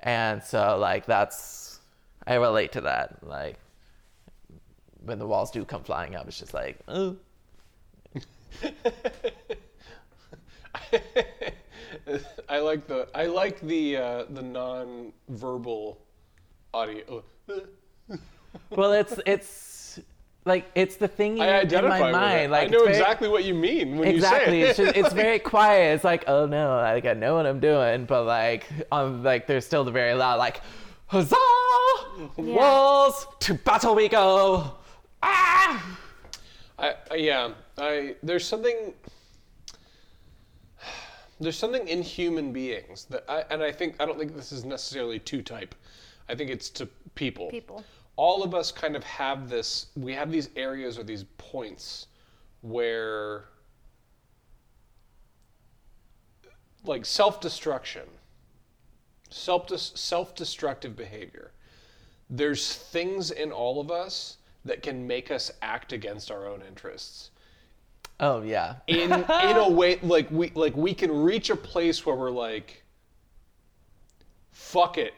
and 0.00 0.42
so 0.42 0.78
like 0.78 1.06
that's 1.06 1.80
I 2.26 2.34
relate 2.34 2.72
to 2.72 2.82
that. 2.82 3.26
Like 3.26 3.58
when 5.04 5.18
the 5.18 5.26
walls 5.26 5.50
do 5.50 5.64
come 5.64 5.82
flying 5.82 6.14
up, 6.14 6.28
it's 6.28 6.38
just 6.38 6.54
like, 6.54 6.78
oh, 6.88 7.16
I 12.48 12.58
like 12.60 12.86
the 12.86 13.08
I 13.14 13.26
like 13.26 13.60
the 13.60 13.96
uh, 13.96 14.24
the 14.30 14.42
non-verbal 14.42 15.98
audio. 16.74 17.24
Well, 18.70 18.92
it's 18.92 19.18
it's 19.26 20.00
like 20.44 20.66
it's 20.74 20.96
the 20.96 21.08
thing 21.08 21.40
I 21.40 21.46
in 21.60 21.66
identify 21.66 21.98
my 22.00 22.06
with 22.06 22.12
mind. 22.12 22.40
it. 22.40 22.50
Like 22.50 22.60
I 22.60 22.64
it's 22.64 22.72
know 22.72 22.84
very- 22.84 22.90
exactly 22.96 23.28
what 23.28 23.44
you 23.44 23.54
mean 23.54 23.98
when 23.98 24.08
exactly. 24.08 24.60
you 24.60 24.64
say 24.66 24.70
It's 24.70 24.78
it. 24.78 24.84
just 24.84 24.96
it's 24.96 25.12
very 25.14 25.38
quiet. 25.38 25.94
It's 25.96 26.04
like 26.04 26.24
oh 26.26 26.46
no, 26.46 26.76
like 26.76 27.04
I 27.04 27.12
know 27.12 27.34
what 27.34 27.46
I'm 27.46 27.60
doing, 27.60 28.06
but 28.06 28.24
like 28.24 28.66
um 28.90 29.22
like 29.22 29.46
there's 29.46 29.66
still 29.66 29.84
the 29.84 29.90
very 29.90 30.14
loud 30.14 30.38
like 30.38 30.62
huzzah 31.06 31.36
walls 32.36 33.26
to 33.40 33.54
battle 33.54 33.94
we 33.94 34.08
go 34.08 34.72
ah. 35.22 35.98
I, 36.78 36.94
I 37.10 37.14
yeah, 37.16 37.50
I 37.76 38.14
there's 38.22 38.46
something 38.46 38.94
there's 41.40 41.58
something 41.58 41.86
in 41.88 42.02
human 42.02 42.52
beings 42.52 43.06
that 43.10 43.24
I 43.28 43.44
and 43.50 43.62
I 43.62 43.72
think 43.72 43.96
I 44.00 44.06
don't 44.06 44.18
think 44.18 44.34
this 44.36 44.52
is 44.52 44.64
necessarily 44.64 45.18
to 45.18 45.42
type. 45.42 45.74
I 46.28 46.34
think 46.34 46.50
it's 46.50 46.70
to 46.70 46.86
people. 47.14 47.50
People. 47.50 47.84
All 48.16 48.42
of 48.42 48.54
us 48.54 48.72
kind 48.72 48.96
of 48.96 49.04
have 49.04 49.48
this 49.48 49.86
we 49.96 50.12
have 50.14 50.30
these 50.30 50.50
areas 50.56 50.98
or 50.98 51.04
these 51.04 51.24
points 51.36 52.08
where 52.62 53.44
like 56.84 57.04
self-destruction 57.04 58.02
self 59.30 59.68
self-destructive 59.78 60.96
behavior 60.96 61.52
there's 62.30 62.74
things 62.74 63.30
in 63.30 63.52
all 63.52 63.80
of 63.80 63.90
us 63.90 64.38
that 64.64 64.82
can 64.82 65.06
make 65.06 65.30
us 65.30 65.50
act 65.62 65.92
against 65.92 66.30
our 66.30 66.46
own 66.46 66.62
interests. 66.66 67.30
Oh 68.20 68.42
yeah. 68.42 68.76
in 68.86 69.12
in 69.12 69.56
a 69.56 69.68
way 69.68 69.98
like 70.02 70.30
we 70.30 70.50
like 70.54 70.76
we 70.76 70.92
can 70.92 71.12
reach 71.12 71.50
a 71.50 71.56
place 71.56 72.04
where 72.04 72.16
we're 72.16 72.30
like 72.30 72.82
fuck 74.50 74.98
it. 74.98 75.14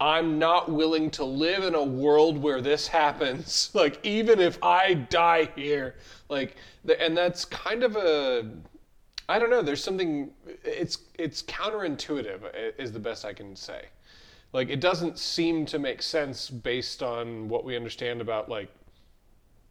I'm 0.00 0.38
not 0.38 0.72
willing 0.72 1.10
to 1.10 1.24
live 1.24 1.62
in 1.62 1.74
a 1.74 1.84
world 1.84 2.38
where 2.38 2.62
this 2.62 2.86
happens. 2.88 3.70
Like 3.74 4.04
even 4.04 4.40
if 4.40 4.58
i 4.62 4.94
die 4.94 5.50
here. 5.54 5.96
Like 6.28 6.56
the, 6.84 7.00
and 7.00 7.16
that's 7.16 7.44
kind 7.44 7.82
of 7.82 7.96
a 7.96 8.50
i 9.28 9.38
don't 9.38 9.50
know 9.50 9.62
there's 9.62 9.82
something 9.82 10.30
it's 10.64 10.98
it's 11.18 11.42
counterintuitive 11.44 12.40
is 12.78 12.90
the 12.90 12.98
best 12.98 13.24
i 13.24 13.32
can 13.32 13.54
say 13.54 13.84
like 14.52 14.68
it 14.68 14.80
doesn't 14.80 15.18
seem 15.18 15.64
to 15.66 15.78
make 15.78 16.02
sense 16.02 16.50
based 16.50 17.02
on 17.02 17.48
what 17.48 17.64
we 17.64 17.76
understand 17.76 18.20
about 18.20 18.48
like 18.48 18.68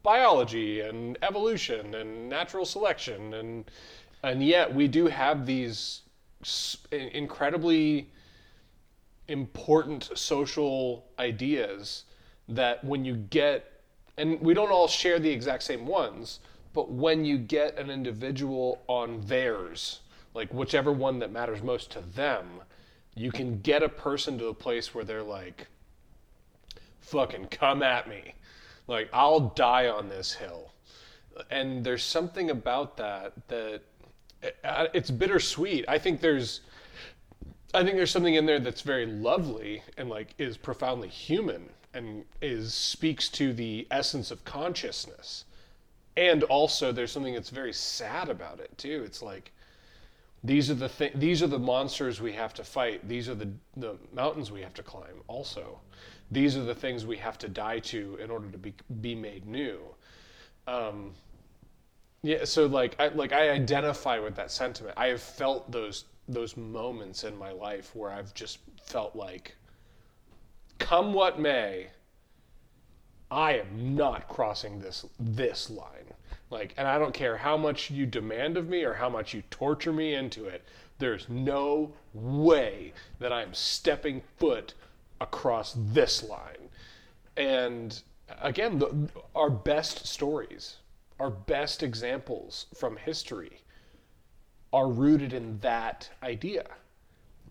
biology 0.04 0.82
and 0.82 1.18
evolution 1.22 1.96
and 1.96 2.30
natural 2.30 2.66
selection 2.66 3.34
and 3.34 3.70
and 4.24 4.44
yet 4.44 4.74
we 4.74 4.88
do 4.88 5.08
have 5.08 5.46
these 5.46 6.02
incredibly 6.92 8.10
important 9.28 10.10
social 10.16 11.06
ideas 11.20 12.06
that 12.48 12.84
when 12.84 13.04
you 13.06 13.16
get 13.16 13.82
and 14.18 14.40
we 14.42 14.54
don't 14.54 14.72
all 14.72 14.88
share 14.88 15.20
the 15.20 15.30
exact 15.30 15.64
same 15.64 15.86
ones 15.86 16.40
but 16.74 16.92
when 16.92 17.26
you 17.26 17.38
get 17.38 17.78
an 17.78 17.90
individual 17.90 18.82
on 18.88 19.22
theirs 19.22 20.00
like 20.34 20.52
whichever 20.54 20.92
one 20.92 21.20
that 21.20 21.32
matters 21.32 21.62
most 21.62 21.92
to 21.92 22.00
them 22.00 22.46
you 23.20 23.34
can 23.34 23.60
get 23.60 23.84
a 23.84 23.90
person 23.90 24.38
to 24.38 24.48
a 24.48 24.54
place 24.54 24.96
where 24.96 25.04
they're 25.04 25.22
like 25.22 25.68
fucking 27.02 27.48
come 27.48 27.84
at 27.84 28.08
me. 28.08 28.34
Like 28.88 29.10
I'll 29.12 29.42
die 29.42 29.90
on 29.90 30.08
this 30.08 30.34
hill. 30.34 30.72
And 31.52 31.84
there's 31.84 32.04
something 32.04 32.50
about 32.50 32.96
that 32.96 33.34
that 33.50 33.82
uh, 34.64 34.88
it's 34.94 35.12
bittersweet. 35.12 35.84
I 35.90 35.98
think 35.98 36.22
there's 36.22 36.62
I 37.74 37.84
think 37.84 37.98
there's 37.98 38.10
something 38.10 38.36
in 38.36 38.46
there 38.46 38.60
that's 38.60 38.82
very 38.82 39.06
lovely 39.06 39.84
and 39.98 40.08
like 40.10 40.34
is 40.38 40.56
profoundly 40.56 41.10
human 41.10 41.70
and 41.94 42.24
is 42.42 42.74
speaks 42.74 43.28
to 43.30 43.52
the 43.52 43.86
essence 43.92 44.32
of 44.32 44.46
consciousness. 44.46 45.44
And 46.16 46.44
also 46.44 46.94
there's 46.94 47.12
something 47.12 47.34
that's 47.34 47.50
very 47.50 47.74
sad 47.74 48.30
about 48.30 48.62
it 48.62 48.78
too. 48.78 49.04
It's 49.06 49.22
like 49.22 49.52
these 50.44 50.70
are 50.70 50.76
the 50.76 50.90
th- 50.90 51.14
these 51.16 51.44
are 51.44 51.48
the 51.48 51.60
monsters 51.60 52.22
we 52.22 52.34
have 52.34 52.54
to 52.56 52.64
fight. 52.64 53.08
These 53.08 53.28
are 53.30 53.36
the 53.36 53.50
the 53.76 53.98
mountains 54.14 54.52
we 54.52 54.62
have 54.62 54.74
to 54.76 54.84
climb. 54.84 55.22
Also, 55.28 55.80
these 56.32 56.56
are 56.56 56.64
the 56.64 56.76
things 56.76 57.06
we 57.06 57.18
have 57.18 57.38
to 57.40 57.50
die 57.50 57.80
to 57.80 58.18
in 58.22 58.32
order 58.32 58.50
to 58.50 58.58
be 58.58 58.74
be 59.02 59.16
made 59.16 59.46
new. 59.46 59.80
Um, 60.68 61.14
yeah, 62.22 62.46
so 62.46 62.68
like 62.68 62.96
I 63.00 63.10
like 63.10 63.34
I 63.34 63.50
identify 63.50 64.20
with 64.20 64.36
that 64.36 64.52
sentiment. 64.52 64.94
I 64.98 65.08
have 65.08 65.22
felt 65.22 65.72
those 65.72 66.06
those 66.28 66.56
moments 66.56 67.24
in 67.24 67.38
my 67.38 67.52
life 67.52 67.96
where 67.96 68.12
I've 68.12 68.34
just 68.34 68.60
felt 68.84 69.16
like, 69.16 69.56
come 70.78 71.12
what 71.14 71.40
may, 71.40 71.88
I 73.32 73.60
am 73.60 73.96
not 73.96 74.28
crossing 74.28 74.80
this 74.80 75.06
this 75.20 75.70
line. 75.70 76.09
Like, 76.50 76.74
and 76.78 76.88
I 76.88 76.98
don't 76.98 77.14
care 77.14 77.38
how 77.38 77.58
much 77.58 77.92
you 77.92 78.06
demand 78.06 78.58
of 78.58 78.68
me 78.68 78.84
or 78.84 78.94
how 78.94 79.10
much 79.10 79.34
you 79.34 79.44
torture 79.52 79.94
me 79.94 80.16
into 80.16 80.46
it. 80.46 80.64
There's 80.98 81.30
no 81.30 81.94
way 82.14 82.94
that 83.20 83.32
I'm 83.32 83.54
stepping 83.54 84.22
foot 84.38 84.74
across 85.22 85.76
this 85.78 86.24
line. 86.24 86.70
And 87.38 88.02
again, 88.42 88.80
the, 88.80 89.10
our 89.36 89.50
best 89.50 90.08
stories, 90.08 90.78
our 91.20 91.30
best 91.30 91.84
examples 91.84 92.66
from 92.76 92.98
history 92.98 93.62
are 94.74 94.90
rooted 94.90 95.34
in 95.34 95.60
that 95.60 96.10
idea. 96.24 96.66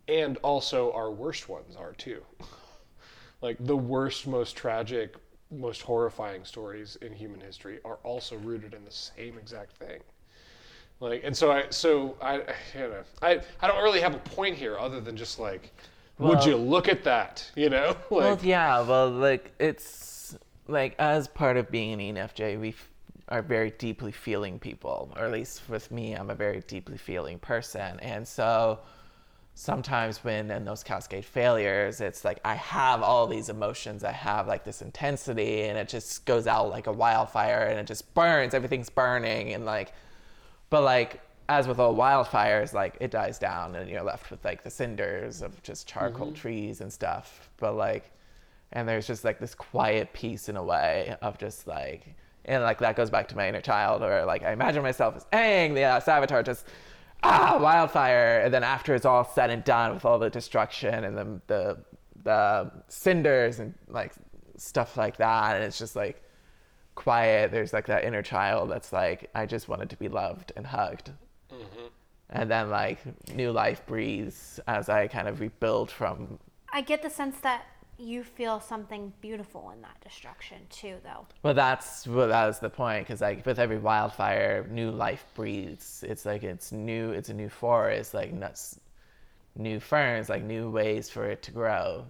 And 0.08 0.38
also 0.38 0.92
our 0.92 1.10
worst 1.10 1.48
ones 1.48 1.76
are 1.76 1.92
too. 1.92 2.22
like 3.42 3.56
the 3.60 3.76
worst, 3.76 4.26
most 4.26 4.56
tragic, 4.56 5.14
most 5.50 5.82
horrifying 5.82 6.44
stories 6.44 6.96
in 7.00 7.12
human 7.12 7.40
history 7.40 7.80
are 7.84 7.98
also 8.04 8.36
rooted 8.38 8.74
in 8.74 8.84
the 8.84 8.90
same 8.90 9.38
exact 9.38 9.72
thing. 9.72 10.00
Like, 11.00 11.22
and 11.24 11.36
so 11.36 11.52
I, 11.52 11.64
so 11.70 12.16
I, 12.20 12.36
you 12.74 12.80
know, 12.80 13.02
I, 13.22 13.40
I 13.60 13.66
don't 13.68 13.82
really 13.82 14.00
have 14.00 14.14
a 14.14 14.18
point 14.18 14.56
here 14.56 14.78
other 14.78 15.00
than 15.00 15.16
just 15.16 15.38
like, 15.38 15.72
would 16.18 16.44
you 16.44 16.56
look 16.56 16.88
at 16.88 17.04
that? 17.04 17.48
You 17.54 17.70
know, 17.70 17.96
like, 18.10 18.10
Well, 18.10 18.38
yeah. 18.42 18.80
Well, 18.82 19.08
like 19.10 19.52
it's 19.60 20.36
like 20.66 20.96
as 20.98 21.28
part 21.28 21.56
of 21.56 21.70
being 21.70 21.92
an 22.00 22.16
ENFJ, 22.16 22.60
we 22.60 22.70
f- 22.70 22.90
are 23.28 23.42
very 23.42 23.70
deeply 23.70 24.10
feeling 24.10 24.58
people, 24.58 25.12
or 25.16 25.26
at 25.26 25.32
least 25.32 25.62
with 25.68 25.90
me, 25.92 26.14
I'm 26.14 26.30
a 26.30 26.34
very 26.34 26.60
deeply 26.66 26.98
feeling 26.98 27.38
person, 27.38 28.00
and 28.00 28.26
so 28.26 28.80
sometimes 29.59 30.22
when 30.22 30.52
in 30.52 30.64
those 30.64 30.85
cascade 30.85 31.24
failures, 31.24 32.01
it's 32.01 32.24
like 32.24 32.39
I 32.44 32.55
have 32.55 33.02
all 33.02 33.26
these 33.26 33.48
emotions, 33.48 34.05
I 34.05 34.12
have 34.12 34.47
like 34.47 34.62
this 34.62 34.82
intensity, 34.82 35.62
and 35.62 35.76
it 35.76 35.89
just 35.89 36.24
goes 36.26 36.47
out 36.47 36.70
like 36.70 36.86
a 36.86 36.93
wildfire, 36.93 37.66
and 37.66 37.76
it 37.76 37.86
just 37.86 38.14
burns. 38.14 38.55
Everything's 38.55 38.89
burning, 38.89 39.55
and 39.55 39.64
like, 39.64 39.93
but 40.70 40.82
like 40.85 41.20
as 41.48 41.66
with 41.66 41.80
all 41.80 41.97
wildfires, 41.97 42.72
like 42.72 42.97
it 43.01 43.10
dies 43.10 43.36
down, 43.40 43.74
and 43.74 43.90
you're 43.90 44.05
left 44.05 44.30
with 44.30 44.44
like 44.44 44.62
the 44.62 44.70
cinders 44.70 45.43
of 45.43 45.60
just 45.64 45.89
charcoal 45.89 46.30
trees 46.30 46.80
and 46.80 46.93
stuff. 46.93 47.51
But 47.56 47.74
like, 47.74 48.12
and 48.70 48.89
there's 48.89 49.09
just 49.09 49.24
like 49.24 49.40
this 49.40 49.56
quiet 49.56 50.12
peace 50.12 50.48
in 50.48 50.56
a 50.56 50.62
way 50.62 51.16
of 51.20 51.36
just 51.36 51.66
like. 51.66 52.14
And 52.44 52.62
like 52.62 52.78
that 52.78 52.94
goes 52.94 53.10
back 53.10 53.26
to 53.28 53.36
my 53.36 53.48
inner 53.48 53.60
child, 53.60 54.05
or 54.05 54.24
like 54.24 54.44
I 54.44 54.52
imagine 54.52 54.85
myself 54.85 55.16
as 55.16 55.24
Aang, 55.32 55.74
the 55.74 55.82
uh, 55.82 56.01
Savitar, 56.01 56.44
just 56.44 56.64
ah 57.23 57.59
wildfire. 57.61 58.40
And 58.40 58.53
then 58.53 58.65
after 58.65 58.95
it's 58.95 59.07
all 59.07 59.24
said 59.24 59.51
and 59.51 59.65
done 59.65 59.95
with 59.95 60.05
all 60.05 60.19
the 60.19 60.31
destruction 60.31 61.05
and 61.05 61.16
the 61.16 61.40
the, 61.47 61.78
the 62.23 62.70
cinders 62.89 63.59
and 63.59 63.74
like 63.89 64.12
stuff 64.57 64.97
like 64.97 65.16
that 65.19 65.55
and 65.55 65.65
it's 65.65 65.78
just 65.78 65.95
like 65.95 66.23
quiet 66.95 67.53
there's 67.53 67.73
like 67.73 67.86
that 67.86 68.03
inner 68.03 68.23
child 68.23 68.69
that's 68.69 68.93
like 68.93 69.31
i 69.35 69.47
just 69.47 69.69
wanted 69.69 69.89
to 69.89 69.97
be 69.97 70.09
loved 70.09 70.53
and 70.57 70.66
hugged. 70.66 71.11
And 72.31 72.51
then 72.51 72.69
like 72.69 72.99
new 73.35 73.53
life 73.53 73.86
breathes 73.86 74.61
as 74.66 74.89
i 74.89 75.07
kind 75.07 75.28
of 75.28 75.40
rebuild 75.40 75.90
from 75.90 76.39
I 76.70 76.82
get 76.82 77.03
the 77.03 77.09
sense 77.09 77.39
that 77.40 77.62
you 77.98 78.22
feel 78.22 78.60
something 78.60 79.12
beautiful 79.20 79.70
in 79.74 79.82
that 79.82 80.00
destruction 80.02 80.58
too, 80.70 80.96
though. 81.02 81.26
well 81.42 81.54
that's 81.54 82.06
well 82.06 82.28
that 82.28 82.46
was 82.46 82.58
the 82.60 82.70
point 82.70 83.06
because 83.06 83.20
like 83.20 83.44
with 83.44 83.58
every 83.58 83.78
wildfire 83.78 84.66
new 84.70 84.90
life 84.90 85.24
breathes 85.34 86.04
it's 86.06 86.24
like 86.24 86.42
it's 86.44 86.70
new 86.72 87.10
it's 87.10 87.28
a 87.28 87.34
new 87.34 87.48
forest 87.48 88.14
like 88.14 88.32
nuts 88.32 88.78
new 89.56 89.80
ferns 89.80 90.28
like 90.28 90.42
new 90.44 90.70
ways 90.70 91.10
for 91.10 91.28
it 91.28 91.42
to 91.42 91.50
grow 91.50 92.04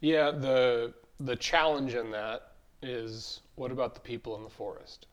yeah, 0.00 0.32
the 0.32 0.92
the 1.20 1.36
challenge 1.36 1.94
in 1.94 2.10
that 2.10 2.54
is, 2.82 3.40
what 3.54 3.70
about 3.70 3.94
the 3.94 4.00
people 4.00 4.36
in 4.36 4.42
the 4.42 4.50
forest? 4.50 5.06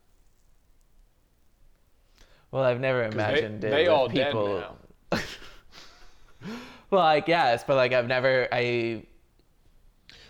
Well, 2.51 2.63
I've 2.63 2.79
never 2.79 3.07
they- 3.07 3.13
imagined 3.13 3.63
it. 3.63 3.69
they 3.69 3.83
with 3.83 3.89
all 3.89 4.07
dead 4.07 4.31
people. 4.31 4.77
well, 6.89 7.01
I 7.01 7.19
guess, 7.19 7.63
but 7.63 7.75
like 7.75 7.93
I've 7.93 8.07
never. 8.07 8.47
I 8.51 9.03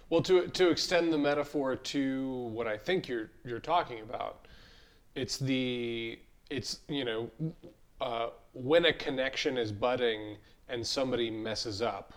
Well, 0.09 0.21
to 0.23 0.47
to 0.47 0.69
extend 0.69 1.13
the 1.13 1.17
metaphor 1.17 1.75
to 1.75 2.31
what 2.53 2.67
I 2.67 2.77
think 2.77 3.07
you're 3.07 3.29
you're 3.45 3.59
talking 3.59 4.01
about, 4.01 4.47
it's 5.15 5.37
the 5.37 6.19
it's 6.49 6.79
you 6.87 7.05
know 7.05 7.29
uh, 8.01 8.29
when 8.53 8.85
a 8.85 8.93
connection 8.93 9.57
is 9.57 9.71
budding 9.71 10.37
and 10.67 10.85
somebody 10.85 11.29
messes 11.29 11.81
up 11.81 12.13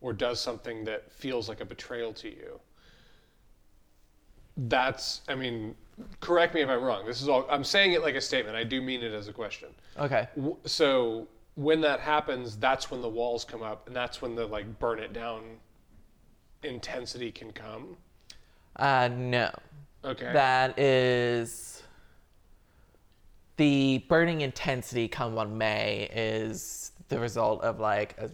or 0.00 0.12
does 0.12 0.40
something 0.40 0.84
that 0.84 1.12
feels 1.12 1.48
like 1.48 1.60
a 1.60 1.64
betrayal 1.64 2.12
to 2.12 2.28
you 2.28 2.60
that's 4.68 5.22
i 5.28 5.34
mean 5.34 5.74
correct 6.20 6.54
me 6.54 6.60
if 6.60 6.68
i'm 6.68 6.82
wrong. 6.82 7.06
This 7.06 7.22
is 7.22 7.28
all 7.28 7.46
i'm 7.50 7.64
saying 7.64 7.92
it 7.92 8.02
like 8.02 8.14
a 8.14 8.20
statement. 8.20 8.56
I 8.56 8.64
do 8.64 8.82
mean 8.82 9.02
it 9.02 9.12
as 9.12 9.28
a 9.28 9.32
question. 9.32 9.68
Okay. 9.98 10.28
W- 10.36 10.56
so 10.64 11.26
when 11.54 11.80
that 11.82 12.00
happens 12.00 12.56
that's 12.56 12.90
when 12.90 13.00
the 13.00 13.08
walls 13.08 13.44
come 13.44 13.62
up 13.62 13.86
and 13.86 13.96
that's 13.96 14.20
when 14.20 14.34
the 14.34 14.46
like 14.46 14.78
burn 14.78 14.98
it 14.98 15.12
down 15.12 15.42
intensity 16.64 17.30
can 17.32 17.52
come 17.52 17.96
Uh, 18.76 19.08
no. 19.12 19.50
okay 20.04 20.32
That 20.32 20.78
is 20.78 21.82
the 23.56 23.98
burning 24.08 24.40
intensity 24.40 25.08
come 25.08 25.34
one 25.34 25.56
May 25.58 26.08
is 26.14 26.92
the 27.08 27.20
result 27.20 27.62
of 27.62 27.78
like 27.80 28.16
a 28.18 28.30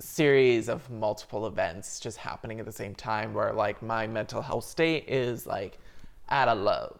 series 0.00 0.68
of 0.68 0.88
multiple 0.90 1.46
events 1.46 2.00
just 2.00 2.16
happening 2.16 2.60
at 2.60 2.66
the 2.66 2.72
same 2.72 2.94
time 2.94 3.34
where 3.34 3.52
like 3.52 3.82
my 3.82 4.06
mental 4.06 4.40
health 4.40 4.64
state 4.64 5.04
is 5.08 5.46
like 5.46 5.78
at 6.28 6.48
a 6.48 6.54
low. 6.54 6.96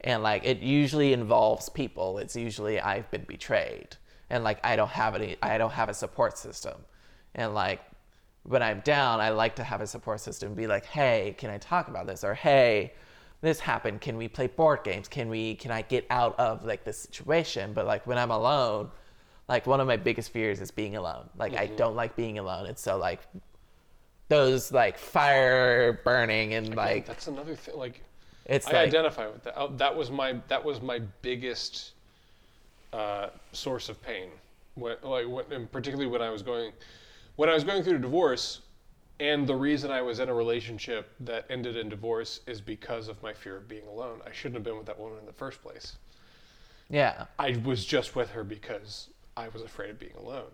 And 0.00 0.22
like 0.22 0.44
it 0.44 0.58
usually 0.58 1.12
involves 1.14 1.68
people. 1.68 2.18
It's 2.18 2.36
usually 2.36 2.78
I've 2.80 3.10
been 3.10 3.24
betrayed 3.24 3.96
and 4.28 4.44
like 4.44 4.58
I 4.64 4.76
don't 4.76 4.90
have 4.90 5.14
any 5.14 5.36
I 5.42 5.56
don't 5.56 5.72
have 5.72 5.88
a 5.88 5.94
support 5.94 6.36
system. 6.36 6.74
And 7.34 7.54
like 7.54 7.80
when 8.44 8.62
I'm 8.62 8.80
down, 8.80 9.20
I 9.20 9.30
like 9.30 9.56
to 9.56 9.64
have 9.64 9.80
a 9.80 9.86
support 9.86 10.20
system 10.20 10.54
be 10.54 10.66
like, 10.66 10.84
"Hey, 10.86 11.34
can 11.38 11.50
I 11.50 11.58
talk 11.58 11.88
about 11.88 12.06
this?" 12.06 12.24
or 12.24 12.34
"Hey, 12.34 12.92
this 13.40 13.60
happened. 13.60 14.00
Can 14.00 14.16
we 14.16 14.28
play 14.28 14.46
board 14.46 14.84
games? 14.84 15.08
Can 15.08 15.28
we 15.28 15.54
can 15.56 15.70
I 15.70 15.82
get 15.82 16.06
out 16.10 16.38
of 16.38 16.64
like 16.64 16.84
this 16.84 16.98
situation?" 16.98 17.72
But 17.72 17.86
like 17.86 18.06
when 18.06 18.18
I'm 18.18 18.30
alone, 18.30 18.90
like 19.48 19.66
one 19.66 19.80
of 19.80 19.86
my 19.86 19.96
biggest 19.96 20.30
fears 20.30 20.60
is 20.60 20.70
being 20.70 20.96
alone. 20.96 21.28
Like 21.36 21.54
I 21.56 21.66
don't 21.66 21.96
like 21.96 22.16
being 22.16 22.38
alone. 22.38 22.66
And 22.66 22.78
so 22.78 22.96
like 22.96 23.20
those 24.28 24.72
like 24.72 24.98
fire 24.98 26.00
burning 26.04 26.54
and 26.54 26.74
like 26.74 27.06
that's 27.06 27.26
another 27.26 27.54
thing 27.54 27.76
like 27.76 28.02
it's 28.46 28.66
I 28.66 28.72
like 28.72 28.88
identify 28.88 29.26
with 29.26 29.42
that. 29.44 29.54
Oh, 29.56 29.68
that 29.76 29.94
was 29.94 30.10
my 30.10 30.36
that 30.48 30.62
was 30.62 30.82
my 30.82 31.00
biggest 31.22 31.92
uh, 32.92 33.28
source 33.52 33.88
of 33.88 34.02
pain. 34.02 34.28
When, 34.74 34.96
like, 35.02 35.28
when, 35.28 35.44
and 35.50 35.70
particularly 35.70 36.10
when 36.10 36.20
I 36.20 36.30
was 36.30 36.42
going, 36.42 36.72
when 37.36 37.48
I 37.48 37.54
was 37.54 37.64
going 37.64 37.82
through 37.82 37.96
a 37.96 38.00
divorce, 38.00 38.60
and 39.20 39.46
the 39.46 39.54
reason 39.56 39.90
I 39.90 40.02
was 40.02 40.18
in 40.18 40.28
a 40.28 40.34
relationship 40.34 41.12
that 41.20 41.46
ended 41.48 41.76
in 41.76 41.88
divorce 41.88 42.40
is 42.46 42.60
because 42.60 43.08
of 43.08 43.22
my 43.22 43.32
fear 43.32 43.56
of 43.56 43.68
being 43.68 43.86
alone. 43.86 44.20
I 44.26 44.32
shouldn't 44.32 44.56
have 44.56 44.64
been 44.64 44.76
with 44.76 44.86
that 44.86 44.98
woman 44.98 45.18
in 45.20 45.26
the 45.26 45.32
first 45.32 45.62
place. 45.62 45.96
yeah. 46.90 47.26
I 47.38 47.60
was 47.64 47.84
just 47.84 48.16
with 48.16 48.30
her 48.30 48.44
because 48.44 49.08
I 49.36 49.48
was 49.48 49.62
afraid 49.62 49.90
of 49.90 49.98
being 49.98 50.14
alone. 50.16 50.50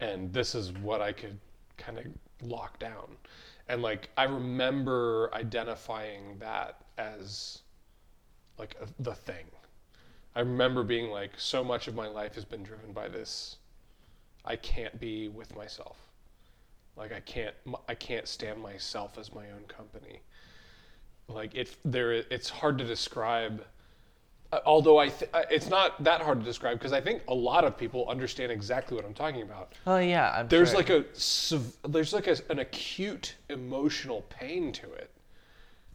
And 0.00 0.32
this 0.32 0.54
is 0.54 0.72
what 0.72 1.00
I 1.02 1.12
could 1.12 1.38
kind 1.76 1.98
of 1.98 2.06
lock 2.42 2.78
down. 2.78 3.16
And 3.68 3.82
like, 3.82 4.10
I 4.16 4.24
remember 4.24 5.30
identifying 5.34 6.38
that 6.38 6.82
as 6.98 7.60
like 8.58 8.76
a, 8.80 8.86
the 9.02 9.14
thing. 9.14 9.46
I 10.34 10.40
remember 10.40 10.82
being 10.82 11.10
like, 11.10 11.32
so 11.38 11.62
much 11.64 11.86
of 11.88 11.94
my 11.94 12.08
life 12.08 12.34
has 12.34 12.44
been 12.44 12.62
driven 12.62 12.92
by 12.92 13.08
this. 13.08 13.56
I 14.44 14.56
can't 14.56 14.98
be 14.98 15.28
with 15.28 15.54
myself. 15.56 15.98
Like 17.00 17.12
I 17.12 17.20
can't, 17.20 17.54
I 17.88 17.94
can't 17.94 18.28
stand 18.28 18.62
myself 18.62 19.18
as 19.18 19.34
my 19.34 19.50
own 19.50 19.64
company. 19.66 20.20
Like 21.28 21.54
it, 21.54 21.74
there, 21.84 22.12
it's 22.12 22.50
hard 22.50 22.78
to 22.78 22.84
describe 22.84 23.64
uh, 24.52 24.58
although 24.66 24.98
I 24.98 25.08
th- 25.08 25.30
uh, 25.32 25.42
it's 25.50 25.68
not 25.68 26.02
that 26.02 26.20
hard 26.20 26.40
to 26.40 26.44
describe 26.44 26.78
because 26.78 26.92
I 26.92 27.00
think 27.00 27.22
a 27.28 27.34
lot 27.34 27.64
of 27.64 27.76
people 27.76 28.08
understand 28.08 28.50
exactly 28.50 28.96
what 28.96 29.04
I'm 29.04 29.14
talking 29.14 29.42
about. 29.42 29.74
Oh 29.86 29.98
yeah. 29.98 30.32
I'm 30.36 30.48
There's 30.48 30.70
sure. 30.70 30.78
like 30.78 30.90
a 30.90 31.04
there's 31.88 32.12
like 32.12 32.26
a, 32.26 32.36
an 32.50 32.58
acute 32.58 33.36
emotional 33.48 34.22
pain 34.28 34.72
to 34.72 34.92
it, 34.92 35.10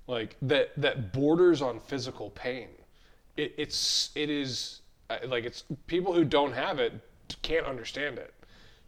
like 0.08 0.38
that 0.42 0.72
that 0.78 1.12
borders 1.12 1.62
on 1.62 1.80
physical 1.82 2.30
pain. 2.32 2.70
It, 3.36 3.54
it's 3.58 4.12
it 4.16 4.30
is 4.30 4.82
uh, 5.10 5.18
like 5.26 5.44
it's 5.44 5.66
people 5.88 6.14
who 6.14 6.24
don't 6.24 6.54
have 6.54 6.80
it 6.80 6.94
can't 7.42 7.66
understand 7.66 8.18
it, 8.18 8.34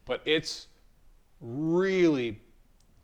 but 0.05 0.21
it's 0.23 0.67
really 1.41 2.39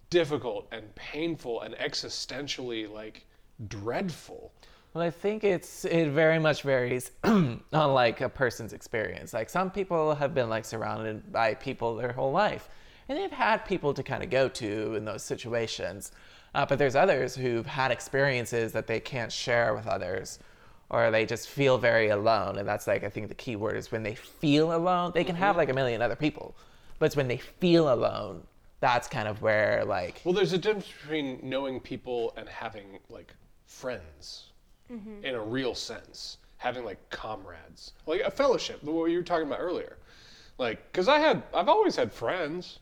difficult 0.09 0.67
and 0.71 0.93
painful 0.95 1.61
and 1.61 1.73
existentially 1.75 2.91
like 2.91 3.25
dreadful. 3.67 4.51
Well, 4.93 5.03
I 5.03 5.09
think 5.09 5.43
it's 5.43 5.85
it 5.85 6.09
very 6.09 6.37
much 6.37 6.61
varies 6.61 7.11
on 7.23 7.63
like 7.71 8.21
a 8.21 8.29
person's 8.29 8.73
experience. 8.73 9.33
Like 9.33 9.49
some 9.49 9.71
people 9.71 10.13
have 10.13 10.35
been 10.35 10.49
like 10.49 10.65
surrounded 10.65 11.31
by 11.31 11.55
people 11.55 11.95
their 11.95 12.11
whole 12.11 12.31
life, 12.31 12.69
and 13.09 13.17
they've 13.17 13.31
had 13.31 13.65
people 13.65 13.93
to 13.95 14.03
kind 14.03 14.23
of 14.23 14.29
go 14.29 14.47
to 14.49 14.95
in 14.95 15.05
those 15.05 15.23
situations. 15.23 16.11
Uh, 16.53 16.63
but 16.63 16.77
there's 16.77 16.95
others 16.95 17.35
who've 17.35 17.65
had 17.65 17.89
experiences 17.89 18.71
that 18.73 18.85
they 18.85 18.99
can't 18.99 19.31
share 19.31 19.73
with 19.73 19.87
others, 19.87 20.37
or 20.91 21.09
they 21.09 21.25
just 21.25 21.49
feel 21.49 21.79
very 21.79 22.09
alone. 22.09 22.59
And 22.59 22.67
that's 22.67 22.85
like 22.85 23.03
I 23.03 23.09
think 23.09 23.29
the 23.29 23.35
key 23.35 23.55
word 23.55 23.77
is 23.77 23.91
when 23.91 24.03
they 24.03 24.13
feel 24.13 24.75
alone. 24.75 25.11
They 25.15 25.23
can 25.23 25.35
have 25.35 25.57
like 25.57 25.69
a 25.69 25.73
million 25.73 26.03
other 26.03 26.15
people, 26.15 26.55
but 26.99 27.05
it's 27.07 27.15
when 27.15 27.27
they 27.27 27.37
feel 27.37 27.93
alone. 27.93 28.43
That's 28.79 29.07
kind 29.07 29.27
of 29.27 29.41
where 29.41 29.85
like 29.85 30.21
Well, 30.25 30.33
there's 30.33 30.53
a 30.53 30.57
difference 30.57 30.87
between 31.01 31.39
knowing 31.41 31.79
people 31.79 32.33
and 32.35 32.49
having 32.49 32.99
like 33.09 33.33
friends 33.65 34.51
mm-hmm. 34.91 35.23
in 35.23 35.35
a 35.35 35.41
real 35.41 35.73
sense, 35.75 36.37
having 36.57 36.83
like 36.85 37.09
comrades, 37.09 37.93
like 38.05 38.21
a 38.21 38.31
fellowship, 38.31 38.81
the 38.83 38.91
what 38.91 39.05
you 39.11 39.17
were 39.17 39.23
talking 39.23 39.47
about 39.47 39.59
earlier. 39.59 39.97
Like, 40.57 40.91
because 40.91 41.07
I 41.07 41.19
had, 41.19 41.43
I've 41.53 41.69
always 41.69 41.95
had 41.95 42.13
friends. 42.13 42.79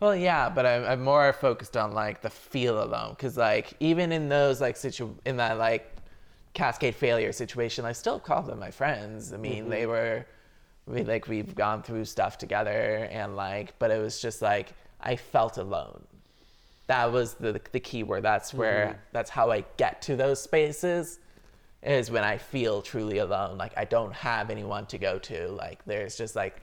Well, 0.00 0.14
yeah, 0.14 0.48
but 0.48 0.66
I'm, 0.66 0.84
I'm 0.84 1.02
more 1.02 1.32
focused 1.32 1.76
on 1.76 1.92
like 1.92 2.20
the 2.20 2.30
feel 2.30 2.82
alone, 2.82 3.10
because 3.10 3.36
like 3.36 3.74
even 3.80 4.12
in 4.12 4.28
those 4.28 4.60
like 4.60 4.76
situ 4.76 5.14
in 5.24 5.36
that 5.38 5.58
like 5.58 5.94
cascade 6.54 6.94
failure 6.94 7.32
situation, 7.32 7.84
I 7.84 7.92
still 7.92 8.18
call 8.18 8.42
them 8.42 8.58
my 8.58 8.70
friends. 8.70 9.32
I 9.32 9.36
mean, 9.36 9.62
mm-hmm. 9.62 9.70
they 9.70 9.86
were, 9.86 10.26
we 10.86 11.02
like 11.02 11.28
we've 11.28 11.54
gone 11.54 11.82
through 11.82 12.04
stuff 12.04 12.38
together, 12.38 13.08
and 13.10 13.36
like, 13.36 13.78
but 13.78 13.90
it 13.90 14.00
was 14.00 14.20
just 14.20 14.42
like 14.42 14.72
I 15.00 15.16
felt 15.16 15.58
alone. 15.58 16.04
That 16.86 17.10
was 17.10 17.34
the 17.34 17.60
the 17.72 17.80
key 17.80 18.02
word. 18.02 18.22
That's 18.22 18.54
where 18.54 19.00
that's 19.12 19.30
how 19.30 19.50
I 19.50 19.64
get 19.76 20.00
to 20.02 20.16
those 20.16 20.40
spaces, 20.40 21.18
is 21.82 22.10
when 22.10 22.22
I 22.22 22.38
feel 22.38 22.82
truly 22.82 23.18
alone. 23.18 23.58
Like 23.58 23.72
I 23.76 23.84
don't 23.84 24.14
have 24.14 24.50
anyone 24.50 24.86
to 24.86 24.98
go 24.98 25.18
to. 25.18 25.48
Like 25.48 25.84
there's 25.84 26.16
just 26.16 26.36
like 26.36 26.62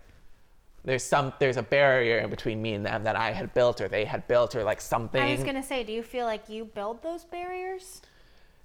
there's 0.85 1.03
some 1.03 1.33
there's 1.39 1.57
a 1.57 1.63
barrier 1.63 2.19
in 2.19 2.29
between 2.29 2.61
me 2.61 2.73
and 2.73 2.85
them 2.85 3.03
that 3.03 3.17
I 3.17 3.31
had 3.31 3.53
built 3.53 3.81
or 3.81 3.87
they 3.87 4.05
had 4.05 4.27
built 4.27 4.55
or 4.55 4.63
like 4.63 4.79
something. 4.79 5.21
I 5.21 5.31
was 5.31 5.43
gonna 5.43 5.63
say, 5.63 5.83
do 5.83 5.91
you 5.91 6.03
feel 6.03 6.25
like 6.25 6.47
you 6.47 6.65
build 6.65 7.03
those 7.03 7.25
barriers? 7.25 8.01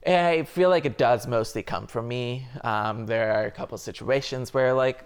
I 0.06 0.44
feel 0.44 0.70
like 0.70 0.85
it 0.85 0.97
does 0.97 1.26
mostly 1.26 1.62
come 1.62 1.86
from 1.89 2.06
me. 2.06 2.47
Um, 2.62 3.06
there 3.06 3.32
are 3.32 3.47
a 3.47 3.51
couple 3.51 3.76
situations 3.78 4.55
where 4.55 4.72
like 4.72 5.05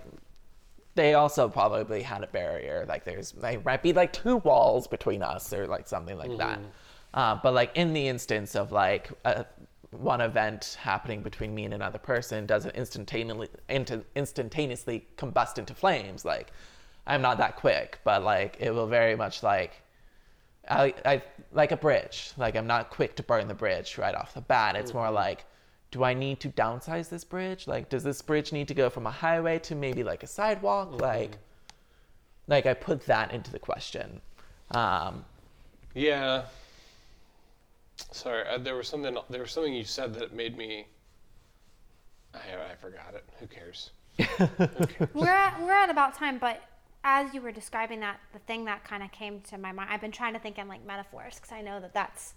they 0.95 1.15
also 1.15 1.49
probably 1.49 2.03
had 2.03 2.23
a 2.23 2.27
barrier. 2.27 2.85
Like 2.89 3.05
there's 3.05 3.33
there 3.33 3.61
might 3.65 3.83
be 3.83 3.93
like 3.93 4.13
two 4.13 4.37
walls 4.39 4.87
between 4.87 5.23
us 5.23 5.53
or 5.53 5.67
like 5.67 5.89
something 5.89 6.19
like 6.19 6.37
that. 6.39 6.59
Mm-hmm. 6.59 6.69
Uh, 7.15 7.35
but 7.43 7.55
like 7.55 7.73
in 7.75 7.93
the 7.93 8.09
instance 8.09 8.55
of 8.55 8.73
like 8.73 9.11
a, 9.25 9.45
one 9.91 10.21
event 10.21 10.79
happening 10.81 11.23
between 11.23 11.55
me 11.55 11.65
and 11.65 11.75
another 11.75 11.99
person 11.99 12.47
doesn't 12.47 12.75
instantaneously 12.75 13.49
insta- 13.69 14.05
instantaneously 14.17 15.07
combust 15.17 15.59
into 15.59 15.75
flames. 15.75 16.25
Like 16.25 16.53
I'm 17.07 17.23
not 17.23 17.39
that 17.39 17.57
quick, 17.57 17.99
but 18.05 18.23
like 18.23 18.57
it 18.61 18.71
will 18.71 18.87
very 18.87 19.17
much 19.17 19.43
like 19.43 19.83
I, 20.69 20.95
I 21.05 21.23
like 21.53 21.73
a 21.73 21.77
bridge. 21.77 22.33
Like 22.37 22.57
I'm 22.57 22.67
not 22.67 22.91
quick 22.91 23.17
to 23.17 23.23
burn 23.23 23.49
the 23.49 23.55
bridge 23.55 23.99
right 23.99 24.15
off 24.15 24.35
the 24.35 24.41
bat. 24.41 24.77
It's 24.77 24.95
more 24.95 25.07
mm-hmm. 25.07 25.15
like, 25.15 25.45
do 25.93 26.03
I 26.03 26.15
need 26.15 26.41
to 26.41 26.49
downsize 26.49 27.11
this 27.11 27.23
bridge? 27.23 27.69
Like, 27.69 27.89
does 27.89 28.03
this 28.03 28.21
bridge 28.23 28.51
need 28.51 28.67
to 28.69 28.75
go 28.75 28.91
from 28.91 29.07
a 29.07 29.11
highway 29.11 29.59
to 29.61 29.75
maybe 29.75 30.03
like 30.03 30.23
a 30.23 30.27
sidewalk? 30.27 31.01
Like, 31.01 31.37
like 32.49 32.67
I 32.67 32.75
put 32.75 33.07
that 33.07 33.33
into 33.33 33.53
the 33.53 33.59
question. 33.59 34.21
Um, 34.73 35.25
Yeah. 35.95 36.45
Sorry, 38.11 38.49
uh, 38.49 38.59
there 38.59 38.75
was 38.75 38.89
something. 38.89 39.17
There 39.29 39.43
was 39.43 39.53
something 39.53 39.73
you 39.73 39.85
said 39.85 40.15
that 40.15 40.35
made 40.35 40.57
me. 40.57 40.87
I, 42.35 42.73
I 42.73 42.75
forgot 42.75 43.15
it. 43.15 43.25
Who 43.39 43.47
cares? 43.47 43.91
we're 45.15 45.29
at 45.29 45.61
we're 45.61 45.73
at 45.73 45.91
about 45.91 46.15
time, 46.15 46.39
but 46.39 46.63
as 47.05 47.33
you 47.35 47.43
were 47.43 47.53
describing 47.53 48.01
that, 48.01 48.19
the 48.33 48.39
thing 48.41 48.65
that 48.65 48.83
kind 48.85 49.03
of 49.03 49.13
came 49.13 49.41
to 49.43 49.59
my 49.59 49.73
mind, 49.73 49.91
I've 49.93 50.01
been 50.01 50.11
trying 50.11 50.33
to 50.33 50.39
think 50.39 50.59
in 50.59 50.69
like 50.69 50.85
metaphors 50.87 51.35
because 51.35 51.53
I 51.53 51.61
know 51.61 51.81
that 51.81 51.93
that's 51.93 52.35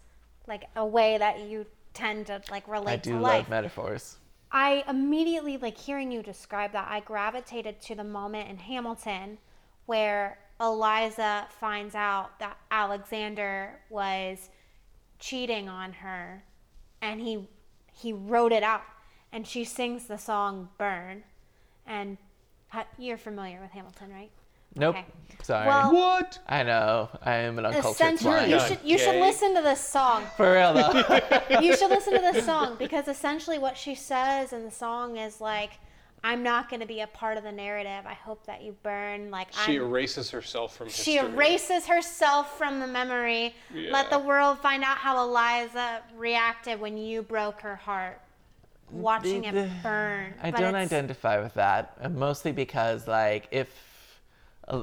like 0.47 0.65
a 0.75 0.85
way 0.85 1.17
that 1.17 1.39
you 1.39 1.65
tend 1.95 2.27
to 2.27 2.41
like 2.51 2.67
relate 2.67 2.93
I 2.93 2.97
do 2.97 3.11
to 3.11 3.15
love 3.15 3.23
life. 3.23 3.49
metaphors. 3.49 4.17
I 4.51 4.83
immediately 4.87 5.57
like 5.57 5.77
hearing 5.77 6.11
you 6.11 6.21
describe 6.21 6.71
that. 6.73 6.87
I 6.89 6.99
gravitated 6.99 7.81
to 7.81 7.95
the 7.95 8.03
moment 8.03 8.49
in 8.49 8.57
Hamilton 8.57 9.37
where 9.85 10.37
Eliza 10.59 11.47
finds 11.59 11.95
out 11.95 12.39
that 12.39 12.57
Alexander 12.71 13.79
was 13.89 14.49
cheating 15.19 15.67
on 15.67 15.93
her 15.93 16.43
and 17.01 17.19
he 17.19 17.49
he 17.91 18.13
wrote 18.13 18.51
it 18.51 18.63
out 18.63 18.81
and 19.31 19.47
she 19.47 19.63
sings 19.63 20.07
the 20.07 20.17
song 20.17 20.69
Burn 20.77 21.23
and 21.85 22.17
you're 22.97 23.17
familiar 23.17 23.61
with 23.61 23.71
Hamilton, 23.71 24.11
right? 24.11 24.31
Nope. 24.75 24.95
Okay. 24.95 25.05
Sorry. 25.43 25.67
Well- 25.67 25.93
What? 25.93 26.39
I 26.47 26.63
know. 26.63 27.09
I 27.23 27.35
am 27.35 27.59
an 27.59 27.65
uncultured 27.67 27.91
Essentially, 27.95 28.33
swine. 28.33 28.49
you 28.49 28.59
should 28.59 28.79
you 28.83 28.97
should 28.97 29.19
listen 29.21 29.53
to 29.55 29.61
this 29.61 29.79
song. 29.79 30.23
For 30.37 30.51
real 30.53 30.73
though. 30.73 31.59
You 31.61 31.75
should 31.77 31.89
listen 31.91 32.13
to 32.13 32.19
this 32.19 32.45
song 32.51 32.75
because 32.79 33.07
essentially 33.07 33.59
what 33.59 33.77
she 33.77 33.93
says 33.95 34.53
in 34.53 34.63
the 34.65 34.71
song 34.71 35.17
is 35.17 35.39
like, 35.39 35.71
"I'm 36.23 36.41
not 36.41 36.67
going 36.69 36.79
to 36.79 36.87
be 36.87 37.01
a 37.01 37.07
part 37.07 37.37
of 37.37 37.43
the 37.43 37.51
narrative. 37.51 38.05
I 38.07 38.15
hope 38.15 38.43
that 38.47 38.63
you 38.63 38.75
burn." 38.81 39.29
Like 39.29 39.53
She 39.53 39.75
I'm, 39.77 39.83
erases 39.83 40.31
herself 40.31 40.75
from 40.75 40.89
she 40.89 41.13
history. 41.17 41.31
erases 41.33 41.85
herself 41.85 42.57
from 42.57 42.79
the 42.79 42.87
memory. 42.87 43.53
Let 43.91 44.09
the 44.09 44.19
world 44.19 44.57
find 44.59 44.83
out 44.83 44.97
how 44.97 45.23
Eliza 45.23 46.01
reacted 46.17 46.79
when 46.79 46.97
you 46.97 47.21
broke 47.21 47.61
her 47.61 47.75
heart. 47.75 48.19
Watching 48.89 49.41
The- 49.43 49.65
it 49.65 49.69
burn. 49.83 50.33
I 50.41 50.49
But 50.51 50.59
don't 50.59 50.75
identify 50.75 51.39
with 51.39 51.53
that, 51.53 52.11
mostly 52.11 52.51
because 52.51 53.07
like 53.07 53.47
if 53.51 53.69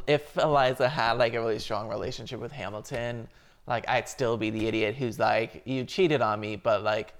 if 0.06 0.36
Eliza 0.36 0.88
had 0.88 1.12
like 1.14 1.34
a 1.34 1.40
really 1.40 1.58
strong 1.58 1.88
relationship 1.88 2.40
with 2.40 2.52
Hamilton, 2.52 3.28
like 3.66 3.88
I'd 3.88 4.08
still 4.08 4.36
be 4.36 4.50
the 4.50 4.66
idiot 4.66 4.94
who's 4.94 5.18
like 5.18 5.62
you 5.64 5.84
cheated 5.84 6.20
on 6.20 6.40
me, 6.40 6.56
but 6.56 6.82
like 6.82 7.14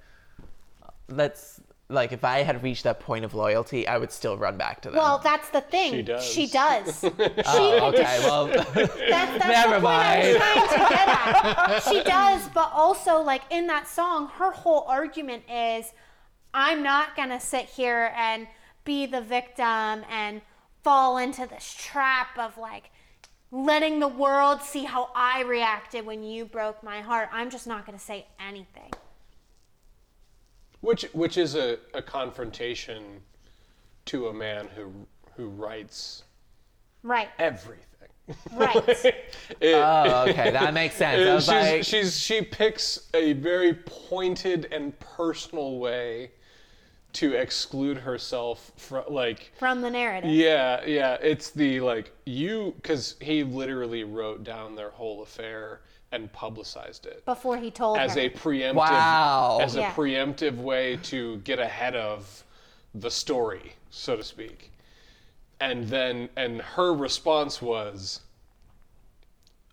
let's 1.09 1.60
like 1.89 2.12
if 2.12 2.24
I 2.24 2.39
had 2.39 2.62
reached 2.62 2.84
that 2.84 3.01
point 3.01 3.24
of 3.24 3.34
loyalty, 3.34 3.86
I 3.86 3.98
would 3.98 4.10
still 4.10 4.36
run 4.39 4.56
back 4.56 4.80
to 4.82 4.90
them. 4.90 4.98
Well, 4.98 5.20
that's 5.22 5.51
the 5.51 5.60
thing. 5.60 5.93
She 5.93 6.02
does. 6.02 6.24
She 6.24 6.47
does. 6.47 7.01
she 7.01 7.10
oh, 7.47 7.93
okay, 7.93 8.18
well, 8.24 8.47
That's, 8.74 8.74
that's 8.74 9.47
Never 9.47 9.74
the 9.74 9.80
point 9.80 9.86
I 9.86 10.18
was 10.18 10.36
mind. 10.36 10.36
trying 10.36 10.68
to 10.68 10.94
get 10.94 11.09
at. 11.09 11.82
She 11.93 12.02
does, 12.02 12.48
but 12.55 12.70
also 12.72 13.20
like 13.20 13.43
in 13.51 13.66
that 13.66 13.89
song, 13.89 14.28
her 14.34 14.51
whole 14.52 14.84
argument 14.89 15.43
is, 15.51 15.93
I'm 16.55 16.82
not 16.82 17.14
gonna 17.16 17.40
sit 17.40 17.66
here 17.66 18.12
and 18.16 18.47
be 18.84 19.06
the 19.06 19.20
victim 19.20 20.05
and 20.10 20.40
fall 20.83 21.19
into 21.19 21.47
this 21.47 21.75
trap 21.79 22.39
of 22.39 22.57
like 22.59 22.91
letting 23.51 24.01
the 24.01 24.09
world 24.09 24.63
see 24.63 24.85
how 24.85 25.11
I 25.15 25.43
reacted 25.43 26.05
when 26.07 26.23
you 26.25 26.45
broke 26.45 26.83
my 26.83 27.01
heart. 27.01 27.29
I'm 27.33 27.51
just 27.51 27.67
not 27.67 27.87
gonna 27.87 27.99
say 27.99 28.27
anything. 28.41 28.91
Which 30.81 31.03
which 31.13 31.37
is 31.37 31.55
a, 31.55 31.79
a 31.95 32.03
confrontation 32.03 33.21
to 34.07 34.29
a 34.29 34.35
man 34.35 34.69
who 34.75 34.93
who 35.37 35.49
writes 35.49 36.25
Right. 37.03 37.29
everything. 37.39 37.87
Right. 38.53 38.77
Oh, 38.85 38.85
it- 39.61 39.75
oh, 39.75 40.29
okay, 40.31 40.51
that 40.51 40.73
makes 40.75 40.95
sense. 40.95 41.49
I 41.49 41.63
she's, 41.65 41.73
like, 41.73 41.85
she's 41.85 42.19
she 42.19 42.43
picks 42.43 43.09
a 43.15 43.33
very 43.35 43.75
pointed 43.75 44.69
and 44.73 44.99
personal 45.01 45.79
way 45.79 46.31
to 47.14 47.34
exclude 47.34 47.98
herself 47.98 48.72
from 48.76 49.05
like 49.09 49.52
From 49.59 49.80
the 49.80 49.90
narrative. 49.90 50.30
yeah 50.30 50.84
yeah 50.86 51.14
it's 51.20 51.51
the 51.51 51.80
like 51.80 52.12
you 52.24 52.72
because 52.76 53.16
he 53.20 53.43
literally 53.44 54.05
wrote 54.05 54.44
down 54.44 54.74
their 54.74 54.90
whole 54.90 55.22
affair 55.22 55.80
and 56.10 56.32
publicized 56.32 57.06
it 57.06 57.24
Before 57.24 57.56
he 57.56 57.70
told 57.70 57.98
as 57.98 58.14
her. 58.14 58.20
a 58.22 58.30
preemptive 58.30 58.74
Wow. 58.74 59.59
as 59.62 59.76
a 59.76 59.82
preemptive 59.84 60.56
way 60.56 60.97
to 61.05 61.36
get 61.39 61.59
ahead 61.59 61.94
of 61.97 62.44
the 62.94 63.10
story 63.10 63.74
so 63.90 64.16
to 64.16 64.24
speak 64.24 64.70
and 65.60 65.86
then 65.89 66.28
and 66.36 66.60
her 66.60 66.93
response 66.94 67.60
was 67.62 68.20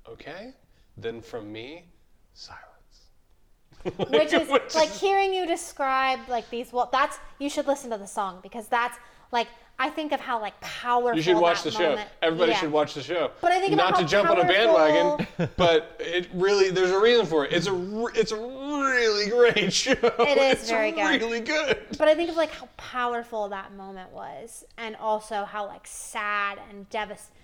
okay 0.08 0.54
then 0.98 1.22
from 1.22 1.52
me 1.52 1.84
silence 2.34 2.66
which 4.10 4.34
is 4.34 4.50
Which 4.50 4.76
like 4.76 4.90
is- 4.90 5.00
hearing 5.00 5.34
you 5.34 5.46
describe 5.46 6.20
like 6.28 6.50
these 6.50 6.74
well 6.74 6.90
that's 6.92 7.18
you 7.40 7.50
should 7.50 7.68
listen 7.68 7.90
to 7.92 7.98
the 7.98 8.08
song 8.08 8.40
because 8.44 8.68
that's 8.68 8.98
like 9.32 9.48
i 9.78 9.90
think 9.90 10.12
of 10.12 10.20
how 10.20 10.42
like 10.42 10.60
powerful 10.60 11.16
you 11.16 11.22
should 11.22 11.38
watch 11.38 11.64
the 11.64 11.70
that 11.70 11.78
show 11.78 12.04
everybody 12.22 12.52
yeah. 12.52 12.60
should 12.60 12.72
watch 12.72 12.94
the 12.94 13.02
show. 13.02 13.32
But 13.40 13.54
I 13.54 13.60
think 13.60 13.76
not 13.76 13.98
to 13.98 14.06
jump 14.06 14.30
on 14.30 14.40
a 14.40 14.44
bandwagon 14.44 15.28
but 15.56 15.96
it 16.00 16.28
really 16.34 16.70
there's 16.70 16.92
a 16.92 17.00
reason 17.00 17.26
for 17.26 17.46
it. 17.46 17.54
It's 17.54 17.68
a 17.68 18.06
it's 18.16 18.32
a 18.32 18.38
really 18.38 19.30
great 19.30 19.72
show. 19.72 19.92
It 19.92 20.38
is 20.38 20.60
it's 20.62 20.70
very 20.70 20.92
good. 20.92 21.22
really 21.22 21.40
good. 21.40 21.78
But 21.98 22.08
i 22.10 22.16
think 22.16 22.30
of 22.30 22.36
like 22.36 22.52
how 22.52 22.68
powerful 22.76 23.48
that 23.50 23.74
moment 23.74 24.12
was 24.12 24.66
and 24.78 24.96
also 24.98 25.46
how 25.46 25.68
like 25.68 25.88
sad 25.88 26.60
and 26.70 26.90
devastating 26.90 27.36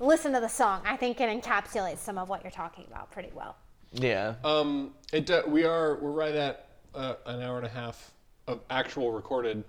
listen 0.00 0.32
to 0.32 0.40
the 0.40 0.48
song. 0.48 0.82
I 0.84 0.96
think 0.96 1.20
it 1.20 1.30
encapsulates 1.30 1.98
some 1.98 2.18
of 2.18 2.28
what 2.28 2.42
you're 2.42 2.50
talking 2.50 2.84
about 2.90 3.12
pretty 3.12 3.30
well 3.32 3.56
yeah. 3.94 4.34
Um, 4.44 4.92
it 5.12 5.30
uh, 5.30 5.42
we 5.46 5.64
are 5.64 5.96
we're 5.96 6.10
right 6.10 6.34
at 6.34 6.68
uh, 6.94 7.14
an 7.26 7.42
hour 7.42 7.56
and 7.58 7.66
a 7.66 7.70
half 7.70 8.12
of 8.46 8.60
actual 8.70 9.12
recorded 9.12 9.64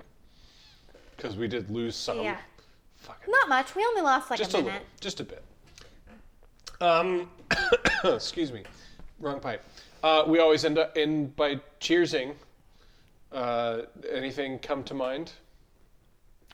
because 1.16 1.38
we 1.38 1.48
did 1.48 1.70
lose 1.70 1.96
some. 1.96 2.20
yeah 2.22 2.38
Fucking 2.98 3.32
not 3.32 3.50
much 3.50 3.76
we 3.76 3.84
only 3.86 4.02
lost 4.02 4.30
like 4.32 4.40
just 4.40 4.54
a 4.54 4.58
a 4.58 4.62
minute 4.62 4.74
little, 4.74 4.88
just 5.00 5.20
a 5.20 5.24
bit. 5.24 5.44
Um, 6.82 7.30
excuse 8.04 8.52
me, 8.52 8.64
wrong 9.20 9.40
pipe. 9.40 9.64
Uh, 10.04 10.24
we 10.28 10.40
always 10.40 10.66
end 10.66 10.78
up 10.78 10.98
in 10.98 11.28
by 11.28 11.60
cheersing. 11.80 12.34
Uh, 13.32 13.82
anything 14.12 14.60
come 14.60 14.84
to 14.84 14.94
mind? 14.94 15.32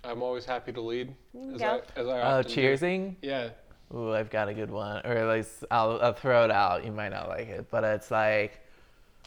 I'm 0.03 0.21
always 0.23 0.45
happy 0.45 0.71
to 0.73 0.81
lead. 0.81 1.13
As 1.53 1.61
Go. 1.61 1.81
I, 1.95 1.99
as 1.99 2.07
I 2.07 2.21
Oh, 2.21 2.39
often 2.39 2.51
do. 2.51 2.61
cheersing. 2.61 3.15
Yeah. 3.21 3.49
Ooh, 3.93 4.13
I've 4.13 4.29
got 4.29 4.47
a 4.47 4.53
good 4.53 4.71
one. 4.71 5.05
Or 5.05 5.13
at 5.13 5.27
least 5.35 5.65
I'll, 5.69 5.99
I'll 6.01 6.13
throw 6.13 6.45
it 6.45 6.51
out. 6.51 6.85
You 6.85 6.91
might 6.91 7.09
not 7.09 7.27
like 7.27 7.47
it, 7.47 7.67
but 7.69 7.83
it's 7.83 8.09
like, 8.11 8.59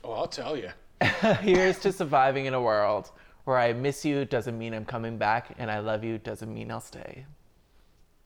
Oh, 0.02 0.12
I'll 0.12 0.26
tell 0.28 0.56
you. 0.56 0.70
here's 1.40 1.78
to 1.80 1.92
surviving 1.92 2.46
in 2.46 2.54
a 2.54 2.60
world 2.60 3.10
where 3.44 3.58
I 3.58 3.72
miss 3.72 4.04
you 4.04 4.24
doesn't 4.24 4.58
mean 4.58 4.74
I'm 4.74 4.84
coming 4.84 5.16
back, 5.18 5.54
and 5.58 5.70
I 5.70 5.78
love 5.80 6.04
you 6.04 6.18
doesn't 6.18 6.52
mean 6.52 6.70
I'll 6.70 6.80
stay. 6.80 7.24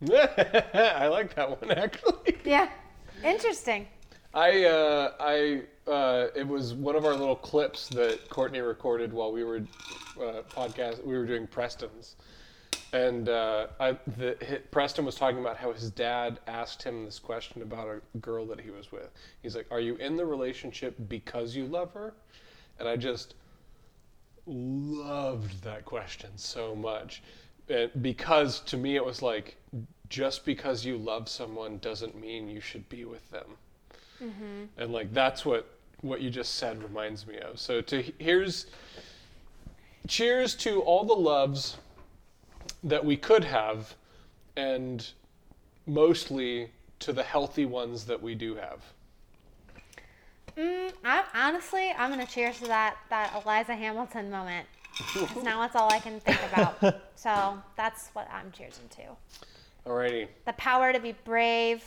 I 0.13 1.09
like 1.09 1.35
that 1.35 1.61
one 1.61 1.77
actually. 1.77 2.37
yeah 2.45 2.69
interesting 3.25 3.89
I 4.33 4.65
uh, 4.65 5.13
I 5.19 5.63
uh, 5.91 6.29
it 6.37 6.47
was 6.47 6.75
one 6.75 6.95
of 6.95 7.05
our 7.05 7.15
little 7.15 7.35
clips 7.35 7.89
that 7.89 8.29
Courtney 8.29 8.61
recorded 8.61 9.13
while 9.13 9.33
we 9.33 9.43
were 9.43 9.63
uh, 10.21 10.43
podcast. 10.55 11.05
We 11.05 11.17
were 11.17 11.27
doing 11.27 11.47
Preston's, 11.49 12.15
and 12.93 13.29
uh, 13.29 13.67
I, 13.79 13.93
the, 14.17 14.37
hi 14.41 14.59
Preston 14.71 15.05
was 15.05 15.15
talking 15.15 15.39
about 15.39 15.57
how 15.57 15.73
his 15.73 15.91
dad 15.91 16.41
asked 16.47 16.83
him 16.83 17.05
this 17.05 17.19
question 17.19 17.63
about 17.63 17.89
a 17.89 18.19
girl 18.19 18.47
that 18.47 18.61
he 18.61 18.71
was 18.71 18.91
with. 18.91 19.11
He's 19.43 19.55
like, 19.55 19.67
"Are 19.71 19.81
you 19.81 19.97
in 19.97 20.17
the 20.17 20.25
relationship 20.25 20.97
because 21.09 21.55
you 21.55 21.67
love 21.67 21.93
her?" 21.93 22.15
And 22.79 22.89
I 22.89 22.97
just 22.97 23.35
loved 24.47 25.63
that 25.63 25.85
question 25.85 26.31
so 26.37 26.75
much 26.75 27.23
and 27.69 27.91
because 28.03 28.61
to 28.61 28.77
me 28.77 28.97
it 28.97 29.05
was 29.05 29.23
like 29.23 29.57
just 30.09 30.45
because 30.45 30.85
you 30.85 30.97
love 30.97 31.29
someone 31.29 31.79
doesn't 31.79 32.19
mean 32.19 32.49
you 32.49 32.61
should 32.61 32.89
be 32.89 33.05
with 33.05 33.31
them 33.31 33.59
and 34.79 34.93
like 34.93 35.13
that's 35.13 35.45
what 35.45 35.69
what 36.01 36.21
you 36.21 36.31
just 36.31 36.55
said 36.55 36.83
reminds 36.83 37.27
me 37.27 37.39
of 37.39 37.59
so 37.59 37.81
to 37.81 38.03
here's 38.19 38.67
cheers 40.07 40.55
to 40.55 40.81
all 40.81 41.05
the 41.05 41.13
loves 41.13 41.77
that 42.83 43.05
we 43.05 43.17
could 43.17 43.45
have 43.45 43.95
and 44.57 45.11
mostly 45.87 46.71
to 47.01 47.13
the 47.13 47.23
healthy 47.23 47.65
ones 47.65 48.05
that 48.05 48.21
we 48.23 48.35
do 48.35 48.55
have 48.57 48.83
Mm, 50.59 50.93
I, 51.05 51.23
honestly, 51.35 51.93
I'm 51.97 52.11
gonna 52.11 52.27
cheers 52.27 52.59
to 52.59 52.67
that 52.67 52.97
that 53.11 53.33
Eliza 53.45 53.77
Hamilton 53.77 54.29
moment. 54.29 54.67
Because 55.15 55.45
now 55.45 55.61
that's 55.61 55.77
all 55.77 55.93
I 55.93 56.01
can 56.01 56.19
think 56.21 56.39
about. 56.51 57.03
So 57.19 57.61
that's 57.77 58.11
what 58.13 58.29
I'm 58.31 58.53
cheersing 58.53 58.89
to. 58.91 59.03
alrighty 59.85 60.29
The 60.47 60.53
power 60.53 60.93
to 60.93 61.01
be 61.01 61.17
brave 61.25 61.83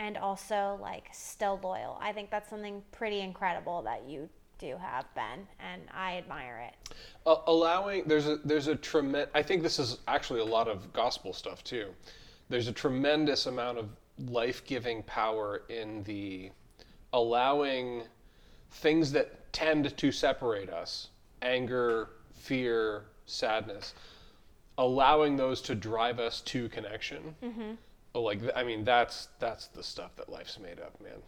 and 0.00 0.16
also 0.16 0.78
like 0.82 1.04
still 1.12 1.60
loyal. 1.62 1.96
I 2.00 2.12
think 2.12 2.28
that's 2.30 2.50
something 2.50 2.82
pretty 2.90 3.20
incredible 3.20 3.82
that 3.82 4.02
you 4.08 4.28
do 4.62 4.76
have, 4.80 5.12
been, 5.14 5.46
and 5.58 5.82
I 5.92 6.16
admire 6.18 6.68
it. 6.68 6.94
uh, 7.26 7.36
allowing 7.48 8.04
there's 8.06 8.26
a 8.28 8.36
there's 8.44 8.68
a 8.68 8.76
tremendous 8.76 9.28
i 9.34 9.42
think 9.42 9.62
this 9.62 9.78
is 9.78 9.98
actually 10.06 10.40
a 10.40 10.44
lot 10.44 10.68
of 10.68 10.92
gospel 10.92 11.32
stuff 11.32 11.62
too. 11.64 11.88
There's 12.48 12.68
a 12.68 12.72
tremendous 12.72 13.46
amount 13.46 13.78
of 13.78 13.86
life-giving 14.28 15.02
power 15.04 15.62
in 15.68 16.02
the 16.04 16.50
allowing 17.12 18.02
things 18.70 19.10
that 19.12 19.52
tend 19.52 19.96
to 19.96 20.12
separate 20.12 20.70
us 20.70 21.08
anger 21.42 22.10
fear 22.34 23.04
sadness 23.26 23.94
allowing 24.78 25.36
those 25.36 25.60
to 25.62 25.74
drive 25.74 26.18
us 26.18 26.40
to 26.42 26.68
connection. 26.68 27.34
Like 28.14 28.40
i 28.54 28.62
mean 28.62 28.84
that's 28.84 29.28
that's 29.38 29.66
the 29.68 29.82
stuff 29.82 30.14
that 30.16 30.28
life's 30.28 30.58
made 30.58 30.78
of 30.78 30.92
man 31.00 31.20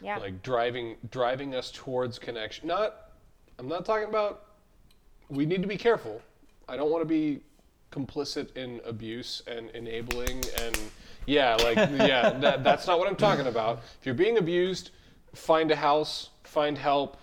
Yeah. 0.00 0.18
like 0.18 0.42
driving 0.42 0.96
driving 1.10 1.54
us 1.54 1.70
towards 1.70 2.18
connection 2.18 2.68
not 2.68 3.10
i'm 3.58 3.68
not 3.68 3.84
talking 3.84 4.08
about 4.08 4.44
we 5.28 5.46
need 5.46 5.62
to 5.62 5.68
be 5.68 5.76
careful 5.76 6.20
i 6.68 6.76
don't 6.76 6.90
want 6.90 7.02
to 7.02 7.08
be 7.08 7.40
complicit 7.92 8.54
in 8.56 8.80
abuse 8.84 9.42
and 9.46 9.70
enabling 9.70 10.42
and 10.62 10.78
yeah 11.26 11.54
like 11.56 11.76
yeah 11.76 12.30
that, 12.40 12.64
that's 12.64 12.86
not 12.86 12.98
what 12.98 13.08
i'm 13.08 13.16
talking 13.16 13.46
about 13.46 13.82
if 14.00 14.04
you're 14.04 14.14
being 14.14 14.38
abused 14.38 14.90
find 15.34 15.70
a 15.70 15.76
house 15.76 16.30
find 16.42 16.76
help 16.76 17.16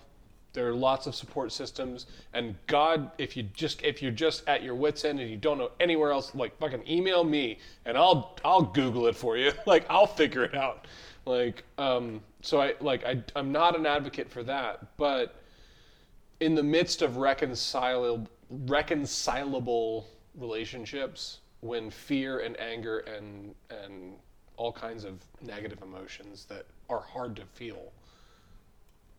there 0.52 0.68
are 0.68 0.74
lots 0.74 1.06
of 1.06 1.14
support 1.14 1.50
systems, 1.50 2.06
and 2.34 2.54
God, 2.66 3.10
if 3.16 3.36
you 3.36 3.42
just 3.42 3.82
if 3.82 4.02
you're 4.02 4.12
just 4.12 4.46
at 4.46 4.62
your 4.62 4.74
wits 4.74 5.04
end 5.04 5.18
and 5.18 5.30
you 5.30 5.36
don't 5.36 5.58
know 5.58 5.70
anywhere 5.80 6.12
else, 6.12 6.34
like 6.34 6.56
fucking 6.58 6.86
email 6.88 7.24
me 7.24 7.58
and 7.86 7.96
I'll 7.96 8.38
I'll 8.44 8.62
Google 8.62 9.06
it 9.06 9.16
for 9.16 9.36
you. 9.36 9.52
like 9.66 9.86
I'll 9.88 10.06
figure 10.06 10.44
it 10.44 10.54
out. 10.54 10.86
Like 11.24 11.64
um, 11.78 12.20
so 12.40 12.60
I 12.60 12.74
like 12.80 13.04
I 13.04 13.22
I'm 13.36 13.52
not 13.52 13.78
an 13.78 13.86
advocate 13.86 14.28
for 14.28 14.42
that, 14.44 14.96
but 14.96 15.36
in 16.40 16.54
the 16.54 16.62
midst 16.62 17.02
of 17.02 17.16
reconcilable 17.16 18.28
reconcilable 18.66 20.08
relationships, 20.34 21.38
when 21.60 21.90
fear 21.90 22.40
and 22.40 22.58
anger 22.60 23.00
and 23.00 23.54
and 23.70 24.14
all 24.56 24.72
kinds 24.72 25.04
of 25.04 25.14
negative 25.40 25.82
emotions 25.82 26.44
that 26.46 26.66
are 26.90 27.00
hard 27.00 27.34
to 27.36 27.44
feel 27.44 27.92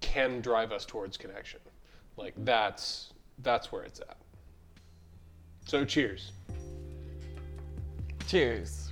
can 0.01 0.41
drive 0.41 0.71
us 0.71 0.85
towards 0.85 1.17
connection. 1.17 1.59
Like 2.17 2.33
that's 2.37 3.13
that's 3.39 3.71
where 3.71 3.83
it's 3.83 3.99
at. 4.01 4.17
So 5.65 5.85
cheers. 5.85 6.33
Cheers. 8.27 8.82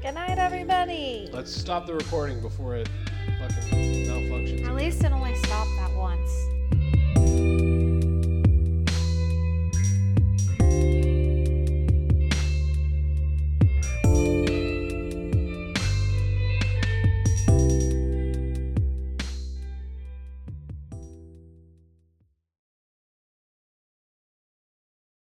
Good 0.00 0.14
night, 0.14 0.38
everybody. 0.38 1.28
Let's 1.32 1.52
stop 1.52 1.84
the 1.84 1.92
recording 1.92 2.40
before 2.40 2.76
it 2.76 2.88
fucking 3.40 4.06
malfunctions. 4.06 4.64
At 4.64 4.76
least 4.76 5.02
it 5.02 5.10
only 5.10 5.34
stopped 5.34 5.70
that 5.76 5.92
once. 5.96 6.30